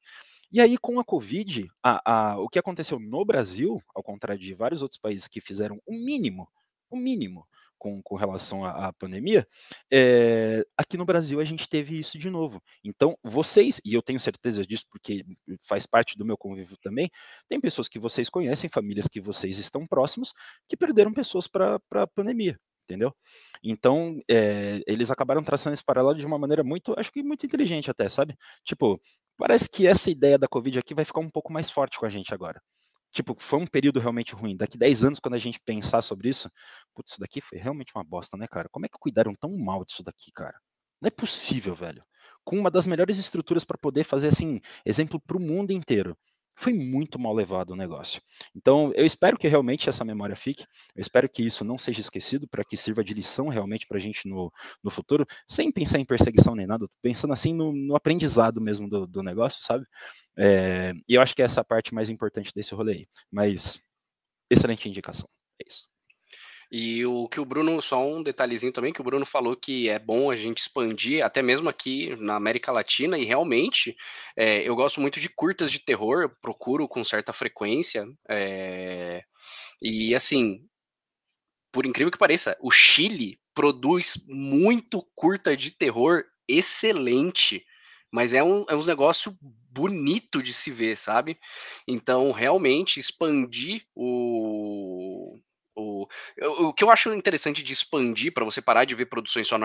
E 0.53 0.61
aí, 0.61 0.77
com 0.77 0.99
a 0.99 1.05
Covid, 1.05 1.71
a, 1.83 2.33
a, 2.33 2.39
o 2.39 2.49
que 2.49 2.59
aconteceu 2.59 2.99
no 2.99 3.25
Brasil, 3.25 3.81
ao 3.95 4.03
contrário 4.03 4.43
de 4.43 4.53
vários 4.53 4.83
outros 4.83 5.01
países 5.01 5.29
que 5.29 5.41
fizeram 5.41 5.81
o 5.87 5.93
mínimo, 5.95 6.49
o 6.91 6.97
mínimo, 6.97 7.47
com, 7.81 8.01
com 8.03 8.15
relação 8.15 8.65
à, 8.65 8.89
à 8.89 8.93
pandemia, 8.93 9.49
é, 9.91 10.65
aqui 10.77 10.97
no 10.97 11.07
Brasil 11.07 11.41
a 11.41 11.45
gente 11.45 11.69
teve 11.69 11.99
isso 11.99 12.19
de 12.19 12.31
novo. 12.31 12.63
Então, 12.85 13.17
vocês, 13.25 13.81
e 13.85 13.95
eu 13.95 14.03
tenho 14.03 14.21
certeza 14.21 14.65
disso 14.65 14.85
porque 14.91 15.25
faz 15.67 15.87
parte 15.87 16.17
do 16.17 16.25
meu 16.25 16.37
convívio 16.37 16.77
também, 16.83 17.11
tem 17.49 17.59
pessoas 17.59 17.89
que 17.89 17.99
vocês 17.99 18.29
conhecem, 18.29 18.69
famílias 18.71 19.09
que 19.09 19.21
vocês 19.21 19.59
estão 19.59 19.87
próximos, 19.87 20.33
que 20.69 20.77
perderam 20.77 21.13
pessoas 21.13 21.49
para 21.49 21.81
a 21.95 22.07
pandemia 22.07 22.57
entendeu? 22.85 23.15
Então, 23.63 24.21
é, 24.29 24.81
eles 24.85 25.13
acabaram 25.13 25.45
traçando 25.45 25.75
esse 25.75 25.85
paralelo 25.85 26.19
de 26.19 26.27
uma 26.27 26.37
maneira 26.37 26.65
muito, 26.65 26.93
acho 26.99 27.13
que 27.13 27.23
muito 27.23 27.47
inteligente 27.47 27.89
até, 27.89 28.09
sabe? 28.09 28.37
Tipo, 28.65 29.01
parece 29.37 29.71
que 29.71 29.87
essa 29.87 30.11
ideia 30.11 30.37
da 30.37 30.49
Covid 30.49 30.81
aqui 30.81 30.93
vai 30.93 31.05
ficar 31.05 31.21
um 31.21 31.31
pouco 31.31 31.53
mais 31.53 31.71
forte 31.71 32.01
com 32.01 32.07
a 32.07 32.09
gente 32.09 32.35
agora 32.35 32.61
tipo, 33.13 33.37
foi 33.39 33.59
um 33.59 33.67
período 33.67 34.01
realmente 34.01 34.35
ruim. 34.35 34.57
Daqui 34.57 34.79
10 34.79 35.05
anos, 35.05 35.21
quando 35.21 35.35
a 35.35 35.39
gente 35.39 35.61
pensar 35.65 36.03
sobre 36.03 36.29
isso, 36.29 36.51
putz, 36.95 37.13
isso 37.13 37.21
daqui 37.21 37.41
foi 37.41 37.59
realmente 37.59 37.93
uma 37.95 38.05
bosta, 38.05 38.37
né, 38.37 38.47
cara? 38.49 38.69
Como 38.71 38.87
é 38.87 38.89
que 38.89 38.99
cuidaram 38.99 39.35
tão 39.35 39.57
mal 39.57 39.85
disso 39.85 40.03
daqui, 40.03 40.31
cara? 40.33 40.59
Não 41.01 41.09
é 41.09 41.11
possível, 41.11 41.75
velho. 41.75 42.05
Com 42.45 42.59
uma 42.59 42.71
das 42.71 42.87
melhores 42.87 43.19
estruturas 43.19 43.65
para 43.65 43.79
poder 43.79 44.05
fazer, 44.05 44.29
assim, 44.29 44.61
exemplo 44.85 45.21
para 45.21 45.37
o 45.37 45.41
mundo 45.41 45.73
inteiro 45.73 46.17
foi 46.61 46.75
muito 46.75 47.19
mal 47.19 47.33
levado 47.33 47.71
o 47.71 47.77
negócio. 47.77 48.21
Então, 48.55 48.93
eu 48.95 49.07
espero 49.07 49.39
que 49.39 49.49
realmente 49.49 49.89
essa 49.89 50.05
memória 50.05 50.37
fique, 50.37 50.63
eu 50.95 51.01
espero 51.01 51.27
que 51.27 51.43
isso 51.43 51.65
não 51.65 51.79
seja 51.79 52.01
esquecido, 52.01 52.47
para 52.47 52.63
que 52.63 52.77
sirva 52.77 53.03
de 53.03 53.15
lição 53.15 53.49
realmente 53.49 53.87
para 53.87 53.97
a 53.97 54.01
gente 54.01 54.29
no, 54.29 54.53
no 54.83 54.91
futuro, 54.91 55.27
sem 55.49 55.73
pensar 55.73 55.99
em 55.99 56.05
perseguição 56.05 56.55
nem 56.55 56.67
nada, 56.67 56.87
pensando 57.01 57.33
assim 57.33 57.55
no, 57.55 57.73
no 57.73 57.97
aprendizado 57.97 58.61
mesmo 58.61 58.89
do, 58.89 59.07
do 59.07 59.23
negócio, 59.23 59.65
sabe? 59.65 59.87
É, 60.37 60.93
e 61.09 61.15
eu 61.15 61.23
acho 61.23 61.35
que 61.35 61.41
é 61.41 61.47
essa 61.47 61.65
parte 61.65 61.95
mais 61.95 62.11
importante 62.11 62.53
desse 62.55 62.75
rolê 62.75 62.93
aí. 62.93 63.09
Mas, 63.33 63.81
excelente 64.51 64.89
indicação. 64.89 65.29
É 65.61 65.65
isso. 65.67 65.89
E 66.71 67.05
o 67.05 67.29
que 67.29 67.41
o 67.41 67.45
Bruno, 67.45 67.83
só 67.83 68.07
um 68.07 68.23
detalhezinho 68.23 68.73
também, 68.73 68.93
que 68.93 69.01
o 69.01 69.05
Bruno 69.05 69.27
falou 69.27 69.57
que 69.57 69.89
é 69.89 69.99
bom 69.99 70.31
a 70.31 70.37
gente 70.37 70.59
expandir, 70.59 71.25
até 71.25 71.43
mesmo 71.43 71.69
aqui 71.69 72.15
na 72.17 72.37
América 72.37 72.71
Latina, 72.71 73.19
e 73.19 73.25
realmente 73.25 73.97
é, 74.37 74.63
eu 74.69 74.77
gosto 74.77 75.01
muito 75.01 75.19
de 75.19 75.29
curtas 75.29 75.73
de 75.73 75.81
terror, 75.81 76.23
eu 76.23 76.31
procuro 76.41 76.87
com 76.87 77.03
certa 77.03 77.33
frequência. 77.33 78.07
É, 78.29 79.25
e 79.83 80.15
assim, 80.15 80.61
por 81.73 81.87
incrível 81.87 82.13
que 82.13 82.19
pareça, 82.19 82.57
o 82.61 82.71
Chile 82.71 83.41
produz 83.53 84.25
muito 84.29 85.05
curta 85.15 85.57
de 85.57 85.73
terror 85.73 86.25
excelente, 86.49 87.65
mas 88.13 88.33
é 88.33 88.43
um, 88.43 88.65
é 88.69 88.77
um 88.77 88.85
negócio 88.85 89.37
bonito 89.41 90.43
de 90.43 90.53
se 90.53 90.71
ver, 90.71 90.97
sabe? 90.97 91.39
Então, 91.87 92.33
realmente, 92.33 92.99
expandir 92.99 93.85
o, 93.95 95.20
o, 95.81 96.09
o 96.69 96.73
que 96.73 96.85
eu 96.85 96.91
acho 96.91 97.13
interessante 97.13 97.63
de 97.63 97.73
expandir 97.73 98.33
para 98.33 98.45
você 98.45 98.61
parar 98.61 98.85
de 98.85 98.95
ver 98.95 99.07
produções 99.07 99.49
só 99.49 99.59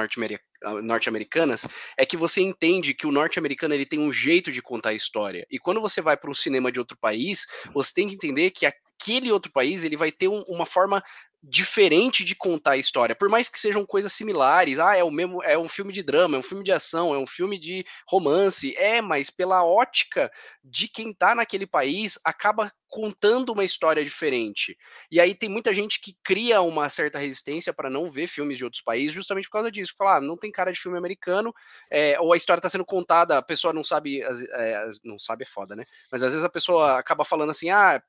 norte-americanas 0.83 1.67
é 1.97 2.05
que 2.05 2.17
você 2.17 2.41
entende 2.41 2.93
que 2.93 3.07
o 3.07 3.11
norte-americano 3.11 3.73
ele 3.73 3.85
tem 3.85 3.99
um 3.99 4.11
jeito 4.11 4.51
de 4.51 4.61
contar 4.61 4.89
a 4.89 4.93
história. 4.93 5.45
E 5.49 5.59
quando 5.59 5.81
você 5.81 6.01
vai 6.01 6.17
para 6.17 6.29
um 6.29 6.33
cinema 6.33 6.71
de 6.71 6.79
outro 6.79 6.97
país, 6.97 7.45
você 7.73 7.93
tem 7.93 8.07
que 8.07 8.15
entender 8.15 8.51
que 8.51 8.65
aquele 9.01 9.31
outro 9.31 9.51
país 9.51 9.83
ele 9.83 9.97
vai 9.97 10.11
ter 10.11 10.27
um, 10.27 10.41
uma 10.47 10.65
forma 10.65 11.03
diferente 11.47 12.23
de 12.23 12.33
contar 12.33 12.71
a 12.71 12.77
história, 12.77 13.15
por 13.15 13.29
mais 13.29 13.47
que 13.47 13.59
sejam 13.59 13.85
coisas 13.85 14.11
similares. 14.11 14.79
Ah, 14.79 14.97
é 14.97 15.03
o 15.03 15.11
mesmo, 15.11 15.43
é 15.43 15.57
um 15.57 15.69
filme 15.69 15.93
de 15.93 16.01
drama, 16.01 16.35
é 16.35 16.39
um 16.39 16.43
filme 16.43 16.63
de 16.63 16.71
ação, 16.71 17.13
é 17.13 17.19
um 17.19 17.27
filme 17.27 17.59
de 17.59 17.85
romance. 18.07 18.75
É, 18.77 18.99
mas 18.99 19.29
pela 19.29 19.63
ótica 19.63 20.31
de 20.63 20.87
quem 20.87 21.13
tá 21.13 21.35
naquele 21.35 21.67
país, 21.67 22.17
acaba 22.25 22.71
contando 22.87 23.51
uma 23.51 23.63
história 23.63 24.03
diferente. 24.03 24.75
E 25.11 25.19
aí 25.19 25.35
tem 25.35 25.49
muita 25.49 25.73
gente 25.73 26.01
que 26.01 26.17
cria 26.23 26.61
uma 26.61 26.89
certa 26.89 27.19
resistência 27.19 27.73
para 27.73 27.89
não 27.89 28.09
ver 28.09 28.27
filmes 28.27 28.57
de 28.57 28.63
outros 28.63 28.81
países, 28.81 29.13
justamente 29.13 29.45
por 29.45 29.53
causa 29.53 29.71
disso. 29.71 29.93
Falar, 29.95 30.17
ah, 30.17 30.21
não 30.21 30.37
tem 30.37 30.51
cara 30.51 30.71
de 30.71 30.79
filme 30.79 30.97
americano, 30.97 31.53
é, 31.91 32.19
ou 32.19 32.33
a 32.33 32.37
história 32.37 32.59
está 32.59 32.69
sendo 32.69 32.85
contada, 32.85 33.37
a 33.37 33.41
pessoa 33.41 33.73
não 33.73 33.83
sabe, 33.83 34.21
é, 34.23 34.89
não 35.03 35.19
sabe 35.19 35.43
é 35.43 35.47
foda, 35.47 35.75
né? 35.75 35.85
Mas 36.11 36.23
às 36.23 36.31
vezes 36.31 36.45
a 36.45 36.49
pessoa 36.49 36.97
acaba 36.97 37.23
falando 37.23 37.51
assim, 37.51 37.69
ah, 37.69 38.01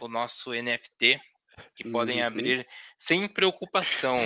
o 0.00 0.08
nosso 0.08 0.52
NFT 0.52 1.20
que 1.74 1.88
podem 1.88 2.20
Uhum. 2.20 2.26
abrir 2.26 2.66
sem 2.98 3.26
preocupação. 3.28 4.18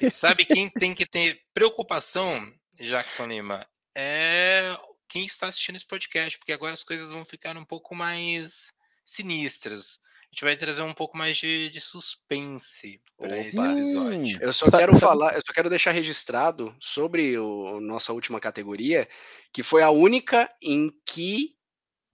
E 0.00 0.08
sabe 0.10 0.44
quem 0.44 0.68
tem 0.70 0.94
que 0.94 1.06
ter 1.06 1.40
preocupação, 1.52 2.52
Jackson 2.74 3.26
Lima? 3.26 3.66
É 3.94 4.76
quem 5.08 5.26
está 5.26 5.48
assistindo 5.48 5.76
esse 5.76 5.86
podcast, 5.86 6.38
porque 6.38 6.52
agora 6.52 6.72
as 6.72 6.82
coisas 6.82 7.10
vão 7.10 7.24
ficar 7.24 7.56
um 7.58 7.64
pouco 7.64 7.94
mais 7.94 8.72
sinistras. 9.04 9.98
A 10.22 10.34
gente 10.34 10.44
vai 10.44 10.56
trazer 10.56 10.80
um 10.80 10.94
pouco 10.94 11.18
mais 11.18 11.36
de, 11.36 11.68
de 11.68 11.78
suspense 11.78 13.02
para 13.18 13.36
esse 13.36 13.60
episódio. 13.62 14.38
Eu 14.40 14.50
só 14.50 14.70
quero 14.70 14.92
sabe- 14.92 15.00
falar, 15.00 15.34
eu 15.34 15.42
só 15.46 15.52
quero 15.52 15.68
deixar 15.68 15.90
registrado 15.90 16.74
sobre 16.80 17.36
o 17.38 17.78
nossa 17.82 18.14
última 18.14 18.40
categoria, 18.40 19.06
que 19.52 19.62
foi 19.62 19.82
a 19.82 19.90
única 19.90 20.48
em 20.62 20.90
que 21.04 21.54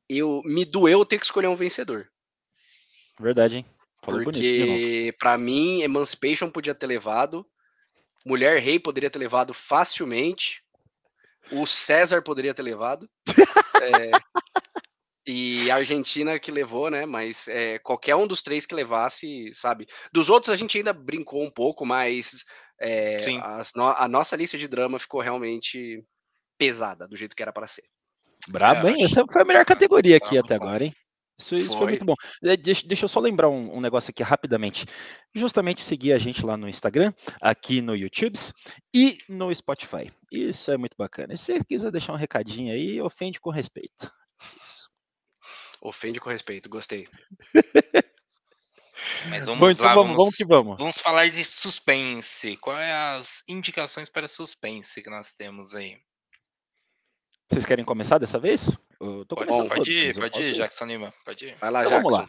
eu 0.08 0.42
me 0.44 0.64
doeu 0.64 1.04
ter 1.06 1.20
que 1.20 1.24
escolher 1.26 1.46
um 1.46 1.54
vencedor. 1.54 2.10
Verdade, 3.20 3.58
hein? 3.58 3.66
Falou. 4.02 4.22
Porque 4.22 5.14
pra 5.18 5.36
mim 5.36 5.82
Emancipation 5.82 6.50
podia 6.50 6.74
ter 6.74 6.86
levado, 6.86 7.46
Mulher 8.24 8.58
Rei 8.60 8.78
poderia 8.78 9.10
ter 9.10 9.18
levado 9.18 9.52
facilmente, 9.54 10.62
o 11.50 11.66
César 11.66 12.22
poderia 12.22 12.54
ter 12.54 12.62
levado. 12.62 13.08
é, 13.82 14.10
e 15.26 15.70
a 15.70 15.76
Argentina 15.76 16.38
que 16.38 16.50
levou, 16.50 16.90
né? 16.90 17.04
Mas 17.04 17.48
é, 17.48 17.78
qualquer 17.78 18.16
um 18.16 18.26
dos 18.26 18.42
três 18.42 18.64
que 18.66 18.74
levasse, 18.74 19.50
sabe? 19.52 19.86
Dos 20.12 20.30
outros 20.30 20.50
a 20.50 20.56
gente 20.56 20.78
ainda 20.78 20.92
brincou 20.92 21.42
um 21.44 21.50
pouco, 21.50 21.84
mas 21.84 22.44
é, 22.80 23.18
no- 23.74 23.88
a 23.88 24.08
nossa 24.08 24.36
lista 24.36 24.56
de 24.56 24.68
drama 24.68 24.98
ficou 24.98 25.20
realmente 25.20 26.02
pesada, 26.56 27.06
do 27.06 27.16
jeito 27.16 27.36
que 27.36 27.42
era 27.42 27.52
para 27.52 27.66
ser. 27.66 27.84
Brabo, 28.48 28.88
É, 28.88 28.92
hein? 28.92 29.04
Essa 29.04 29.24
foi 29.30 29.42
a 29.42 29.44
melhor 29.44 29.64
categoria 29.64 30.18
tá 30.18 30.26
aqui 30.26 30.38
até 30.38 30.54
agora, 30.54 30.84
hein? 30.84 30.94
Isso, 31.38 31.56
isso 31.56 31.68
foi. 31.68 31.78
Foi. 31.78 31.86
muito 31.90 32.04
bom. 32.04 32.14
Eh, 32.42 32.56
Deixa, 32.56 32.86
deixa 32.86 33.04
eu 33.04 33.08
só 33.08 33.20
lembrar 33.20 33.48
um, 33.48 33.76
um 33.76 33.80
negócio 33.80 34.10
aqui 34.10 34.22
rapidamente. 34.22 34.84
Justamente 35.34 35.82
seguir 35.82 36.12
a 36.12 36.18
gente 36.18 36.44
lá 36.44 36.56
no 36.56 36.68
Instagram, 36.68 37.12
aqui 37.40 37.80
no 37.80 37.94
YouTube 37.94 38.38
e 38.92 39.18
no 39.28 39.54
Spotify. 39.54 40.12
Isso 40.32 40.70
é 40.70 40.76
muito 40.76 40.96
bacana. 40.96 41.34
E 41.34 41.38
se 41.38 41.54
você 41.58 41.64
quiser 41.64 41.92
deixar 41.92 42.12
um 42.12 42.16
recadinho 42.16 42.72
aí, 42.72 43.00
ofende 43.00 43.40
com 43.40 43.50
respeito. 43.50 44.12
Isso. 44.60 44.88
Ofende 45.80 46.18
com 46.18 46.28
respeito, 46.28 46.68
gostei. 46.68 47.08
Mas 49.28 49.46
vamos 49.46 49.60
Bom, 49.60 49.70
então 49.70 49.86
lá, 49.86 49.94
vamos, 49.94 50.08
vamos, 50.08 50.16
vamos 50.16 50.36
que 50.36 50.44
vamos. 50.44 50.76
vamos 50.76 50.98
falar 50.98 51.28
de 51.28 51.44
suspense. 51.44 52.56
Quais 52.56 52.90
as 52.90 53.44
indicações 53.48 54.08
para 54.08 54.26
suspense 54.26 55.00
que 55.00 55.08
nós 55.08 55.32
temos 55.34 55.74
aí? 55.74 55.96
Vocês 57.50 57.64
querem 57.64 57.84
começar 57.84 58.18
dessa 58.18 58.38
vez? 58.38 58.78
Eu 59.00 59.24
tô 59.24 59.34
Pode, 59.34 59.48
começando 59.48 59.68
pode 59.68 59.90
todos, 59.90 60.16
ir, 60.16 60.20
pode 60.20 60.42
ir, 60.42 60.54
Jackson 60.54 60.84
Lima, 60.84 61.14
pode 61.24 61.46
ir. 61.46 61.56
Vai 61.56 61.70
lá, 61.70 61.84
Então 61.84 62.02
Jackson. 62.02 62.10
vamos 62.10 62.28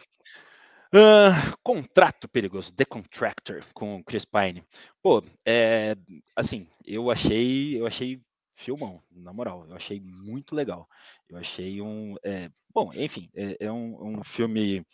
Ah, 0.92 1.54
contrato 1.62 2.28
perigoso, 2.28 2.74
The 2.74 2.84
Contractor, 2.84 3.62
com 3.72 3.96
o 3.96 4.04
Chris 4.04 4.24
Pine. 4.24 4.64
Pô, 5.02 5.22
é, 5.46 5.96
assim, 6.34 6.66
eu 6.84 7.10
achei, 7.10 7.78
eu 7.78 7.86
achei 7.86 8.20
filmão, 8.56 9.02
na 9.10 9.32
moral, 9.32 9.66
eu 9.68 9.76
achei 9.76 10.00
muito 10.00 10.54
legal. 10.54 10.88
Eu 11.28 11.38
achei 11.38 11.80
um, 11.80 12.16
é, 12.24 12.50
bom, 12.74 12.92
enfim, 12.94 13.30
é, 13.34 13.56
é 13.60 13.70
um, 13.70 14.18
um 14.18 14.24
filme 14.24 14.84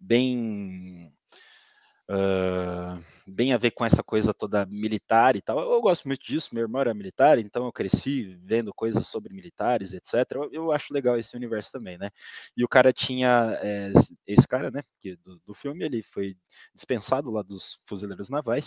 bem, 0.00 1.12
ah, 2.08 2.98
bem 3.26 3.52
a 3.52 3.58
ver 3.58 3.70
com 3.70 3.84
essa 3.84 4.02
coisa 4.02 4.34
toda 4.34 4.66
militar 4.66 5.36
e 5.36 5.42
tal. 5.42 5.58
Eu, 5.60 5.80
gosto 5.80 6.06
muito 6.06 6.24
disso, 6.24 6.50
meu 6.52 6.62
irmão 6.62 6.80
era 6.80 6.94
militar, 6.94 7.38
então 7.38 7.64
eu 7.64 7.72
cresci 7.72 8.38
vendo 8.42 8.72
coisas 8.74 9.06
sobre 9.06 9.32
militares, 9.32 9.94
etc. 9.94 10.14
Eu, 10.32 10.50
eu 10.52 10.72
acho 10.72 10.92
legal 10.92 11.18
esse 11.18 11.34
universo 11.36 11.72
também, 11.72 11.96
né? 11.98 12.10
E 12.56 12.64
o 12.64 12.68
cara 12.68 12.92
tinha, 12.92 13.58
é, 13.62 13.92
esse 14.26 14.46
cara, 14.46 14.70
né, 14.70 14.82
que 15.00 15.16
do, 15.16 15.40
do 15.46 15.54
filme, 15.54 15.84
ele 15.84 16.02
foi 16.02 16.36
dispensado 16.74 17.30
lá 17.30 17.42
dos 17.42 17.80
fuzileiros 17.86 18.28
navais, 18.28 18.66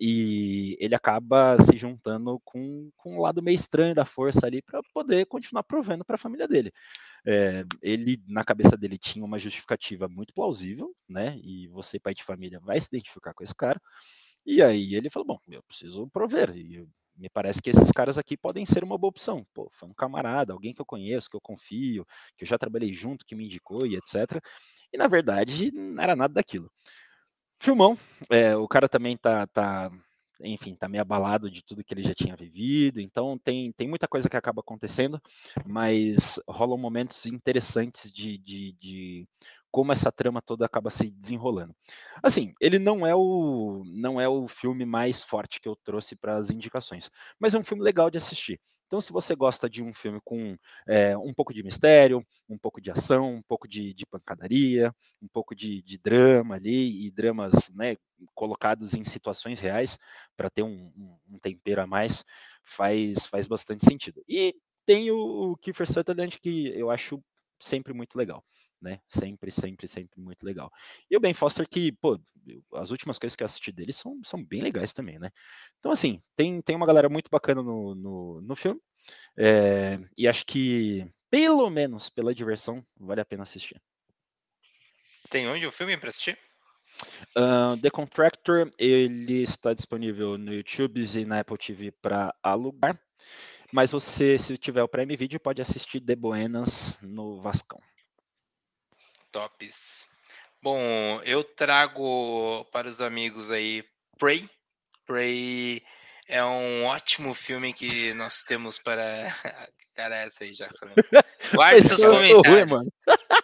e 0.00 0.76
ele 0.80 0.94
acaba 0.94 1.56
se 1.62 1.76
juntando 1.76 2.40
com, 2.44 2.90
com 2.96 3.16
um 3.16 3.20
lado 3.20 3.42
meio 3.42 3.54
estranho 3.54 3.94
da 3.94 4.04
força 4.04 4.46
ali 4.46 4.62
para 4.62 4.80
poder 4.92 5.26
continuar 5.26 5.62
provendo 5.62 6.04
para 6.04 6.16
a 6.16 6.18
família 6.18 6.48
dele. 6.48 6.72
É, 7.26 7.64
ele, 7.80 8.20
na 8.26 8.44
cabeça 8.44 8.76
dele, 8.76 8.98
tinha 8.98 9.24
uma 9.24 9.38
justificativa 9.38 10.08
muito 10.08 10.34
plausível, 10.34 10.94
né? 11.08 11.38
E 11.42 11.68
você, 11.68 11.98
pai 12.00 12.14
de 12.14 12.24
família, 12.24 12.60
vai 12.60 12.80
se 12.80 12.88
identificar 12.88 13.32
com 13.34 13.42
esse 13.44 13.54
cara. 13.54 13.80
E 14.44 14.62
aí 14.62 14.94
ele 14.94 15.10
falou: 15.10 15.26
Bom, 15.26 15.38
eu 15.48 15.62
preciso 15.62 16.08
prover. 16.08 16.56
E 16.56 16.86
me 17.16 17.28
parece 17.28 17.60
que 17.62 17.70
esses 17.70 17.90
caras 17.92 18.18
aqui 18.18 18.36
podem 18.36 18.66
ser 18.66 18.82
uma 18.82 18.98
boa 18.98 19.10
opção. 19.10 19.46
Pô, 19.54 19.70
foi 19.72 19.88
um 19.88 19.94
camarada, 19.94 20.52
alguém 20.52 20.74
que 20.74 20.80
eu 20.80 20.86
conheço, 20.86 21.30
que 21.30 21.36
eu 21.36 21.40
confio, 21.40 22.06
que 22.36 22.44
eu 22.44 22.48
já 22.48 22.58
trabalhei 22.58 22.92
junto, 22.92 23.24
que 23.26 23.34
me 23.34 23.44
indicou 23.44 23.86
e 23.86 23.96
etc. 23.96 24.42
E 24.92 24.96
na 24.96 25.06
verdade, 25.06 25.70
não 25.72 26.02
era 26.02 26.16
nada 26.16 26.34
daquilo. 26.34 26.70
Filmão, 27.60 27.96
é, 28.30 28.56
o 28.56 28.66
cara 28.66 28.88
também 28.88 29.16
tá, 29.16 29.46
tá, 29.46 29.90
enfim, 30.44 30.74
tá 30.74 30.88
meio 30.88 31.02
abalado 31.02 31.50
de 31.50 31.62
tudo 31.62 31.84
que 31.84 31.94
ele 31.94 32.02
já 32.02 32.14
tinha 32.14 32.36
vivido, 32.36 33.00
então 33.00 33.38
tem, 33.38 33.72
tem 33.72 33.88
muita 33.88 34.08
coisa 34.08 34.28
que 34.28 34.36
acaba 34.36 34.60
acontecendo, 34.60 35.20
mas 35.66 36.40
rolam 36.48 36.78
momentos 36.78 37.26
interessantes 37.26 38.12
de, 38.12 38.38
de, 38.38 38.72
de 38.72 39.28
como 39.72 39.90
essa 39.90 40.12
trama 40.12 40.42
toda 40.42 40.66
acaba 40.66 40.90
se 40.90 41.10
desenrolando. 41.10 41.74
Assim, 42.22 42.54
ele 42.60 42.78
não 42.78 43.06
é 43.06 43.14
o 43.14 43.82
não 43.86 44.20
é 44.20 44.28
o 44.28 44.46
filme 44.46 44.84
mais 44.84 45.24
forte 45.24 45.60
que 45.60 45.68
eu 45.68 45.76
trouxe 45.82 46.14
para 46.14 46.36
as 46.36 46.50
indicações, 46.50 47.10
mas 47.40 47.54
é 47.54 47.58
um 47.58 47.64
filme 47.64 47.82
legal 47.82 48.10
de 48.10 48.18
assistir. 48.18 48.60
Então, 48.86 49.00
se 49.00 49.10
você 49.10 49.34
gosta 49.34 49.70
de 49.70 49.82
um 49.82 49.94
filme 49.94 50.20
com 50.22 50.54
é, 50.86 51.16
um 51.16 51.32
pouco 51.32 51.54
de 51.54 51.62
mistério, 51.62 52.22
um 52.46 52.58
pouco 52.58 52.78
de 52.78 52.90
ação, 52.90 53.36
um 53.36 53.42
pouco 53.42 53.66
de, 53.66 53.94
de 53.94 54.04
pancadaria, 54.04 54.94
um 55.22 55.28
pouco 55.28 55.54
de, 55.54 55.80
de 55.82 55.96
drama 55.96 56.56
ali 56.56 57.06
e 57.06 57.10
dramas 57.10 57.70
né, 57.74 57.96
colocados 58.34 58.92
em 58.92 59.02
situações 59.02 59.60
reais 59.60 59.98
para 60.36 60.50
ter 60.50 60.62
um, 60.62 60.92
um, 60.94 61.18
um 61.30 61.38
tempero 61.38 61.80
a 61.80 61.86
mais, 61.86 62.22
faz, 62.62 63.26
faz 63.26 63.46
bastante 63.46 63.86
sentido. 63.86 64.22
E 64.28 64.54
tem 64.84 65.10
o, 65.10 65.52
o 65.52 65.56
Kiefer 65.56 65.90
Sutherland 65.90 66.38
que 66.38 66.68
eu 66.78 66.90
acho 66.90 67.18
sempre 67.58 67.94
muito 67.94 68.18
legal. 68.18 68.44
Né? 68.82 68.98
Sempre, 69.06 69.50
sempre, 69.52 69.86
sempre 69.86 70.20
muito 70.20 70.44
legal. 70.44 70.70
E 71.08 71.16
o 71.16 71.20
Ben 71.20 71.32
Foster, 71.32 71.68
que, 71.68 71.92
pô, 71.92 72.20
as 72.74 72.90
últimas 72.90 73.18
coisas 73.18 73.36
que 73.36 73.44
eu 73.44 73.46
assisti 73.46 73.70
dele 73.70 73.92
são, 73.92 74.20
são 74.24 74.44
bem 74.44 74.60
legais 74.60 74.92
também, 74.92 75.20
né? 75.20 75.30
Então, 75.78 75.92
assim, 75.92 76.20
tem, 76.34 76.60
tem 76.60 76.74
uma 76.74 76.86
galera 76.86 77.08
muito 77.08 77.30
bacana 77.30 77.62
no, 77.62 77.94
no, 77.94 78.40
no 78.42 78.56
filme. 78.56 78.80
É, 79.36 80.00
e 80.18 80.26
acho 80.26 80.44
que, 80.44 81.06
pelo 81.30 81.70
menos 81.70 82.08
pela 82.08 82.34
diversão, 82.34 82.84
vale 82.98 83.20
a 83.20 83.24
pena 83.24 83.44
assistir. 83.44 83.80
Tem 85.30 85.48
onde 85.48 85.64
o 85.64 85.72
filme 85.72 85.96
para 85.96 86.08
assistir? 86.08 86.36
Uh, 87.36 87.80
The 87.80 87.90
Contractor, 87.90 88.70
ele 88.76 89.42
está 89.42 89.72
disponível 89.72 90.36
no 90.36 90.52
YouTube 90.52 91.00
e 91.00 91.24
na 91.24 91.40
Apple 91.40 91.56
TV 91.56 91.90
para 91.90 92.34
alugar. 92.42 93.00
Mas 93.72 93.90
você, 93.90 94.36
se 94.36 94.58
tiver 94.58 94.82
o 94.82 94.88
Prime 94.88 95.16
Video, 95.16 95.40
pode 95.40 95.62
assistir 95.62 96.00
The 96.00 96.14
Buenas 96.14 96.98
no 97.00 97.40
Vascão. 97.40 97.80
Tops. 99.32 100.06
Bom, 100.62 101.20
eu 101.24 101.42
trago 101.42 102.64
para 102.70 102.86
os 102.86 103.00
amigos 103.00 103.50
aí 103.50 103.82
Prey. 104.18 104.48
Prey 105.06 105.82
é 106.28 106.44
um 106.44 106.84
ótimo 106.84 107.34
filme 107.34 107.72
que 107.72 108.12
nós 108.14 108.44
temos 108.44 108.78
para. 108.78 109.02
Cara, 109.96 110.16
é 110.16 110.24
essa 110.24 110.44
aí, 110.44 110.52
Jackson. 110.52 110.86
Guarde 111.52 111.82
seus 111.82 112.00
comentários. 112.00 112.70
Ruim, 112.70 112.88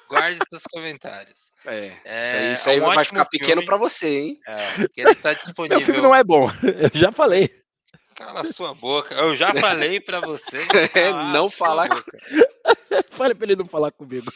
Guarde 0.09 0.39
seus 0.51 0.63
comentários. 0.63 1.51
É, 1.67 1.97
é 2.05 2.53
isso 2.53 2.71
aí, 2.71 2.79
é 2.79 2.83
um 2.83 2.91
vai 2.93 3.05
ficar 3.05 3.27
pequeno 3.27 3.65
para 3.67 3.77
você, 3.77 4.09
hein? 4.09 4.41
É, 4.47 4.81
ele 4.97 5.11
está 5.13 5.35
disponível. 5.35 5.79
O 5.79 5.85
filme 5.85 6.01
não 6.01 6.15
é 6.15 6.23
bom, 6.23 6.49
eu 6.63 6.91
já 6.99 7.13
falei. 7.13 7.51
Cala 8.15 8.45
sua 8.45 8.75
boca. 8.75 9.15
Eu 9.15 9.37
já 9.37 9.55
falei 9.55 10.01
para 10.01 10.21
você. 10.21 10.67
não 11.33 11.51
falar. 11.51 11.89
Fale 13.13 13.35
para 13.35 13.47
ele 13.47 13.57
não 13.57 13.67
falar 13.67 13.93
comigo. 13.93 14.31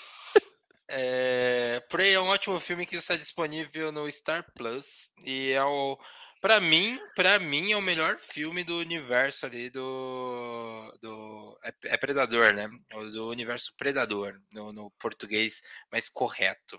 É, 0.94 1.81
Prey 1.89 2.12
é 2.12 2.20
um 2.20 2.28
ótimo 2.28 2.60
filme 2.60 2.85
que 2.85 2.97
está 2.97 3.16
disponível 3.16 3.90
no 3.90 4.10
Star 4.12 4.44
Plus 4.55 5.09
e 5.24 5.52
é 5.52 5.64
o 5.64 5.98
para 6.39 6.60
mim, 6.60 6.98
para 7.14 7.39
mim 7.39 7.73
é 7.73 7.77
o 7.77 7.81
melhor 7.81 8.19
filme 8.19 8.62
do 8.62 8.78
universo 8.78 9.47
ali 9.47 9.70
do 9.70 10.93
do 11.01 11.59
é, 11.64 11.94
é 11.94 11.97
Predador, 11.97 12.52
né? 12.52 12.69
Do 12.90 13.31
universo 13.31 13.74
Predador 13.78 14.39
no, 14.51 14.70
no 14.73 14.90
português 14.98 15.62
mais 15.90 16.10
correto. 16.10 16.78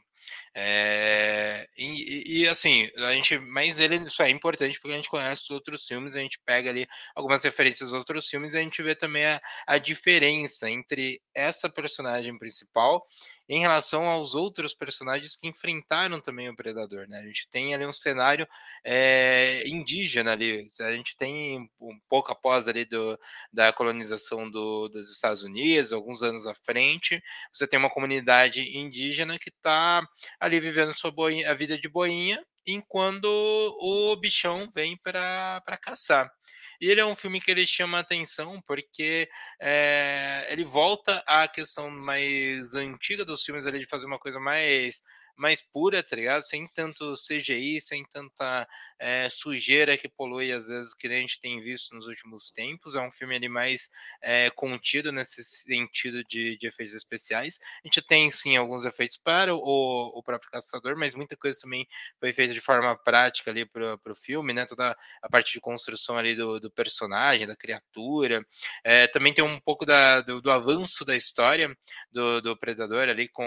É, 0.55 1.67
e, 1.77 2.41
e, 2.43 2.47
assim, 2.47 2.89
a 2.97 3.13
gente, 3.13 3.37
mas 3.39 3.79
ele 3.79 3.95
isso 3.97 4.21
é 4.21 4.29
importante 4.29 4.79
porque 4.79 4.93
a 4.93 4.97
gente 4.97 5.09
conhece 5.09 5.43
os 5.43 5.49
outros 5.49 5.85
filmes, 5.85 6.15
a 6.15 6.19
gente 6.19 6.39
pega 6.45 6.69
ali 6.69 6.87
algumas 7.15 7.43
referências 7.43 7.91
aos 7.91 7.99
outros 7.99 8.27
filmes 8.27 8.53
e 8.53 8.57
a 8.57 8.61
gente 8.61 8.81
vê 8.83 8.95
também 8.95 9.25
a, 9.25 9.41
a 9.67 9.77
diferença 9.77 10.69
entre 10.69 11.21
essa 11.33 11.69
personagem 11.69 12.37
principal 12.37 13.05
em 13.47 13.59
relação 13.59 14.07
aos 14.07 14.35
outros 14.35 14.73
personagens 14.73 15.35
que 15.35 15.47
enfrentaram 15.47 16.19
também 16.19 16.49
o 16.49 16.55
Predador, 16.55 17.07
né? 17.07 17.19
A 17.19 17.25
gente 17.25 17.47
tem 17.49 17.73
ali 17.75 17.85
um 17.85 17.93
cenário 17.93 18.47
é, 18.83 19.63
indígena 19.67 20.31
ali, 20.31 20.67
a 20.81 20.91
gente 20.91 21.15
tem 21.17 21.59
um 21.79 21.99
pouco 22.09 22.31
após 22.31 22.67
ali 22.67 22.85
do, 22.85 23.19
da 23.51 23.73
colonização 23.73 24.49
do, 24.49 24.87
dos 24.87 25.11
Estados 25.11 25.43
Unidos, 25.43 25.91
alguns 25.91 26.21
anos 26.23 26.47
à 26.47 26.53
frente, 26.55 27.21
você 27.53 27.67
tem 27.67 27.77
uma 27.77 27.89
comunidade 27.89 28.61
indígena 28.77 29.37
que 29.37 29.49
está 29.49 30.05
ali 30.39 30.59
vivendo 30.59 30.97
sua 30.97 31.11
boinha, 31.11 31.49
a 31.51 31.53
vida 31.53 31.77
de 31.77 31.89
boinha, 31.89 32.43
enquanto 32.65 33.25
o 33.25 34.15
bichão 34.15 34.71
vem 34.73 34.97
para 34.97 35.61
caçar. 35.81 36.31
E 36.83 36.91
ele 36.91 36.99
é 36.99 37.05
um 37.05 37.15
filme 37.15 37.39
que 37.39 37.49
ele 37.49 37.65
chama 37.65 37.99
atenção 37.99 38.61
porque 38.67 39.29
é, 39.57 40.45
ele 40.49 40.65
volta 40.65 41.23
à 41.25 41.47
questão 41.47 41.89
mais 41.89 42.75
antiga 42.75 43.23
dos 43.23 43.41
filmes 43.41 43.65
ali 43.65 43.79
de 43.79 43.85
fazer 43.85 44.05
uma 44.05 44.19
coisa 44.19 44.37
mais 44.37 45.01
mais 45.35 45.61
pura, 45.61 46.03
tá 46.03 46.15
ligado? 46.15 46.43
Sem 46.43 46.67
tanto 46.67 47.13
CGI, 47.15 47.81
sem 47.81 48.05
tanta 48.05 48.67
é, 48.99 49.27
sujeira 49.29 49.97
que 49.97 50.07
polui 50.07 50.51
às 50.51 50.67
vezes 50.67 50.93
que 50.93 51.07
a 51.07 51.11
gente 51.11 51.39
tem 51.39 51.61
visto 51.61 51.93
nos 51.95 52.07
últimos 52.07 52.51
tempos. 52.51 52.95
É 52.95 53.01
um 53.01 53.11
filme 53.11 53.35
ali 53.35 53.49
mais 53.49 53.89
é, 54.21 54.49
contido 54.51 55.11
nesse 55.11 55.43
sentido 55.43 56.23
de, 56.23 56.57
de, 56.57 56.67
efeitos 56.67 56.95
especiais. 56.95 57.59
A 57.83 57.87
gente 57.87 58.01
tem 58.01 58.29
sim 58.31 58.55
alguns 58.57 58.85
efeitos 58.85 59.17
para 59.17 59.53
o, 59.53 59.59
o 59.59 60.23
próprio 60.23 60.51
caçador, 60.51 60.95
mas 60.97 61.15
muita 61.15 61.35
coisa 61.35 61.59
também 61.61 61.87
foi 62.19 62.31
feita 62.31 62.53
de 62.53 62.61
forma 62.61 62.95
prática 62.97 63.51
ali 63.51 63.65
para 63.65 63.99
o 64.07 64.15
filme, 64.15 64.53
né? 64.53 64.65
Toda 64.65 64.95
a 65.21 65.29
parte 65.29 65.53
de 65.53 65.59
construção 65.59 66.17
ali 66.17 66.35
do, 66.35 66.59
do 66.59 66.71
personagem, 66.71 67.47
da 67.47 67.55
criatura. 67.55 68.45
É, 68.83 69.07
também 69.07 69.33
tem 69.33 69.43
um 69.43 69.59
pouco 69.59 69.85
da, 69.85 70.21
do, 70.21 70.41
do, 70.41 70.51
avanço 70.51 71.03
da 71.03 71.15
história 71.15 71.75
do, 72.11 72.41
do 72.41 72.57
Predador 72.57 73.09
ali 73.09 73.27
com 73.27 73.43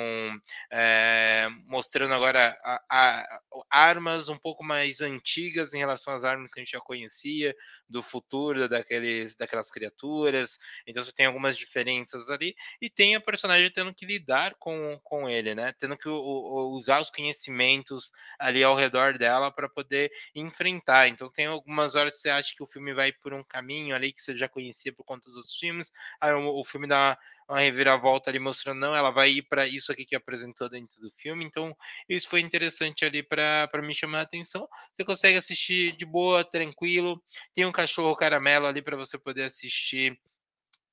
mostrando 1.77 2.15
agora 2.15 2.59
a, 2.65 2.83
a, 2.91 3.41
armas 3.71 4.31
um 4.31 4.39
pouco 4.39 4.65
mais 4.65 5.03
antigas 5.03 5.75
em 5.75 5.79
relação 5.79 6.15
às 6.15 6.25
armas 6.25 6.51
que 6.51 6.59
a 6.59 6.65
gente 6.65 6.73
já 6.73 6.81
conhecia, 6.81 7.55
do 7.87 8.03
futuro 8.03 8.67
daqueles, 8.67 9.37
daquelas 9.37 9.71
criaturas. 9.71 10.59
Então 10.87 11.03
você 11.03 11.13
tem 11.13 11.27
algumas 11.27 11.55
diferenças 11.55 12.31
ali, 12.31 12.55
e 12.81 12.89
tem 12.89 13.15
a 13.15 13.21
personagem 13.21 13.71
tendo 13.71 13.93
que 13.95 14.07
lidar 14.07 14.55
com, 14.59 14.99
com 15.05 15.29
ele, 15.29 15.55
né? 15.55 15.75
Tendo 15.79 15.99
que 15.99 16.09
o, 16.09 16.17
o, 16.17 16.75
usar 16.75 16.99
os 16.99 17.11
conhecimentos 17.11 18.11
ali 18.39 18.65
ao 18.65 18.75
redor 18.75 19.19
dela 19.19 19.53
para 19.53 19.69
poder 19.69 20.11
enfrentar. 20.35 21.09
Então 21.09 21.29
tem 21.31 21.45
algumas 21.45 21.95
horas 21.95 22.15
que 22.15 22.23
você 22.23 22.31
acha 22.31 22.55
que 22.57 22.63
o 22.63 22.67
filme 22.67 22.95
vai 22.95 23.13
por 23.13 23.35
um 23.35 23.45
caminho 23.45 23.95
ali 23.95 24.13
que 24.13 24.23
você 24.23 24.35
já 24.35 24.49
conhecia 24.49 24.95
por 24.95 25.05
conta 25.05 25.27
dos 25.27 25.37
outros 25.37 25.57
filmes, 25.57 25.93
aí 26.23 26.33
o, 26.33 26.59
o 26.59 26.65
filme 26.65 26.89
dá 26.89 27.19
uma 27.49 27.61
reviravolta 27.61 28.31
ali 28.31 28.39
mostrando, 28.39 28.81
não, 28.81 28.95
ela 28.95 29.11
vai 29.11 29.31
ir 29.31 29.43
para 29.43 29.67
isso 29.67 29.93
aqui 29.93 30.05
que 30.05 30.17
apresentou 30.17 30.69
dentro 30.69 31.01
do 31.01 31.11
filme. 31.13 31.45
Então, 31.45 31.77
isso 32.09 32.29
foi 32.29 32.41
interessante 32.41 33.05
ali 33.05 33.23
para 33.23 33.71
me 33.83 33.95
chamar 33.95 34.21
a 34.21 34.23
atenção. 34.23 34.69
Você 34.93 35.05
consegue 35.05 35.39
assistir 35.39 35.97
de 35.97 36.05
boa, 36.05 36.45
tranquilo. 36.45 37.23
Tem 37.55 37.65
um 37.65 37.73
cachorro 37.73 38.17
caramelo 38.17 38.67
ali 38.67 38.83
para 38.83 38.97
você 38.97 39.19
poder 39.19 39.45
assistir. 39.45 40.19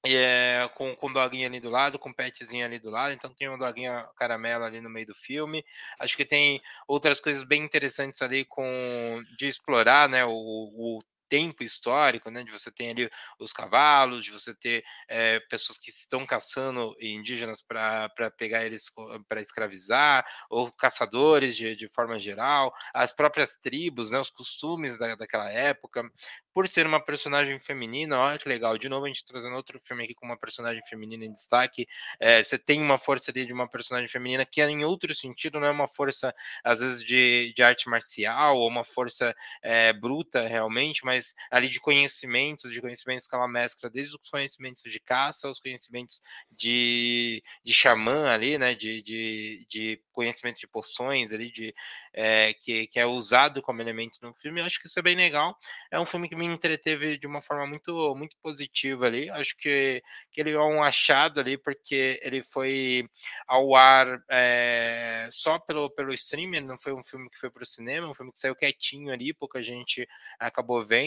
É, 0.06 0.70
com, 0.76 0.94
com 0.98 1.14
doguinha 1.14 1.48
ali 1.48 1.62
do 1.62 1.70
lado, 1.70 1.98
com 1.98 2.12
petzinho 2.12 2.66
ali 2.66 2.78
do 2.78 2.90
lado, 2.90 3.14
então 3.14 3.34
tem 3.34 3.48
um 3.48 3.58
doguinha 3.58 4.06
caramelo 4.18 4.66
ali 4.66 4.82
no 4.82 4.90
meio 4.90 5.08
do 5.08 5.16
filme. 5.16 5.64
Acho 5.98 6.18
que 6.18 6.26
tem 6.26 6.62
outras 6.86 7.22
coisas 7.22 7.44
bem 7.44 7.64
interessantes 7.64 8.22
ali 8.22 8.44
com 8.44 9.24
de 9.38 9.48
explorar, 9.48 10.10
né? 10.10 10.26
O, 10.26 10.34
o 10.34 11.00
tempo 11.34 11.64
histórico, 11.64 12.30
né, 12.30 12.44
de 12.44 12.52
você 12.52 12.72
ter 12.72 12.92
ali 12.92 13.10
os 13.40 13.52
cavalos, 13.52 14.24
de 14.24 14.30
você 14.30 14.54
ter 14.54 14.84
é, 15.08 15.40
pessoas 15.40 15.80
que 15.80 15.90
estão 15.90 16.28
caçando 16.28 16.96
indígenas 17.02 17.60
para 17.60 18.30
pegar 18.38 18.64
eles 18.64 18.92
para 19.28 19.42
escravizar, 19.42 20.24
ou 20.48 20.72
caçadores 20.72 21.58
de, 21.58 21.76
de 21.76 21.90
forma 21.90 22.20
geral, 22.20 22.72
as 22.94 23.12
próprias 23.12 23.56
tribos, 23.56 24.12
né, 24.12 24.20
os 24.20 24.30
costumes 24.30 25.00
da, 25.00 25.16
daquela 25.16 25.50
época, 25.50 26.08
por 26.54 26.68
ser 26.68 26.86
uma 26.86 27.04
personagem 27.04 27.60
feminina, 27.60 28.20
olha 28.20 28.38
que 28.38 28.48
legal, 28.48 28.78
de 28.78 28.88
novo 28.88 29.06
a 29.06 29.08
gente 29.08 29.26
trazendo 29.26 29.56
outro 29.56 29.80
filme 29.80 30.04
aqui 30.04 30.14
com 30.14 30.28
uma 30.28 30.38
personagem 30.38 30.84
feminina 30.88 31.26
em 31.26 31.34
destaque, 31.34 31.88
é, 32.20 32.44
você 32.44 32.60
tem 32.60 32.80
uma 32.80 33.00
força 33.00 33.32
ali 33.32 33.44
de 33.44 33.54
uma 33.54 33.68
personagem 33.68 34.08
feminina 34.08 34.46
que 34.46 34.62
em 34.62 34.86
outro 34.86 35.16
sentido 35.16 35.60
não 35.60 35.68
é 35.68 35.72
uma 35.72 35.88
força, 35.88 36.32
às 36.64 36.80
vezes, 36.80 37.04
de, 37.04 37.54
de 37.56 37.64
arte 37.64 37.90
marcial, 37.90 38.58
ou 38.58 38.68
uma 38.68 38.84
força 38.84 39.36
é, 39.64 39.92
bruta 39.94 40.48
realmente, 40.48 41.04
mas 41.04 41.23
mais 41.24 41.34
ali 41.50 41.70
de 41.70 41.80
conhecimentos, 41.80 42.72
de 42.72 42.82
conhecimentos 42.82 43.28
que 43.28 43.36
ela 43.36 43.48
mescla 43.48 43.90
desde 43.90 44.16
os 44.16 44.30
conhecimentos 44.30 44.84
de 44.84 45.00
caça, 45.00 45.50
os 45.50 45.60
conhecimentos 45.60 46.22
de, 46.52 47.41
de 47.64 47.74
xamã 47.74 48.30
ali, 48.30 48.58
né, 48.58 48.76
de, 48.76 49.02
de, 49.02 49.66
de 49.70 50.02
conhecimento 50.12 50.60
de 50.60 50.68
poções 50.68 51.32
ali, 51.32 51.52
de, 51.52 51.74
é, 52.14 52.54
que, 52.54 52.88
que 52.88 53.00
é 53.00 53.06
usado 53.06 53.62
como 53.62 53.82
elemento 53.82 54.20
no 54.22 54.34
filme, 54.34 54.62
eu 54.62 54.66
acho 54.66 54.82
que 54.82 54.88
isso 54.88 55.00
é 55.00 55.02
bem 55.02 55.16
legal, 55.16 55.56
é 55.91 56.00
um 56.00 56.06
filme 56.06 56.28
que 56.28 56.36
me 56.36 56.45
entreteve 56.45 57.18
de 57.18 57.28
uma 57.28 57.41
forma 57.41 57.66
muito, 57.66 58.16
muito 58.16 58.36
positiva 58.41 59.06
ali, 59.06 59.30
acho 59.30 59.56
que, 59.58 60.02
que 60.32 60.41
ele 60.41 60.52
é 60.52 60.60
um 60.60 60.84
achado 60.84 61.40
ali, 61.40 61.58
porque 61.58 62.20
ele 62.22 62.44
foi 62.44 63.08
ao 63.48 63.76
ar 63.76 64.24
é, 64.30 65.30
só 65.32 65.60
pelo, 65.60 65.90
pelo 65.90 66.14
streaming, 66.14 66.62
não 66.62 66.78
foi 66.82 66.94
um 66.94 67.04
filme 67.04 67.30
que 67.30 67.40
foi 67.40 67.50
para 67.50 67.64
o 67.64 67.66
cinema, 67.66 68.08
um 68.08 68.16
filme 68.16 68.32
que 68.32 68.40
saiu 68.40 68.56
quietinho 68.56 69.12
ali, 69.12 69.34
pouca 69.34 69.62
gente 69.62 70.08
acabou 70.40 70.84
vendo, 70.84 71.03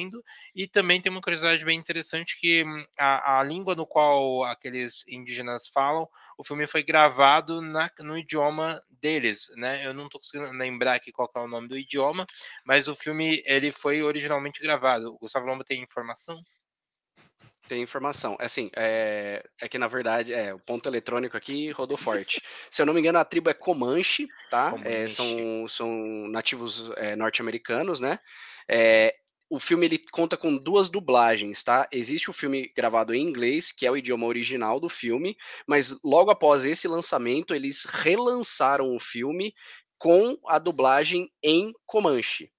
e 0.54 0.66
também 0.66 1.00
tem 1.00 1.10
uma 1.10 1.20
curiosidade 1.20 1.64
bem 1.64 1.78
interessante 1.78 2.38
que 2.38 2.64
hum, 2.64 2.84
a, 2.98 3.40
a 3.40 3.42
língua 3.42 3.74
no 3.74 3.86
qual 3.86 4.44
aqueles 4.44 5.04
indígenas 5.08 5.68
falam, 5.68 6.08
o 6.38 6.44
filme 6.44 6.66
foi 6.66 6.82
gravado 6.82 7.60
na, 7.60 7.90
no 8.00 8.18
idioma 8.18 8.80
deles, 9.00 9.50
né? 9.56 9.86
Eu 9.86 9.94
não 9.94 10.06
estou 10.06 10.20
conseguindo 10.20 10.50
lembrar 10.52 10.94
aqui 10.94 11.12
qual 11.12 11.30
é 11.34 11.38
o 11.38 11.48
nome 11.48 11.68
do 11.68 11.76
idioma, 11.76 12.26
mas 12.64 12.88
o 12.88 12.94
filme 12.94 13.42
ele 13.46 13.70
foi 13.70 14.02
originalmente 14.02 14.60
gravado. 14.60 15.14
O 15.14 15.18
Gustavo 15.18 15.46
Lomba 15.46 15.64
tem 15.64 15.82
informação? 15.82 16.42
Tem 17.68 17.82
informação. 17.82 18.36
É 18.40 18.44
assim, 18.44 18.70
é, 18.76 19.44
é, 19.60 19.68
que 19.68 19.78
na 19.78 19.88
verdade, 19.88 20.32
é, 20.32 20.54
o 20.54 20.58
ponto 20.58 20.88
eletrônico 20.88 21.36
aqui 21.36 21.70
rodou 21.72 21.96
forte. 21.96 22.40
Se 22.70 22.80
eu 22.80 22.86
não 22.86 22.94
me 22.94 23.00
engano, 23.00 23.18
a 23.18 23.24
tribo 23.24 23.50
é 23.50 23.54
Comanche, 23.54 24.28
tá? 24.50 24.70
Comanche. 24.70 24.88
É, 24.88 25.08
são, 25.08 25.68
são 25.68 25.90
nativos 26.28 26.90
é, 26.96 27.16
norte-americanos, 27.16 28.00
né? 28.00 28.18
É, 28.68 29.12
o 29.48 29.60
filme 29.60 29.86
ele 29.86 29.98
conta 30.10 30.36
com 30.36 30.56
duas 30.56 30.90
dublagens, 30.90 31.62
tá? 31.62 31.88
Existe 31.92 32.28
o 32.30 32.32
filme 32.32 32.72
gravado 32.76 33.14
em 33.14 33.22
inglês, 33.22 33.70
que 33.70 33.86
é 33.86 33.90
o 33.90 33.96
idioma 33.96 34.26
original 34.26 34.80
do 34.80 34.88
filme, 34.88 35.36
mas 35.66 35.96
logo 36.02 36.30
após 36.30 36.64
esse 36.64 36.88
lançamento, 36.88 37.54
eles 37.54 37.84
relançaram 37.84 38.94
o 38.94 38.98
filme 38.98 39.54
com 39.98 40.38
a 40.46 40.58
dublagem 40.58 41.30
em 41.42 41.72
Comanche, 41.84 42.52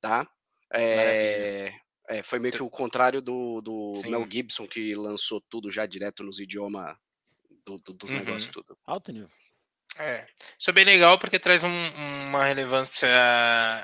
tá? 0.00 0.28
É, 0.72 1.74
é, 2.08 2.22
foi 2.22 2.38
meio 2.38 2.54
que 2.54 2.62
o 2.62 2.70
contrário 2.70 3.20
do, 3.20 3.60
do 3.60 3.94
Mel 4.06 4.26
Gibson, 4.30 4.66
que 4.66 4.94
lançou 4.94 5.40
tudo 5.40 5.70
já 5.70 5.84
direto 5.86 6.22
nos 6.22 6.38
idiomas 6.38 6.96
do, 7.66 7.76
do, 7.78 7.92
dos 7.92 8.10
uhum. 8.10 8.18
negócios 8.18 8.50
tudo. 8.52 8.76
Alto 8.86 9.12
nível. 9.12 9.28
É, 9.98 10.26
isso 10.58 10.70
é 10.70 10.72
bem 10.72 10.84
legal 10.84 11.18
porque 11.18 11.38
traz 11.38 11.62
um, 11.62 11.84
uma 12.28 12.44
relevância 12.44 13.06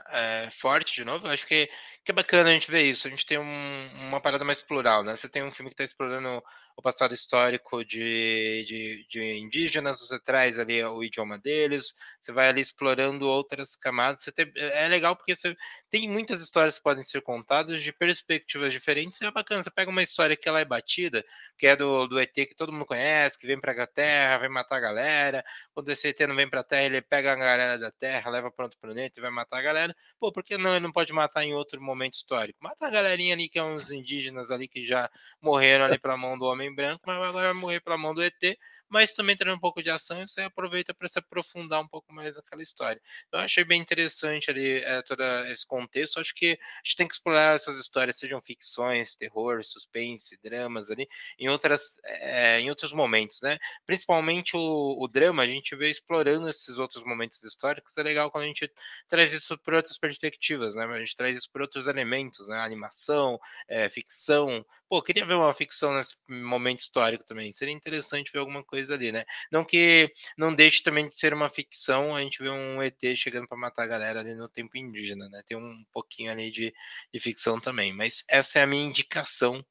é, 0.09 0.48
forte 0.51 0.94
de 0.94 1.05
novo. 1.05 1.27
Eu 1.27 1.32
acho 1.32 1.47
que 1.47 1.69
que 2.09 2.12
é 2.12 2.14
bacana 2.14 2.48
a 2.48 2.52
gente 2.55 2.70
ver 2.70 2.82
isso. 2.82 3.06
A 3.06 3.10
gente 3.10 3.26
tem 3.26 3.39
um, 3.39 3.89
uma 4.09 4.18
parada 4.18 4.43
mais 4.43 4.62
plural, 4.62 5.05
né? 5.05 5.14
Você 5.14 5.28
tem 5.28 5.43
um 5.43 5.52
filme 5.52 5.68
que 5.68 5.74
está 5.74 5.85
explorando 5.85 6.43
o 6.78 6.82
passado 6.82 7.12
histórico 7.12 7.84
de, 7.84 8.64
de, 8.64 9.06
de, 9.10 9.38
indígenas, 9.38 9.98
você 9.98 10.18
traz 10.18 10.59
ali 10.59 10.82
o 10.82 11.02
idioma 11.02 11.36
deles, 11.36 11.92
você 12.20 12.32
vai 12.32 12.48
ali 12.48 12.60
explorando 12.60 13.26
outras 13.26 13.76
camadas. 13.76 14.24
Você 14.24 14.32
tem, 14.32 14.50
é 14.55 14.88
legal 14.88 15.14
porque 15.14 15.36
você 15.36 15.55
tem 15.90 16.09
muitas 16.09 16.40
histórias 16.40 16.78
que 16.78 16.84
podem 16.84 17.02
ser 17.02 17.20
contadas 17.20 17.82
de 17.82 17.92
perspectivas 17.92 18.72
diferentes. 18.72 19.20
E 19.20 19.26
é 19.26 19.30
bacana. 19.30 19.62
Você 19.62 19.70
pega 19.70 19.90
uma 19.90 20.02
história 20.02 20.36
que 20.36 20.48
ela 20.48 20.60
é 20.60 20.64
batida, 20.64 21.22
que 21.59 21.66
é 21.66 21.76
do, 21.76 22.06
do 22.06 22.18
ET 22.18 22.32
que 22.32 22.55
todo 22.55 22.72
mundo 22.72 22.86
conhece, 22.86 23.38
que 23.38 23.46
vem 23.46 23.60
para 23.60 23.82
a 23.82 23.86
Terra, 23.86 24.38
vem 24.38 24.48
matar 24.48 24.76
a 24.76 24.80
galera. 24.80 25.44
Quando 25.74 25.90
esse 25.90 26.09
ET 26.09 26.20
não 26.20 26.36
vem 26.36 26.48
para 26.48 26.60
a 26.60 26.64
Terra, 26.64 26.84
ele 26.84 27.02
pega 27.02 27.32
a 27.32 27.36
galera 27.36 27.78
da 27.78 27.90
Terra, 27.90 28.30
leva 28.30 28.50
para 28.50 28.64
outro 28.64 28.78
planeta 28.80 29.18
e 29.18 29.22
vai 29.22 29.30
matar 29.30 29.59
a 29.59 29.62
galera. 29.62 29.94
Pô, 30.18 30.32
por 30.32 30.42
que 30.42 30.56
não? 30.56 30.70
Ele 30.70 30.84
não 30.84 30.92
pode 30.92 31.12
matar 31.12 31.42
em 31.44 31.55
outro 31.55 31.78
momento? 31.80 31.98
momento 31.98 32.14
histórico. 32.14 32.59
Mata 32.62 32.86
a 32.86 32.90
galerinha 32.90 33.34
ali 33.34 33.48
que 33.48 33.59
é 33.59 33.64
uns 33.64 33.90
indígenas 33.90 34.50
ali 34.50 34.68
que 34.68 34.86
já 34.86 35.10
morreram 35.42 35.84
ali 35.84 35.98
pela 35.98 36.16
mão 36.16 36.38
do 36.38 36.44
homem 36.44 36.68
branco, 36.74 37.03
mas 37.07 37.16
agora 37.16 37.53
vai 37.53 37.61
morrer 37.61 37.81
pela 37.81 37.99
mão 37.99 38.15
do 38.15 38.23
ET, 38.23 38.59
mas 38.89 39.12
também 39.12 39.36
tendo 39.36 39.53
um 39.53 39.59
pouco 39.59 39.82
de 39.82 39.90
ação 39.90 40.23
e 40.23 40.28
você 40.28 40.43
aproveita 40.43 40.95
para 40.95 41.09
se 41.09 41.19
aprofundar 41.19 41.81
um 41.81 41.89
pouco 41.89 42.12
mais 42.12 42.36
naquela 42.36 42.62
história. 42.62 43.01
Então, 43.27 43.40
eu 43.40 43.45
achei 43.45 43.65
bem 43.65 43.81
interessante 43.81 44.51
ali 44.51 44.78
é, 44.78 45.03
todo 45.03 45.23
esse 45.47 45.66
contexto. 45.66 46.20
Acho 46.20 46.35
que 46.35 46.53
a 46.53 46.85
gente 46.85 46.97
tem 46.97 47.09
que 47.09 47.15
explorar 47.15 47.57
essas 47.57 47.78
histórias, 47.78 48.16
sejam 48.16 48.40
ficções, 48.40 49.16
terror, 49.16 49.62
suspense, 49.65 50.39
dramas 50.43 50.90
ali, 50.90 51.09
em 51.39 51.49
outras 51.49 51.99
é, 52.05 52.61
em 52.61 52.69
outros 52.70 52.93
momentos, 52.93 53.40
né? 53.43 53.59
Principalmente 53.86 54.57
o, 54.57 54.97
o 54.99 55.09
drama, 55.09 55.43
a 55.43 55.47
gente 55.47 55.74
vê 55.77 55.90
explorando 55.90 56.49
esses 56.49 56.78
outros 56.78 57.05
momentos 57.05 57.43
históricos. 57.43 57.97
É 57.97 58.03
legal 58.03 58.31
quando 58.31 58.45
a 58.45 58.47
gente 58.47 58.70
traz 59.09 59.32
isso 59.32 59.57
por 59.59 59.74
outras 59.74 59.99
perspectivas, 59.99 60.77
né? 60.77 60.85
A 60.85 60.99
gente 60.99 61.16
traz 61.16 61.36
isso 61.36 61.51
por 61.51 61.62
outros 61.62 61.86
elementos, 61.86 62.49
né? 62.49 62.59
Animação, 62.59 63.39
é, 63.69 63.89
ficção. 63.89 64.65
Pô, 64.89 65.03
queria 65.03 65.27
ver 65.27 65.35
uma 65.35 65.53
ficção 65.55 65.95
nesse 65.95 66.16
momento 66.28 66.57
histórico 66.80 67.24
também. 67.24 67.52
Seria 67.52 67.74
interessante 67.74 68.32
ver 68.32 68.39
alguma 68.40 68.64
coisa 68.64 68.94
ali, 68.94 69.12
né? 69.12 69.24
Não 69.51 69.64
que 69.64 70.10
não 70.36 70.55
deixe 70.55 70.82
também 70.82 71.09
de 71.09 71.16
ser 71.16 71.32
uma 71.32 71.48
ficção, 71.48 72.14
a 72.14 72.20
gente 72.20 72.43
vê 72.43 72.51
um 72.51 72.82
ET 72.82 72.98
chegando 73.16 73.48
para 73.48 73.59
matar 73.59 73.85
a 73.85 73.86
galera 73.86 74.20
ali 74.20 74.35
no 74.35 74.48
tempo 74.48 74.76
indígena, 74.76 75.28
né? 75.28 75.43
Tem 75.47 75.56
um 75.56 75.85
pouquinho 75.93 76.32
ali 76.32 76.51
de, 76.51 76.72
de 77.12 77.20
ficção 77.20 77.60
também. 77.60 77.93
Mas 77.93 78.24
essa 78.30 78.59
é 78.59 78.62
a 78.62 78.66
minha 78.66 78.85
indicação 78.85 79.64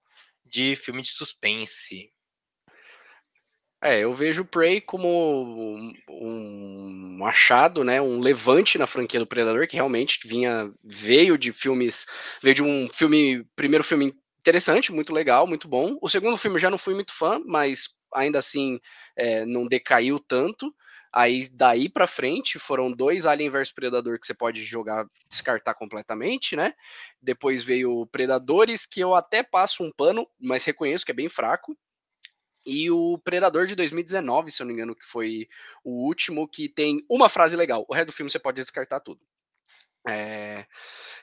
de 0.46 0.76
filme 0.76 1.02
de 1.02 1.12
suspense. 1.12 2.12
É, 3.82 4.00
eu 4.00 4.14
vejo 4.16 4.44
Prey 4.44 4.82
como 4.82 5.08
um, 6.10 7.24
achado, 7.26 7.84
né, 7.84 8.02
um 8.02 8.20
levante 8.20 8.76
na 8.78 8.88
franquia 8.88 9.20
do 9.20 9.28
Predador, 9.28 9.68
que 9.68 9.76
realmente 9.76 10.28
vinha, 10.28 10.72
veio 10.84 11.38
de 11.38 11.54
filmes, 11.54 12.08
veio 12.42 12.56
de 12.56 12.64
um 12.64 12.90
filme, 12.90 13.46
primeiro 13.56 13.84
filme 13.84 14.16
interessante, 14.48 14.94
muito 14.94 15.14
legal, 15.14 15.46
muito 15.46 15.68
bom. 15.68 15.98
O 16.02 16.08
segundo 16.08 16.38
filme 16.38 16.60
já 16.60 16.70
não 16.70 16.78
fui 16.78 16.94
muito 16.94 17.14
fã, 17.14 17.42
mas 17.46 18.00
ainda 18.14 18.40
assim 18.40 18.80
é, 19.16 19.46
não 19.46 19.68
decaiu 19.68 20.20
tanto. 20.20 20.74
Aí 21.12 21.50
daí 21.54 21.90
para 21.90 22.08
frente 22.08 22.58
foram 22.60 22.92
dois 22.92 23.26
Alien 23.26 23.50
vs 23.50 23.72
Predador 23.72 24.20
que 24.20 24.26
você 24.26 24.34
pode 24.34 24.64
jogar, 24.64 25.06
descartar 25.28 25.74
completamente, 25.74 26.56
né? 26.56 26.74
Depois 27.22 27.64
veio 27.64 28.06
Predadores, 28.08 28.86
que 28.86 29.02
eu 29.02 29.16
até 29.16 29.44
passo 29.44 29.84
um 29.84 29.92
pano, 29.92 30.28
mas 30.40 30.64
reconheço 30.64 31.06
que 31.06 31.12
é 31.12 31.16
bem 31.16 31.28
fraco 31.28 31.78
e 32.66 32.92
o 32.92 33.18
Predador 33.18 33.66
de 33.66 33.76
2019, 33.76 34.52
se 34.52 34.62
eu 34.62 34.66
não 34.66 34.68
me 34.68 34.74
engano, 34.74 34.94
que 34.94 35.06
foi 35.06 35.48
o 35.86 36.06
último, 36.06 36.48
que 36.48 36.68
tem 36.68 37.04
uma 37.10 37.30
frase 37.30 37.56
legal. 37.56 37.86
O 37.88 37.94
resto 37.94 38.08
do 38.08 38.14
filme 38.14 38.30
você 38.30 38.40
pode 38.40 38.62
descartar 38.62 39.00
tudo. 39.00 39.22
É, 40.10 40.66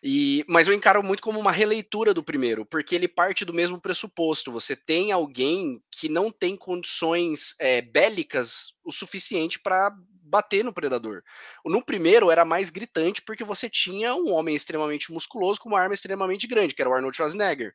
e, 0.02 0.44
mas 0.46 0.68
eu 0.68 0.74
encaro 0.74 1.02
muito 1.02 1.22
como 1.22 1.40
uma 1.40 1.50
releitura 1.50 2.12
do 2.12 2.22
primeiro, 2.22 2.66
porque 2.66 2.94
ele 2.94 3.08
parte 3.08 3.44
do 3.44 3.54
mesmo 3.54 3.80
pressuposto. 3.80 4.52
Você 4.52 4.76
tem 4.76 5.10
alguém 5.10 5.82
que 5.90 6.08
não 6.08 6.30
tem 6.30 6.54
condições 6.54 7.54
é, 7.58 7.80
bélicas 7.80 8.74
o 8.84 8.92
suficiente 8.92 9.58
para 9.58 9.90
bater 10.24 10.62
no 10.62 10.72
predador. 10.72 11.22
No 11.64 11.82
primeiro 11.82 12.30
era 12.30 12.44
mais 12.44 12.68
gritante 12.68 13.22
porque 13.22 13.44
você 13.44 13.70
tinha 13.70 14.14
um 14.14 14.32
homem 14.32 14.54
extremamente 14.54 15.10
musculoso 15.10 15.60
com 15.60 15.70
uma 15.70 15.80
arma 15.80 15.94
extremamente 15.94 16.46
grande, 16.46 16.74
que 16.74 16.82
era 16.82 16.90
o 16.90 16.94
Arnold 16.94 17.16
Schwarzenegger. 17.16 17.74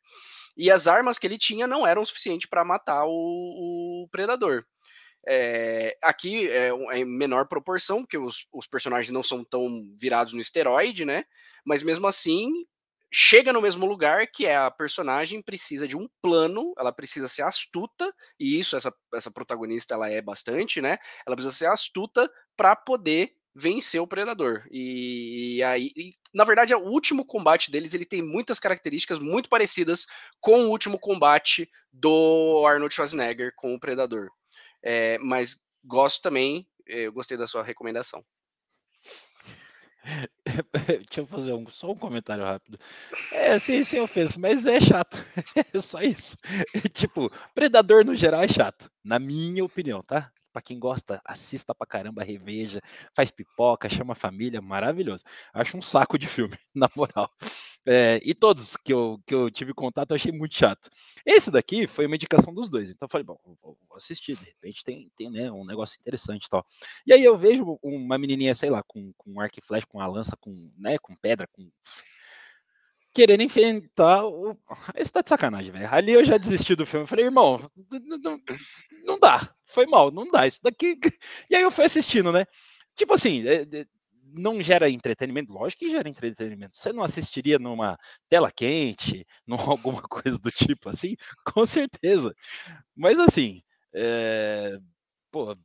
E 0.56 0.70
as 0.70 0.86
armas 0.86 1.18
que 1.18 1.26
ele 1.26 1.38
tinha 1.38 1.66
não 1.66 1.86
eram 1.86 2.04
suficientes 2.04 2.48
para 2.48 2.64
matar 2.64 3.04
o, 3.04 4.04
o 4.04 4.08
predador. 4.10 4.64
É, 5.26 5.96
aqui 6.02 6.48
é, 6.48 6.68
é, 6.68 6.98
em 6.98 7.04
menor 7.04 7.46
proporção, 7.46 8.02
porque 8.02 8.16
os, 8.16 8.46
os, 8.52 8.66
personagens 8.66 9.12
não 9.12 9.22
são 9.22 9.44
tão 9.44 9.92
virados 9.98 10.32
no 10.32 10.40
esteroide, 10.40 11.04
né? 11.04 11.24
Mas 11.64 11.82
mesmo 11.82 12.06
assim, 12.06 12.48
chega 13.12 13.52
no 13.52 13.60
mesmo 13.60 13.84
lugar 13.86 14.26
que 14.26 14.46
é 14.46 14.56
a 14.56 14.70
personagem 14.70 15.42
precisa 15.42 15.86
de 15.86 15.96
um 15.96 16.08
plano, 16.22 16.72
ela 16.78 16.92
precisa 16.92 17.28
ser 17.28 17.42
astuta, 17.42 18.12
e 18.38 18.58
isso 18.58 18.76
essa, 18.76 18.92
essa 19.14 19.30
protagonista 19.30 19.94
ela 19.94 20.08
é 20.08 20.22
bastante, 20.22 20.80
né? 20.80 20.98
Ela 21.26 21.36
precisa 21.36 21.54
ser 21.54 21.66
astuta 21.66 22.30
para 22.56 22.74
poder 22.74 23.34
vencer 23.54 24.00
o 24.00 24.06
predador. 24.06 24.62
E, 24.70 25.56
e 25.56 25.62
aí, 25.62 25.90
e, 25.96 26.14
na 26.32 26.44
verdade, 26.44 26.74
o 26.74 26.78
último 26.78 27.24
combate 27.24 27.70
deles 27.70 27.94
ele 27.94 28.04
tem 28.04 28.22
muitas 28.22 28.58
características 28.58 29.18
muito 29.18 29.48
parecidas 29.48 30.06
com 30.40 30.64
o 30.64 30.70
último 30.70 30.98
combate 30.98 31.68
do 31.92 32.64
Arnold 32.66 32.94
Schwarzenegger 32.94 33.52
com 33.56 33.74
o 33.74 33.80
predador. 33.80 34.30
É, 34.82 35.18
mas 35.18 35.68
gosto 35.84 36.22
também, 36.22 36.66
eh, 36.88 37.06
eu 37.06 37.12
gostei 37.12 37.36
da 37.36 37.46
sua 37.46 37.62
recomendação. 37.62 38.24
Deixa 40.86 41.20
eu 41.20 41.26
fazer 41.26 41.52
um, 41.52 41.68
só 41.68 41.90
um 41.90 41.96
comentário 41.96 42.44
rápido. 42.44 42.78
É, 43.32 43.58
sem, 43.58 43.82
sem 43.84 44.00
ofensa, 44.00 44.38
mas 44.40 44.66
é 44.66 44.80
chato. 44.80 45.18
É 45.74 45.78
só 45.78 46.00
isso. 46.00 46.36
tipo, 46.92 47.30
Predador 47.54 48.04
no 48.04 48.14
geral 48.14 48.42
é 48.42 48.48
chato, 48.48 48.90
na 49.04 49.18
minha 49.18 49.64
opinião, 49.64 50.02
tá? 50.02 50.32
para 50.52 50.62
quem 50.62 50.78
gosta, 50.78 51.20
assista 51.24 51.74
pra 51.74 51.86
caramba, 51.86 52.24
reveja, 52.24 52.80
faz 53.14 53.30
pipoca, 53.30 53.88
chama 53.88 54.12
a 54.12 54.16
família, 54.16 54.60
maravilhoso. 54.60 55.24
Acho 55.52 55.76
um 55.76 55.82
saco 55.82 56.18
de 56.18 56.26
filme, 56.26 56.56
na 56.74 56.90
moral. 56.94 57.30
É, 57.86 58.20
e 58.22 58.34
todos 58.34 58.76
que 58.76 58.92
eu, 58.92 59.18
que 59.26 59.34
eu 59.34 59.50
tive 59.50 59.72
contato 59.72 60.10
eu 60.10 60.16
achei 60.16 60.30
muito 60.30 60.54
chato. 60.54 60.90
Esse 61.24 61.50
daqui 61.50 61.86
foi 61.86 62.06
uma 62.06 62.16
indicação 62.16 62.52
dos 62.52 62.68
dois, 62.68 62.90
então 62.90 63.06
eu 63.06 63.10
falei, 63.10 63.24
bom, 63.24 63.38
vou, 63.62 63.76
assistir, 63.96 64.36
de 64.36 64.44
repente 64.44 64.84
tem, 64.84 65.10
tem 65.16 65.30
né, 65.30 65.50
um 65.50 65.64
negócio 65.64 65.98
interessante 65.98 66.44
e 66.44 66.48
tal. 66.48 66.64
E 67.06 67.12
aí 67.12 67.24
eu 67.24 67.36
vejo 67.38 67.78
uma 67.82 68.18
menininha, 68.18 68.54
sei 68.54 68.70
lá, 68.70 68.82
com, 68.82 69.12
com 69.16 69.40
arco 69.40 69.58
e 69.58 69.66
flecha, 69.66 69.86
com 69.86 69.98
uma 69.98 70.06
lança, 70.06 70.36
com, 70.38 70.70
né, 70.76 70.98
com 70.98 71.14
pedra, 71.16 71.46
com 71.46 71.70
querendo 73.12 73.42
enfrentar 73.42 74.24
o. 74.26 74.56
Esse 74.94 75.12
tá 75.12 75.20
de 75.20 75.28
sacanagem, 75.28 75.72
velho. 75.72 75.88
Ali 75.92 76.12
eu 76.12 76.24
já 76.24 76.38
desisti 76.38 76.74
do 76.74 76.86
filme. 76.86 77.06
Falei, 77.06 77.24
irmão, 77.24 77.60
não, 78.22 78.40
não 79.04 79.18
dá. 79.18 79.52
Foi 79.66 79.86
mal, 79.86 80.10
não 80.10 80.30
dá. 80.30 80.46
Isso 80.46 80.60
daqui. 80.62 80.98
E 81.50 81.56
aí 81.56 81.62
eu 81.62 81.70
fui 81.70 81.84
assistindo, 81.84 82.32
né? 82.32 82.46
Tipo 82.94 83.14
assim, 83.14 83.46
é, 83.46 83.62
é, 83.62 83.86
não 84.32 84.62
gera 84.62 84.88
entretenimento? 84.88 85.52
Lógico 85.52 85.80
que 85.80 85.90
gera 85.90 86.08
entretenimento. 86.08 86.76
Você 86.76 86.92
não 86.92 87.02
assistiria 87.02 87.58
numa 87.58 87.98
tela 88.28 88.50
quente, 88.50 89.26
numa 89.46 89.70
alguma 89.70 90.02
coisa 90.02 90.38
do 90.38 90.50
tipo 90.50 90.88
assim? 90.88 91.16
Com 91.44 91.64
certeza. 91.66 92.34
Mas 92.94 93.18
assim, 93.18 93.62
é... 93.94 94.78
pô, 95.30 95.56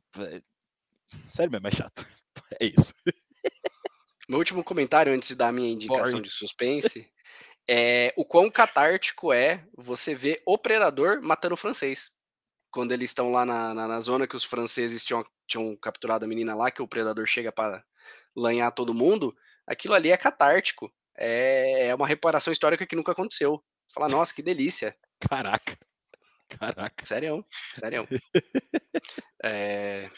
sério 1.28 1.52
mesmo, 1.52 1.68
é 1.68 1.70
chato. 1.70 2.06
É 2.60 2.66
isso. 2.66 2.94
Meu 4.28 4.38
último 4.38 4.62
comentário 4.62 5.12
antes 5.12 5.28
de 5.28 5.34
dar 5.34 5.48
a 5.48 5.52
minha 5.52 5.70
indicação 5.70 6.12
Boring. 6.12 6.22
de 6.22 6.30
suspense 6.30 7.10
é 7.68 8.12
o 8.16 8.24
quão 8.24 8.50
catártico 8.50 9.32
é 9.32 9.64
você 9.76 10.14
ver 10.14 10.42
o 10.46 10.56
predador 10.56 11.20
matando 11.22 11.54
o 11.54 11.58
francês. 11.58 12.10
Quando 12.70 12.92
eles 12.92 13.10
estão 13.10 13.32
lá 13.32 13.44
na, 13.44 13.74
na, 13.74 13.88
na, 13.88 14.00
zona 14.00 14.26
que 14.26 14.36
os 14.36 14.44
franceses 14.44 15.04
tinham, 15.04 15.24
tinham 15.46 15.76
capturado 15.76 16.24
a 16.24 16.28
menina 16.28 16.54
lá, 16.54 16.70
que 16.70 16.82
o 16.82 16.88
predador 16.88 17.26
chega 17.26 17.52
para 17.52 17.84
lanhar 18.34 18.70
todo 18.72 18.94
mundo, 18.94 19.36
aquilo 19.66 19.94
ali 19.94 20.10
é 20.10 20.16
catártico. 20.16 20.92
É, 21.16 21.88
é 21.88 21.94
uma 21.94 22.06
reparação 22.06 22.52
histórica 22.52 22.86
que 22.86 22.96
nunca 22.96 23.12
aconteceu. 23.12 23.62
Fala, 23.92 24.08
nossa, 24.08 24.34
que 24.34 24.42
delícia. 24.42 24.96
Caraca. 25.28 25.78
Caraca. 26.48 27.04
Sério, 27.04 27.44
sério. 27.74 28.06
é... 29.42 30.10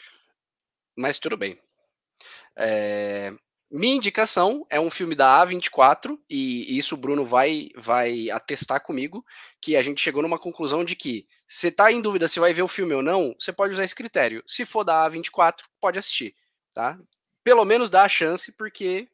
Mas 0.96 1.18
tudo 1.18 1.36
bem. 1.36 1.58
É... 2.56 3.32
Minha 3.70 3.96
indicação 3.96 4.66
é 4.70 4.80
um 4.80 4.90
filme 4.90 5.14
da 5.14 5.44
A24, 5.44 6.18
e 6.28 6.78
isso 6.78 6.94
o 6.94 6.98
Bruno 6.98 7.22
vai, 7.22 7.68
vai 7.76 8.30
atestar 8.30 8.82
comigo, 8.82 9.22
que 9.60 9.76
a 9.76 9.82
gente 9.82 10.00
chegou 10.00 10.22
numa 10.22 10.38
conclusão 10.38 10.82
de 10.82 10.96
que 10.96 11.26
você 11.46 11.68
está 11.68 11.92
em 11.92 12.00
dúvida 12.00 12.28
se 12.28 12.40
vai 12.40 12.54
ver 12.54 12.62
o 12.62 12.68
filme 12.68 12.94
ou 12.94 13.02
não, 13.02 13.34
você 13.38 13.52
pode 13.52 13.74
usar 13.74 13.84
esse 13.84 13.94
critério. 13.94 14.42
Se 14.46 14.64
for 14.64 14.84
da 14.84 15.08
A24, 15.08 15.60
pode 15.80 15.98
assistir, 15.98 16.34
tá? 16.72 16.98
Pelo 17.44 17.64
menos 17.66 17.90
dá 17.90 18.04
a 18.04 18.08
chance, 18.08 18.52
porque 18.52 19.06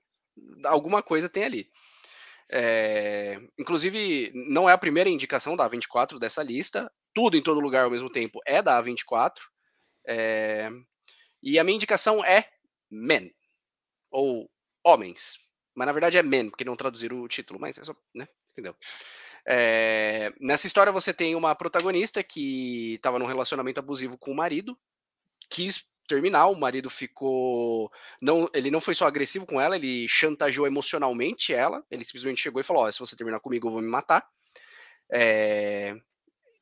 alguma 0.64 1.02
coisa 1.02 1.28
tem 1.28 1.44
ali. 1.44 1.68
É... 2.48 3.40
Inclusive, 3.58 4.30
não 4.34 4.70
é 4.70 4.72
a 4.72 4.78
primeira 4.78 5.10
indicação 5.10 5.56
da 5.56 5.68
A24 5.68 6.18
dessa 6.18 6.44
lista, 6.44 6.90
tudo 7.12 7.36
em 7.36 7.42
todo 7.42 7.60
lugar 7.60 7.84
ao 7.84 7.90
mesmo 7.90 8.10
tempo 8.10 8.40
é 8.46 8.62
da 8.62 8.80
A24. 8.80 9.40
É... 10.06 10.70
E 11.42 11.58
a 11.58 11.64
minha 11.64 11.76
indicação 11.76 12.24
é 12.24 12.48
Men, 12.88 13.34
ou 14.14 14.48
Homens. 14.84 15.38
Mas 15.74 15.86
na 15.86 15.92
verdade 15.92 16.16
é 16.16 16.22
Men, 16.22 16.50
porque 16.50 16.64
não 16.64 16.76
traduziram 16.76 17.20
o 17.20 17.28
título, 17.28 17.58
mas 17.58 17.76
é 17.78 17.84
só, 17.84 17.94
né? 18.14 18.28
Entendeu? 18.52 18.76
É, 19.46 20.32
nessa 20.40 20.66
história 20.66 20.92
você 20.92 21.12
tem 21.12 21.34
uma 21.34 21.54
protagonista 21.54 22.22
que 22.22 22.94
estava 22.94 23.18
num 23.18 23.26
relacionamento 23.26 23.80
abusivo 23.80 24.16
com 24.16 24.30
o 24.30 24.36
marido, 24.36 24.78
quis 25.50 25.84
terminar, 26.06 26.46
o 26.46 26.54
marido 26.54 26.88
ficou. 26.88 27.90
não 28.20 28.48
Ele 28.54 28.70
não 28.70 28.80
foi 28.80 28.94
só 28.94 29.06
agressivo 29.06 29.46
com 29.46 29.60
ela, 29.60 29.76
ele 29.76 30.06
chantageou 30.06 30.66
emocionalmente 30.66 31.52
ela. 31.52 31.84
Ele 31.90 32.04
simplesmente 32.04 32.40
chegou 32.40 32.60
e 32.60 32.64
falou: 32.64 32.86
oh, 32.86 32.92
se 32.92 33.00
você 33.00 33.16
terminar 33.16 33.40
comigo, 33.40 33.66
eu 33.66 33.72
vou 33.72 33.82
me 33.82 33.88
matar. 33.88 34.24
É, 35.10 35.96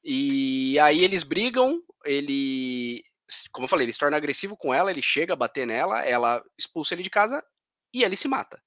e 0.05 0.79
aí 0.79 1.05
eles 1.05 1.23
brigam, 1.23 1.83
ele. 2.05 3.05
Como 3.53 3.65
eu 3.65 3.69
falei, 3.69 3.85
ele 3.85 3.93
se 3.93 3.99
torna 3.99 4.17
agressivo 4.17 4.57
com 4.57 4.73
ela, 4.73 4.91
ele 4.91 5.03
chega 5.03 5.33
a 5.33 5.37
bater 5.37 5.67
nela, 5.67 6.05
ela 6.05 6.43
expulsa 6.59 6.95
ele 6.95 7.03
de 7.03 7.11
casa 7.11 7.45
e 7.93 8.05
ele 8.05 8.17
se 8.17 8.29
mata. 8.29 8.63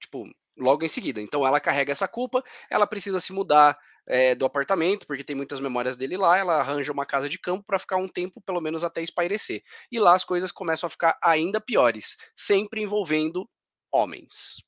Tipo, 0.00 0.26
logo 0.56 0.84
em 0.84 0.88
seguida. 0.88 1.20
Então 1.20 1.46
ela 1.46 1.60
carrega 1.60 1.92
essa 1.92 2.08
culpa, 2.08 2.42
ela 2.70 2.86
precisa 2.86 3.20
se 3.20 3.32
mudar 3.32 3.78
é, 4.06 4.34
do 4.34 4.44
apartamento, 4.44 5.06
porque 5.06 5.24
tem 5.24 5.36
muitas 5.36 5.60
memórias 5.60 5.96
dele 5.96 6.16
lá, 6.16 6.38
ela 6.38 6.60
arranja 6.60 6.92
uma 6.92 7.06
casa 7.06 7.28
de 7.28 7.38
campo 7.38 7.64
para 7.64 7.78
ficar 7.78 7.96
um 7.96 8.08
tempo, 8.08 8.40
pelo 8.40 8.60
menos 8.60 8.84
até 8.84 9.02
espairecer. 9.02 9.62
E 9.90 9.98
lá 9.98 10.14
as 10.14 10.24
coisas 10.24 10.52
começam 10.52 10.86
a 10.86 10.90
ficar 10.90 11.18
ainda 11.22 11.60
piores, 11.60 12.16
sempre 12.36 12.82
envolvendo 12.82 13.48
homens. 13.92 14.62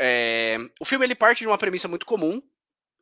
É, 0.00 0.58
o 0.80 0.84
filme 0.84 1.06
ele 1.06 1.14
parte 1.14 1.40
de 1.40 1.46
uma 1.46 1.58
premissa 1.58 1.88
muito 1.88 2.04
comum, 2.04 2.42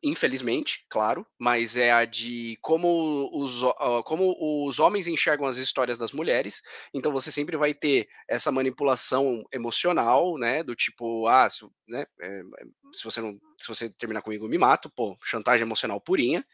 infelizmente, 0.03 0.85
claro, 0.89 1.25
mas 1.39 1.77
é 1.77 1.91
a 1.91 2.05
de 2.05 2.57
como 2.61 3.29
os, 3.33 3.61
como 4.05 4.35
os 4.67 4.79
homens 4.79 5.07
enxergam 5.07 5.47
as 5.47 5.57
histórias 5.57 5.97
das 5.97 6.11
mulheres. 6.11 6.61
Então 6.93 7.11
você 7.11 7.31
sempre 7.31 7.55
vai 7.57 7.73
ter 7.73 8.07
essa 8.27 8.51
manipulação 8.51 9.43
emocional, 9.51 10.37
né? 10.37 10.63
Do 10.63 10.75
tipo, 10.75 11.27
ah, 11.27 11.49
se, 11.49 11.65
né, 11.87 12.05
é, 12.21 12.41
se 12.93 13.03
você 13.03 13.21
não, 13.21 13.39
se 13.59 13.67
você 13.67 13.89
terminar 13.89 14.21
comigo, 14.21 14.47
me 14.47 14.57
mato, 14.57 14.91
pô, 14.95 15.17
chantagem 15.23 15.65
emocional 15.65 16.01
purinha. 16.01 16.45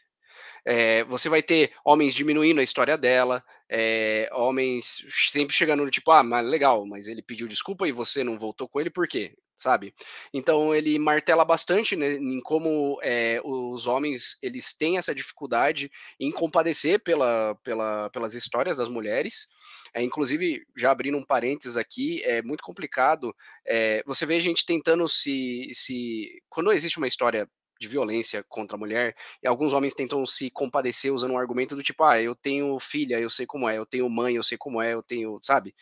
É, 0.64 1.04
você 1.04 1.28
vai 1.28 1.42
ter 1.42 1.72
homens 1.84 2.14
diminuindo 2.14 2.60
a 2.60 2.64
história 2.64 2.96
dela, 2.96 3.42
é, 3.68 4.28
homens 4.32 5.04
sempre 5.30 5.54
chegando 5.54 5.84
no 5.84 5.90
tipo, 5.90 6.10
ah, 6.10 6.22
mas 6.22 6.46
legal, 6.46 6.86
mas 6.86 7.08
ele 7.08 7.22
pediu 7.22 7.48
desculpa 7.48 7.88
e 7.88 7.92
você 7.92 8.22
não 8.24 8.38
voltou 8.38 8.68
com 8.68 8.80
ele, 8.80 8.90
por 8.90 9.06
quê? 9.08 9.34
Sabe? 9.56 9.94
Então 10.32 10.74
ele 10.74 10.98
martela 10.98 11.44
bastante 11.44 11.94
né, 11.94 12.14
em 12.14 12.40
como 12.40 12.98
é, 13.02 13.40
os 13.44 13.86
homens 13.86 14.38
eles 14.42 14.74
têm 14.74 14.96
essa 14.96 15.14
dificuldade 15.14 15.90
em 16.18 16.30
compadecer 16.30 17.02
pela, 17.02 17.54
pela, 17.62 18.08
pelas 18.10 18.34
histórias 18.34 18.78
das 18.78 18.88
mulheres. 18.88 19.48
É, 19.94 20.02
inclusive, 20.02 20.64
já 20.76 20.90
abrindo 20.90 21.18
um 21.18 21.24
parênteses 21.24 21.76
aqui, 21.76 22.22
é 22.24 22.40
muito 22.42 22.62
complicado. 22.62 23.34
É, 23.66 24.02
você 24.06 24.24
vê 24.24 24.40
gente 24.40 24.64
tentando 24.64 25.06
se, 25.08 25.68
se. 25.72 26.40
Quando 26.48 26.72
existe 26.72 26.98
uma 26.98 27.08
história 27.08 27.48
de 27.80 27.88
violência 27.88 28.44
contra 28.48 28.76
a 28.76 28.78
mulher, 28.78 29.16
e 29.42 29.48
alguns 29.48 29.72
homens 29.72 29.94
tentam 29.94 30.24
se 30.26 30.50
compadecer 30.50 31.12
usando 31.12 31.32
um 31.32 31.38
argumento 31.38 31.74
do 31.74 31.82
tipo, 31.82 32.04
ah, 32.04 32.20
eu 32.20 32.36
tenho 32.36 32.78
filha, 32.78 33.18
eu 33.18 33.30
sei 33.30 33.46
como 33.46 33.68
é, 33.68 33.78
eu 33.78 33.86
tenho 33.86 34.08
mãe, 34.08 34.36
eu 34.36 34.42
sei 34.42 34.58
como 34.58 34.82
é, 34.82 34.92
eu 34.92 35.02
tenho, 35.02 35.40
sabe? 35.42 35.74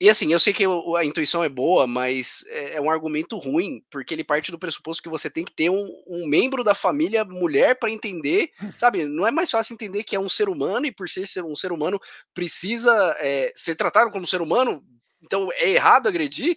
E 0.00 0.08
assim, 0.08 0.32
eu 0.32 0.40
sei 0.40 0.54
que 0.54 0.64
a 0.64 1.04
intuição 1.04 1.44
é 1.44 1.48
boa, 1.48 1.86
mas 1.86 2.42
é, 2.48 2.76
é 2.76 2.80
um 2.80 2.90
argumento 2.90 3.36
ruim, 3.36 3.84
porque 3.90 4.14
ele 4.14 4.24
parte 4.24 4.50
do 4.50 4.58
pressuposto 4.58 5.02
que 5.02 5.10
você 5.10 5.28
tem 5.28 5.44
que 5.44 5.52
ter 5.52 5.68
um, 5.68 5.88
um 6.06 6.26
membro 6.26 6.64
da 6.64 6.74
família 6.74 7.22
mulher 7.22 7.78
para 7.78 7.90
entender, 7.90 8.50
sabe? 8.78 9.04
Não 9.04 9.26
é 9.26 9.30
mais 9.30 9.50
fácil 9.50 9.74
entender 9.74 10.02
que 10.04 10.16
é 10.16 10.20
um 10.20 10.28
ser 10.28 10.48
humano 10.48 10.86
e 10.86 10.92
por 10.92 11.06
ser 11.06 11.44
um 11.44 11.54
ser 11.54 11.70
humano 11.70 12.00
precisa 12.32 12.94
é, 13.18 13.52
ser 13.54 13.74
tratado 13.74 14.10
como 14.10 14.26
ser 14.26 14.40
humano, 14.40 14.82
então 15.22 15.50
é 15.52 15.70
errado 15.70 16.06
agredir 16.06 16.56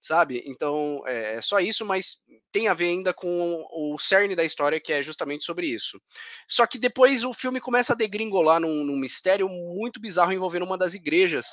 sabe? 0.00 0.42
Então 0.46 1.02
é, 1.06 1.36
é 1.36 1.40
só 1.40 1.60
isso, 1.60 1.84
mas 1.84 2.18
tem 2.52 2.68
a 2.68 2.74
ver 2.74 2.86
ainda 2.86 3.12
com 3.12 3.64
o 3.70 3.98
cerne 3.98 4.34
da 4.34 4.44
história, 4.44 4.80
que 4.80 4.92
é 4.92 5.02
justamente 5.02 5.44
sobre 5.44 5.66
isso. 5.66 6.00
Só 6.48 6.66
que 6.66 6.78
depois 6.78 7.24
o 7.24 7.34
filme 7.34 7.60
começa 7.60 7.92
a 7.92 7.96
degringolar 7.96 8.60
num, 8.60 8.84
num 8.84 8.96
mistério 8.96 9.48
muito 9.48 10.00
bizarro 10.00 10.32
envolvendo 10.32 10.64
uma 10.64 10.78
das 10.78 10.94
igrejas 10.94 11.48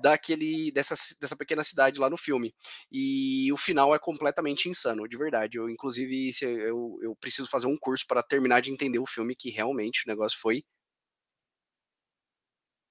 daquele 0.00 0.70
dessa, 0.72 0.94
dessa 1.20 1.36
pequena 1.36 1.62
cidade 1.62 2.00
lá 2.00 2.10
no 2.10 2.16
filme. 2.16 2.54
E 2.90 3.52
o 3.52 3.56
final 3.56 3.94
é 3.94 3.98
completamente 3.98 4.68
insano, 4.68 5.08
de 5.08 5.16
verdade. 5.16 5.58
Eu, 5.58 5.68
inclusive, 5.68 6.30
eu, 6.42 6.98
eu 7.02 7.16
preciso 7.16 7.48
fazer 7.48 7.66
um 7.66 7.78
curso 7.78 8.04
para 8.06 8.22
terminar 8.22 8.60
de 8.60 8.72
entender 8.72 8.98
o 8.98 9.06
filme, 9.06 9.36
que 9.36 9.50
realmente 9.50 10.02
o 10.06 10.08
negócio 10.08 10.38
foi 10.40 10.64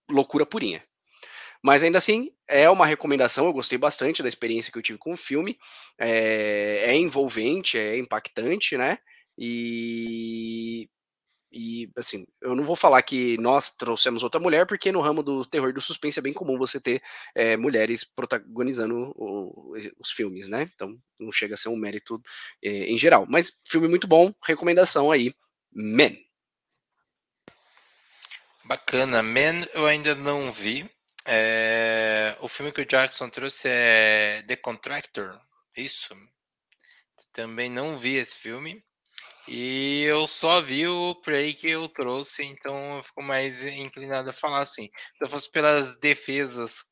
loucura 0.09 0.45
purinha. 0.45 0.83
Mas 1.63 1.81
ainda 1.81 1.97
assim, 1.97 2.29
é 2.47 2.69
uma 2.69 2.85
recomendação. 2.85 3.45
Eu 3.45 3.53
gostei 3.53 3.77
bastante 3.77 4.21
da 4.21 4.27
experiência 4.27 4.71
que 4.71 4.77
eu 4.77 4.83
tive 4.83 4.99
com 4.99 5.13
o 5.13 5.17
filme. 5.17 5.57
É, 5.97 6.91
é 6.91 6.95
envolvente, 6.95 7.77
é 7.77 7.97
impactante, 7.97 8.77
né? 8.77 8.97
E, 9.37 10.89
e, 11.49 11.89
assim, 11.95 12.25
eu 12.41 12.55
não 12.55 12.65
vou 12.65 12.75
falar 12.75 13.01
que 13.03 13.37
nós 13.37 13.75
trouxemos 13.75 14.23
outra 14.23 14.41
mulher, 14.41 14.65
porque 14.65 14.91
no 14.91 15.01
ramo 15.01 15.23
do 15.23 15.45
terror 15.45 15.69
e 15.69 15.73
do 15.73 15.79
suspense 15.79 16.19
é 16.19 16.21
bem 16.21 16.33
comum 16.33 16.57
você 16.57 16.81
ter 16.81 17.01
é, 17.33 17.55
mulheres 17.55 18.03
protagonizando 18.03 19.13
o, 19.15 19.73
os 19.99 20.11
filmes, 20.11 20.47
né? 20.49 20.69
Então, 20.73 20.97
não 21.17 21.31
chega 21.31 21.53
a 21.53 21.57
ser 21.57 21.69
um 21.69 21.77
mérito 21.77 22.21
é, 22.61 22.91
em 22.91 22.97
geral. 22.97 23.25
Mas, 23.29 23.61
filme 23.65 23.87
muito 23.87 24.07
bom, 24.07 24.33
recomendação 24.45 25.11
aí, 25.11 25.33
Men. 25.71 26.19
Bacana, 28.65 29.21
Men 29.21 29.65
eu 29.73 29.85
ainda 29.85 30.15
não 30.15 30.51
vi, 30.51 30.89
é, 31.25 32.35
o 32.41 32.47
filme 32.47 32.71
que 32.71 32.81
o 32.81 32.85
Jackson 32.85 33.29
trouxe 33.29 33.67
é 33.69 34.43
The 34.47 34.55
Contractor, 34.57 35.39
isso. 35.75 36.15
Também 37.31 37.69
não 37.69 37.97
vi 37.97 38.15
esse 38.15 38.35
filme. 38.35 38.83
E 39.47 40.03
eu 40.03 40.27
só 40.27 40.61
vi 40.61 40.87
o 40.87 41.15
Prey 41.15 41.53
que 41.53 41.69
eu 41.69 41.89
trouxe, 41.89 42.43
então 42.43 42.97
eu 42.97 43.03
fico 43.03 43.21
mais 43.21 43.61
inclinado 43.61 44.29
a 44.29 44.33
falar 44.33 44.61
assim. 44.61 44.89
Se 45.17 45.25
eu 45.25 45.29
fosse 45.29 45.51
pelas 45.51 45.99
defesas 45.99 46.83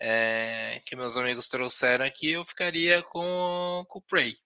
é, 0.00 0.82
que 0.84 0.96
meus 0.96 1.16
amigos 1.16 1.48
trouxeram 1.48 2.04
aqui, 2.04 2.32
eu 2.32 2.44
ficaria 2.44 3.02
com, 3.02 3.84
com 3.88 3.98
o 3.98 4.02
Prey. 4.02 4.36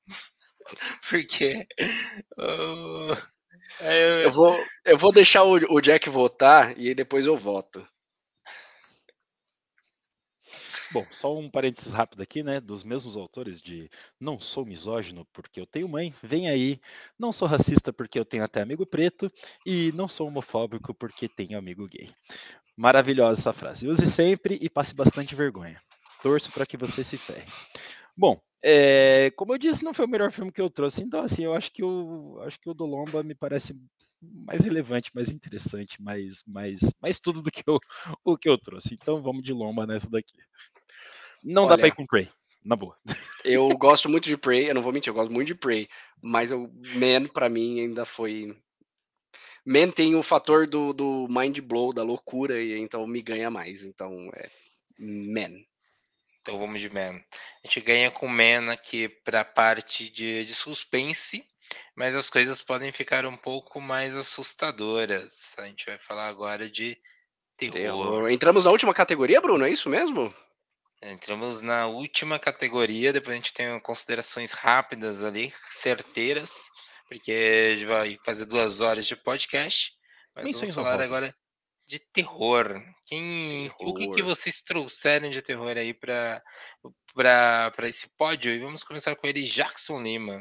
Porque. 1.10 1.66
Uh, 2.38 3.16
eu... 3.80 4.20
eu... 4.22 4.32
vou, 4.32 4.66
eu 4.84 4.98
vou 4.98 5.12
deixar 5.12 5.42
o, 5.42 5.54
o 5.74 5.80
Jack 5.80 6.08
votar 6.08 6.78
e 6.78 6.94
depois 6.94 7.26
eu 7.26 7.36
voto. 7.36 7.86
Bom, 10.90 11.06
só 11.10 11.36
um 11.36 11.50
parênteses 11.50 11.92
rápido 11.92 12.22
aqui, 12.22 12.42
né? 12.42 12.60
Dos 12.60 12.82
mesmos 12.82 13.16
autores 13.16 13.60
de 13.60 13.90
Não 14.18 14.40
sou 14.40 14.64
misógino 14.64 15.26
porque 15.32 15.60
eu 15.60 15.66
tenho 15.66 15.88
mãe, 15.88 16.14
vem 16.22 16.48
aí. 16.48 16.80
Não 17.18 17.30
sou 17.30 17.46
racista 17.46 17.92
porque 17.92 18.18
eu 18.18 18.24
tenho 18.24 18.42
até 18.44 18.62
amigo 18.62 18.86
preto. 18.86 19.30
E 19.66 19.92
não 19.92 20.08
sou 20.08 20.28
homofóbico 20.28 20.94
porque 20.94 21.28
tenho 21.28 21.58
amigo 21.58 21.86
gay. 21.86 22.10
Maravilhosa 22.76 23.40
essa 23.40 23.52
frase. 23.52 23.88
Use 23.88 24.06
sempre 24.06 24.58
e 24.60 24.70
passe 24.70 24.94
bastante 24.94 25.34
vergonha. 25.34 25.80
Torço 26.22 26.50
para 26.52 26.64
que 26.66 26.76
você 26.76 27.04
se 27.04 27.16
ferre. 27.16 27.46
Bom, 28.16 28.40
é, 28.62 29.30
como 29.36 29.54
eu 29.54 29.58
disse, 29.58 29.84
não 29.84 29.94
foi 29.94 30.06
o 30.06 30.08
melhor 30.08 30.32
filme 30.32 30.50
que 30.50 30.60
eu 30.60 30.68
trouxe, 30.70 31.02
então 31.02 31.22
assim, 31.22 31.44
eu 31.44 31.54
acho 31.54 31.72
que 31.72 31.84
o 31.84 32.40
acho 32.44 32.58
que 32.60 32.68
o 32.68 32.74
do 32.74 32.84
Lomba 32.84 33.22
me 33.22 33.34
parece 33.34 33.80
mais 34.20 34.64
relevante, 34.64 35.12
mais 35.14 35.30
interessante, 35.30 36.02
mais 36.02 36.42
mais 36.46 36.80
mais 37.00 37.20
tudo 37.20 37.40
do 37.42 37.50
que 37.50 37.62
eu, 37.66 37.78
o 38.24 38.36
que 38.36 38.48
eu 38.48 38.58
trouxe. 38.58 38.94
Então 38.94 39.22
vamos 39.22 39.44
de 39.44 39.52
Lomba 39.52 39.86
nessa 39.86 40.10
daqui. 40.10 40.36
Não 41.48 41.62
Olha, 41.62 41.70
dá 41.70 41.78
pra 41.78 41.88
ir 41.88 41.94
com 41.94 42.06
Prey, 42.06 42.28
na 42.62 42.76
boa. 42.76 42.94
Eu 43.42 43.68
gosto 43.78 44.08
muito 44.10 44.24
de 44.24 44.36
Prey, 44.36 44.68
eu 44.68 44.74
não 44.74 44.82
vou 44.82 44.92
mentir, 44.92 45.08
eu 45.08 45.14
gosto 45.14 45.32
muito 45.32 45.46
de 45.46 45.54
Prey, 45.54 45.88
mas 46.20 46.52
o 46.52 46.68
Man, 46.94 47.26
pra 47.32 47.48
mim, 47.48 47.80
ainda 47.80 48.04
foi. 48.04 48.54
Man 49.64 49.90
tem 49.90 50.14
o 50.14 50.22
fator 50.22 50.66
do, 50.66 50.92
do 50.92 51.26
mind 51.30 51.60
blow, 51.60 51.94
da 51.94 52.02
loucura, 52.02 52.60
e 52.60 52.76
então 52.78 53.06
me 53.06 53.22
ganha 53.22 53.48
mais. 53.48 53.86
Então 53.86 54.28
é 54.34 54.50
Man. 54.98 55.62
Então 56.42 56.58
vamos 56.58 56.80
de 56.80 56.90
Man. 56.90 57.14
A 57.14 57.66
gente 57.66 57.80
ganha 57.80 58.10
com 58.10 58.28
Man 58.28 58.70
aqui 58.70 59.08
pra 59.08 59.44
parte 59.44 60.10
de, 60.10 60.44
de 60.44 60.52
suspense, 60.52 61.46
mas 61.96 62.14
as 62.14 62.28
coisas 62.28 62.60
podem 62.60 62.92
ficar 62.92 63.24
um 63.24 63.36
pouco 63.36 63.80
mais 63.80 64.16
assustadoras. 64.16 65.54
A 65.58 65.66
gente 65.66 65.86
vai 65.86 65.96
falar 65.96 66.26
agora 66.26 66.68
de 66.68 66.98
terror. 67.56 67.72
terror. 67.72 68.30
Entramos 68.30 68.66
na 68.66 68.70
última 68.70 68.92
categoria, 68.92 69.40
Bruno, 69.40 69.64
é 69.64 69.70
isso 69.70 69.88
mesmo? 69.88 70.34
Entramos 71.02 71.62
na 71.62 71.86
última 71.86 72.38
categoria, 72.38 73.12
depois 73.12 73.34
a 73.34 73.36
gente 73.36 73.54
tem 73.54 73.78
considerações 73.80 74.52
rápidas 74.52 75.22
ali, 75.22 75.52
certeiras, 75.70 76.66
porque 77.08 77.30
a 77.30 77.74
gente 77.76 77.86
vai 77.86 78.18
fazer 78.24 78.46
duas 78.46 78.80
horas 78.80 79.06
de 79.06 79.14
podcast. 79.14 79.92
Mas 80.34 80.52
vamos 80.52 80.74
falar 80.74 81.00
agora 81.00 81.32
de 81.86 81.98
terror. 82.12 82.82
Quem, 83.06 83.70
terror. 83.70 83.92
O 83.92 83.94
que, 83.94 84.10
que 84.10 84.22
vocês 84.22 84.60
trouxeram 84.62 85.30
de 85.30 85.40
terror 85.40 85.76
aí 85.76 85.94
para 85.94 86.42
esse 87.84 88.16
pódio? 88.16 88.52
E 88.52 88.58
vamos 88.58 88.82
começar 88.82 89.14
com 89.16 89.26
ele, 89.26 89.42
Jackson 89.44 90.00
Lima. 90.00 90.38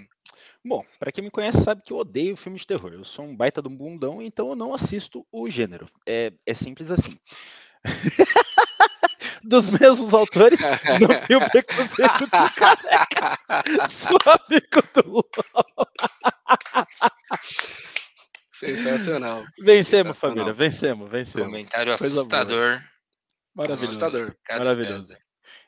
Bom, 0.66 0.84
para 1.00 1.12
quem 1.12 1.24
me 1.24 1.32
conhece 1.32 1.64
sabe 1.64 1.82
que 1.84 1.94
eu 1.94 1.98
odeio 1.98 2.36
filme 2.36 2.58
de 2.58 2.68
terror. 2.68 2.92
Eu 2.92 3.06
sou 3.06 3.26
um 3.26 3.36
baita 3.36 3.62
de 3.62 3.70
um 3.70 3.78
bundão, 3.78 4.22
então 4.22 4.50
eu 4.50 4.56
não 4.56 4.74
assisto 4.74 5.26
o 5.32 5.50
gênero. 5.50 5.90
É, 6.06 6.34
é 6.46 6.54
simples 6.54 6.92
assim. 6.92 7.18
dos 9.44 9.70
mesmos 9.70 10.14
autores 10.14 10.60
do 10.60 11.26
filme 11.28 11.50
Preconceito 11.50 12.26
do 12.26 12.30
Careca. 12.56 13.88
Sou 13.90 14.18
amigo 14.26 14.82
do 14.94 15.10
LOL. 15.10 15.30
Sensacional. 18.52 19.46
Vencemos, 19.60 20.18
família, 20.18 20.54
vencemos, 20.54 21.10
vencemos. 21.10 21.48
Comentário 21.48 21.94
assustador. 21.94 22.82
Maravilhoso. 23.54 23.90
Assustador. 23.90 24.36
Maravilhoso. 24.50 25.18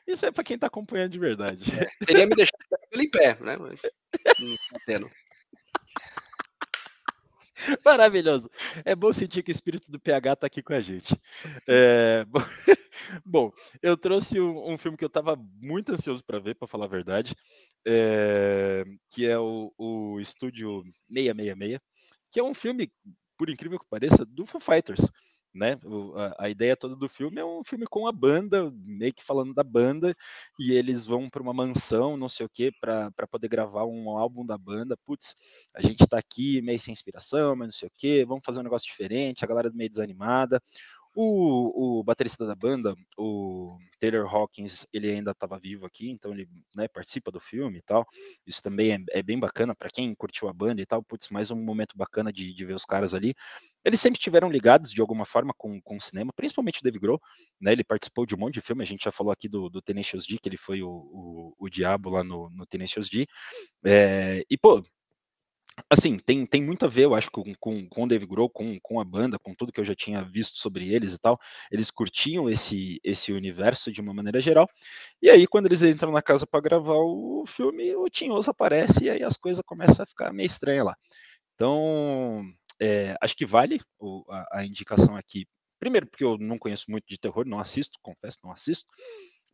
Isso 0.06 0.26
é 0.26 0.32
para 0.32 0.42
quem 0.42 0.58
tá 0.58 0.66
acompanhando 0.66 1.12
de 1.12 1.18
verdade. 1.18 1.72
É, 1.72 2.04
teria 2.04 2.26
me 2.26 2.34
deixado 2.34 2.56
em 2.94 3.10
pé, 3.10 3.36
né? 3.40 3.56
Mas, 3.56 3.80
não 4.40 4.56
tá 4.56 4.78
tendo. 4.86 5.10
Maravilhoso. 7.84 8.50
É 8.84 8.94
bom 8.94 9.12
sentir 9.12 9.42
que 9.42 9.50
o 9.50 9.52
espírito 9.52 9.90
do 9.90 10.00
PH 10.00 10.36
tá 10.36 10.46
aqui 10.46 10.62
com 10.62 10.72
a 10.72 10.80
gente. 10.80 11.18
É, 11.68 12.24
bom, 12.28 12.40
bom, 13.24 13.52
eu 13.82 13.96
trouxe 13.96 14.40
um, 14.40 14.72
um, 14.72 14.78
filme 14.78 14.96
que 14.96 15.04
eu 15.04 15.08
estava 15.08 15.36
muito 15.60 15.92
ansioso 15.92 16.24
para 16.24 16.38
ver, 16.38 16.54
para 16.54 16.68
falar 16.68 16.86
a 16.86 16.88
verdade, 16.88 17.34
é, 17.86 18.84
que 19.10 19.26
é 19.26 19.38
o, 19.38 19.72
o 19.76 20.20
Estúdio 20.20 20.82
666, 21.08 21.80
que 22.30 22.40
é 22.40 22.44
um 22.44 22.54
filme, 22.54 22.90
por 23.36 23.50
incrível 23.50 23.78
que 23.78 23.88
pareça, 23.88 24.24
do 24.24 24.46
Foo 24.46 24.60
Fighters 24.60 25.10
né? 25.54 25.78
A, 26.38 26.48
ideia 26.48 26.76
toda 26.76 26.94
do 26.94 27.08
filme 27.08 27.40
é 27.40 27.44
um 27.44 27.62
filme 27.64 27.86
com 27.86 28.06
a 28.06 28.12
banda, 28.12 28.72
meio 28.84 29.12
que 29.12 29.24
falando 29.24 29.52
da 29.52 29.62
banda, 29.62 30.14
e 30.58 30.72
eles 30.72 31.04
vão 31.04 31.28
para 31.28 31.42
uma 31.42 31.52
mansão, 31.52 32.16
não 32.16 32.28
sei 32.28 32.46
o 32.46 32.48
que, 32.48 32.72
para 32.72 33.26
poder 33.30 33.48
gravar 33.48 33.84
um 33.84 34.10
álbum 34.10 34.44
da 34.46 34.56
banda. 34.56 34.96
Putz, 35.04 35.36
a 35.74 35.80
gente 35.80 36.04
está 36.04 36.18
aqui 36.18 36.62
meio 36.62 36.78
sem 36.78 36.92
inspiração, 36.92 37.56
mas 37.56 37.66
não 37.68 37.72
sei 37.72 37.88
o 37.88 37.92
que, 37.96 38.24
vamos 38.24 38.44
fazer 38.44 38.60
um 38.60 38.64
negócio 38.64 38.88
diferente, 38.88 39.44
a 39.44 39.48
galera 39.48 39.70
meio 39.72 39.90
desanimada. 39.90 40.62
O, 41.16 41.98
o 41.98 42.04
baterista 42.04 42.46
da 42.46 42.54
banda, 42.54 42.94
o 43.18 43.76
Taylor 43.98 44.32
Hawkins, 44.32 44.86
ele 44.92 45.10
ainda 45.10 45.32
estava 45.32 45.58
vivo 45.58 45.84
aqui, 45.84 46.08
então 46.08 46.32
ele 46.32 46.48
né, 46.74 46.86
participa 46.86 47.32
do 47.32 47.40
filme 47.40 47.78
e 47.78 47.82
tal. 47.82 48.06
Isso 48.46 48.62
também 48.62 48.92
é, 48.92 49.18
é 49.18 49.22
bem 49.22 49.38
bacana 49.38 49.74
para 49.74 49.90
quem 49.90 50.14
curtiu 50.14 50.48
a 50.48 50.52
banda 50.52 50.80
e 50.80 50.86
tal. 50.86 51.02
Putz, 51.02 51.28
mais 51.28 51.50
um 51.50 51.56
momento 51.56 51.96
bacana 51.96 52.32
de, 52.32 52.54
de 52.54 52.64
ver 52.64 52.74
os 52.74 52.84
caras 52.84 53.12
ali. 53.12 53.34
Eles 53.84 54.00
sempre 54.00 54.18
estiveram 54.18 54.48
ligados 54.48 54.92
de 54.92 55.00
alguma 55.00 55.26
forma 55.26 55.52
com, 55.56 55.80
com 55.82 55.96
o 55.96 56.00
cinema, 56.00 56.32
principalmente 56.34 56.80
o 56.80 56.84
Dave 56.84 56.98
Grohl, 56.98 57.20
né? 57.60 57.72
Ele 57.72 57.82
participou 57.82 58.24
de 58.24 58.34
um 58.34 58.38
monte 58.38 58.54
de 58.54 58.60
filme, 58.60 58.82
a 58.82 58.86
gente 58.86 59.04
já 59.04 59.10
falou 59.10 59.32
aqui 59.32 59.48
do, 59.48 59.68
do 59.68 59.82
Tenacious 59.82 60.26
D, 60.26 60.38
que 60.38 60.48
ele 60.48 60.56
foi 60.56 60.82
o, 60.82 60.90
o, 60.90 61.54
o 61.58 61.68
diabo 61.68 62.10
lá 62.10 62.22
no, 62.22 62.50
no 62.50 62.64
Tenacious 62.66 63.08
D. 63.08 63.26
É, 63.84 64.44
e, 64.48 64.56
pô, 64.56 64.84
assim, 65.88 66.18
tem, 66.18 66.44
tem 66.46 66.62
muito 66.62 66.84
a 66.84 66.88
ver, 66.88 67.04
eu 67.04 67.14
acho, 67.14 67.30
com, 67.30 67.54
com, 67.58 67.88
com 67.88 68.04
o 68.04 68.08
Dave 68.08 68.26
Grohl, 68.26 68.50
com, 68.50 68.78
com 68.80 69.00
a 69.00 69.04
banda, 69.04 69.38
com 69.38 69.54
tudo 69.54 69.72
que 69.72 69.80
eu 69.80 69.84
já 69.84 69.94
tinha 69.94 70.22
visto 70.22 70.58
sobre 70.58 70.92
eles 70.92 71.14
e 71.14 71.18
tal. 71.18 71.38
Eles 71.70 71.90
curtiam 71.90 72.48
esse, 72.48 73.00
esse 73.04 73.32
universo 73.32 73.92
de 73.92 74.00
uma 74.00 74.12
maneira 74.14 74.40
geral. 74.40 74.68
E 75.22 75.30
aí, 75.30 75.46
quando 75.46 75.66
eles 75.66 75.82
entram 75.82 76.12
na 76.12 76.22
casa 76.22 76.46
para 76.46 76.60
gravar 76.60 76.96
o 76.96 77.44
filme, 77.46 77.94
o 77.94 78.08
Tinhoso 78.08 78.50
aparece 78.50 79.04
e 79.04 79.10
aí 79.10 79.22
as 79.22 79.36
coisas 79.36 79.62
começam 79.64 80.02
a 80.02 80.06
ficar 80.06 80.32
meio 80.32 80.46
estranhas 80.46 80.86
lá. 80.86 80.96
Então, 81.54 82.44
é, 82.80 83.16
acho 83.20 83.36
que 83.36 83.46
vale 83.46 83.80
o, 83.98 84.24
a, 84.30 84.60
a 84.60 84.66
indicação 84.66 85.16
aqui. 85.16 85.46
Primeiro, 85.78 86.06
porque 86.06 86.24
eu 86.24 86.36
não 86.38 86.58
conheço 86.58 86.90
muito 86.90 87.06
de 87.08 87.18
terror, 87.18 87.46
não 87.46 87.58
assisto, 87.58 87.98
confesso, 88.02 88.38
não 88.44 88.50
assisto 88.52 88.86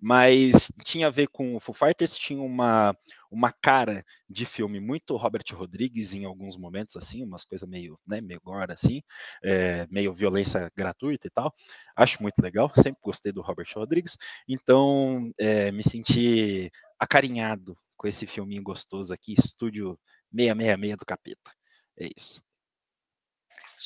mas 0.01 0.73
tinha 0.85 1.07
a 1.09 1.11
ver 1.11 1.29
com 1.29 1.57
o 1.57 1.61
Foo 1.61 1.75
Fighters, 1.75 2.17
tinha 2.19 2.41
uma, 2.43 2.97
uma 3.31 3.53
cara 3.53 4.05
de 4.29 4.45
filme 4.45 4.81
muito 4.81 5.17
Robert 5.17 5.45
Rodrigues 5.53 6.15
em 6.15 6.25
alguns 6.25 6.57
momentos, 6.57 6.97
assim, 6.97 7.23
umas 7.25 7.45
coisas 7.45 7.69
meio, 7.69 7.99
né, 8.07 8.21
meio 8.21 8.41
gore, 8.43 8.73
assim, 8.73 9.03
é, 9.43 9.87
meio 9.91 10.13
violência 10.13 10.71
gratuita 10.77 11.27
e 11.27 11.31
tal. 11.31 11.53
Acho 11.97 12.23
muito 12.23 12.39
legal, 12.41 12.71
sempre 12.75 13.01
gostei 13.03 13.33
do 13.33 13.43
Robert 13.43 13.69
Rodrigues, 13.75 14.17
então 14.49 15.31
é, 15.39 15.71
me 15.73 15.83
senti 15.83 16.71
acarinhado 16.99 17.77
com 17.97 18.07
esse 18.07 18.27
filminho 18.27 18.63
gostoso 18.63 19.13
aqui, 19.13 19.35
Estúdio 19.39 19.99
666 20.33 20.97
do 20.99 21.07
Capeta. 21.07 21.51
É 21.99 22.09
isso. 22.17 22.46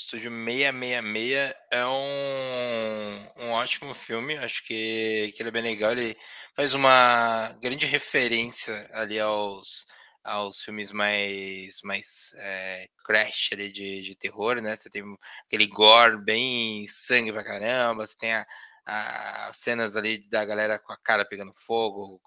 Estúdio 0.01 0.31
666 0.31 1.55
é 1.70 1.86
um, 1.86 3.44
um 3.44 3.51
ótimo 3.51 3.94
filme, 3.94 4.35
acho 4.39 4.64
que, 4.64 5.31
que 5.36 5.43
ele 5.43 5.51
é 5.51 5.52
bem 5.52 5.62
legal. 5.62 5.93
Ele 5.93 6.16
faz 6.56 6.72
uma 6.72 7.55
grande 7.60 7.85
referência 7.85 8.89
ali 8.94 9.20
aos, 9.20 9.86
aos 10.24 10.60
filmes 10.62 10.90
mais, 10.90 11.81
mais 11.85 12.32
é, 12.39 12.89
crash 13.05 13.51
ali 13.52 13.70
de, 13.70 14.01
de 14.02 14.14
terror, 14.16 14.60
né? 14.62 14.74
Você 14.74 14.89
tem 14.89 15.02
aquele 15.47 15.66
gore 15.66 16.24
bem 16.24 16.86
sangue 16.89 17.31
pra 17.31 17.44
caramba, 17.44 18.06
você 18.06 18.16
tem 18.16 18.32
a, 18.32 18.47
as 18.93 19.57
cenas 19.59 19.97
ali 19.97 20.19
da 20.29 20.45
galera 20.45 20.79
com 20.79 20.93
a 20.93 20.97
cara 20.97 21.25
pegando 21.25 21.53
fogo, 21.55 22.21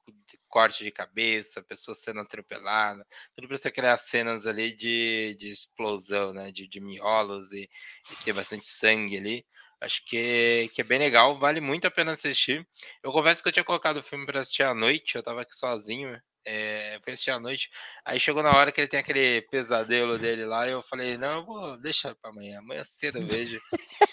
corte 0.47 0.83
de 0.83 0.91
cabeça, 0.91 1.61
pessoa 1.63 1.93
sendo 1.95 2.21
atropelada, 2.21 3.05
tudo 3.35 3.47
para 3.49 3.57
aquelas 3.69 4.01
cenas 4.01 4.45
ali 4.47 4.73
de, 4.73 5.35
de 5.35 5.49
explosão, 5.51 6.31
né? 6.33 6.51
De, 6.51 6.67
de 6.67 6.79
miolos 6.79 7.51
e, 7.51 7.69
e 8.11 8.15
ter 8.23 8.33
bastante 8.33 8.67
sangue 8.67 9.17
ali. 9.17 9.45
Acho 9.81 10.05
que, 10.05 10.69
que 10.73 10.81
é 10.81 10.83
bem 10.85 10.99
legal, 10.99 11.37
vale 11.37 11.59
muito 11.59 11.85
a 11.85 11.91
pena 11.91 12.13
assistir. 12.13 12.65
Eu 13.03 13.11
confesso 13.11 13.43
que 13.43 13.49
eu 13.49 13.53
tinha 13.53 13.65
colocado 13.65 13.97
o 13.97 14.03
filme 14.03 14.25
para 14.25 14.39
assistir 14.39 14.63
à 14.63 14.73
noite, 14.73 15.15
eu 15.15 15.19
estava 15.19 15.41
aqui 15.41 15.55
sozinho, 15.55 16.17
é, 16.45 16.99
fui 17.03 17.13
assistir 17.13 17.31
à 17.31 17.39
noite. 17.39 17.69
Aí 18.05 18.19
chegou 18.19 18.43
na 18.43 18.55
hora 18.55 18.71
que 18.71 18.79
ele 18.79 18.87
tem 18.87 18.99
aquele 18.99 19.41
pesadelo 19.43 20.17
dele 20.17 20.45
lá, 20.45 20.67
eu 20.67 20.81
falei, 20.81 21.17
não, 21.17 21.37
eu 21.37 21.45
vou 21.45 21.77
deixar 21.77 22.15
para 22.15 22.31
amanhã. 22.31 22.59
Amanhã 22.59 22.83
cedo 22.83 23.19
eu 23.19 23.27
vejo 23.27 23.59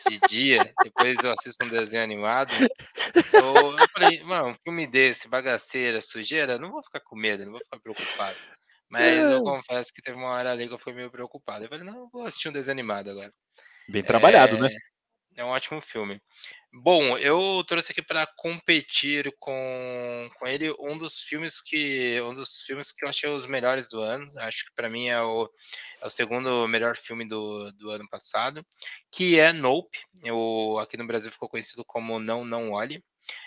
de 0.08 0.20
dia, 0.28 0.72
depois 0.82 1.18
eu 1.22 1.32
assisto 1.32 1.64
um 1.64 1.68
desenho 1.68 2.02
animado. 2.02 2.52
Eu, 3.32 3.78
eu 3.78 3.88
falei, 3.92 4.22
mano, 4.24 4.48
um 4.50 4.54
filme 4.54 4.86
desse, 4.86 5.28
bagaceira, 5.28 6.00
sujeira, 6.00 6.58
não 6.58 6.70
vou 6.70 6.82
ficar 6.82 7.00
com 7.00 7.16
medo, 7.16 7.44
não 7.44 7.52
vou 7.52 7.60
ficar 7.62 7.80
preocupado. 7.80 8.36
Mas 8.88 9.18
eu 9.18 9.42
confesso 9.44 9.92
que 9.94 10.02
teve 10.02 10.18
uma 10.18 10.30
hora 10.30 10.50
ali 10.50 10.66
que 10.66 10.74
eu 10.74 10.78
fui 10.78 10.92
meio 10.92 11.10
preocupado. 11.10 11.64
Eu 11.64 11.68
falei, 11.68 11.84
não, 11.84 11.96
eu 11.96 12.08
vou 12.12 12.22
assistir 12.22 12.48
um 12.48 12.52
desenho 12.52 12.72
animado 12.72 13.10
agora. 13.10 13.32
Bem 13.88 14.02
trabalhado, 14.02 14.58
né? 14.58 14.66
é, 14.66 14.70
né? 14.72 14.78
É 15.36 15.44
um 15.44 15.48
ótimo 15.48 15.80
filme. 15.80 16.20
Bom, 16.72 17.16
eu 17.18 17.64
trouxe 17.66 17.92
aqui 17.92 18.02
para 18.02 18.26
competir 18.36 19.32
com, 19.38 20.28
com 20.38 20.46
ele 20.46 20.70
um 20.78 20.98
dos 20.98 21.20
filmes 21.20 21.60
que 21.60 22.20
um 22.22 22.34
dos 22.34 22.60
filmes 22.62 22.92
que 22.92 23.04
eu 23.04 23.08
achei 23.08 23.28
os 23.28 23.46
melhores 23.46 23.88
do 23.88 24.00
ano. 24.00 24.26
Acho 24.40 24.66
que 24.66 24.72
para 24.74 24.90
mim 24.90 25.08
é 25.08 25.20
o, 25.20 25.48
é 26.00 26.06
o 26.06 26.10
segundo 26.10 26.66
melhor 26.68 26.96
filme 26.96 27.26
do, 27.26 27.72
do 27.72 27.90
ano 27.90 28.08
passado, 28.08 28.64
que 29.10 29.38
é 29.38 29.52
Nope. 29.52 29.98
Eu, 30.22 30.78
aqui 30.80 30.96
no 30.96 31.06
Brasil 31.06 31.30
ficou 31.30 31.48
conhecido 31.48 31.84
como 31.84 32.18
Não 32.20 32.44
Não 32.44 32.72
Olhe. 32.72 33.02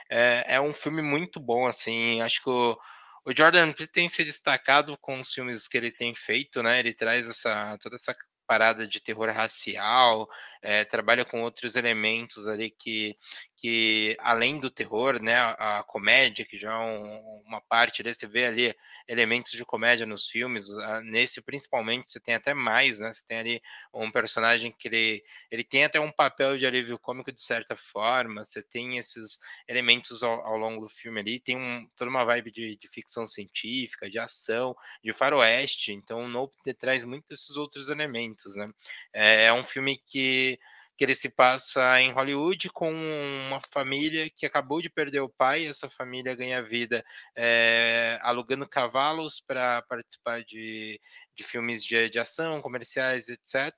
É, 0.10 0.56
é 0.56 0.62
um 0.62 0.74
filme 0.74 1.02
muito 1.02 1.40
bom, 1.40 1.68
assim. 1.68 2.22
Acho 2.22 2.42
que 2.44 2.50
o, 2.50 2.78
o 3.26 3.34
Jordan 3.36 3.72
tem 3.92 4.10
se 4.10 4.24
destacado 4.24 4.98
com 5.00 5.20
os 5.20 5.32
filmes 5.34 5.68
que 5.68 5.78
ele 5.78 5.92
tem 5.92 6.14
feito, 6.16 6.64
né? 6.64 6.80
Ele 6.80 6.94
traz 6.94 7.28
essa 7.28 7.78
toda 7.80 7.96
essa 7.96 8.16
parada 8.48 8.88
de 8.88 9.00
terror 9.00 9.30
racial, 9.30 10.28
é, 10.62 10.84
trabalha 10.86 11.26
com 11.26 11.42
outros 11.44 11.76
elementos 11.76 12.48
ali 12.48 12.70
que, 12.72 13.16
que 13.64 14.18
além 14.20 14.60
do 14.60 14.70
terror, 14.70 15.24
né, 15.24 15.38
a, 15.58 15.82
comédia, 15.88 16.44
que 16.44 16.60
já 16.60 16.74
é 16.74 16.78
um, 16.78 17.44
uma 17.48 17.62
parte 17.62 18.04
desse, 18.04 18.20
você 18.20 18.28
vê 18.28 18.46
ali 18.46 18.76
elementos 19.08 19.54
de 19.54 19.64
comédia 19.64 20.06
nos 20.06 20.28
filmes, 20.28 20.68
nesse 21.06 21.42
principalmente 21.42 22.12
você 22.12 22.20
tem 22.20 22.36
até 22.36 22.54
mais, 22.54 23.00
né, 23.00 23.14
você 23.14 23.26
tem 23.26 23.38
ali 23.38 23.62
um 23.94 24.12
personagem 24.12 24.70
que 24.78 24.90
ele, 24.90 25.24
ele 25.50 25.64
tem 25.64 25.86
até 25.86 25.98
um 25.98 26.12
papel 26.12 26.58
de 26.58 26.66
alívio 26.66 27.00
cômico 27.00 27.32
de 27.32 27.42
certa 27.42 27.74
forma, 27.74 28.44
você 28.44 28.62
tem 28.62 28.98
esses 28.98 29.40
elementos 29.66 30.24
ao, 30.24 30.46
ao 30.46 30.58
longo 30.58 30.82
do 30.82 30.90
filme 30.90 31.22
ali, 31.22 31.40
tem 31.40 31.56
um, 31.56 31.88
toda 31.96 32.12
uma 32.12 32.26
vibe 32.26 32.52
de, 32.52 32.76
de, 32.76 32.88
ficção 32.90 33.26
científica, 33.26 34.10
de 34.10 34.20
ação, 34.20 34.76
de 35.02 35.14
faroeste, 35.14 35.94
então 35.94 36.26
o 36.26 36.28
Nope 36.28 36.58
traz 36.74 37.06
muito 37.06 37.34
esses 37.34 37.56
outros 37.56 37.88
elementos, 37.88 38.58
né, 38.58 38.70
é, 39.14 39.46
é 39.46 39.54
um 39.54 39.64
filme 39.64 39.98
que 39.98 40.60
que 40.96 41.04
ele 41.04 41.16
se 41.16 41.30
passa 41.30 42.00
em 42.02 42.12
Hollywood 42.12 42.70
com 42.72 42.92
uma 42.92 43.60
família 43.72 44.30
que 44.30 44.46
acabou 44.46 44.82
de 44.82 44.90
perder 44.90 45.22
o 45.22 45.30
pai. 45.30 45.66
Essa 45.66 45.90
família 45.90 46.36
ganha 46.36 46.62
vida 46.62 47.04
é, 47.36 48.20
alugando 48.22 48.68
cavalos 48.68 49.40
para 49.40 49.82
participar 49.84 50.44
de, 50.44 51.00
de 51.36 51.44
filmes 51.44 51.84
de, 51.84 52.10
de, 52.10 52.20
ação, 52.20 52.62
comerciais, 52.62 53.28
etc. 53.30 53.72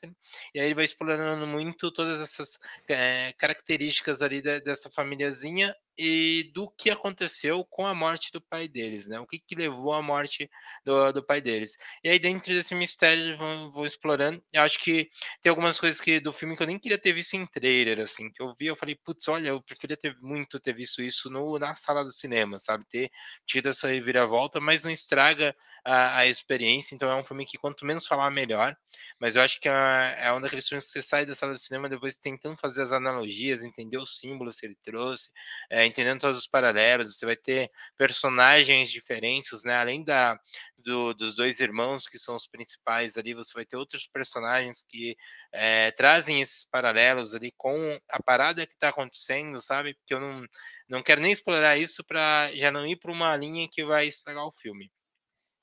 E 0.53 0.59
aí 0.59 0.67
ele 0.67 0.75
vai 0.75 0.85
explorando 0.85 1.47
muito 1.47 1.91
todas 1.91 2.19
essas 2.19 2.59
é, 2.89 3.33
características 3.37 4.21
ali 4.21 4.41
de, 4.41 4.59
dessa 4.61 4.89
famíliazinha 4.89 5.75
e 5.97 6.51
do 6.53 6.69
que 6.69 6.89
aconteceu 6.89 7.65
com 7.65 7.85
a 7.85 7.93
morte 7.93 8.31
do 8.31 8.41
pai 8.41 8.67
deles, 8.67 9.07
né? 9.07 9.19
O 9.19 9.27
que, 9.27 9.39
que 9.39 9.55
levou 9.55 9.93
à 9.93 10.01
morte 10.01 10.49
do, 10.83 11.11
do 11.13 11.25
pai 11.25 11.41
deles. 11.41 11.77
E 12.03 12.09
aí, 12.09 12.19
dentro 12.19 12.53
desse 12.53 12.75
mistério, 12.75 13.37
vão, 13.37 13.71
vão 13.71 13.85
explorando. 13.85 14.43
Eu 14.51 14.61
acho 14.61 14.79
que 14.79 15.09
tem 15.41 15.49
algumas 15.49 15.79
coisas 15.79 16.01
que 16.01 16.19
do 16.19 16.33
filme 16.33 16.55
que 16.57 16.63
eu 16.63 16.67
nem 16.67 16.79
queria 16.79 16.97
ter 16.97 17.13
visto 17.13 17.35
em 17.35 17.45
trailer, 17.45 17.99
assim, 17.99 18.31
que 18.31 18.41
eu 18.41 18.53
vi, 18.57 18.67
eu 18.67 18.75
falei, 18.75 18.95
putz, 18.95 19.27
olha, 19.27 19.49
eu 19.49 19.61
preferia 19.61 19.97
ter 19.97 20.15
muito 20.21 20.59
ter 20.59 20.73
visto 20.73 21.01
isso 21.01 21.29
no, 21.29 21.57
na 21.59 21.75
sala 21.75 22.03
do 22.03 22.11
cinema, 22.11 22.59
sabe? 22.59 22.85
Ter 22.89 23.09
tido 23.45 23.69
essa 23.69 23.87
reviravolta, 23.87 24.59
mas 24.59 24.83
não 24.83 24.91
estraga 24.91 25.55
a, 25.83 26.19
a 26.19 26.27
experiência. 26.27 26.95
Então, 26.95 27.09
é 27.09 27.15
um 27.15 27.23
filme 27.23 27.45
que 27.45 27.57
quanto 27.57 27.85
menos 27.85 28.05
falar, 28.05 28.29
melhor. 28.31 28.75
Mas 29.19 29.35
eu 29.35 29.41
acho 29.41 29.59
que 29.59 29.69
é, 29.69 30.17
é 30.19 30.33
um 30.33 30.41
daqueles 30.41 30.67
filmes 30.67 30.85
que 30.85 30.91
você 30.91 31.01
sai 31.01 31.25
da 31.25 31.35
sala 31.35 31.53
do 31.53 31.59
cinema 31.59 31.87
depois 31.87 32.19
tentando 32.19 32.57
fazer 32.59 32.81
as 32.81 32.91
analogias, 32.91 33.63
entender 33.63 33.97
os 33.97 34.17
símbolos 34.17 34.59
que 34.59 34.65
ele 34.65 34.77
trouxe. 34.83 35.29
É, 35.69 35.84
entendendo 35.85 36.21
todos 36.21 36.39
os 36.39 36.47
paralelos, 36.47 37.17
você 37.17 37.25
vai 37.25 37.35
ter 37.35 37.71
personagens 37.97 38.91
diferentes, 38.91 39.63
né? 39.63 39.75
Além 39.77 40.03
da, 40.03 40.39
do, 40.77 41.13
dos 41.13 41.35
dois 41.35 41.59
irmãos 41.59 42.07
que 42.07 42.17
são 42.17 42.35
os 42.35 42.47
principais 42.47 43.17
ali, 43.17 43.33
você 43.33 43.53
vai 43.53 43.65
ter 43.65 43.77
outros 43.77 44.07
personagens 44.07 44.85
que 44.87 45.15
é, 45.51 45.91
trazem 45.91 46.41
esses 46.41 46.63
paralelos 46.69 47.33
ali 47.33 47.51
com 47.57 47.99
a 48.09 48.21
parada 48.23 48.65
que 48.65 48.73
está 48.73 48.89
acontecendo, 48.89 49.61
sabe? 49.61 49.93
Porque 49.95 50.13
eu 50.13 50.19
não, 50.19 50.45
não 50.87 51.03
quero 51.03 51.21
nem 51.21 51.31
explorar 51.31 51.77
isso 51.77 52.03
para 52.03 52.51
já 52.55 52.71
não 52.71 52.85
ir 52.85 52.97
para 52.97 53.11
uma 53.11 53.35
linha 53.35 53.67
que 53.71 53.83
vai 53.85 54.07
estragar 54.07 54.45
o 54.45 54.51
filme. 54.51 54.91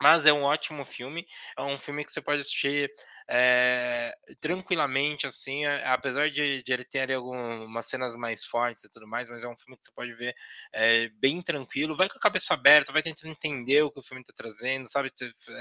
Mas 0.03 0.27
é 0.27 0.33
um 0.33 0.43
ótimo 0.43 0.85
filme, 0.85 1.25
é 1.57 1.63
um 1.63 1.79
filme 1.79 2.05
que 2.05 2.13
você 2.13 2.21
pode 2.21 2.41
assistir 2.41 2.93
é, 3.29 4.13
tranquilamente, 4.41 5.29
assim, 5.29 5.65
apesar 5.65 6.29
de, 6.29 6.63
de, 6.63 6.73
ele 6.73 6.85
ter 6.85 7.13
algumas 7.13 7.87
cenas 7.87 8.17
mais 8.17 8.45
fortes 8.45 8.83
e 8.83 8.91
tudo 8.91 9.07
mais, 9.07 9.29
mas 9.29 9.45
é 9.45 9.49
um 9.49 9.57
filme 9.57 9.79
que 9.79 9.85
você 9.85 9.93
pode 9.95 10.13
ver 10.15 10.35
é, 10.73 11.09
bem 11.21 11.41
tranquilo, 11.41 11.97
vai 11.97 12.09
com 12.09 12.19
a 12.19 12.21
cabeça 12.21 12.53
aberta, 12.53 12.93
vai 12.93 13.01
tentando 13.01 13.31
entender 13.31 13.83
o 13.83 13.93
que 13.93 14.01
o 14.01 14.03
filme 14.03 14.23
está 14.23 14.33
trazendo, 14.35 14.89
sabe, 14.91 15.13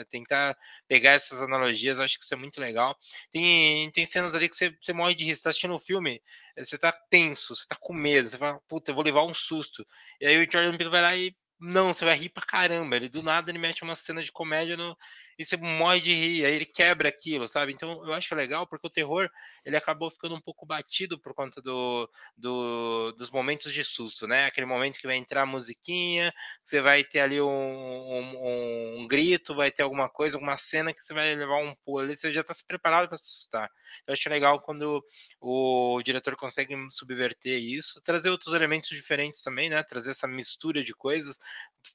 tentar 0.10 0.58
pegar 0.88 1.12
essas 1.12 1.40
analogias, 1.40 2.00
acho 2.00 2.18
que 2.18 2.26
isso 2.26 2.34
é 2.34 2.38
muito 2.38 2.60
legal. 2.60 2.98
Tem, 3.32 3.92
tem 3.92 4.06
cenas 4.06 4.34
ali 4.34 4.50
que 4.50 4.56
você, 4.56 4.76
você 4.82 4.92
morre 4.92 5.14
de 5.14 5.24
rir, 5.24 5.36
você 5.36 5.44
tá 5.44 5.50
assistindo 5.52 5.72
o 5.74 5.76
um 5.76 5.80
filme, 5.80 6.20
você 6.58 6.80
tá 6.80 6.92
tenso, 7.12 7.56
você 7.56 7.68
tá 7.68 7.76
com 7.80 7.94
medo, 7.94 8.28
você 8.28 8.38
fala, 8.38 8.60
puta, 8.68 8.90
eu 8.92 8.96
vou 8.96 9.04
levar 9.04 9.24
um 9.24 9.34
susto, 9.34 9.86
e 10.20 10.26
aí 10.26 10.38
o 10.44 10.52
Jordan 10.52 10.78
Peele 10.78 10.90
vai 10.90 11.02
lá 11.02 11.16
e 11.16 11.36
não, 11.62 11.94
você 11.94 12.04
vai 12.06 12.16
rir 12.16 12.30
pra 12.30 12.46
caramba. 12.46 12.96
Ele 12.96 13.10
do 13.10 13.22
nada 13.24 13.52
ele 13.52 13.60
mete 13.60 13.84
uma 13.84 13.96
cena 13.96 14.24
de 14.24 14.32
comédia 14.32 14.76
no, 14.78 14.98
e 15.42 15.46
você 15.46 15.58
morre 15.58 16.00
de 16.00 16.14
rir, 16.14 16.46
aí 16.46 16.56
ele 16.56 16.66
quebra 16.66 17.10
aquilo, 17.10 17.48
sabe? 17.48 17.74
Então 17.74 18.06
eu 18.06 18.14
acho 18.14 18.34
legal 18.36 18.68
porque 18.68 18.88
o 18.88 18.90
terror 18.90 19.30
ele 19.66 19.76
acabou 19.76 20.12
ficando 20.12 20.36
um 20.36 20.42
pouco 20.42 20.66
batido 20.66 21.20
por 21.20 21.34
conta 21.34 21.62
do, 21.62 22.10
do 22.38 23.12
dos 23.14 23.32
momentos 23.32 23.74
de 23.74 23.84
susto, 23.84 24.28
né? 24.28 24.46
Aquele 24.46 24.66
momento 24.68 25.00
que 25.00 25.08
vai 25.08 25.16
entrar 25.16 25.44
a 25.44 25.46
musiquinha, 25.46 26.34
você 26.64 26.82
vai 26.82 27.04
ter 27.04 27.22
ali 27.22 27.42
um, 27.42 27.48
um, 27.50 29.00
um 29.00 29.08
grito, 29.08 29.56
vai 29.56 29.72
ter 29.72 29.84
alguma 29.84 30.10
coisa, 30.10 30.38
alguma 30.38 30.58
cena 30.58 30.94
que 30.94 31.04
você 31.04 31.14
vai 31.14 31.34
levar 31.36 31.58
um 31.58 31.74
pulo 31.84 32.00
ali, 32.00 32.16
você 32.16 32.32
já 32.32 32.42
está 32.42 32.54
se 32.54 32.66
preparado 32.66 33.08
para 33.08 33.18
se 33.18 33.38
assustar. 33.38 33.70
Eu 34.08 34.14
acho 34.14 34.30
legal 34.30 34.62
quando 34.62 35.04
o 35.40 36.02
diretor 36.04 36.36
consegue 36.36 36.76
subverter 36.92 37.60
isso, 37.60 38.02
trazer 38.04 38.30
outros 38.30 38.54
elementos 38.54 38.90
diferentes 38.90 39.42
também, 39.42 39.70
né? 39.70 39.82
Trazer 39.84 40.12
essa 40.12 40.28
mistura 40.28 40.84
de 40.84 40.94
coisas, 40.94 41.40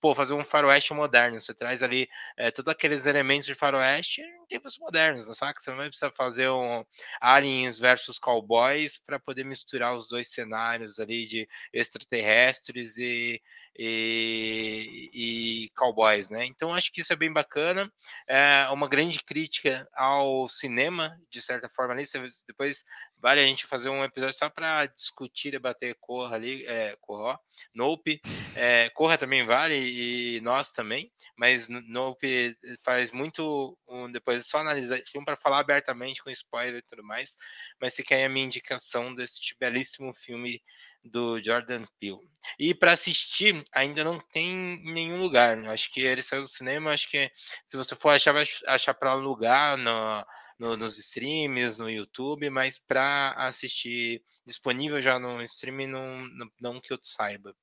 pô, 0.00 0.14
fazer 0.14 0.34
um 0.34 0.44
faroeste 0.44 0.92
moderno. 0.94 1.40
Você 1.40 1.54
traz 1.54 1.82
ali 1.82 2.08
é, 2.36 2.50
todos 2.50 2.72
aqueles 2.72 3.06
elementos 3.06 3.35
de 3.44 3.54
faroeste 3.54 4.22
em 4.22 4.46
tempos 4.46 4.78
modernos, 4.78 5.26
não 5.26 5.34
sabe? 5.34 5.54
Você 5.60 5.70
não 5.70 5.76
vai 5.76 5.88
precisar 5.88 6.12
fazer 6.12 6.48
um 6.48 6.84
aliens 7.20 7.78
versus 7.78 8.18
cowboys 8.18 8.96
para 8.96 9.18
poder 9.18 9.44
misturar 9.44 9.94
os 9.94 10.08
dois 10.08 10.30
cenários 10.30 10.98
ali 10.98 11.26
de 11.26 11.48
extraterrestres 11.72 12.96
e, 12.96 13.42
e, 13.78 15.10
e, 15.12 15.70
cowboys, 15.76 16.30
né? 16.30 16.46
Então 16.46 16.74
acho 16.74 16.92
que 16.92 17.00
isso 17.00 17.12
é 17.12 17.16
bem 17.16 17.32
bacana. 17.32 17.90
É 18.26 18.68
uma 18.70 18.88
grande 18.88 19.22
crítica 19.22 19.88
ao 19.94 20.48
cinema, 20.48 21.16
de 21.30 21.42
certa 21.42 21.68
forma 21.68 21.94
ali. 21.94 22.04
Depois 22.46 22.84
vale 23.18 23.40
a 23.40 23.46
gente 23.46 23.66
fazer 23.66 23.88
um 23.88 24.04
episódio 24.04 24.36
só 24.36 24.48
para 24.48 24.86
discutir, 24.86 25.50
debater 25.50 25.96
Corra 26.00 26.36
ali, 26.36 26.64
é, 26.66 26.96
Corra, 27.00 27.38
Nope, 27.74 28.20
é, 28.54 28.88
Corra 28.90 29.18
também 29.18 29.44
vale 29.44 29.74
e 29.74 30.40
nós 30.42 30.70
também, 30.72 31.10
mas 31.36 31.68
Nope 31.68 32.56
faz 32.84 33.10
muito 33.12 33.76
um, 33.88 34.10
depois 34.10 34.46
só 34.46 34.58
analisar 34.58 34.98
filme 35.04 35.24
para 35.24 35.36
falar 35.36 35.60
abertamente 35.60 36.22
com 36.22 36.30
spoiler 36.30 36.76
e 36.76 36.82
tudo 36.82 37.02
mais, 37.02 37.36
mas 37.80 37.94
se 37.94 38.04
quer 38.04 38.24
a 38.24 38.28
minha 38.28 38.46
indicação 38.46 39.14
desse 39.14 39.40
belíssimo 39.58 40.12
filme 40.14 40.62
do 41.10 41.42
Jordan 41.42 41.84
Peele. 41.98 42.18
E 42.58 42.74
para 42.74 42.92
assistir, 42.92 43.64
ainda 43.72 44.04
não 44.04 44.18
tem 44.18 44.82
nenhum 44.84 45.20
lugar. 45.20 45.56
Né? 45.56 45.68
Acho 45.68 45.92
que 45.92 46.00
ele 46.00 46.22
saiu 46.22 46.42
do 46.42 46.48
cinema. 46.48 46.92
Acho 46.92 47.10
que 47.10 47.30
se 47.64 47.76
você 47.76 47.96
for 47.96 48.10
achar, 48.10 48.32
vai 48.32 48.44
achar 48.66 48.94
para 48.94 49.10
alugar 49.10 49.76
no, 49.76 50.24
no, 50.58 50.76
nos 50.76 50.98
streams, 50.98 51.78
no 51.78 51.90
YouTube, 51.90 52.48
mas 52.50 52.78
para 52.78 53.32
assistir 53.32 54.22
disponível 54.46 55.00
já 55.02 55.18
no 55.18 55.42
streaming, 55.42 55.88
não, 55.88 56.26
não, 56.28 56.50
não 56.60 56.80
que 56.80 56.92
eu 56.92 56.98
saiba. 57.02 57.54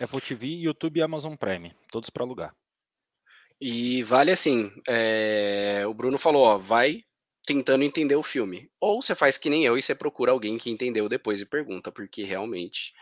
Apple 0.00 0.20
TV, 0.20 0.46
YouTube 0.46 0.98
e 0.98 1.02
Amazon 1.02 1.34
Prime, 1.34 1.74
todos 1.90 2.10
para 2.10 2.22
alugar. 2.22 2.54
E 3.60 4.02
vale 4.02 4.30
assim, 4.30 4.70
é... 4.88 5.84
o 5.86 5.94
Bruno 5.94 6.18
falou, 6.18 6.42
ó, 6.42 6.58
vai 6.58 7.04
tentando 7.46 7.84
entender 7.84 8.16
o 8.16 8.22
filme. 8.22 8.70
Ou 8.80 9.02
você 9.02 9.14
faz 9.14 9.38
que 9.38 9.50
nem 9.50 9.64
eu 9.64 9.76
e 9.76 9.82
você 9.82 9.94
procura 9.94 10.32
alguém 10.32 10.56
que 10.58 10.70
entendeu 10.70 11.08
depois 11.08 11.40
e 11.40 11.46
pergunta, 11.46 11.92
porque 11.92 12.24
realmente 12.24 12.92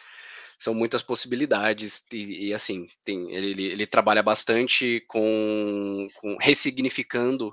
são 0.59 0.75
muitas 0.75 1.03
possibilidades 1.03 2.07
e, 2.13 2.49
e 2.49 2.55
assim, 2.55 2.87
tem, 3.05 3.35
ele, 3.35 3.65
ele, 3.65 3.87
trabalha 3.87 4.23
bastante 4.23 5.05
com, 5.09 6.07
com 6.15 6.37
ressignificando 6.41 7.53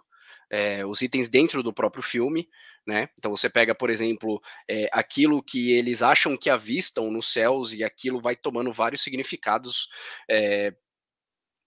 é, 0.50 0.86
os 0.86 1.02
itens 1.02 1.28
dentro 1.28 1.64
do 1.64 1.74
próprio 1.74 2.04
filme, 2.04 2.48
né? 2.86 3.10
Então 3.18 3.36
você 3.36 3.50
pega, 3.50 3.74
por 3.74 3.90
exemplo, 3.90 4.42
é, 4.68 4.90
aquilo 4.92 5.42
que 5.42 5.72
eles 5.72 6.02
acham 6.04 6.38
que 6.38 6.50
avistam 6.50 7.10
nos 7.12 7.32
céus 7.32 7.74
e 7.74 7.84
aquilo 7.84 8.20
vai 8.20 8.36
tomando 8.36 8.72
vários 8.72 9.02
significados 9.02 9.90
é, 10.30 10.74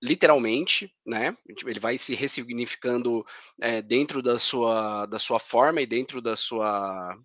literalmente, 0.02 0.92
né? 1.06 1.36
Ele 1.64 1.78
vai 1.78 1.96
se 1.96 2.14
ressignificando 2.14 3.24
é, 3.60 3.80
dentro 3.80 4.20
da 4.20 4.38
sua, 4.38 5.06
da 5.06 5.18
sua 5.18 5.38
forma 5.38 5.80
e 5.80 5.86
dentro 5.86 6.20
da 6.20 6.34
sua 6.34 7.16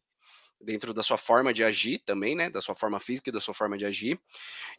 dentro 0.60 0.91
da 0.91 1.04
sua 1.04 1.18
forma 1.18 1.54
de 1.54 1.64
agir 1.64 1.99
também, 1.99 2.36
né, 2.36 2.49
da 2.49 2.62
sua 2.62 2.74
forma 2.74 2.99
física 2.99 3.30
e 3.30 3.32
da 3.32 3.40
sua 3.40 3.54
forma 3.54 3.78
de 3.78 3.86
agir. 3.86 4.20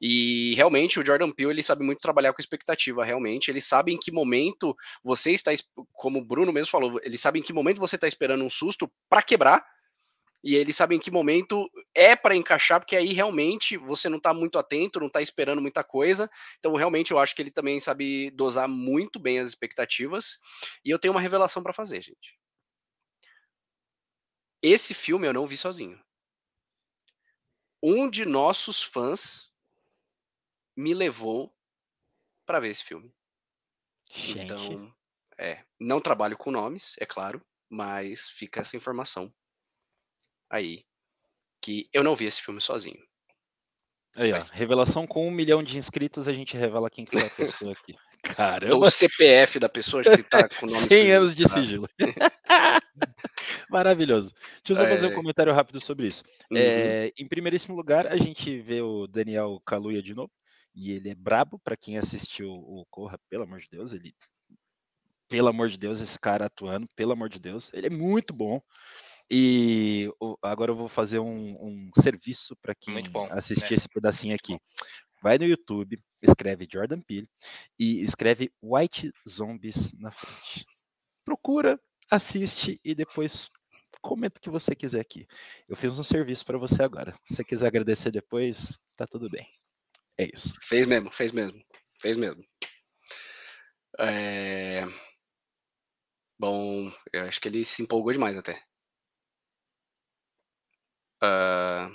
E 0.01 0.53
realmente 0.57 0.99
o 0.99 1.07
Jordan 1.07 1.31
Peele 1.31 1.53
ele 1.53 1.63
sabe 1.63 1.85
muito 1.85 2.01
trabalhar 2.01 2.33
com 2.33 2.41
expectativa, 2.41 3.05
realmente. 3.05 3.49
Ele 3.49 3.61
sabe 3.61 3.93
em 3.93 3.97
que 3.97 4.11
momento 4.11 4.77
você 5.05 5.33
está, 5.33 5.53
como 5.93 6.19
o 6.19 6.25
Bruno 6.25 6.53
mesmo 6.53 6.71
falou, 6.71 7.01
ele 7.05 7.17
sabe 7.17 7.39
em 7.39 7.43
que 7.43 7.53
momento 7.53 7.79
você 7.79 7.95
está 7.95 8.09
esperando 8.09 8.45
um 8.45 8.51
susto 8.51 8.91
para 9.09 9.23
quebrar 9.23 9.65
e 10.43 10.55
ele 10.55 10.73
sabe 10.73 10.95
em 10.95 11.01
que 11.01 11.11
momento 11.11 11.69
é 11.95 12.15
para 12.15 12.37
encaixar, 12.37 12.81
porque 12.81 12.95
aí 12.95 13.13
realmente 13.13 13.77
você 13.77 14.09
não 14.09 14.19
está 14.19 14.33
muito 14.33 14.59
atento, 14.59 15.01
não 15.01 15.09
está 15.09 15.21
esperando 15.21 15.61
muita 15.61 15.83
coisa. 15.83 16.31
Então, 16.59 16.75
realmente, 16.77 17.11
eu 17.11 17.19
acho 17.19 17.35
que 17.35 17.43
ele 17.43 17.51
também 17.51 17.81
sabe 17.81 18.31
dosar 18.31 18.69
muito 18.69 19.19
bem 19.19 19.41
as 19.41 19.49
expectativas. 19.49 20.39
E 20.85 20.91
eu 20.91 20.99
tenho 20.99 21.13
uma 21.13 21.21
revelação 21.21 21.63
para 21.63 21.73
fazer, 21.73 22.01
gente. 22.03 22.39
Esse 24.63 24.95
filme 24.95 25.27
eu 25.27 25.33
não 25.33 25.47
vi 25.47 25.57
sozinho. 25.57 26.01
Um 27.83 28.09
de 28.09 28.25
nossos 28.25 28.83
fãs 28.83 29.53
me 30.77 30.95
levou 30.95 31.53
para 32.47 32.61
ver 32.61 32.71
esse 32.71 32.85
filme. 32.85 33.13
Gente. 34.11 34.41
Então, 34.41 34.95
é, 35.37 35.65
não 35.79 36.01
trabalho 36.01 36.37
com 36.37 36.51
nomes, 36.51 36.97
é 36.99 37.07
claro, 37.07 37.45
mas 37.69 38.31
fica 38.31 38.61
essa 38.61 38.77
informação 38.77 39.33
aí 40.51 40.85
que 41.61 41.89
eu 41.93 42.03
não 42.03 42.15
vi 42.15 42.27
esse 42.27 42.43
filme 42.43 42.61
sozinho. 42.61 43.03
Aí, 44.17 44.33
Mas... 44.33 44.51
ó, 44.51 44.55
revelação 44.55 45.07
com 45.07 45.27
um 45.27 45.31
milhão 45.31 45.63
de 45.63 45.77
inscritos, 45.77 46.29
a 46.29 46.33
gente 46.33 46.57
revela 46.57 46.91
quem 46.91 47.05
que 47.05 47.17
é 47.17 47.27
a 47.27 47.31
pessoa 47.31 47.73
aqui. 47.73 47.95
Caramba! 48.23 48.77
O 48.77 48.91
CPF 48.91 49.61
da 49.61 49.69
pessoa 49.69 50.03
se 50.03 50.23
tá 50.25 50.49
com 50.49 50.67
o 50.67 50.71
nome 50.71 50.81
100 50.89 51.13
anos 51.13 51.35
de 51.35 51.49
sigilo. 51.49 51.89
Maravilhoso. 53.71 54.33
Deixa 54.65 54.73
eu 54.73 54.77
só 54.77 54.85
fazer 54.85 55.07
um 55.07 55.13
é. 55.13 55.15
comentário 55.15 55.53
rápido 55.53 55.81
sobre 55.81 56.09
isso. 56.09 56.25
Uhum. 56.51 56.57
É, 56.59 57.13
em 57.17 57.29
primeiríssimo 57.29 57.77
lugar, 57.77 58.07
a 58.07 58.17
gente 58.17 58.61
vê 58.61 58.81
o 58.81 59.07
Daniel 59.07 59.63
Kaluuya 59.65 60.03
de 60.03 60.15
novo, 60.15 60.33
e 60.75 60.93
ele 60.93 61.11
é 61.11 61.15
brabo, 61.15 61.61
para 61.61 61.77
quem 61.77 61.97
assistiu 61.97 62.51
o 62.51 62.85
Corra, 62.91 63.19
pelo 63.29 63.45
amor 63.45 63.61
de 63.61 63.69
Deus, 63.71 63.93
ele 63.93 64.15
pelo 65.29 65.49
amor 65.49 65.69
de 65.69 65.79
Deus, 65.79 66.01
esse 66.01 66.19
cara 66.19 66.47
atuando, 66.47 66.89
pelo 66.97 67.13
amor 67.13 67.29
de 67.29 67.39
Deus, 67.39 67.71
ele 67.75 67.87
é 67.87 67.91
muito 67.91 68.33
bom. 68.33 68.61
E 69.31 70.11
agora 70.43 70.73
eu 70.73 70.77
vou 70.77 70.89
fazer 70.89 71.19
um, 71.19 71.57
um 71.61 71.91
serviço 72.01 72.57
para 72.63 72.75
quem 72.75 73.03
bom, 73.11 73.29
assistir 73.31 73.71
né? 73.71 73.75
esse 73.75 73.89
pedacinho 73.89 74.35
aqui. 74.35 74.59
Vai 75.23 75.37
no 75.37 75.45
YouTube, 75.45 75.99
escreve 76.23 76.69
Jordan 76.71 77.01
Peele 77.01 77.29
e 77.79 78.03
escreve 78.03 78.53
White 78.63 79.13
Zombies 79.29 79.93
na 80.01 80.11
frente. 80.11 80.65
Procura, 81.25 81.79
assiste 82.11 82.81
e 82.83 82.95
depois 82.95 83.51
comenta 84.01 84.39
o 84.39 84.41
que 84.41 84.49
você 84.49 84.75
quiser 84.75 85.01
aqui. 85.01 85.27
Eu 85.69 85.77
fiz 85.77 85.99
um 85.99 86.05
serviço 86.05 86.47
para 86.47 86.57
você 86.57 86.83
agora. 86.83 87.13
Se 87.25 87.35
você 87.35 87.45
quiser 87.45 87.67
agradecer 87.67 88.11
depois, 88.11 88.73
tá 88.97 89.07
tudo 89.07 89.29
bem. 89.29 89.47
É 90.17 90.29
isso. 90.33 90.55
Fez 90.63 90.87
mesmo, 90.87 91.13
fez 91.13 91.33
mesmo, 91.33 91.63
fez 92.01 92.17
mesmo. 92.17 92.43
É... 93.99 94.85
Bom, 96.39 96.93
eu 97.13 97.25
acho 97.25 97.41
que 97.41 97.49
ele 97.49 97.65
se 97.65 97.83
empolgou 97.83 98.13
demais 98.13 98.37
até. 98.37 98.63
Uh... 101.23 101.93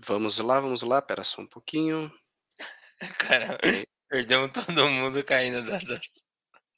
Vamos 0.00 0.38
lá, 0.38 0.60
vamos 0.60 0.82
lá, 0.82 1.02
pera 1.02 1.24
só 1.24 1.42
um 1.42 1.46
pouquinho. 1.46 2.10
Cara, 3.18 3.58
perdemos 4.08 4.52
todo 4.52 4.88
mundo 4.88 5.22
caindo 5.24 5.62
da, 5.64 5.78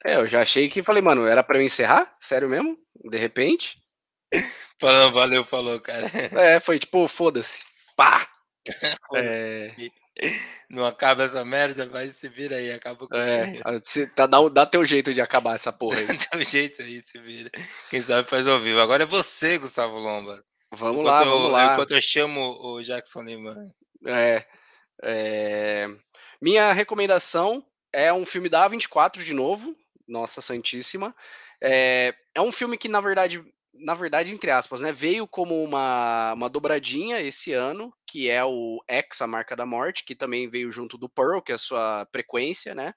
É, 0.03 0.15
eu 0.15 0.27
já 0.27 0.41
achei 0.41 0.69
que 0.69 0.83
falei, 0.83 1.01
mano, 1.01 1.27
era 1.27 1.43
pra 1.43 1.57
eu 1.57 1.61
encerrar? 1.61 2.15
Sério 2.19 2.49
mesmo? 2.49 2.77
De 3.09 3.17
repente? 3.17 3.79
Falou, 4.79 5.11
valeu, 5.11 5.45
falou, 5.45 5.79
cara. 5.79 6.07
É, 6.39 6.59
foi 6.59 6.79
tipo, 6.79 7.07
foda-se. 7.07 7.63
Pá! 7.95 8.27
É... 9.15 9.75
Não 10.69 10.85
acaba 10.85 11.23
essa 11.23 11.43
merda, 11.43 11.87
vai 11.87 12.07
se 12.09 12.27
vira 12.27 12.57
aí, 12.57 12.71
acaba 12.71 13.07
com 13.07 13.15
é, 13.15 13.59
tá, 14.15 14.27
dá, 14.27 14.49
dá 14.49 14.65
teu 14.65 14.85
jeito 14.85 15.13
de 15.13 15.21
acabar 15.21 15.55
essa 15.55 15.71
porra 15.71 15.99
aí. 15.99 16.05
dá 16.31 16.37
um 16.37 16.43
jeito 16.43 16.81
aí, 16.81 17.01
se 17.03 17.17
vira. 17.19 17.49
Quem 17.89 18.01
sabe 18.01 18.27
faz 18.27 18.47
ao 18.47 18.59
vivo. 18.59 18.79
Agora 18.79 19.03
é 19.03 19.05
você, 19.05 19.57
Gustavo 19.57 19.97
Lomba. 19.97 20.43
Vamos 20.73 20.99
enquanto 21.01 21.13
lá, 21.13 21.23
eu, 21.23 21.31
vamos 21.31 21.51
lá. 21.51 21.73
Enquanto 21.73 21.91
eu 21.91 22.01
chamo 22.01 22.57
o 22.61 22.81
Jackson 22.83 23.23
Lima. 23.23 23.55
É, 24.05 24.45
é, 25.03 25.87
Minha 26.41 26.71
recomendação 26.73 27.65
é 27.91 28.11
um 28.13 28.25
filme 28.25 28.49
da 28.49 28.69
A24 28.69 29.23
de 29.23 29.33
novo, 29.33 29.75
Nossa 30.07 30.41
Santíssima. 30.41 31.15
É, 31.61 32.13
é 32.33 32.41
um 32.41 32.51
filme 32.51 32.77
que, 32.77 32.87
na 32.87 33.01
verdade, 33.01 33.43
na 33.73 33.95
verdade, 33.95 34.31
entre 34.33 34.51
aspas, 34.51 34.81
né, 34.81 34.91
veio 34.91 35.27
como 35.27 35.63
uma, 35.63 36.33
uma 36.33 36.49
dobradinha 36.49 37.21
esse 37.21 37.53
ano, 37.53 37.93
que 38.05 38.29
é 38.29 38.43
o 38.43 38.83
X, 38.87 39.21
a 39.21 39.27
marca 39.27 39.55
da 39.55 39.65
morte, 39.65 40.03
que 40.05 40.15
também 40.15 40.49
veio 40.49 40.71
junto 40.71 40.97
do 40.97 41.09
Pearl, 41.09 41.41
que 41.41 41.51
é 41.51 41.55
a 41.55 41.57
sua 41.57 42.07
frequência, 42.11 42.75
né? 42.75 42.93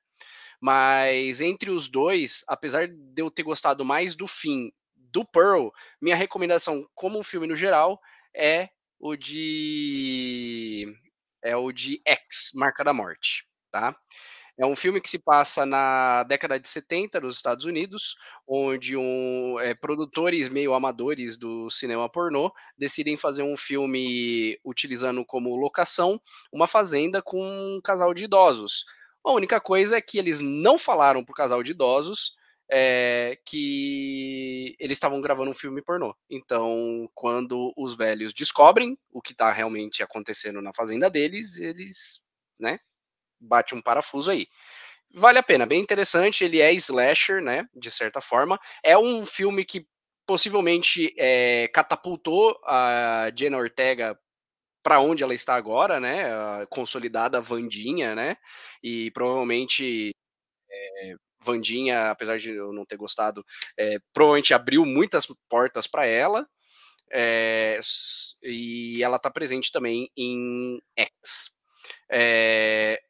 Mas 0.60 1.40
entre 1.40 1.70
os 1.70 1.88
dois, 1.88 2.44
apesar 2.48 2.88
de 2.88 3.22
eu 3.22 3.30
ter 3.30 3.42
gostado 3.42 3.84
mais 3.84 4.14
do 4.14 4.26
fim 4.26 4.72
do 4.96 5.24
Pearl, 5.24 5.68
minha 6.00 6.16
recomendação 6.16 6.86
como 6.94 7.18
um 7.18 7.24
filme 7.24 7.46
no 7.46 7.56
geral 7.56 8.00
é 8.34 8.68
o 8.98 9.16
de 9.16 10.86
é 11.42 11.56
o 11.56 11.72
de 11.72 12.00
X, 12.06 12.50
Marca 12.54 12.82
da 12.84 12.92
Morte, 12.94 13.46
tá? 13.70 13.96
É 14.56 14.64
um 14.64 14.76
filme 14.76 15.00
que 15.00 15.10
se 15.10 15.18
passa 15.18 15.66
na 15.66 16.22
década 16.24 16.60
de 16.60 16.68
70 16.68 17.20
nos 17.20 17.36
Estados 17.36 17.64
Unidos, 17.64 18.14
onde 18.46 18.96
um, 18.96 19.58
é, 19.58 19.74
produtores 19.74 20.48
meio 20.48 20.74
amadores 20.74 21.36
do 21.36 21.68
cinema 21.70 22.08
pornô 22.08 22.52
decidem 22.78 23.16
fazer 23.16 23.42
um 23.42 23.56
filme 23.56 24.56
utilizando 24.64 25.24
como 25.24 25.56
locação 25.56 26.20
uma 26.52 26.68
fazenda 26.68 27.20
com 27.20 27.42
um 27.42 27.80
casal 27.82 28.14
de 28.14 28.24
idosos. 28.24 28.84
A 29.24 29.32
única 29.32 29.60
coisa 29.60 29.96
é 29.96 30.00
que 30.00 30.18
eles 30.18 30.40
não 30.40 30.78
falaram 30.78 31.24
para 31.24 31.32
o 31.32 31.36
casal 31.36 31.62
de 31.62 31.72
idosos 31.72 32.36
é, 32.70 33.38
que 33.44 34.76
eles 34.78 34.96
estavam 34.96 35.20
gravando 35.20 35.50
um 35.50 35.54
filme 35.54 35.82
pornô. 35.82 36.14
Então, 36.30 37.08
quando 37.12 37.72
os 37.76 37.96
velhos 37.96 38.32
descobrem 38.32 38.96
o 39.10 39.20
que 39.20 39.32
está 39.32 39.50
realmente 39.50 40.02
acontecendo 40.02 40.62
na 40.62 40.72
fazenda 40.72 41.10
deles, 41.10 41.56
eles, 41.56 42.24
né, 42.58 42.78
bate 43.44 43.74
um 43.74 43.82
parafuso 43.82 44.30
aí. 44.30 44.46
Vale 45.12 45.38
a 45.38 45.42
pena, 45.42 45.64
bem 45.64 45.80
interessante. 45.80 46.44
Ele 46.44 46.60
é 46.60 46.72
slasher, 46.72 47.40
né? 47.40 47.66
De 47.74 47.90
certa 47.90 48.20
forma. 48.20 48.58
É 48.82 48.98
um 48.98 49.24
filme 49.24 49.64
que 49.64 49.86
possivelmente 50.26 51.14
é, 51.18 51.68
catapultou 51.68 52.58
a 52.64 53.30
Jenna 53.36 53.58
Ortega 53.58 54.18
para 54.82 55.00
onde 55.00 55.22
ela 55.22 55.34
está 55.34 55.54
agora, 55.54 56.00
né? 56.00 56.24
A 56.32 56.66
consolidada 56.68 57.40
Vandinha, 57.40 58.14
né? 58.14 58.36
E 58.82 59.10
provavelmente 59.12 60.10
é, 60.70 61.14
Vandinha, 61.40 62.10
apesar 62.10 62.38
de 62.38 62.50
eu 62.50 62.72
não 62.72 62.84
ter 62.84 62.96
gostado, 62.96 63.44
é, 63.78 63.98
provavelmente 64.12 64.52
abriu 64.52 64.84
muitas 64.84 65.26
portas 65.48 65.86
para 65.86 66.06
ela. 66.06 66.46
É, 67.12 67.78
e 68.42 69.02
ela 69.02 69.16
está 69.16 69.30
presente 69.30 69.70
também 69.70 70.10
em 70.16 70.80
X. 70.96 71.50
É, 72.10 73.00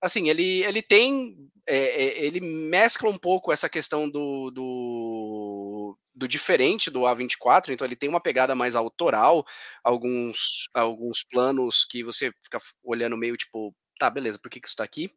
assim, 0.00 0.28
ele, 0.28 0.64
ele 0.64 0.82
tem. 0.82 1.36
É, 1.66 2.24
ele 2.24 2.40
mescla 2.40 3.08
um 3.08 3.18
pouco 3.18 3.52
essa 3.52 3.68
questão 3.68 4.08
do, 4.08 4.50
do, 4.50 5.98
do, 6.12 6.26
diferente 6.26 6.90
do 6.90 7.00
A24, 7.00 7.70
então 7.70 7.86
ele 7.86 7.94
tem 7.94 8.08
uma 8.08 8.20
pegada 8.20 8.56
mais 8.56 8.74
autoral, 8.74 9.44
alguns, 9.84 10.68
alguns 10.74 11.22
planos 11.22 11.84
que 11.84 12.02
você 12.02 12.32
fica 12.42 12.58
olhando 12.82 13.16
meio 13.16 13.36
tipo, 13.36 13.72
tá, 14.00 14.10
beleza, 14.10 14.38
por 14.42 14.50
que, 14.50 14.60
que 14.60 14.66
isso 14.66 14.76
tá 14.76 14.82
aqui? 14.82 15.12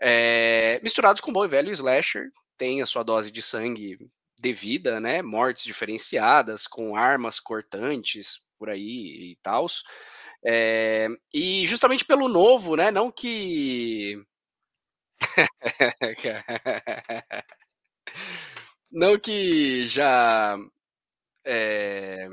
É, 0.00 0.78
misturados 0.80 1.20
com 1.20 1.32
bom 1.32 1.44
e 1.44 1.48
velho 1.48 1.72
slasher, 1.72 2.30
tem 2.56 2.80
a 2.82 2.86
sua 2.86 3.02
dose 3.02 3.32
de 3.32 3.42
sangue 3.42 3.98
devida, 4.38 5.00
né? 5.00 5.22
Mortes 5.22 5.64
diferenciadas, 5.64 6.66
com 6.66 6.94
armas 6.94 7.40
cortantes 7.40 8.40
por 8.60 8.68
aí 8.68 9.32
e 9.32 9.38
tal. 9.42 9.66
É, 10.44 11.08
e 11.32 11.66
justamente 11.66 12.04
pelo 12.04 12.28
novo, 12.28 12.76
né? 12.76 12.90
Não 12.90 13.10
que. 13.10 14.22
não 18.92 19.18
que 19.18 19.86
já. 19.86 20.58
É... 21.44 22.28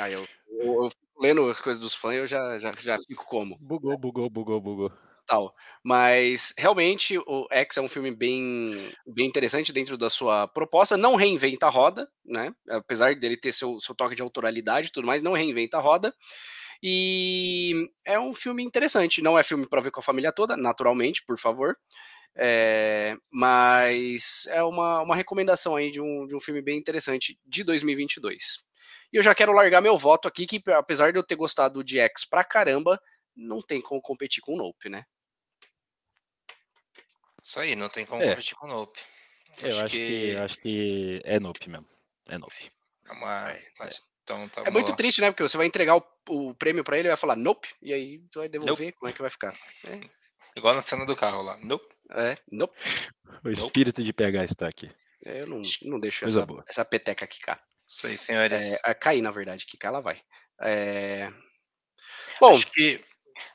Eu, 0.00 0.26
eu, 0.48 0.84
eu, 0.84 0.88
lendo 1.20 1.48
as 1.48 1.60
coisas 1.60 1.80
dos 1.80 1.94
fãs, 1.94 2.16
eu 2.16 2.26
já, 2.26 2.58
já, 2.58 2.72
já 2.72 2.96
fico 3.06 3.26
como. 3.26 3.56
Bugou, 3.60 3.96
bugou, 3.98 4.30
bugou, 4.30 4.60
bugou. 4.60 4.92
Tal. 5.26 5.54
Mas 5.84 6.52
realmente 6.58 7.16
o 7.18 7.46
X 7.50 7.76
é 7.76 7.80
um 7.80 7.88
filme 7.88 8.10
bem, 8.10 8.92
bem 9.06 9.26
interessante 9.26 9.72
dentro 9.72 9.96
da 9.96 10.10
sua 10.10 10.48
proposta. 10.48 10.96
Não 10.96 11.14
reinventa 11.16 11.66
a 11.66 11.70
roda, 11.70 12.08
né? 12.24 12.52
Apesar 12.68 13.14
dele 13.14 13.36
ter 13.36 13.52
seu, 13.52 13.78
seu 13.80 13.94
toque 13.94 14.14
de 14.16 14.22
autoralidade 14.22 14.88
e 14.88 14.92
tudo 14.92 15.06
mais, 15.06 15.22
não 15.22 15.32
reinventa 15.32 15.78
a 15.78 15.80
roda. 15.80 16.12
E 16.82 17.88
é 18.04 18.18
um 18.18 18.34
filme 18.34 18.62
interessante. 18.64 19.22
Não 19.22 19.38
é 19.38 19.44
filme 19.44 19.66
para 19.68 19.80
ver 19.80 19.90
com 19.92 20.00
a 20.00 20.02
família 20.02 20.32
toda, 20.32 20.56
naturalmente, 20.56 21.24
por 21.24 21.38
favor. 21.38 21.76
É, 22.36 23.16
mas 23.30 24.46
é 24.50 24.62
uma, 24.62 25.02
uma 25.02 25.16
recomendação 25.16 25.76
aí 25.76 25.90
de 25.90 26.00
um, 26.00 26.26
de 26.26 26.34
um 26.34 26.40
filme 26.40 26.62
bem 26.62 26.78
interessante 26.78 27.38
de 27.46 27.64
2022. 27.64 28.60
E 29.12 29.16
eu 29.18 29.22
já 29.22 29.34
quero 29.34 29.52
largar 29.52 29.82
meu 29.82 29.98
voto 29.98 30.26
aqui, 30.28 30.46
que 30.46 30.62
apesar 30.72 31.12
de 31.12 31.18
eu 31.18 31.22
ter 31.24 31.36
gostado 31.36 31.84
de 31.84 31.98
X 31.98 32.24
pra 32.28 32.42
caramba, 32.44 33.00
não 33.36 33.62
tem 33.62 33.80
como 33.80 34.00
competir 34.00 34.40
com 34.42 34.54
o 34.54 34.56
Nope, 34.56 34.88
né? 34.88 35.04
Isso 37.42 37.58
aí, 37.60 37.74
não 37.74 37.88
tem 37.88 38.06
como 38.06 38.22
é. 38.22 38.30
competir 38.30 38.54
com 38.56 38.66
o 38.66 38.70
Nope. 38.70 39.00
Eu 39.60 39.68
acho, 39.68 39.84
acho 39.84 39.94
que... 39.94 40.30
que... 40.30 40.36
acho 40.36 40.58
que 40.58 41.22
é 41.24 41.40
Nope 41.40 41.68
mesmo. 41.68 41.88
É 42.28 42.38
Nope. 42.38 42.72
É 43.06 43.12
uma... 43.12 43.50
É. 43.50 43.62
Então, 44.22 44.48
tá 44.48 44.62
é 44.64 44.70
muito 44.70 44.94
triste, 44.94 45.20
né? 45.20 45.30
Porque 45.30 45.42
você 45.42 45.56
vai 45.56 45.66
entregar 45.66 45.96
o, 45.96 46.04
o 46.28 46.54
prêmio 46.54 46.84
para 46.84 46.96
ele 46.96 47.08
e 47.08 47.10
vai 47.10 47.16
falar 47.16 47.36
nope, 47.36 47.68
e 47.82 47.92
aí 47.92 48.20
tu 48.30 48.38
vai 48.38 48.48
devolver, 48.48 48.86
nope. 48.86 48.98
como 48.98 49.10
é 49.10 49.12
que 49.12 49.20
vai 49.20 49.30
ficar? 49.30 49.52
É. 49.84 50.00
Igual 50.56 50.74
na 50.74 50.82
cena 50.82 51.04
do 51.04 51.16
carro 51.16 51.42
lá, 51.42 51.56
nope. 51.58 51.94
É, 52.10 52.36
nope. 52.50 52.76
O 53.44 53.48
espírito 53.48 53.98
nope. 53.98 54.04
de 54.04 54.12
PH 54.12 54.44
está 54.44 54.68
aqui. 54.68 54.90
É, 55.24 55.40
eu 55.40 55.46
não, 55.46 55.62
não 55.82 55.98
deixo 55.98 56.24
essa, 56.24 56.46
essa 56.68 56.84
peteca 56.84 57.26
quicar. 57.26 57.60
Isso 57.84 58.06
aí, 58.06 58.18
senhores. 58.18 58.78
É, 58.84 58.94
cair, 58.94 59.22
na 59.22 59.30
verdade, 59.30 59.66
quicar 59.66 59.88
ela 59.88 60.00
vai. 60.00 60.20
É... 60.60 61.28
Bom, 62.38 62.52
Acho 62.52 62.70
que 62.70 63.02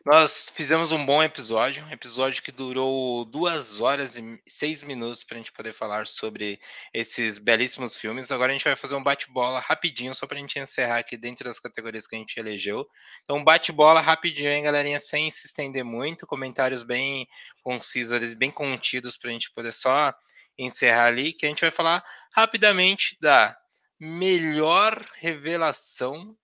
nós 0.05 0.49
fizemos 0.55 0.91
um 0.91 1.05
bom 1.05 1.21
episódio, 1.21 1.83
um 1.83 1.91
episódio 1.91 2.41
que 2.41 2.51
durou 2.51 3.25
duas 3.25 3.81
horas 3.81 4.15
e 4.15 4.41
seis 4.47 4.81
minutos 4.81 5.23
para 5.23 5.35
a 5.35 5.39
gente 5.39 5.51
poder 5.51 5.73
falar 5.73 6.07
sobre 6.07 6.59
esses 6.93 7.37
belíssimos 7.37 7.95
filmes. 7.97 8.31
Agora 8.31 8.51
a 8.51 8.53
gente 8.53 8.63
vai 8.63 8.75
fazer 8.75 8.95
um 8.95 9.03
bate-bola 9.03 9.59
rapidinho, 9.59 10.15
só 10.15 10.25
para 10.25 10.37
a 10.37 10.39
gente 10.41 10.57
encerrar 10.59 10.99
aqui 10.99 11.17
dentro 11.17 11.45
das 11.45 11.59
categorias 11.59 12.07
que 12.07 12.15
a 12.15 12.19
gente 12.19 12.39
elegeu. 12.39 12.87
Então, 13.23 13.43
bate-bola 13.43 13.99
rapidinho, 13.99 14.49
hein, 14.49 14.63
galerinha, 14.63 14.99
sem 14.99 15.29
se 15.29 15.47
estender 15.47 15.83
muito, 15.83 16.25
comentários 16.25 16.83
bem 16.83 17.27
concisos, 17.61 18.33
bem 18.33 18.49
contidos 18.49 19.17
para 19.17 19.29
a 19.29 19.33
gente 19.33 19.51
poder 19.51 19.73
só 19.73 20.13
encerrar 20.57 21.07
ali, 21.07 21.33
que 21.33 21.45
a 21.45 21.49
gente 21.49 21.61
vai 21.61 21.71
falar 21.71 22.03
rapidamente 22.33 23.17
da 23.19 23.55
melhor 23.99 25.03
revelação, 25.15 26.35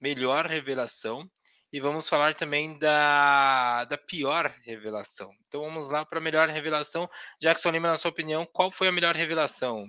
melhor 0.00 0.46
revelação 0.46 1.28
e 1.72 1.80
vamos 1.80 2.08
falar 2.08 2.34
também 2.34 2.78
da, 2.78 3.84
da 3.84 3.98
pior 3.98 4.52
revelação. 4.64 5.30
Então 5.46 5.60
vamos 5.60 5.88
lá 5.90 6.04
para 6.04 6.18
a 6.18 6.22
melhor 6.22 6.48
revelação. 6.48 7.08
Jackson 7.40 7.70
Lima, 7.70 7.88
na 7.88 7.96
sua 7.96 8.10
opinião, 8.10 8.46
qual 8.46 8.70
foi 8.70 8.88
a 8.88 8.92
melhor 8.92 9.14
revelação? 9.14 9.86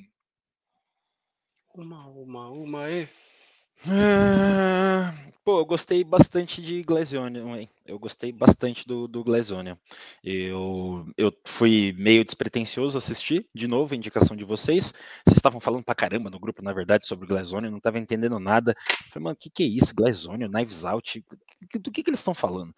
Uma, 1.73 2.07
uma, 2.07 2.49
uma 2.49 2.83
aí. 2.85 3.07
Ah, 3.87 5.13
pô, 5.43 5.59
eu 5.59 5.65
gostei 5.65 6.03
bastante 6.03 6.61
de 6.61 6.83
Glazonian, 6.83 7.67
eu 7.85 7.97
gostei 7.97 8.31
bastante 8.31 8.85
do, 8.85 9.07
do 9.07 9.23
Glazonian. 9.23 9.77
Eu, 10.23 11.05
eu 11.17 11.33
fui 11.45 11.93
meio 11.97 12.25
despretensioso 12.25 12.97
assistir, 12.97 13.47
de 13.55 13.67
novo, 13.67 13.95
indicação 13.95 14.35
de 14.35 14.43
vocês. 14.43 14.93
Vocês 15.25 15.37
estavam 15.37 15.61
falando 15.61 15.83
pra 15.83 15.95
caramba 15.95 16.29
no 16.29 16.39
grupo, 16.39 16.61
na 16.61 16.73
verdade, 16.73 17.07
sobre 17.07 17.27
Glazonian, 17.27 17.71
não 17.71 17.77
estava 17.77 17.99
entendendo 17.99 18.37
nada. 18.39 18.71
Eu 18.71 19.11
falei, 19.13 19.23
mano, 19.23 19.35
o 19.35 19.37
que, 19.37 19.49
que 19.49 19.63
é 19.63 19.67
isso? 19.67 19.95
Glazonian, 19.95 20.49
Knives 20.49 20.83
Out, 20.83 21.23
do 21.79 21.91
que, 21.91 22.03
que 22.03 22.09
eles 22.09 22.19
estão 22.19 22.33
falando? 22.33 22.73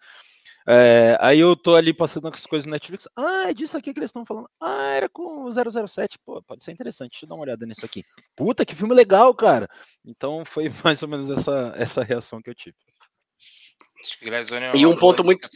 É, 0.66 1.16
aí 1.20 1.40
eu 1.40 1.56
tô 1.56 1.74
ali 1.74 1.92
passando 1.92 2.28
as 2.28 2.46
coisas 2.46 2.66
no 2.66 2.72
Netflix. 2.72 3.08
Ah, 3.16 3.50
é 3.50 3.54
disso 3.54 3.76
aqui 3.76 3.92
que 3.92 3.98
eles 3.98 4.08
estão 4.08 4.24
falando. 4.24 4.48
Ah, 4.60 4.92
era 4.92 5.08
com 5.08 5.44
o 5.44 5.50
007. 5.50 6.18
Pô, 6.24 6.42
pode 6.42 6.62
ser 6.62 6.72
interessante. 6.72 7.12
Deixa 7.12 7.24
eu 7.24 7.28
dar 7.28 7.34
uma 7.34 7.44
olhada 7.44 7.66
nisso 7.66 7.84
aqui. 7.84 8.04
Puta, 8.36 8.64
que 8.64 8.74
filme 8.74 8.94
legal, 8.94 9.34
cara. 9.34 9.68
Então 10.04 10.44
foi 10.44 10.68
mais 10.84 11.02
ou 11.02 11.08
menos 11.08 11.30
essa, 11.30 11.72
essa 11.76 12.02
reação 12.02 12.40
que 12.40 12.50
eu 12.50 12.54
tive. 12.54 12.76
É 14.74 14.76
e 14.76 14.86
um 14.86 14.96
ponto 14.96 15.22
muito. 15.22 15.48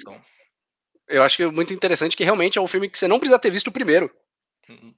Eu 1.08 1.22
acho 1.22 1.36
que 1.36 1.42
é 1.42 1.50
muito 1.50 1.72
interessante 1.72 2.16
que 2.16 2.24
realmente 2.24 2.58
é 2.58 2.60
um 2.60 2.66
filme 2.66 2.88
que 2.88 2.98
você 2.98 3.08
não 3.08 3.18
precisa 3.18 3.38
ter 3.38 3.50
visto 3.50 3.72
primeiro. 3.72 4.10
Uhum. 4.68 4.94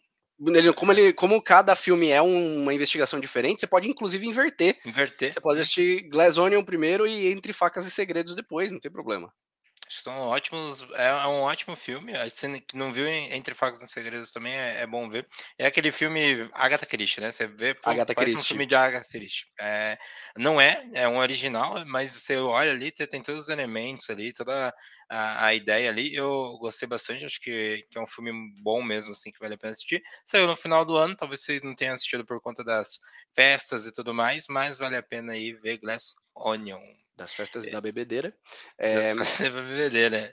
Ele, 0.46 0.72
como, 0.72 0.92
ele, 0.92 1.12
como 1.12 1.42
cada 1.42 1.74
filme 1.74 2.10
é 2.10 2.22
uma 2.22 2.72
investigação 2.72 3.18
diferente, 3.18 3.60
você 3.60 3.66
pode 3.66 3.88
inclusive 3.88 4.24
inverter. 4.26 4.78
Inverter. 4.86 5.32
Você 5.32 5.40
pode 5.40 5.60
assistir 5.60 6.08
Glass 6.08 6.38
Onion 6.38 6.62
primeiro 6.62 7.06
e 7.06 7.26
Entre 7.26 7.52
Facas 7.52 7.86
e 7.86 7.90
Segredos 7.90 8.34
depois, 8.34 8.70
não 8.70 8.78
tem 8.78 8.90
problema. 8.90 9.32
São 9.90 10.14
ótimos, 10.28 10.82
é, 10.94 11.08
é 11.08 11.26
um 11.26 11.40
ótimo 11.40 11.74
filme. 11.74 12.12
Você 12.28 12.62
não 12.74 12.92
viu 12.92 13.06
Entre 13.08 13.54
Facas 13.54 13.82
e 13.82 13.88
Segredos 13.88 14.32
também 14.32 14.52
é, 14.52 14.82
é, 14.82 14.86
bom 14.86 15.08
ver. 15.08 15.26
É 15.58 15.66
aquele 15.66 15.90
filme 15.90 16.48
Agatha 16.52 16.86
Christie, 16.86 17.20
né? 17.20 17.32
Você 17.32 17.46
vê, 17.46 17.74
pô, 17.74 17.90
Agatha 17.90 18.14
parece 18.14 18.34
Christie. 18.34 18.46
um 18.46 18.48
filme 18.48 18.66
de 18.66 18.74
Agatha 18.74 19.08
Christie. 19.08 19.46
É, 19.58 19.98
não 20.36 20.60
é, 20.60 20.88
é 20.92 21.08
um 21.08 21.18
original, 21.18 21.84
mas 21.86 22.12
você 22.12 22.36
olha 22.36 22.70
ali, 22.70 22.90
tem 22.90 23.22
todos 23.22 23.42
os 23.42 23.48
elementos 23.48 24.08
ali, 24.10 24.32
toda 24.32 24.74
a, 25.08 25.46
a 25.46 25.54
ideia 25.54 25.90
ali. 25.90 26.14
Eu 26.14 26.58
gostei 26.58 26.86
bastante, 26.86 27.24
acho 27.24 27.40
que, 27.40 27.86
que, 27.90 27.98
é 27.98 28.00
um 28.00 28.06
filme 28.06 28.32
bom 28.62 28.82
mesmo, 28.82 29.12
assim, 29.12 29.32
que 29.32 29.40
vale 29.40 29.54
a 29.54 29.58
pena 29.58 29.72
assistir. 29.72 30.02
Saiu 30.26 30.46
no 30.46 30.56
final 30.56 30.84
do 30.84 30.96
ano, 30.96 31.16
talvez 31.16 31.42
vocês 31.42 31.62
não 31.62 31.74
tenham 31.74 31.94
assistido 31.94 32.24
por 32.24 32.40
conta 32.40 32.62
das 32.62 32.98
festas 33.34 33.86
e 33.86 33.92
tudo 33.92 34.12
mais, 34.14 34.46
mas 34.48 34.78
vale 34.78 34.96
a 34.96 35.02
pena 35.02 35.32
aí 35.32 35.52
ver 35.54 35.78
Glass 35.78 36.14
Onion. 36.34 36.80
Das 37.18 37.34
festas 37.34 37.66
é. 37.66 37.70
da 37.70 37.80
bebedeira. 37.80 38.32
É, 38.78 38.94
das 38.94 39.12
festas 39.12 39.52
da 39.52 39.60
bebedeira. 39.60 40.32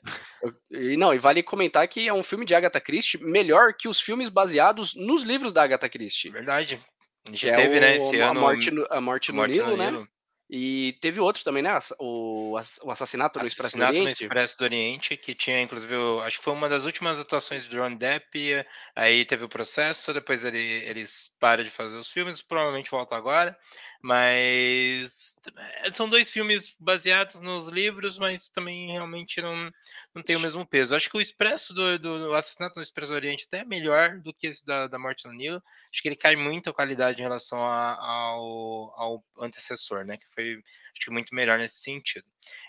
E 0.69 0.95
não, 0.95 1.15
e 1.15 1.17
vale 1.17 1.41
comentar 1.41 1.87
que 1.87 2.07
é 2.07 2.13
um 2.13 2.21
filme 2.21 2.45
de 2.45 2.53
Agatha 2.53 2.79
Christie 2.79 3.17
melhor 3.17 3.73
que 3.73 3.87
os 3.87 3.99
filmes 3.99 4.29
baseados 4.29 4.93
nos 4.93 5.23
livros 5.23 5.51
da 5.51 5.63
Agatha 5.63 5.89
Christie. 5.89 6.29
Verdade. 6.29 6.79
A 7.27 7.31
gente 7.31 7.49
é 7.49 7.55
teve, 7.55 7.79
né, 7.79 7.97
esse 7.97 8.21
a 8.21 8.29
ano. 8.29 8.39
Morte 8.39 8.69
no, 8.69 8.85
a 8.91 9.01
Morte 9.01 9.31
no, 9.31 9.37
Morte 9.37 9.53
Nilo, 9.53 9.75
no 9.75 9.77
né? 9.77 10.07
E 10.47 10.95
teve 11.01 11.19
outro 11.19 11.43
também, 11.43 11.63
né? 11.63 11.71
O, 11.99 12.51
o 12.83 12.91
assassinato 12.91 13.39
no 13.39 13.47
Expresso 13.47 13.77
do 13.77 13.83
Oriente. 13.83 14.03
no 14.03 14.09
Expresso 14.09 14.57
do 14.59 14.63
Oriente, 14.63 15.17
que 15.17 15.33
tinha, 15.33 15.59
inclusive, 15.59 15.95
acho 16.23 16.37
que 16.37 16.43
foi 16.43 16.53
uma 16.53 16.69
das 16.69 16.83
últimas 16.83 17.17
atuações 17.17 17.65
do 17.65 17.75
Johnny 17.75 17.97
Depp. 17.97 18.63
Aí 18.95 19.25
teve 19.25 19.43
o 19.43 19.49
processo, 19.49 20.13
depois 20.13 20.43
ele, 20.43 20.59
eles 20.59 21.35
param 21.39 21.63
de 21.63 21.71
fazer 21.71 21.97
os 21.97 22.09
filmes, 22.09 22.43
provavelmente 22.43 22.91
volta 22.91 23.15
agora. 23.15 23.57
Mas 24.03 25.35
são 25.91 26.07
dois 26.07 26.29
filmes 26.29 26.75
baseados 26.79 27.39
nos 27.39 27.69
livros, 27.69 28.19
mas 28.19 28.47
também 28.49 28.91
realmente 28.91 29.41
não, 29.41 29.71
não 30.13 30.21
tem 30.21 30.35
o 30.35 30.39
mesmo 30.39 30.63
peso. 30.63 30.95
Acho 30.95 31.09
que 31.09 31.17
o 31.17 31.21
Expresso 31.21 31.73
do, 31.73 31.97
do, 31.97 32.19
do 32.27 32.35
Assassinato 32.35 32.75
no 32.75 32.83
Expresso 32.83 33.11
do 33.13 33.15
Oriente 33.15 33.45
até 33.47 33.61
é 33.61 33.65
melhor 33.65 34.19
do 34.19 34.31
que 34.31 34.45
esse 34.45 34.63
da, 34.63 34.85
da 34.85 34.99
Morte 34.99 35.25
no 35.25 35.33
Nilo. 35.33 35.59
Acho 35.91 36.03
que 36.03 36.07
ele 36.07 36.15
cai 36.15 36.35
muito 36.35 36.69
a 36.69 36.73
qualidade 36.73 37.19
em 37.19 37.23
relação 37.23 37.63
a, 37.63 37.95
ao, 37.99 38.93
ao 38.95 39.25
antecessor, 39.39 40.05
né? 40.05 40.15
Foi 40.35 40.53
acho 40.53 41.05
que 41.05 41.11
muito 41.11 41.33
melhor 41.33 41.57
nesse 41.57 41.77
sentido. 41.77 42.25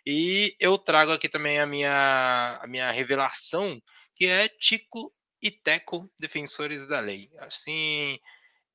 E 0.07 0.57
eu 0.61 0.79
trago 0.79 1.13
aqui 1.13 1.29
também 1.29 1.59
a 1.61 1.67
minha, 1.67 2.59
a 2.63 2.67
minha 2.67 2.91
revelação, 2.91 3.81
que 4.15 4.27
é 4.27 4.49
Tico 4.49 5.13
e 5.43 5.51
Teco, 5.51 6.09
Defensores 6.19 6.87
da 6.87 7.01
Lei. 7.01 7.29
Assim, 7.39 8.19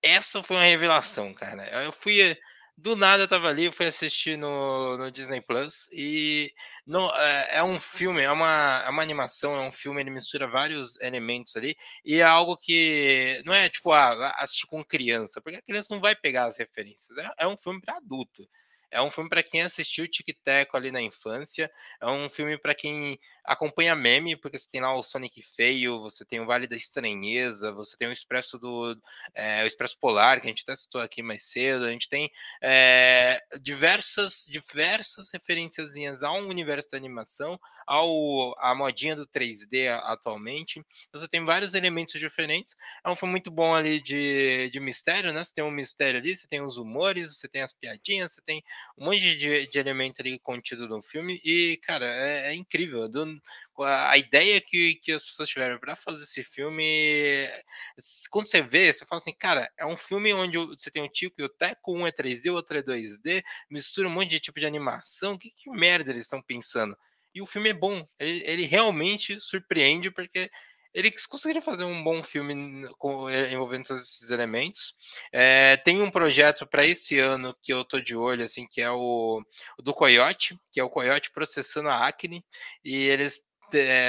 essa 0.02 0.44
foi 0.44 0.58
uma 0.58 0.64
revelação, 0.64 1.34
cara. 1.34 1.64
Eu 1.84 1.92
fui. 1.92 2.38
Do 2.78 2.96
nada 2.96 3.24
eu 3.24 3.28
tava 3.28 3.48
ali, 3.48 3.66
eu 3.66 3.72
fui 3.72 3.86
assistir 3.86 4.38
no, 4.38 4.98
no 4.98 5.12
Disney 5.12 5.40
Plus 5.40 5.88
e 5.94 6.52
não, 6.88 7.16
é, 7.16 7.58
é, 7.58 7.64
um 7.64 7.80
filme, 7.80 8.22
é 8.24 8.32
uma, 8.32 8.82
é 8.84 8.90
uma 8.90 9.04
animação, 9.04 9.56
é 9.56 9.62
um 9.62 9.72
filme, 9.72 10.02
ele 10.02 10.10
mistura 10.10 10.48
vários 10.48 11.00
elementos 11.00 11.56
ali 11.56 11.76
e 12.04 12.22
é 12.22 12.24
algo 12.24 12.58
que 12.58 13.40
não 13.46 13.54
é 13.54 13.70
tipo, 13.70 13.92
ah, 13.92 14.34
assistir 14.38 14.66
com 14.66 14.84
criança, 14.84 15.40
porque 15.42 15.58
a 15.58 15.62
criança 15.62 15.94
não 15.94 16.02
vai 16.02 16.16
pegar 16.16 16.46
as 16.46 16.58
referências, 16.58 17.16
é, 17.20 17.30
é 17.40 17.48
um 17.48 17.58
filme 17.58 17.80
para 17.82 17.98
adulto. 17.98 18.50
É 18.92 19.02
um 19.02 19.10
filme 19.10 19.30
para 19.30 19.42
quem 19.42 19.62
assistiu 19.62 20.08
Tic 20.08 20.28
Teco 20.44 20.76
ali 20.76 20.92
na 20.92 21.02
infância. 21.02 21.72
É 22.02 22.08
um 22.08 22.30
filme 22.30 22.58
para 22.58 22.76
quem 22.76 23.18
acompanha 23.44 23.96
meme, 23.96 24.36
porque 24.36 24.60
você 24.60 24.70
tem 24.70 24.82
lá 24.82 24.94
o 24.94 25.02
Sonic 25.02 25.42
Feio, 25.42 26.02
você 26.02 26.26
tem 26.26 26.40
o 26.40 26.46
Vale 26.46 26.68
da 26.68 26.76
Estranheza, 26.76 27.72
você 27.72 27.96
tem 27.96 28.08
o 28.08 28.12
Expresso 28.12 28.60
do 28.60 28.96
é, 29.34 29.64
o 29.64 29.68
Expresso 29.68 29.98
Polar, 30.00 30.42
que 30.42 30.48
a 30.48 30.50
gente 30.50 30.64
até 30.64 30.76
citou 30.76 31.00
aqui 31.00 31.24
mais 31.24 31.50
cedo. 31.50 31.86
A 31.86 31.92
gente 31.92 32.10
tem 32.10 32.30
é, 32.62 33.42
diversas, 33.62 34.46
diversas 34.48 35.30
referenciazinhas 35.32 36.22
ao 36.22 36.38
universo 36.40 36.92
da 36.92 36.98
animação, 36.98 37.60
ao 37.88 38.54
a 38.60 38.76
modinha 38.76 39.16
do 39.16 39.26
3D 39.26 39.90
atualmente. 40.04 40.84
Você 41.14 41.28
tem 41.28 41.44
vários 41.46 41.74
elementos 41.74 42.20
diferentes. 42.20 42.76
É 43.06 43.10
um 43.10 43.16
filme 43.16 43.32
muito 43.32 43.50
bom 43.50 43.74
ali 43.74 44.02
de, 44.02 44.70
de 44.70 44.80
mistério, 44.80 45.32
né? 45.32 45.44
Você 45.44 45.54
tem 45.54 45.64
um 45.64 45.72
mistério 45.72 46.20
ali, 46.20 46.36
você 46.36 46.48
tem 46.48 46.62
os 46.62 46.78
humores, 46.78 47.38
você 47.38 47.48
tem 47.48 47.62
as 47.62 47.74
piadinhas, 47.74 48.34
você 48.34 48.42
tem 48.42 48.64
um 48.98 49.06
monte 49.06 49.38
de, 49.38 49.68
de 49.68 49.80
elemento 49.80 50.22
ali 50.22 50.40
contido 50.40 50.88
no 50.88 51.02
filme 51.02 51.40
e, 51.44 51.78
cara, 51.84 52.06
é, 52.06 52.52
é 52.52 52.56
incrível. 52.56 53.10
Do, 53.10 53.26
a 53.80 54.18
ideia 54.18 54.62
que, 54.62 54.96
que 54.96 55.12
as 55.12 55.24
pessoas 55.24 55.50
tiveram 55.50 55.80
para 55.80 55.96
fazer 55.96 56.24
esse 56.24 56.44
filme, 56.44 57.48
quando 58.30 58.48
você 58.48 58.62
vê, 58.62 58.94
você 58.94 59.06
fala 59.06 59.20
assim, 59.20 59.36
cara, 59.38 59.70
é 59.78 59.86
um 59.86 59.98
filme 59.98 60.34
onde 60.34 60.58
você 60.58 60.92
tem 60.92 61.04
o 61.04 61.10
Tico 61.10 61.36
e 61.40 61.44
o 61.44 61.50
Teco, 61.50 61.96
um 61.96 62.06
é 62.06 62.12
3D, 62.12 62.52
o 62.52 62.56
outro 62.56 62.78
é 62.78 62.84
2D, 62.84 63.42
mistura 63.70 64.08
um 64.08 64.12
monte 64.12 64.30
de 64.30 64.40
tipo 64.40 64.60
de 64.60 64.66
animação, 64.66 65.38
que, 65.38 65.50
que 65.52 65.70
merda 65.70 66.12
eles 66.12 66.24
estão 66.24 66.42
pensando? 66.42 66.96
E 67.34 67.42
o 67.42 67.46
filme 67.46 67.70
é 67.70 67.74
bom, 67.74 68.06
ele, 68.20 68.44
ele 68.46 68.66
realmente 68.66 69.40
surpreende, 69.40 70.12
porque 70.12 70.50
eles 70.94 71.26
conseguiram 71.26 71.62
fazer 71.62 71.84
um 71.84 72.04
bom 72.04 72.22
filme 72.22 72.86
eh, 73.32 73.54
envolvendo 73.54 73.86
todos 73.86 74.04
esses 74.04 74.30
elementos. 74.30 74.94
É, 75.32 75.78
tem 75.78 76.02
um 76.02 76.12
projeto 76.12 76.68
para 76.68 76.86
esse 76.86 77.18
ano 77.20 77.56
que 77.62 77.74
eu 77.74 77.86
tô 77.86 78.00
de 78.00 78.16
olho, 78.16 78.44
assim, 78.44 78.66
que 78.70 78.82
é 78.82 78.92
o, 78.92 79.42
o, 79.78 79.82
do 79.82 79.94
Coyote, 79.94 80.58
que 80.72 80.80
é 80.80 80.84
o 80.84 80.90
Coyote 80.90 81.32
processando 81.32 81.90
a 81.90 82.08
Acne, 82.08 82.44
e 82.84 83.06
eles 83.06 83.40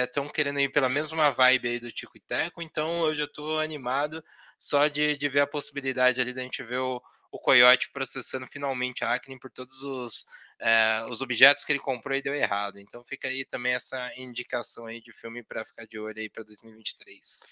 estão 0.03 0.27
é, 0.27 0.29
querendo 0.29 0.59
ir 0.59 0.71
pela 0.71 0.89
mesma 0.89 1.31
vibe 1.31 1.69
aí 1.69 1.79
do 1.79 1.93
Tico 1.93 2.17
e 2.17 2.21
Teco, 2.21 2.61
então 2.61 3.07
eu 3.07 3.15
já 3.15 3.25
estou 3.25 3.61
animado 3.61 4.23
só 4.59 4.89
de, 4.89 5.17
de 5.17 5.29
ver 5.29 5.41
a 5.41 5.47
possibilidade 5.47 6.21
ali 6.21 6.33
da 6.33 6.43
gente 6.43 6.65
ver 6.65 6.79
o, 6.79 7.01
o 7.31 7.39
Coyote 7.39 7.91
processando 7.93 8.47
finalmente 8.47 9.05
a 9.05 9.15
Acne 9.15 9.39
por 9.39 9.51
todos 9.51 9.83
os 9.83 10.25
é, 10.61 11.05
os 11.09 11.21
objetos 11.21 11.65
que 11.65 11.73
ele 11.73 11.79
comprou 11.79 12.17
e 12.17 12.23
deu 12.23 12.35
errado. 12.35 12.79
Então 12.79 13.05
fica 13.05 13.29
aí 13.29 13.45
também 13.45 13.75
essa 13.75 14.13
indicação 14.17 14.87
aí 14.87 15.01
de 15.01 15.13
filme 15.13 15.43
para 15.43 15.65
ficar 15.65 15.87
de 15.87 15.99
olho 15.99 16.19
aí 16.19 16.29
para 16.29 16.45
2023. 16.45 17.43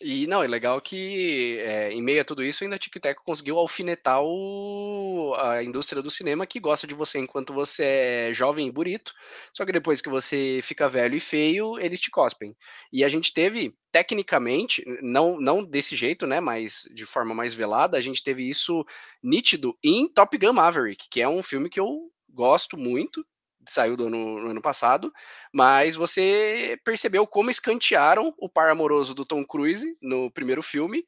E 0.00 0.26
não, 0.26 0.42
é 0.42 0.46
legal 0.46 0.80
que 0.80 1.58
é, 1.58 1.92
em 1.92 2.00
meio 2.02 2.22
a 2.22 2.24
tudo 2.24 2.42
isso 2.42 2.64
ainda 2.64 2.76
a 2.76 2.78
Tic 2.78 2.94
conseguiu 3.22 3.58
alfinetar 3.58 4.22
o, 4.22 5.34
a 5.38 5.62
indústria 5.62 6.02
do 6.02 6.10
cinema 6.10 6.46
que 6.46 6.58
gosta 6.58 6.86
de 6.86 6.94
você 6.94 7.18
enquanto 7.18 7.52
você 7.52 7.84
é 7.84 8.32
jovem 8.32 8.66
e 8.66 8.72
bonito, 8.72 9.12
só 9.52 9.64
que 9.64 9.72
depois 9.72 10.00
que 10.00 10.08
você 10.08 10.60
fica 10.62 10.88
velho 10.88 11.14
e 11.16 11.20
feio, 11.20 11.78
eles 11.78 12.00
te 12.00 12.10
cospem. 12.10 12.56
E 12.90 13.04
a 13.04 13.10
gente 13.10 13.32
teve, 13.34 13.76
tecnicamente, 13.92 14.82
não, 15.02 15.38
não 15.38 15.62
desse 15.62 15.94
jeito, 15.94 16.26
né, 16.26 16.40
mas 16.40 16.88
de 16.94 17.04
forma 17.04 17.34
mais 17.34 17.52
velada, 17.52 17.98
a 17.98 18.00
gente 18.00 18.22
teve 18.22 18.48
isso 18.48 18.84
nítido 19.22 19.76
em 19.84 20.08
Top 20.08 20.36
Gun 20.38 20.54
Maverick, 20.54 21.08
que 21.10 21.20
é 21.20 21.28
um 21.28 21.42
filme 21.42 21.68
que 21.68 21.80
eu 21.80 22.10
gosto 22.32 22.76
muito, 22.76 23.24
saiu 23.68 23.96
do 23.96 24.06
ano, 24.06 24.40
no 24.40 24.50
ano 24.50 24.62
passado, 24.62 25.12
mas 25.52 25.96
você 25.96 26.78
percebeu 26.84 27.26
como 27.26 27.50
escantearam 27.50 28.34
o 28.38 28.48
par 28.48 28.70
amoroso 28.70 29.14
do 29.14 29.24
Tom 29.24 29.44
Cruise 29.44 29.96
no 30.00 30.30
primeiro 30.30 30.62
filme, 30.62 31.04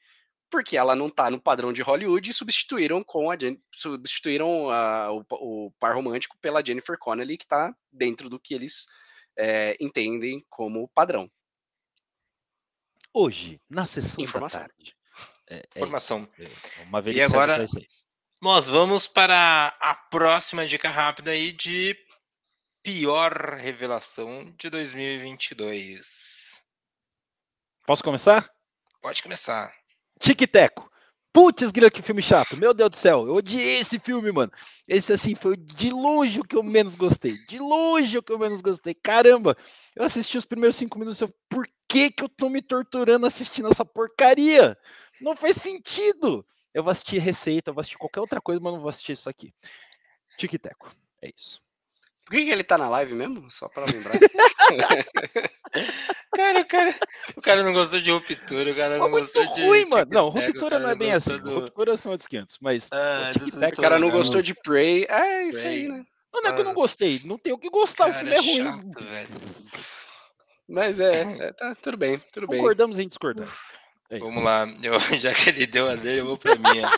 porque 0.51 0.77
ela 0.77 0.95
não 0.95 1.09
tá 1.09 1.31
no 1.31 1.41
padrão 1.41 1.73
de 1.73 1.81
Hollywood 1.81 2.31
e 2.31 2.35
substituíram 2.35 3.03
com 3.03 3.31
a 3.31 3.37
substituíram 3.75 4.71
a, 4.71 5.11
o, 5.11 5.25
o, 5.31 5.73
par 5.81 5.95
romântico 5.95 6.37
pela 6.41 6.65
Jennifer 6.65 6.99
Connelly, 6.99 7.39
que 7.39 7.47
tá 7.47 7.75
dentro 7.91 8.29
do 8.29 8.39
que 8.39 8.55
eles 8.55 8.87
é, 9.37 9.77
entendem 9.81 10.43
como 10.51 10.91
padrão. 10.95 11.31
Hoje, 13.15 13.61
na 13.69 13.87
sessão 13.87 14.23
Informação. 14.23 14.61
da 14.61 14.69
tarde. 14.69 14.97
É, 15.49 15.57
é 15.75 15.79
Informação. 15.79 16.29
É 16.39 16.83
uma 16.85 17.01
e 17.11 17.21
agora, 17.21 17.65
nós 18.43 18.67
vamos 18.67 19.07
para 19.07 19.69
a 19.81 19.95
próxima 19.95 20.67
dica 20.67 20.89
rápida 20.89 21.31
aí 21.31 21.53
de 21.53 21.97
pior 22.83 23.55
revelação 23.57 24.53
de 24.59 24.69
2022. 24.69 26.61
Posso 27.87 28.03
começar? 28.03 28.51
Pode 29.01 29.23
começar. 29.23 29.73
Tic-teco. 30.19 30.91
Putz, 31.33 31.71
grila, 31.71 31.89
que 31.89 32.03
filme 32.03 32.21
chato. 32.21 32.57
Meu 32.57 32.75
Deus 32.75 32.91
do 32.91 32.97
céu, 32.97 33.29
eu 33.29 33.35
odiei 33.35 33.79
esse 33.79 34.01
filme, 34.01 34.33
mano. 34.33 34.51
Esse, 34.89 35.13
assim, 35.13 35.37
foi 35.37 35.57
de 35.57 35.91
longe 35.91 36.41
o 36.41 36.45
que 36.45 36.57
eu 36.57 36.65
menos 36.65 36.97
gostei. 36.97 37.35
De 37.47 37.61
longe 37.61 38.19
o 38.19 38.23
que 38.25 38.33
eu 38.33 38.39
menos 38.41 38.61
gostei. 38.61 38.93
Caramba, 38.93 39.57
eu 39.95 40.03
assisti 40.05 40.37
os 40.37 40.45
primeiros 40.45 40.75
cinco 40.75 40.99
minutos 40.99 41.21
e 41.21 41.25
eu, 41.25 41.33
por 41.49 41.65
que 41.89 42.11
que 42.11 42.25
eu 42.25 42.29
tô 42.29 42.49
me 42.49 42.61
torturando 42.61 43.25
assistindo 43.25 43.69
essa 43.69 43.85
porcaria? 43.85 44.77
Não 45.21 45.37
faz 45.37 45.55
sentido. 45.55 46.45
Eu 46.75 46.83
vou 46.83 46.91
assistir 46.91 47.19
Receita, 47.19 47.71
eu 47.71 47.75
vou 47.75 47.81
assistir 47.81 47.99
qualquer 47.99 48.21
outra 48.21 48.41
coisa, 48.41 48.61
mas 48.63 48.73
não 48.73 48.81
vou 48.81 48.89
assistir 48.89 49.13
isso 49.13 49.29
aqui. 49.29 49.53
Tic-teco. 50.39 50.91
É 51.21 51.31
isso. 51.35 51.61
Por 52.25 52.33
que, 52.33 52.45
que, 52.45 52.51
ele 52.51 52.65
tá 52.65 52.79
na 52.79 52.89
live 52.89 53.15
mesmo? 53.15 53.51
Só 53.51 53.69
para 53.69 53.85
lembrar. 53.85 54.13
cara, 56.35 56.61
o 56.61 56.65
cara, 56.65 56.95
o 57.37 57.43
cara 57.43 57.63
não 57.65 57.73
gostou 57.73 58.01
de 58.01 58.11
ruptura, 58.11 58.71
o 58.71 58.77
cara 58.77 58.97
não 58.97 59.11
gostou 59.11 59.45
de. 59.55 59.67
ruim, 59.67 59.85
mano. 59.87 60.11
Não, 60.11 60.29
ruptura 60.29 60.79
não 60.79 60.91
é 60.91 60.95
bem 60.95 61.13
assim. 61.13 61.37
Do... 61.39 61.61
Ruptura 61.61 61.97
são 61.97 62.13
outros 62.13 62.29
500, 62.29 62.59
mas. 62.61 62.89
Ah, 62.93 63.33
o 63.69 63.83
cara 63.83 63.99
não 63.99 64.11
gostou 64.11 64.41
de 64.41 64.55
Prey. 64.55 65.05
É 65.09 65.43
isso 65.45 65.61
Prey. 65.61 65.83
aí, 65.83 65.89
né? 65.89 66.05
Não, 66.33 66.41
não 66.41 66.51
é 66.51 66.55
que 66.55 66.61
eu 66.61 66.65
não 66.65 66.71
ah. 66.71 66.75
gostei. 66.75 67.21
Não 67.25 67.37
tem 67.37 67.53
o 67.53 67.59
que 67.59 67.69
gostar, 67.69 68.13
cara, 68.13 68.17
o 68.17 68.21
filme 68.21 68.35
é 68.35 68.41
ruim. 68.41 68.65
Chato, 68.65 69.05
velho. 69.05 69.29
Mas 70.69 71.01
é, 71.01 71.49
é, 71.49 71.53
tá, 71.53 71.75
tudo 71.83 71.99
bem, 71.99 72.19
tudo 72.33 72.47
bem. 72.47 72.59
Concordamos 72.59 72.99
em 72.99 73.07
discordar. 73.07 73.53
É 74.13 74.19
Vamos 74.19 74.45
lá, 74.45 74.67
eu, 74.83 74.93
já 75.19 75.33
que 75.33 75.49
ele 75.49 75.67
deu 75.67 75.89
a 75.89 75.95
dele, 75.95 76.21
eu 76.21 76.27
vou 76.27 76.37
pra 76.37 76.55
minha. 76.55 76.91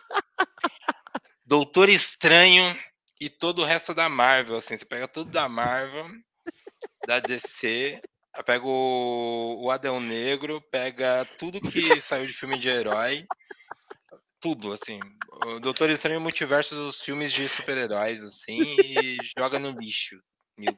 Doutor 1.47 1.89
Estranho 1.89 2.65
e 3.21 3.31
todo 3.31 3.63
o 3.63 3.65
resto 3.65 3.95
da 3.95 4.09
Marvel, 4.09 4.57
assim, 4.57 4.77
você 4.77 4.85
pega 4.85 5.07
tudo 5.07 5.31
da 5.31 5.49
Marvel, 5.49 6.11
da 7.07 7.21
DC, 7.21 8.03
pega 8.45 8.67
o, 8.67 9.63
o 9.63 9.71
Adão 9.71 10.01
Negro, 10.01 10.61
pega 10.73 11.25
tudo 11.39 11.61
que 11.61 12.01
saiu 12.01 12.27
de 12.27 12.33
filme 12.33 12.59
de 12.59 12.69
herói, 12.69 13.25
tudo, 14.41 14.73
assim. 14.73 14.99
O 15.47 15.61
Doutor 15.61 15.91
Estranho 15.91 16.21
Multiverso 16.21 16.75
dos 16.75 17.01
filmes 17.01 17.33
de 17.33 17.49
super-heróis, 17.49 18.25
assim, 18.25 18.61
e 18.81 19.19
joga 19.39 19.61
no 19.61 19.71
lixo. 19.71 20.21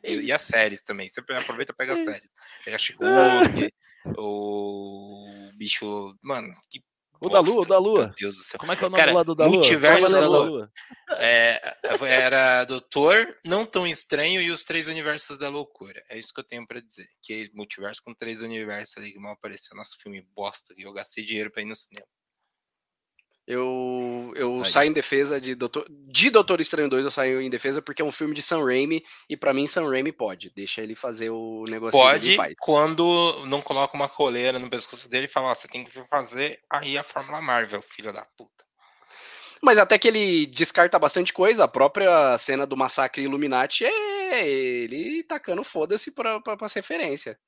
E, 0.04 0.30
as 0.30 0.42
séries 0.42 0.84
também. 0.84 1.08
Você 1.08 1.20
aproveita 1.20 1.72
e 1.72 1.76
pega 1.76 1.94
as 1.94 2.00
séries. 2.00 2.30
Pega 2.62 2.78
Chico, 2.78 3.04
o 4.18 5.26
bicho. 5.56 6.14
Mano, 6.22 6.54
que 6.70 6.80
o 7.20 7.28
da 7.28 7.40
Lua, 7.40 7.62
o 7.62 7.66
da 7.66 7.78
Lua. 7.78 8.06
Meu 8.06 8.14
Deus 8.14 8.36
do 8.36 8.42
céu. 8.42 8.60
Como 8.60 8.72
é 8.72 8.76
que 8.76 8.84
é 8.84 8.86
o 8.86 8.90
nome 8.90 9.00
Cara, 9.00 9.12
do 9.12 9.16
lado 9.16 9.34
da 9.34 9.46
Lua? 9.46 9.54
Multiverso 9.54 10.06
é 10.06 10.10
da 10.10 10.28
Lua. 10.28 10.46
Lua. 10.46 10.72
É, 11.18 11.76
era 12.02 12.64
Doutor, 12.64 13.38
Não 13.44 13.64
Tão 13.64 13.86
Estranho 13.86 14.40
e 14.40 14.50
os 14.50 14.62
Três 14.64 14.86
Universos 14.86 15.38
da 15.38 15.48
Loucura. 15.48 16.02
É 16.10 16.18
isso 16.18 16.32
que 16.32 16.40
eu 16.40 16.44
tenho 16.44 16.66
pra 16.66 16.80
dizer. 16.80 17.08
Que 17.22 17.50
multiverso 17.54 18.02
com 18.04 18.14
três 18.14 18.42
universos 18.42 18.96
ali 18.98 19.12
que 19.12 19.18
mal 19.18 19.32
apareceu. 19.32 19.76
Nosso 19.76 19.96
filme 19.98 20.20
bosta 20.34 20.74
que 20.74 20.82
eu 20.82 20.92
gastei 20.92 21.24
dinheiro 21.24 21.50
pra 21.50 21.62
ir 21.62 21.66
no 21.66 21.76
cinema. 21.76 22.06
Eu, 23.47 24.32
eu 24.35 24.64
saio 24.64 24.90
em 24.90 24.93
defesa 24.93 25.40
de 25.40 25.55
Doutor, 25.55 25.86
de 25.89 26.31
Doutor 26.31 26.60
Estranho 26.60 26.90
2, 26.90 27.05
eu 27.05 27.10
saio 27.12 27.40
em 27.40 27.48
defesa 27.48 27.81
porque 27.81 28.02
é 28.02 28.05
um 28.05 28.10
filme 28.10 28.35
de 28.35 28.43
Sam 28.43 28.64
Raimi 28.64 29.05
e 29.31 29.36
para 29.36 29.55
mim 29.55 29.68
Sam 29.68 29.89
Raimi 29.89 30.10
pode. 30.10 30.51
Deixa 30.51 30.81
ele 30.82 30.97
fazer 30.97 31.31
o 31.31 31.62
negócio 31.68 31.97
Pode, 31.97 32.36
quando 32.59 33.47
não 33.47 33.62
coloca 33.62 33.97
uma 33.97 34.09
coleira 34.09 34.59
no 34.59 34.68
pescoço 34.68 35.09
dele 35.09 35.27
e 35.27 35.31
fala: 35.31 35.55
você 35.55 35.68
tem 35.68 35.85
que 35.85 35.93
fazer 36.10 36.59
aí 36.68 36.98
a 36.98 37.05
Fórmula 37.05 37.40
Marvel, 37.40 37.81
filho 37.81 38.12
da 38.12 38.27
puta. 38.36 38.66
Mas 39.62 39.78
até 39.78 39.97
que 39.97 40.09
ele 40.09 40.47
descarta 40.47 40.98
bastante 40.98 41.32
coisa, 41.32 41.64
a 41.64 41.68
própria 41.68 42.36
cena 42.39 42.66
do 42.66 42.77
massacre 42.77 43.23
Illuminati 43.23 43.85
é 43.85 44.48
ele 44.48 45.23
tacando 45.23 45.62
foda-se 45.62 46.12
pra, 46.12 46.40
pra, 46.40 46.56
pra 46.56 46.66
referência. 46.74 47.39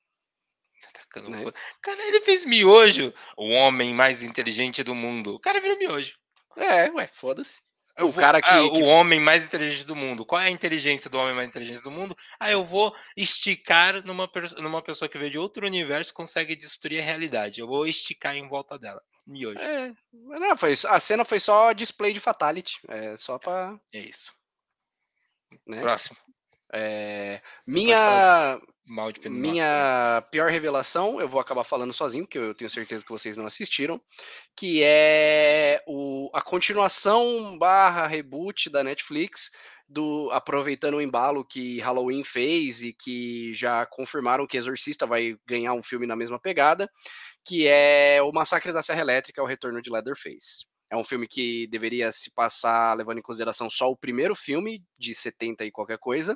Né? 1.27 1.51
Cara, 1.81 2.01
ele 2.07 2.21
fez 2.21 2.45
miojo, 2.45 3.13
o 3.35 3.49
homem 3.49 3.93
mais 3.93 4.21
inteligente 4.21 4.83
do 4.83 4.93
mundo. 4.93 5.35
O 5.35 5.39
cara 5.39 5.59
virou 5.59 5.77
miojo. 5.77 6.15
É, 6.55 6.89
ué, 6.91 7.07
foda-se. 7.07 7.59
O 7.99 8.13
cara 8.13 8.41
que, 8.41 8.49
ah, 8.49 8.63
o 8.63 8.83
homem 8.85 9.19
mais 9.19 9.45
inteligente 9.45 9.85
do 9.85 9.95
mundo. 9.95 10.25
Qual 10.25 10.39
é 10.39 10.45
a 10.45 10.51
inteligência 10.51 11.09
do 11.09 11.17
homem 11.17 11.35
mais 11.35 11.47
inteligente 11.49 11.83
do 11.83 11.91
mundo? 11.91 12.15
Ah, 12.39 12.49
eu 12.49 12.63
vou 12.63 12.95
esticar 13.17 14.05
numa, 14.05 14.29
numa 14.57 14.81
pessoa 14.81 15.09
que 15.09 15.17
veio 15.17 15.31
de 15.31 15.37
outro 15.37 15.65
universo 15.65 16.13
consegue 16.13 16.55
destruir 16.55 17.01
a 17.01 17.03
realidade. 17.03 17.59
Eu 17.59 17.67
vou 17.67 17.85
esticar 17.85 18.37
em 18.37 18.47
volta 18.47 18.79
dela. 18.79 19.01
Miojo. 19.27 19.59
É, 19.59 19.91
não, 20.13 20.57
foi, 20.57 20.73
a 20.87 20.99
cena 20.99 21.25
foi 21.25 21.39
só 21.39 21.73
display 21.73 22.13
de 22.13 22.21
fatality. 22.21 22.79
É 22.87 23.17
só 23.17 23.37
pra. 23.37 23.77
É 23.93 23.99
isso. 23.99 24.33
Né? 25.67 25.81
Próximo. 25.81 26.17
É, 26.73 27.41
minha 27.65 28.59
de 29.21 29.29
minha 29.29 30.25
pior 30.31 30.49
revelação, 30.49 31.21
eu 31.21 31.29
vou 31.29 31.39
acabar 31.39 31.63
falando 31.63 31.93
sozinho, 31.93 32.25
porque 32.25 32.39
eu 32.39 32.55
tenho 32.55 32.69
certeza 32.69 33.03
que 33.03 33.11
vocês 33.11 33.37
não 33.37 33.45
assistiram, 33.45 34.01
que 34.55 34.81
é 34.83 35.83
o, 35.85 36.29
a 36.33 36.41
continuação 36.41 37.55
barra 37.57 38.07
reboot 38.07 38.67
da 38.69 38.83
Netflix, 38.83 39.51
do 39.87 40.29
aproveitando 40.31 40.95
o 40.95 41.01
embalo 41.01 41.45
que 41.45 41.79
Halloween 41.79 42.23
fez 42.23 42.81
e 42.81 42.91
que 42.93 43.53
já 43.53 43.85
confirmaram 43.85 44.47
que 44.47 44.57
Exorcista 44.57 45.05
vai 45.05 45.37
ganhar 45.45 45.73
um 45.73 45.83
filme 45.83 46.07
na 46.07 46.15
mesma 46.15 46.39
pegada, 46.39 46.89
que 47.45 47.67
é 47.67 48.19
o 48.23 48.31
Massacre 48.31 48.73
da 48.73 48.81
Serra 48.81 49.01
Elétrica, 49.01 49.41
o 49.41 49.47
Retorno 49.47 49.81
de 49.81 49.91
Leatherface. 49.91 50.68
É 50.91 50.97
um 50.97 51.03
filme 51.03 51.27
que 51.27 51.67
deveria 51.67 52.11
se 52.11 52.33
passar 52.33 52.97
levando 52.97 53.19
em 53.19 53.21
consideração 53.21 53.69
só 53.69 53.91
o 53.91 53.95
primeiro 53.95 54.33
filme, 54.33 54.83
de 54.97 55.13
70 55.13 55.63
e 55.63 55.71
qualquer 55.71 55.99
coisa, 55.99 56.35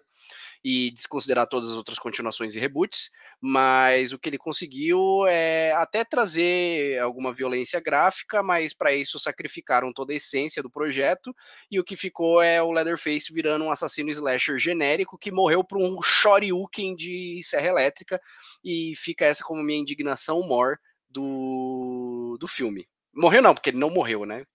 e 0.63 0.91
desconsiderar 0.91 1.47
todas 1.47 1.71
as 1.71 1.75
outras 1.75 1.97
continuações 1.97 2.53
e 2.53 2.59
reboots, 2.59 3.09
mas 3.41 4.13
o 4.13 4.19
que 4.19 4.29
ele 4.29 4.37
conseguiu 4.37 5.25
é 5.27 5.71
até 5.73 6.05
trazer 6.05 6.99
alguma 6.99 7.33
violência 7.33 7.81
gráfica, 7.81 8.43
mas 8.43 8.75
para 8.75 8.93
isso 8.93 9.17
sacrificaram 9.17 9.91
toda 9.91 10.13
a 10.13 10.15
essência 10.15 10.61
do 10.61 10.69
projeto, 10.69 11.33
e 11.71 11.79
o 11.79 11.83
que 11.83 11.97
ficou 11.97 12.39
é 12.39 12.61
o 12.61 12.71
Leatherface 12.71 13.33
virando 13.33 13.65
um 13.65 13.71
assassino 13.71 14.11
slasher 14.11 14.59
genérico 14.59 15.17
que 15.17 15.31
morreu 15.31 15.63
por 15.63 15.79
um 15.79 15.99
shoryuken 15.99 16.95
de 16.95 17.41
serra 17.43 17.69
elétrica, 17.69 18.21
e 18.63 18.93
fica 18.95 19.25
essa 19.25 19.43
como 19.43 19.63
minha 19.63 19.79
indignação 19.79 20.47
mor 20.47 20.77
do, 21.09 22.37
do 22.39 22.47
filme. 22.47 22.87
Morreu 23.13 23.41
não, 23.41 23.53
porque 23.53 23.69
ele 23.69 23.77
não 23.77 23.89
morreu, 23.89 24.25
né? 24.25 24.45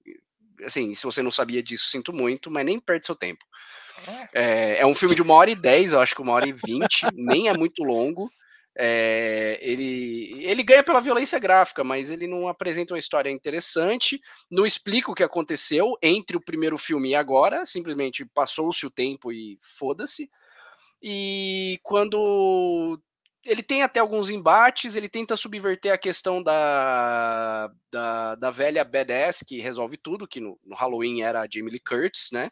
Assim, 0.65 0.95
se 0.95 1.05
você 1.05 1.23
não 1.23 1.31
sabia 1.31 1.63
disso, 1.63 1.87
sinto 1.87 2.13
muito, 2.13 2.51
mas 2.51 2.65
nem 2.65 2.81
perde 2.81 3.07
seu 3.07 3.15
tempo. 3.15 3.45
É, 4.33 4.81
é 4.81 4.87
um 4.87 4.95
filme 4.95 5.15
de 5.15 5.23
uma 5.23 5.35
hora 5.35 5.51
e 5.51 5.55
dez, 5.55 5.93
eu 5.93 6.01
acho 6.01 6.15
que 6.15 6.23
uma 6.23 6.33
hora 6.33 6.49
e 6.49 6.53
vinte, 6.53 7.07
nem 7.15 7.49
é 7.49 7.53
muito 7.57 7.83
longo. 7.85 8.31
É, 8.81 9.59
ele, 9.61 10.41
ele 10.45 10.63
ganha 10.63 10.85
pela 10.85 11.01
violência 11.01 11.39
gráfica, 11.39 11.83
mas 11.83 12.11
ele 12.11 12.29
não 12.29 12.47
apresenta 12.47 12.95
uma 12.95 12.99
história 12.99 13.29
interessante, 13.29 14.21
não 14.49 14.65
explica 14.65 15.11
o 15.11 15.15
que 15.15 15.25
aconteceu 15.25 15.97
entre 16.01 16.37
o 16.37 16.41
primeiro 16.41 16.79
filme 16.79 17.11
e 17.11 17.15
agora, 17.15 17.67
simplesmente 17.67 18.25
passou-se 18.25 18.87
o 18.87 18.91
tempo 18.91 19.33
e 19.33 19.59
foda-se. 19.63 20.31
E 21.03 21.81
quando 21.83 23.01
ele 23.45 23.63
tem 23.63 23.83
até 23.83 24.01
alguns 24.01 24.31
embates, 24.31 24.95
ele 24.95 25.09
tenta 25.09 25.37
subverter 25.37 25.93
a 25.93 25.99
questão 25.99 26.43
da, 26.43 27.71
da, 27.91 28.35
da 28.35 28.51
velha 28.51 28.85
badass 28.85 29.43
que 29.47 29.61
resolve 29.61 29.97
tudo, 29.97 30.29
que 30.29 30.41
no, 30.41 30.59
no 30.65 30.75
Halloween 30.75 31.23
era 31.23 31.41
a 31.41 31.49
Jamie 31.51 31.71
Lee 31.71 31.81
Curtis, 31.81 32.31
né? 32.33 32.51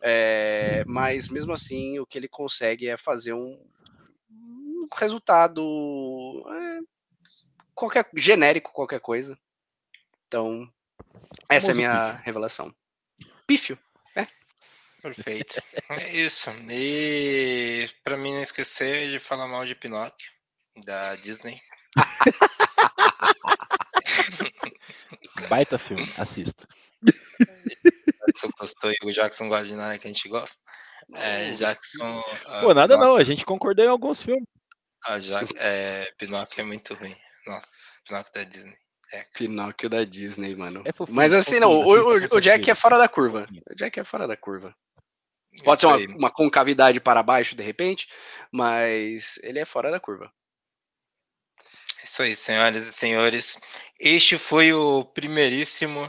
É, 0.00 0.84
mas 0.86 1.28
mesmo 1.28 1.52
assim, 1.52 1.98
o 1.98 2.06
que 2.06 2.18
ele 2.18 2.28
consegue 2.28 2.88
é 2.88 2.96
fazer 2.96 3.32
um, 3.32 3.58
um 4.30 4.88
resultado 4.94 6.44
é, 6.48 6.80
qualquer 7.74 8.08
genérico, 8.14 8.72
qualquer 8.72 9.00
coisa. 9.00 9.38
Então, 10.26 10.70
essa 11.48 11.70
é 11.70 11.72
a 11.72 11.74
minha 11.74 12.12
revelação. 12.22 12.74
Pífio. 13.46 13.78
Perfeito. 15.00 15.62
É 15.90 16.12
isso. 16.12 16.50
E 16.70 17.88
para 18.04 18.16
mim 18.16 18.32
não 18.32 18.42
esquecer 18.42 19.10
de 19.10 19.18
falar 19.18 19.48
mal 19.48 19.64
de 19.64 19.74
Pinóquio, 19.74 20.30
da 20.84 21.16
Disney. 21.16 21.60
Baita 25.48 25.78
filme, 25.78 26.08
assista. 26.16 26.68
Jackson 28.30 28.50
gostou 28.58 28.90
e 28.90 28.96
o 29.04 29.12
Jackson 29.12 29.48
gosta 29.48 29.66
de 29.66 29.74
nada 29.74 29.98
que 29.98 30.06
a 30.06 30.12
gente 30.12 30.28
gosta. 30.28 30.62
É, 31.14 31.50
Jackson. 31.52 32.22
Pô, 32.60 32.72
nada 32.72 32.94
Pinóquio. 32.94 32.98
não, 32.98 33.16
a 33.16 33.24
gente 33.24 33.44
concordou 33.44 33.84
em 33.84 33.88
alguns 33.88 34.22
filmes. 34.22 34.44
Ah, 35.06 35.18
já, 35.18 35.40
é, 35.58 36.12
Pinóquio 36.18 36.60
é 36.60 36.64
muito 36.64 36.94
ruim. 36.94 37.16
Nossa, 37.46 37.90
Pinóquio 38.06 38.32
da 38.32 38.44
Disney. 38.44 38.76
É. 39.12 39.24
Pinóquio 39.34 39.88
da 39.88 40.04
Disney, 40.04 40.54
mano. 40.54 40.82
É 40.84 40.92
fofinho, 40.92 41.16
Mas 41.16 41.34
assim, 41.34 41.58
não, 41.58 41.72
o, 41.72 41.84
o, 41.84 42.36
o 42.36 42.40
Jack 42.40 42.70
é 42.70 42.74
fora 42.74 42.96
da 42.96 43.08
curva. 43.08 43.48
O 43.68 43.74
Jack 43.74 43.98
é 43.98 44.04
fora 44.04 44.28
da 44.28 44.36
curva. 44.36 44.74
Pode 45.64 45.80
ser 45.80 45.86
uma, 45.86 46.16
uma, 46.16 46.30
concavidade 46.30 47.00
para 47.00 47.22
baixo, 47.22 47.56
de 47.56 47.62
repente, 47.62 48.08
mas 48.52 49.38
ele 49.42 49.58
é 49.58 49.64
fora 49.64 49.90
da 49.90 49.98
curva. 49.98 50.32
Isso 52.04 52.22
aí, 52.22 52.34
senhoras 52.34 52.86
e 52.86 52.92
senhores. 52.92 53.58
Este 53.98 54.38
foi 54.38 54.72
o 54.72 55.04
primeiríssimo 55.04 56.08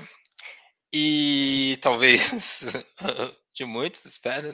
e 0.93 1.77
talvez 1.81 2.63
de 3.53 3.65
muitos, 3.65 4.05
espero, 4.05 4.53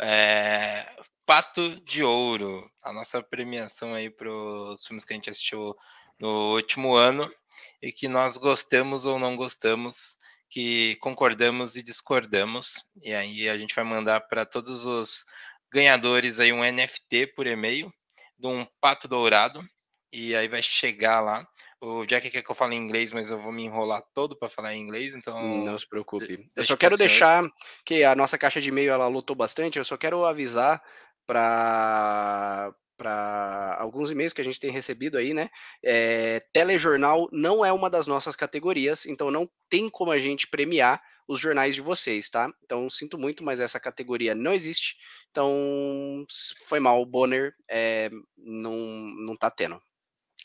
é, 0.00 0.86
Pato 1.26 1.80
de 1.80 2.02
Ouro, 2.02 2.70
a 2.82 2.92
nossa 2.92 3.22
premiação 3.22 3.94
aí 3.94 4.10
para 4.10 4.30
os 4.30 4.84
filmes 4.86 5.04
que 5.04 5.12
a 5.12 5.16
gente 5.16 5.30
assistiu 5.30 5.76
no 6.18 6.54
último 6.54 6.94
ano 6.94 7.32
e 7.80 7.92
que 7.92 8.08
nós 8.08 8.36
gostamos 8.36 9.04
ou 9.04 9.18
não 9.18 9.36
gostamos 9.36 10.16
que 10.52 10.96
concordamos 10.96 11.76
e 11.76 11.82
discordamos. 11.82 12.74
E 13.02 13.14
aí 13.14 13.48
a 13.48 13.56
gente 13.56 13.74
vai 13.74 13.84
mandar 13.84 14.20
para 14.20 14.44
todos 14.44 14.84
os 14.84 15.24
ganhadores 15.72 16.38
aí 16.38 16.52
um 16.52 16.62
NFT 16.62 17.28
por 17.34 17.46
e-mail 17.46 17.90
de 18.38 18.46
um 18.46 18.66
pato 18.78 19.08
dourado. 19.08 19.64
E 20.12 20.36
aí 20.36 20.46
vai 20.48 20.62
chegar 20.62 21.22
lá. 21.22 21.46
O 21.80 22.04
Jack 22.04 22.30
quer 22.30 22.42
que 22.42 22.50
eu 22.50 22.54
fale 22.54 22.76
em 22.76 22.78
inglês, 22.78 23.12
mas 23.12 23.30
eu 23.30 23.38
vou 23.38 23.50
me 23.50 23.64
enrolar 23.64 24.02
todo 24.14 24.36
para 24.38 24.50
falar 24.50 24.74
em 24.74 24.82
inglês, 24.82 25.14
então. 25.14 25.64
Não 25.64 25.78
se 25.78 25.88
preocupe. 25.88 26.46
Eu 26.54 26.64
só 26.64 26.76
quero 26.76 26.98
deixar 26.98 27.42
que 27.82 28.04
a 28.04 28.14
nossa 28.14 28.36
caixa 28.36 28.60
de 28.60 28.68
e-mail 28.68 28.92
ela 28.92 29.08
lutou 29.08 29.34
bastante. 29.34 29.78
Eu 29.78 29.84
só 29.84 29.96
quero 29.96 30.26
avisar 30.26 30.82
para 31.26 32.74
para 33.02 33.76
alguns 33.80 34.12
e-mails 34.12 34.32
que 34.32 34.40
a 34.40 34.44
gente 34.44 34.60
tem 34.60 34.70
recebido 34.70 35.18
aí, 35.18 35.34
né? 35.34 35.50
É, 35.84 36.40
telejornal 36.52 37.28
não 37.32 37.64
é 37.64 37.72
uma 37.72 37.90
das 37.90 38.06
nossas 38.06 38.36
categorias, 38.36 39.04
então 39.06 39.28
não 39.28 39.50
tem 39.68 39.90
como 39.90 40.12
a 40.12 40.20
gente 40.20 40.46
premiar 40.46 41.02
os 41.26 41.40
jornais 41.40 41.74
de 41.74 41.80
vocês, 41.80 42.30
tá? 42.30 42.48
Então 42.62 42.88
sinto 42.88 43.18
muito, 43.18 43.42
mas 43.42 43.58
essa 43.58 43.80
categoria 43.80 44.36
não 44.36 44.54
existe. 44.54 44.96
Então 45.30 46.24
foi 46.68 46.78
mal, 46.78 47.02
o 47.02 47.06
Bonner 47.06 47.54
é, 47.68 48.08
não, 48.36 48.76
não 48.76 49.36
tá 49.36 49.50
tendo. 49.50 49.82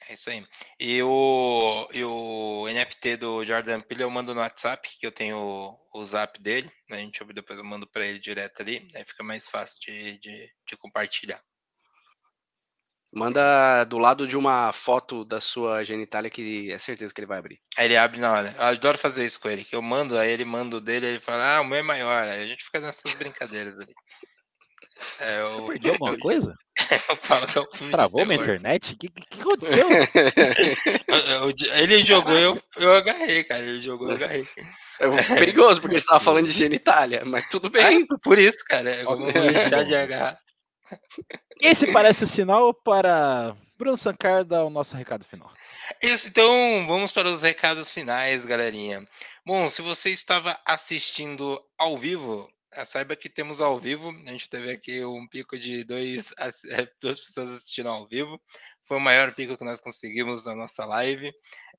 É 0.10 0.14
isso 0.14 0.30
aí. 0.30 0.46
E 0.80 1.02
o, 1.04 1.88
e 1.92 2.04
o 2.04 2.68
NFT 2.68 3.18
do 3.18 3.46
Jordan 3.46 3.82
Peele 3.82 4.04
eu 4.04 4.10
mando 4.10 4.34
no 4.34 4.40
WhatsApp, 4.42 4.88
que 5.00 5.06
eu 5.06 5.12
tenho 5.12 5.38
o, 5.38 6.00
o 6.02 6.06
zap 6.06 6.40
dele. 6.42 6.72
Né? 6.90 6.98
A 6.98 7.00
gente 7.00 7.24
depois 7.34 7.60
eu 7.60 7.66
mando 7.66 7.86
para 7.88 8.06
ele 8.06 8.20
direto 8.20 8.62
ali, 8.62 8.88
aí 8.96 9.04
fica 9.06 9.24
mais 9.24 9.48
fácil 9.48 9.82
de, 9.82 10.20
de, 10.20 10.54
de, 10.68 10.78
compartilhar. 10.78 11.44
Manda 13.12 13.84
do 13.86 13.98
lado 13.98 14.28
de 14.28 14.36
uma 14.38 14.72
foto 14.74 15.24
da 15.24 15.40
sua 15.40 15.84
genitália 15.84 16.30
que 16.30 16.72
é 16.72 16.78
certeza 16.78 17.14
que 17.14 17.22
ele 17.22 17.28
vai 17.28 17.40
abrir. 17.40 17.60
Aí 17.78 17.86
ele 17.86 17.98
abre 17.98 18.20
na 18.20 18.32
hora. 18.32 18.56
Eu 18.58 18.64
adoro 18.64 18.98
fazer 18.98 19.26
isso 19.26 19.40
com 19.40 19.50
ele, 19.50 19.64
que 19.64 19.76
eu 19.76 19.82
mando, 19.82 20.18
aí 20.18 20.32
ele 20.32 20.46
manda 20.46 20.78
o 20.78 20.82
dele, 20.82 21.08
ele 21.08 21.20
fala, 21.20 21.58
ah, 21.58 21.62
o 21.62 21.66
meu 21.66 21.80
é 21.80 21.82
maior. 21.82 22.24
Aí 22.24 22.44
a 22.44 22.48
gente 22.48 22.66
fica 22.66 22.80
nessas 22.80 23.14
brincadeiras 23.14 23.80
ali. 23.80 23.94
É, 25.20 25.42
eu, 25.42 25.68
Perdeu 25.68 25.94
alguma 25.94 26.14
eu, 26.14 26.18
coisa? 26.20 26.56
eu 27.08 27.16
falo 27.18 27.46
é 27.46 27.60
um 27.60 27.92
Travou 27.92 28.26
minha 28.26 28.42
internet? 28.42 28.94
O 28.94 28.98
que, 28.98 29.10
que, 29.10 29.42
aconteceu? 29.42 29.88
ele 31.78 32.04
jogou, 32.04 32.34
eu, 32.34 32.60
eu 32.78 32.94
agarrei, 32.96 33.44
cara. 33.44 33.62
Ele 33.62 33.80
jogou, 33.80 34.10
eu 34.10 34.16
agarrei. 34.16 34.48
É 35.00 35.38
perigoso, 35.38 35.80
porque 35.80 35.94
você 35.94 36.00
estava 36.00 36.20
falando 36.20 36.48
de 36.48 36.52
genitália, 36.52 37.24
mas 37.24 37.48
tudo 37.48 37.70
bem. 37.70 38.08
Ah, 38.10 38.18
por 38.24 38.40
isso, 38.40 38.66
cara. 38.66 38.90
Eu 38.90 39.06
vou 39.06 39.32
deixar 39.32 39.84
de 39.84 39.96
agarrar. 39.96 40.36
Esse 41.62 41.92
parece 41.92 42.24
o 42.24 42.28
sinal 42.28 42.74
para 42.74 43.56
Bruno 43.78 43.98
Sankar 43.98 44.44
dar 44.44 44.66
o 44.66 44.70
nosso 44.70 44.96
recado 44.96 45.26
final. 45.26 45.52
Isso, 46.02 46.28
então 46.28 46.86
vamos 46.88 47.12
para 47.12 47.30
os 47.30 47.42
recados 47.42 47.92
finais, 47.92 48.46
galerinha. 48.46 49.08
Bom, 49.46 49.70
se 49.70 49.82
você 49.82 50.10
estava 50.10 50.60
assistindo 50.66 51.62
ao 51.78 51.98
vivo, 51.98 52.50
ah, 52.74 52.86
saiba 52.86 53.16
que 53.16 53.30
temos 53.30 53.62
ao 53.62 53.80
vivo. 53.80 54.10
A 54.26 54.32
gente 54.32 54.50
teve 54.50 54.72
aqui 54.72 55.04
um 55.04 55.28
pico 55.28 55.58
de 55.58 55.84
dois, 55.84 56.34
é, 56.38 56.88
duas 57.02 57.20
pessoas 57.20 57.52
assistindo 57.52 57.90
ao 57.90 58.08
vivo. 58.08 58.40
Foi 58.84 58.98
o 58.98 59.02
maior 59.02 59.34
pico 59.34 59.58
que 59.58 59.64
nós 59.64 59.82
conseguimos 59.82 60.46
na 60.46 60.56
nossa 60.56 60.86
live. 60.86 61.32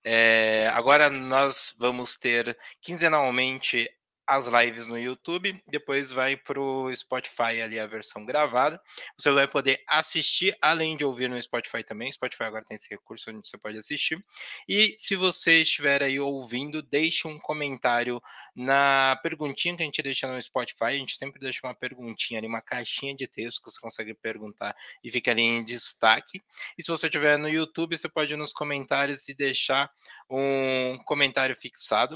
É, 0.04 0.68
agora 0.74 1.10
nós 1.10 1.74
vamos 1.78 2.16
ter 2.16 2.56
quinzenalmente 2.80 3.88
as 4.28 4.46
lives 4.46 4.86
no 4.86 4.98
YouTube, 4.98 5.58
depois 5.66 6.12
vai 6.12 6.36
para 6.36 6.60
o 6.60 6.94
Spotify 6.94 7.62
ali 7.62 7.80
a 7.80 7.86
versão 7.86 8.26
gravada. 8.26 8.78
Você 9.18 9.30
vai 9.30 9.48
poder 9.48 9.82
assistir, 9.88 10.54
além 10.60 10.98
de 10.98 11.04
ouvir 11.04 11.30
no 11.30 11.40
Spotify 11.40 11.82
também. 11.82 12.12
Spotify 12.12 12.42
agora 12.42 12.62
tem 12.62 12.74
esse 12.74 12.90
recurso 12.90 13.30
onde 13.30 13.48
você 13.48 13.56
pode 13.56 13.78
assistir. 13.78 14.22
E 14.68 14.94
se 14.98 15.16
você 15.16 15.62
estiver 15.62 16.02
aí 16.02 16.20
ouvindo, 16.20 16.82
deixe 16.82 17.26
um 17.26 17.38
comentário 17.38 18.20
na 18.54 19.18
perguntinha 19.22 19.74
que 19.74 19.82
a 19.82 19.86
gente 19.86 20.02
deixa 20.02 20.28
no 20.28 20.40
Spotify. 20.42 20.84
A 20.84 20.90
gente 20.90 21.16
sempre 21.16 21.40
deixa 21.40 21.60
uma 21.64 21.74
perguntinha 21.74 22.38
ali, 22.38 22.46
uma 22.46 22.60
caixinha 22.60 23.14
de 23.16 23.26
texto 23.26 23.62
que 23.62 23.70
você 23.70 23.80
consegue 23.80 24.12
perguntar 24.12 24.76
e 25.02 25.10
fica 25.10 25.30
ali 25.30 25.40
em 25.40 25.64
destaque. 25.64 26.42
E 26.76 26.84
se 26.84 26.90
você 26.90 27.06
estiver 27.06 27.38
no 27.38 27.48
YouTube, 27.48 27.96
você 27.96 28.10
pode 28.10 28.34
ir 28.34 28.36
nos 28.36 28.52
comentários 28.52 29.26
e 29.30 29.34
deixar 29.34 29.90
um 30.30 30.98
comentário 31.06 31.56
fixado. 31.56 32.14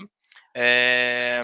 É, 0.54 1.42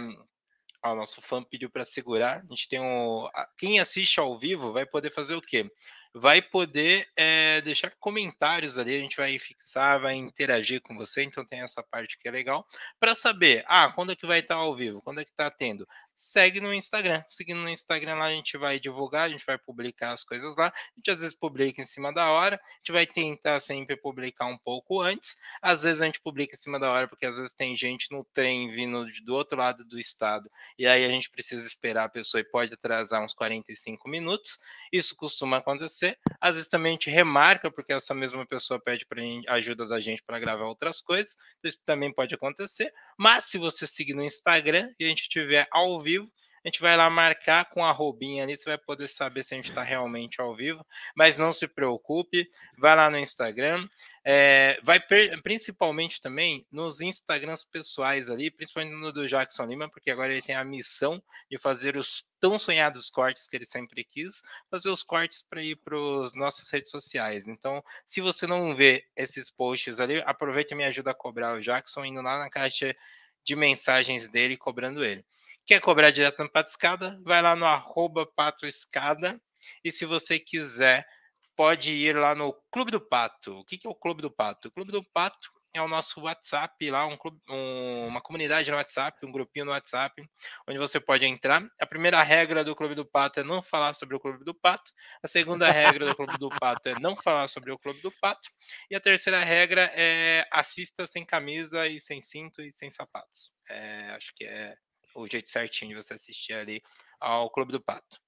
o 0.84 0.94
nosso 0.94 1.20
fã 1.20 1.42
pediu 1.42 1.70
para 1.70 1.84
segurar. 1.84 2.38
A 2.38 2.46
gente 2.48 2.68
tem 2.68 2.80
um. 2.80 3.28
Quem 3.56 3.80
assiste 3.80 4.20
ao 4.20 4.38
vivo 4.38 4.72
vai 4.72 4.86
poder 4.86 5.12
fazer 5.12 5.34
o 5.34 5.40
quê? 5.40 5.70
Vai 6.14 6.40
poder 6.42 7.06
é, 7.16 7.60
deixar 7.60 7.92
comentários 7.98 8.78
ali, 8.78 8.96
a 8.96 9.00
gente 9.00 9.16
vai 9.16 9.38
fixar, 9.38 10.00
vai 10.00 10.14
interagir 10.14 10.80
com 10.80 10.96
você, 10.96 11.22
então 11.22 11.44
tem 11.44 11.60
essa 11.60 11.82
parte 11.82 12.18
que 12.18 12.28
é 12.28 12.30
legal. 12.30 12.66
Para 12.98 13.14
saber, 13.14 13.64
ah, 13.66 13.92
quando 13.94 14.12
é 14.12 14.16
que 14.16 14.26
vai 14.26 14.40
estar 14.40 14.56
ao 14.56 14.74
vivo, 14.74 15.02
quando 15.02 15.20
é 15.20 15.24
que 15.24 15.30
está 15.30 15.50
tendo, 15.50 15.86
segue 16.14 16.60
no 16.60 16.74
Instagram. 16.74 17.22
Seguindo 17.28 17.60
no 17.60 17.68
Instagram 17.68 18.16
lá, 18.16 18.26
a 18.26 18.32
gente 18.32 18.58
vai 18.58 18.80
divulgar, 18.80 19.26
a 19.26 19.28
gente 19.28 19.46
vai 19.46 19.56
publicar 19.56 20.12
as 20.12 20.24
coisas 20.24 20.56
lá. 20.56 20.66
A 20.66 20.72
gente 20.96 21.10
às 21.10 21.20
vezes 21.20 21.34
publica 21.34 21.80
em 21.80 21.84
cima 21.84 22.12
da 22.12 22.30
hora, 22.30 22.56
a 22.56 22.76
gente 22.78 22.92
vai 22.92 23.06
tentar 23.06 23.60
sempre 23.60 23.96
publicar 23.96 24.46
um 24.46 24.58
pouco 24.58 25.00
antes. 25.00 25.36
Às 25.62 25.84
vezes 25.84 26.02
a 26.02 26.06
gente 26.06 26.20
publica 26.20 26.54
em 26.54 26.58
cima 26.58 26.80
da 26.80 26.90
hora, 26.90 27.06
porque 27.06 27.26
às 27.26 27.36
vezes 27.36 27.54
tem 27.54 27.76
gente 27.76 28.10
no 28.10 28.24
trem 28.24 28.68
vindo 28.70 29.06
do 29.24 29.34
outro 29.34 29.58
lado 29.58 29.84
do 29.84 29.98
estado, 29.98 30.50
e 30.78 30.86
aí 30.86 31.04
a 31.04 31.08
gente 31.08 31.30
precisa 31.30 31.64
esperar 31.66 32.04
a 32.04 32.08
pessoa 32.08 32.40
e 32.40 32.44
pode 32.44 32.74
atrasar 32.74 33.22
uns 33.22 33.34
45 33.34 34.08
minutos. 34.08 34.58
Isso 34.92 35.14
costuma 35.16 35.58
acontecer 35.58 36.07
Às 36.40 36.56
vezes 36.56 36.70
também 36.70 36.90
a 36.90 36.92
gente 36.94 37.10
remarca, 37.10 37.70
porque 37.70 37.92
essa 37.92 38.14
mesma 38.14 38.46
pessoa 38.46 38.80
pede 38.80 39.06
para 39.06 39.22
ajuda 39.48 39.86
da 39.86 39.98
gente 39.98 40.22
para 40.22 40.38
gravar 40.38 40.66
outras 40.66 41.00
coisas. 41.00 41.34
Então 41.58 41.68
isso 41.68 41.82
também 41.84 42.12
pode 42.12 42.34
acontecer. 42.34 42.92
Mas 43.18 43.44
se 43.44 43.58
você 43.58 43.86
seguir 43.86 44.14
no 44.14 44.22
Instagram 44.22 44.90
e 44.98 45.04
a 45.04 45.08
gente 45.08 45.22
estiver 45.22 45.66
ao 45.70 46.00
vivo, 46.00 46.30
a 46.68 46.70
gente 46.70 46.82
vai 46.82 46.96
lá 46.98 47.08
marcar 47.08 47.64
com 47.70 47.82
a 47.82 47.90
roubinha 47.90 48.44
ali, 48.44 48.54
você 48.54 48.64
vai 48.64 48.76
poder 48.76 49.08
saber 49.08 49.42
se 49.42 49.54
a 49.54 49.56
gente 49.56 49.70
está 49.70 49.82
realmente 49.82 50.38
ao 50.38 50.54
vivo. 50.54 50.86
Mas 51.16 51.38
não 51.38 51.50
se 51.50 51.66
preocupe, 51.66 52.46
vai 52.76 52.94
lá 52.94 53.10
no 53.10 53.18
Instagram, 53.18 53.88
é, 54.22 54.78
vai 54.82 55.00
principalmente 55.42 56.20
também 56.20 56.66
nos 56.70 57.00
Instagrams 57.00 57.64
pessoais 57.64 58.28
ali, 58.28 58.50
principalmente 58.50 59.00
no 59.00 59.10
do 59.10 59.26
Jackson 59.26 59.64
Lima, 59.64 59.88
porque 59.88 60.10
agora 60.10 60.30
ele 60.30 60.42
tem 60.42 60.54
a 60.54 60.64
missão 60.64 61.22
de 61.50 61.58
fazer 61.58 61.96
os 61.96 62.24
tão 62.38 62.58
sonhados 62.58 63.08
cortes 63.08 63.48
que 63.48 63.56
ele 63.56 63.66
sempre 63.66 64.04
quis, 64.04 64.42
fazer 64.70 64.90
os 64.90 65.02
cortes 65.02 65.40
para 65.40 65.62
ir 65.62 65.76
para 65.76 65.96
as 66.22 66.34
nossas 66.34 66.68
redes 66.68 66.90
sociais. 66.90 67.48
Então, 67.48 67.82
se 68.04 68.20
você 68.20 68.46
não 68.46 68.76
vê 68.76 69.06
esses 69.16 69.50
posts 69.50 70.00
ali, 70.00 70.22
aproveita 70.26 70.74
e 70.74 70.76
me 70.76 70.84
ajuda 70.84 71.12
a 71.12 71.14
cobrar 71.14 71.56
o 71.56 71.62
Jackson 71.62 72.04
indo 72.04 72.20
lá 72.20 72.38
na 72.38 72.50
caixa 72.50 72.94
de 73.42 73.56
mensagens 73.56 74.28
dele 74.28 74.58
cobrando 74.58 75.02
ele. 75.02 75.24
Quer 75.68 75.82
cobrar 75.82 76.10
direto 76.10 76.42
no 76.42 76.50
Pato 76.50 76.70
Escada? 76.70 77.20
Vai 77.26 77.42
lá 77.42 77.54
no 77.54 77.66
arroba 77.66 78.24
Pato 78.24 78.66
Escada. 78.66 79.38
E 79.84 79.92
se 79.92 80.06
você 80.06 80.38
quiser, 80.38 81.06
pode 81.54 81.92
ir 81.92 82.16
lá 82.16 82.34
no 82.34 82.54
Clube 82.72 82.90
do 82.90 82.98
Pato. 82.98 83.52
O 83.58 83.64
que 83.66 83.78
é 83.84 83.88
o 83.90 83.94
Clube 83.94 84.22
do 84.22 84.30
Pato? 84.30 84.68
O 84.68 84.70
Clube 84.70 84.90
do 84.90 85.04
Pato 85.04 85.50
é 85.74 85.82
o 85.82 85.86
nosso 85.86 86.22
WhatsApp 86.22 86.90
lá, 86.90 87.04
um 87.04 87.18
clube, 87.18 87.38
um, 87.50 88.06
uma 88.06 88.22
comunidade 88.22 88.70
no 88.70 88.78
WhatsApp, 88.78 89.26
um 89.26 89.30
grupinho 89.30 89.66
no 89.66 89.72
WhatsApp, 89.72 90.26
onde 90.66 90.78
você 90.78 90.98
pode 90.98 91.26
entrar. 91.26 91.62
A 91.78 91.84
primeira 91.84 92.22
regra 92.22 92.64
do 92.64 92.74
Clube 92.74 92.94
do 92.94 93.04
Pato 93.04 93.40
é 93.40 93.44
não 93.44 93.60
falar 93.60 93.92
sobre 93.92 94.16
o 94.16 94.20
Clube 94.20 94.42
do 94.46 94.54
Pato. 94.54 94.90
A 95.22 95.28
segunda 95.28 95.70
regra 95.70 96.06
do 96.06 96.16
Clube 96.16 96.38
do 96.38 96.48
Pato 96.48 96.88
é 96.88 96.98
não 96.98 97.14
falar 97.14 97.46
sobre 97.46 97.70
o 97.70 97.78
Clube 97.78 98.00
do 98.00 98.10
Pato. 98.22 98.48
E 98.90 98.96
a 98.96 99.00
terceira 99.00 99.40
regra 99.40 99.82
é 99.94 100.48
assista 100.50 101.06
sem 101.06 101.26
camisa 101.26 101.86
e 101.86 102.00
sem 102.00 102.22
cinto 102.22 102.62
e 102.62 102.72
sem 102.72 102.90
sapatos. 102.90 103.52
É, 103.68 104.12
acho 104.12 104.32
que 104.34 104.46
é 104.46 104.74
o 105.22 105.26
jeito 105.26 105.50
certinho 105.50 105.90
de 105.90 106.02
você 106.02 106.14
assistir 106.14 106.54
ali 106.54 106.82
ao 107.20 107.50
Clube 107.50 107.72
do 107.72 107.80
Pato. 107.80 108.20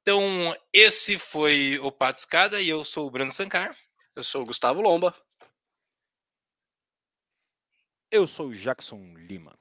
Então, 0.00 0.22
esse 0.72 1.18
foi 1.18 1.78
o 1.80 1.92
Pato 1.92 2.18
Escada 2.18 2.60
e 2.60 2.68
eu 2.68 2.84
sou 2.84 3.06
o 3.06 3.10
Bruno 3.10 3.32
Sancar. 3.32 3.76
Eu 4.14 4.24
sou 4.24 4.42
o 4.42 4.46
Gustavo 4.46 4.80
Lomba. 4.80 5.14
Eu 8.10 8.26
sou 8.26 8.48
o 8.48 8.54
Jackson 8.54 9.14
Lima. 9.16 9.58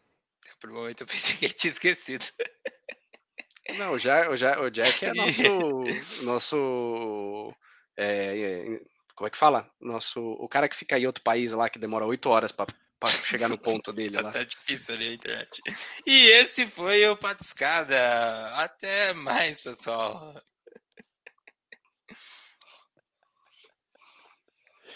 Por 0.62 0.72
um 0.72 0.76
momento 0.76 1.02
eu 1.02 1.08
pensei 1.08 1.38
que 1.38 1.46
ele 1.46 1.54
tinha 1.54 1.72
esquecido. 1.72 2.26
Não, 3.78 3.94
o, 3.94 4.00
ja, 4.00 4.30
o, 4.30 4.38
ja, 4.38 4.60
o 4.62 4.70
Jack 4.70 5.06
é 5.06 5.14
nosso. 5.14 5.82
nosso 6.24 7.54
é, 7.98 8.80
como 9.16 9.28
é 9.28 9.32
que 9.32 9.38
fala? 9.38 9.70
Nosso, 9.82 10.22
o 10.22 10.48
cara 10.48 10.70
que 10.70 10.76
fica 10.76 10.98
em 10.98 11.08
outro 11.08 11.24
país 11.24 11.52
lá 11.52 11.70
que 11.70 11.80
demora 11.80 12.06
oito 12.06 12.30
horas 12.30 12.52
para 12.52 12.68
para 13.00 13.10
chegar 13.10 13.48
no 13.50 13.58
ponto 13.58 13.94
dele 13.94 14.20
lá. 14.20 14.32
tá 14.32 14.44
difícil 14.44 14.96
ali 14.96 15.10
a 15.10 15.14
internet. 15.14 15.62
E 16.06 16.28
esse 16.32 16.66
foi 16.68 17.08
o 17.08 17.18
Patiscada. 17.18 17.98
Até 18.56 19.14
mais, 19.14 19.62
pessoal. 19.62 20.36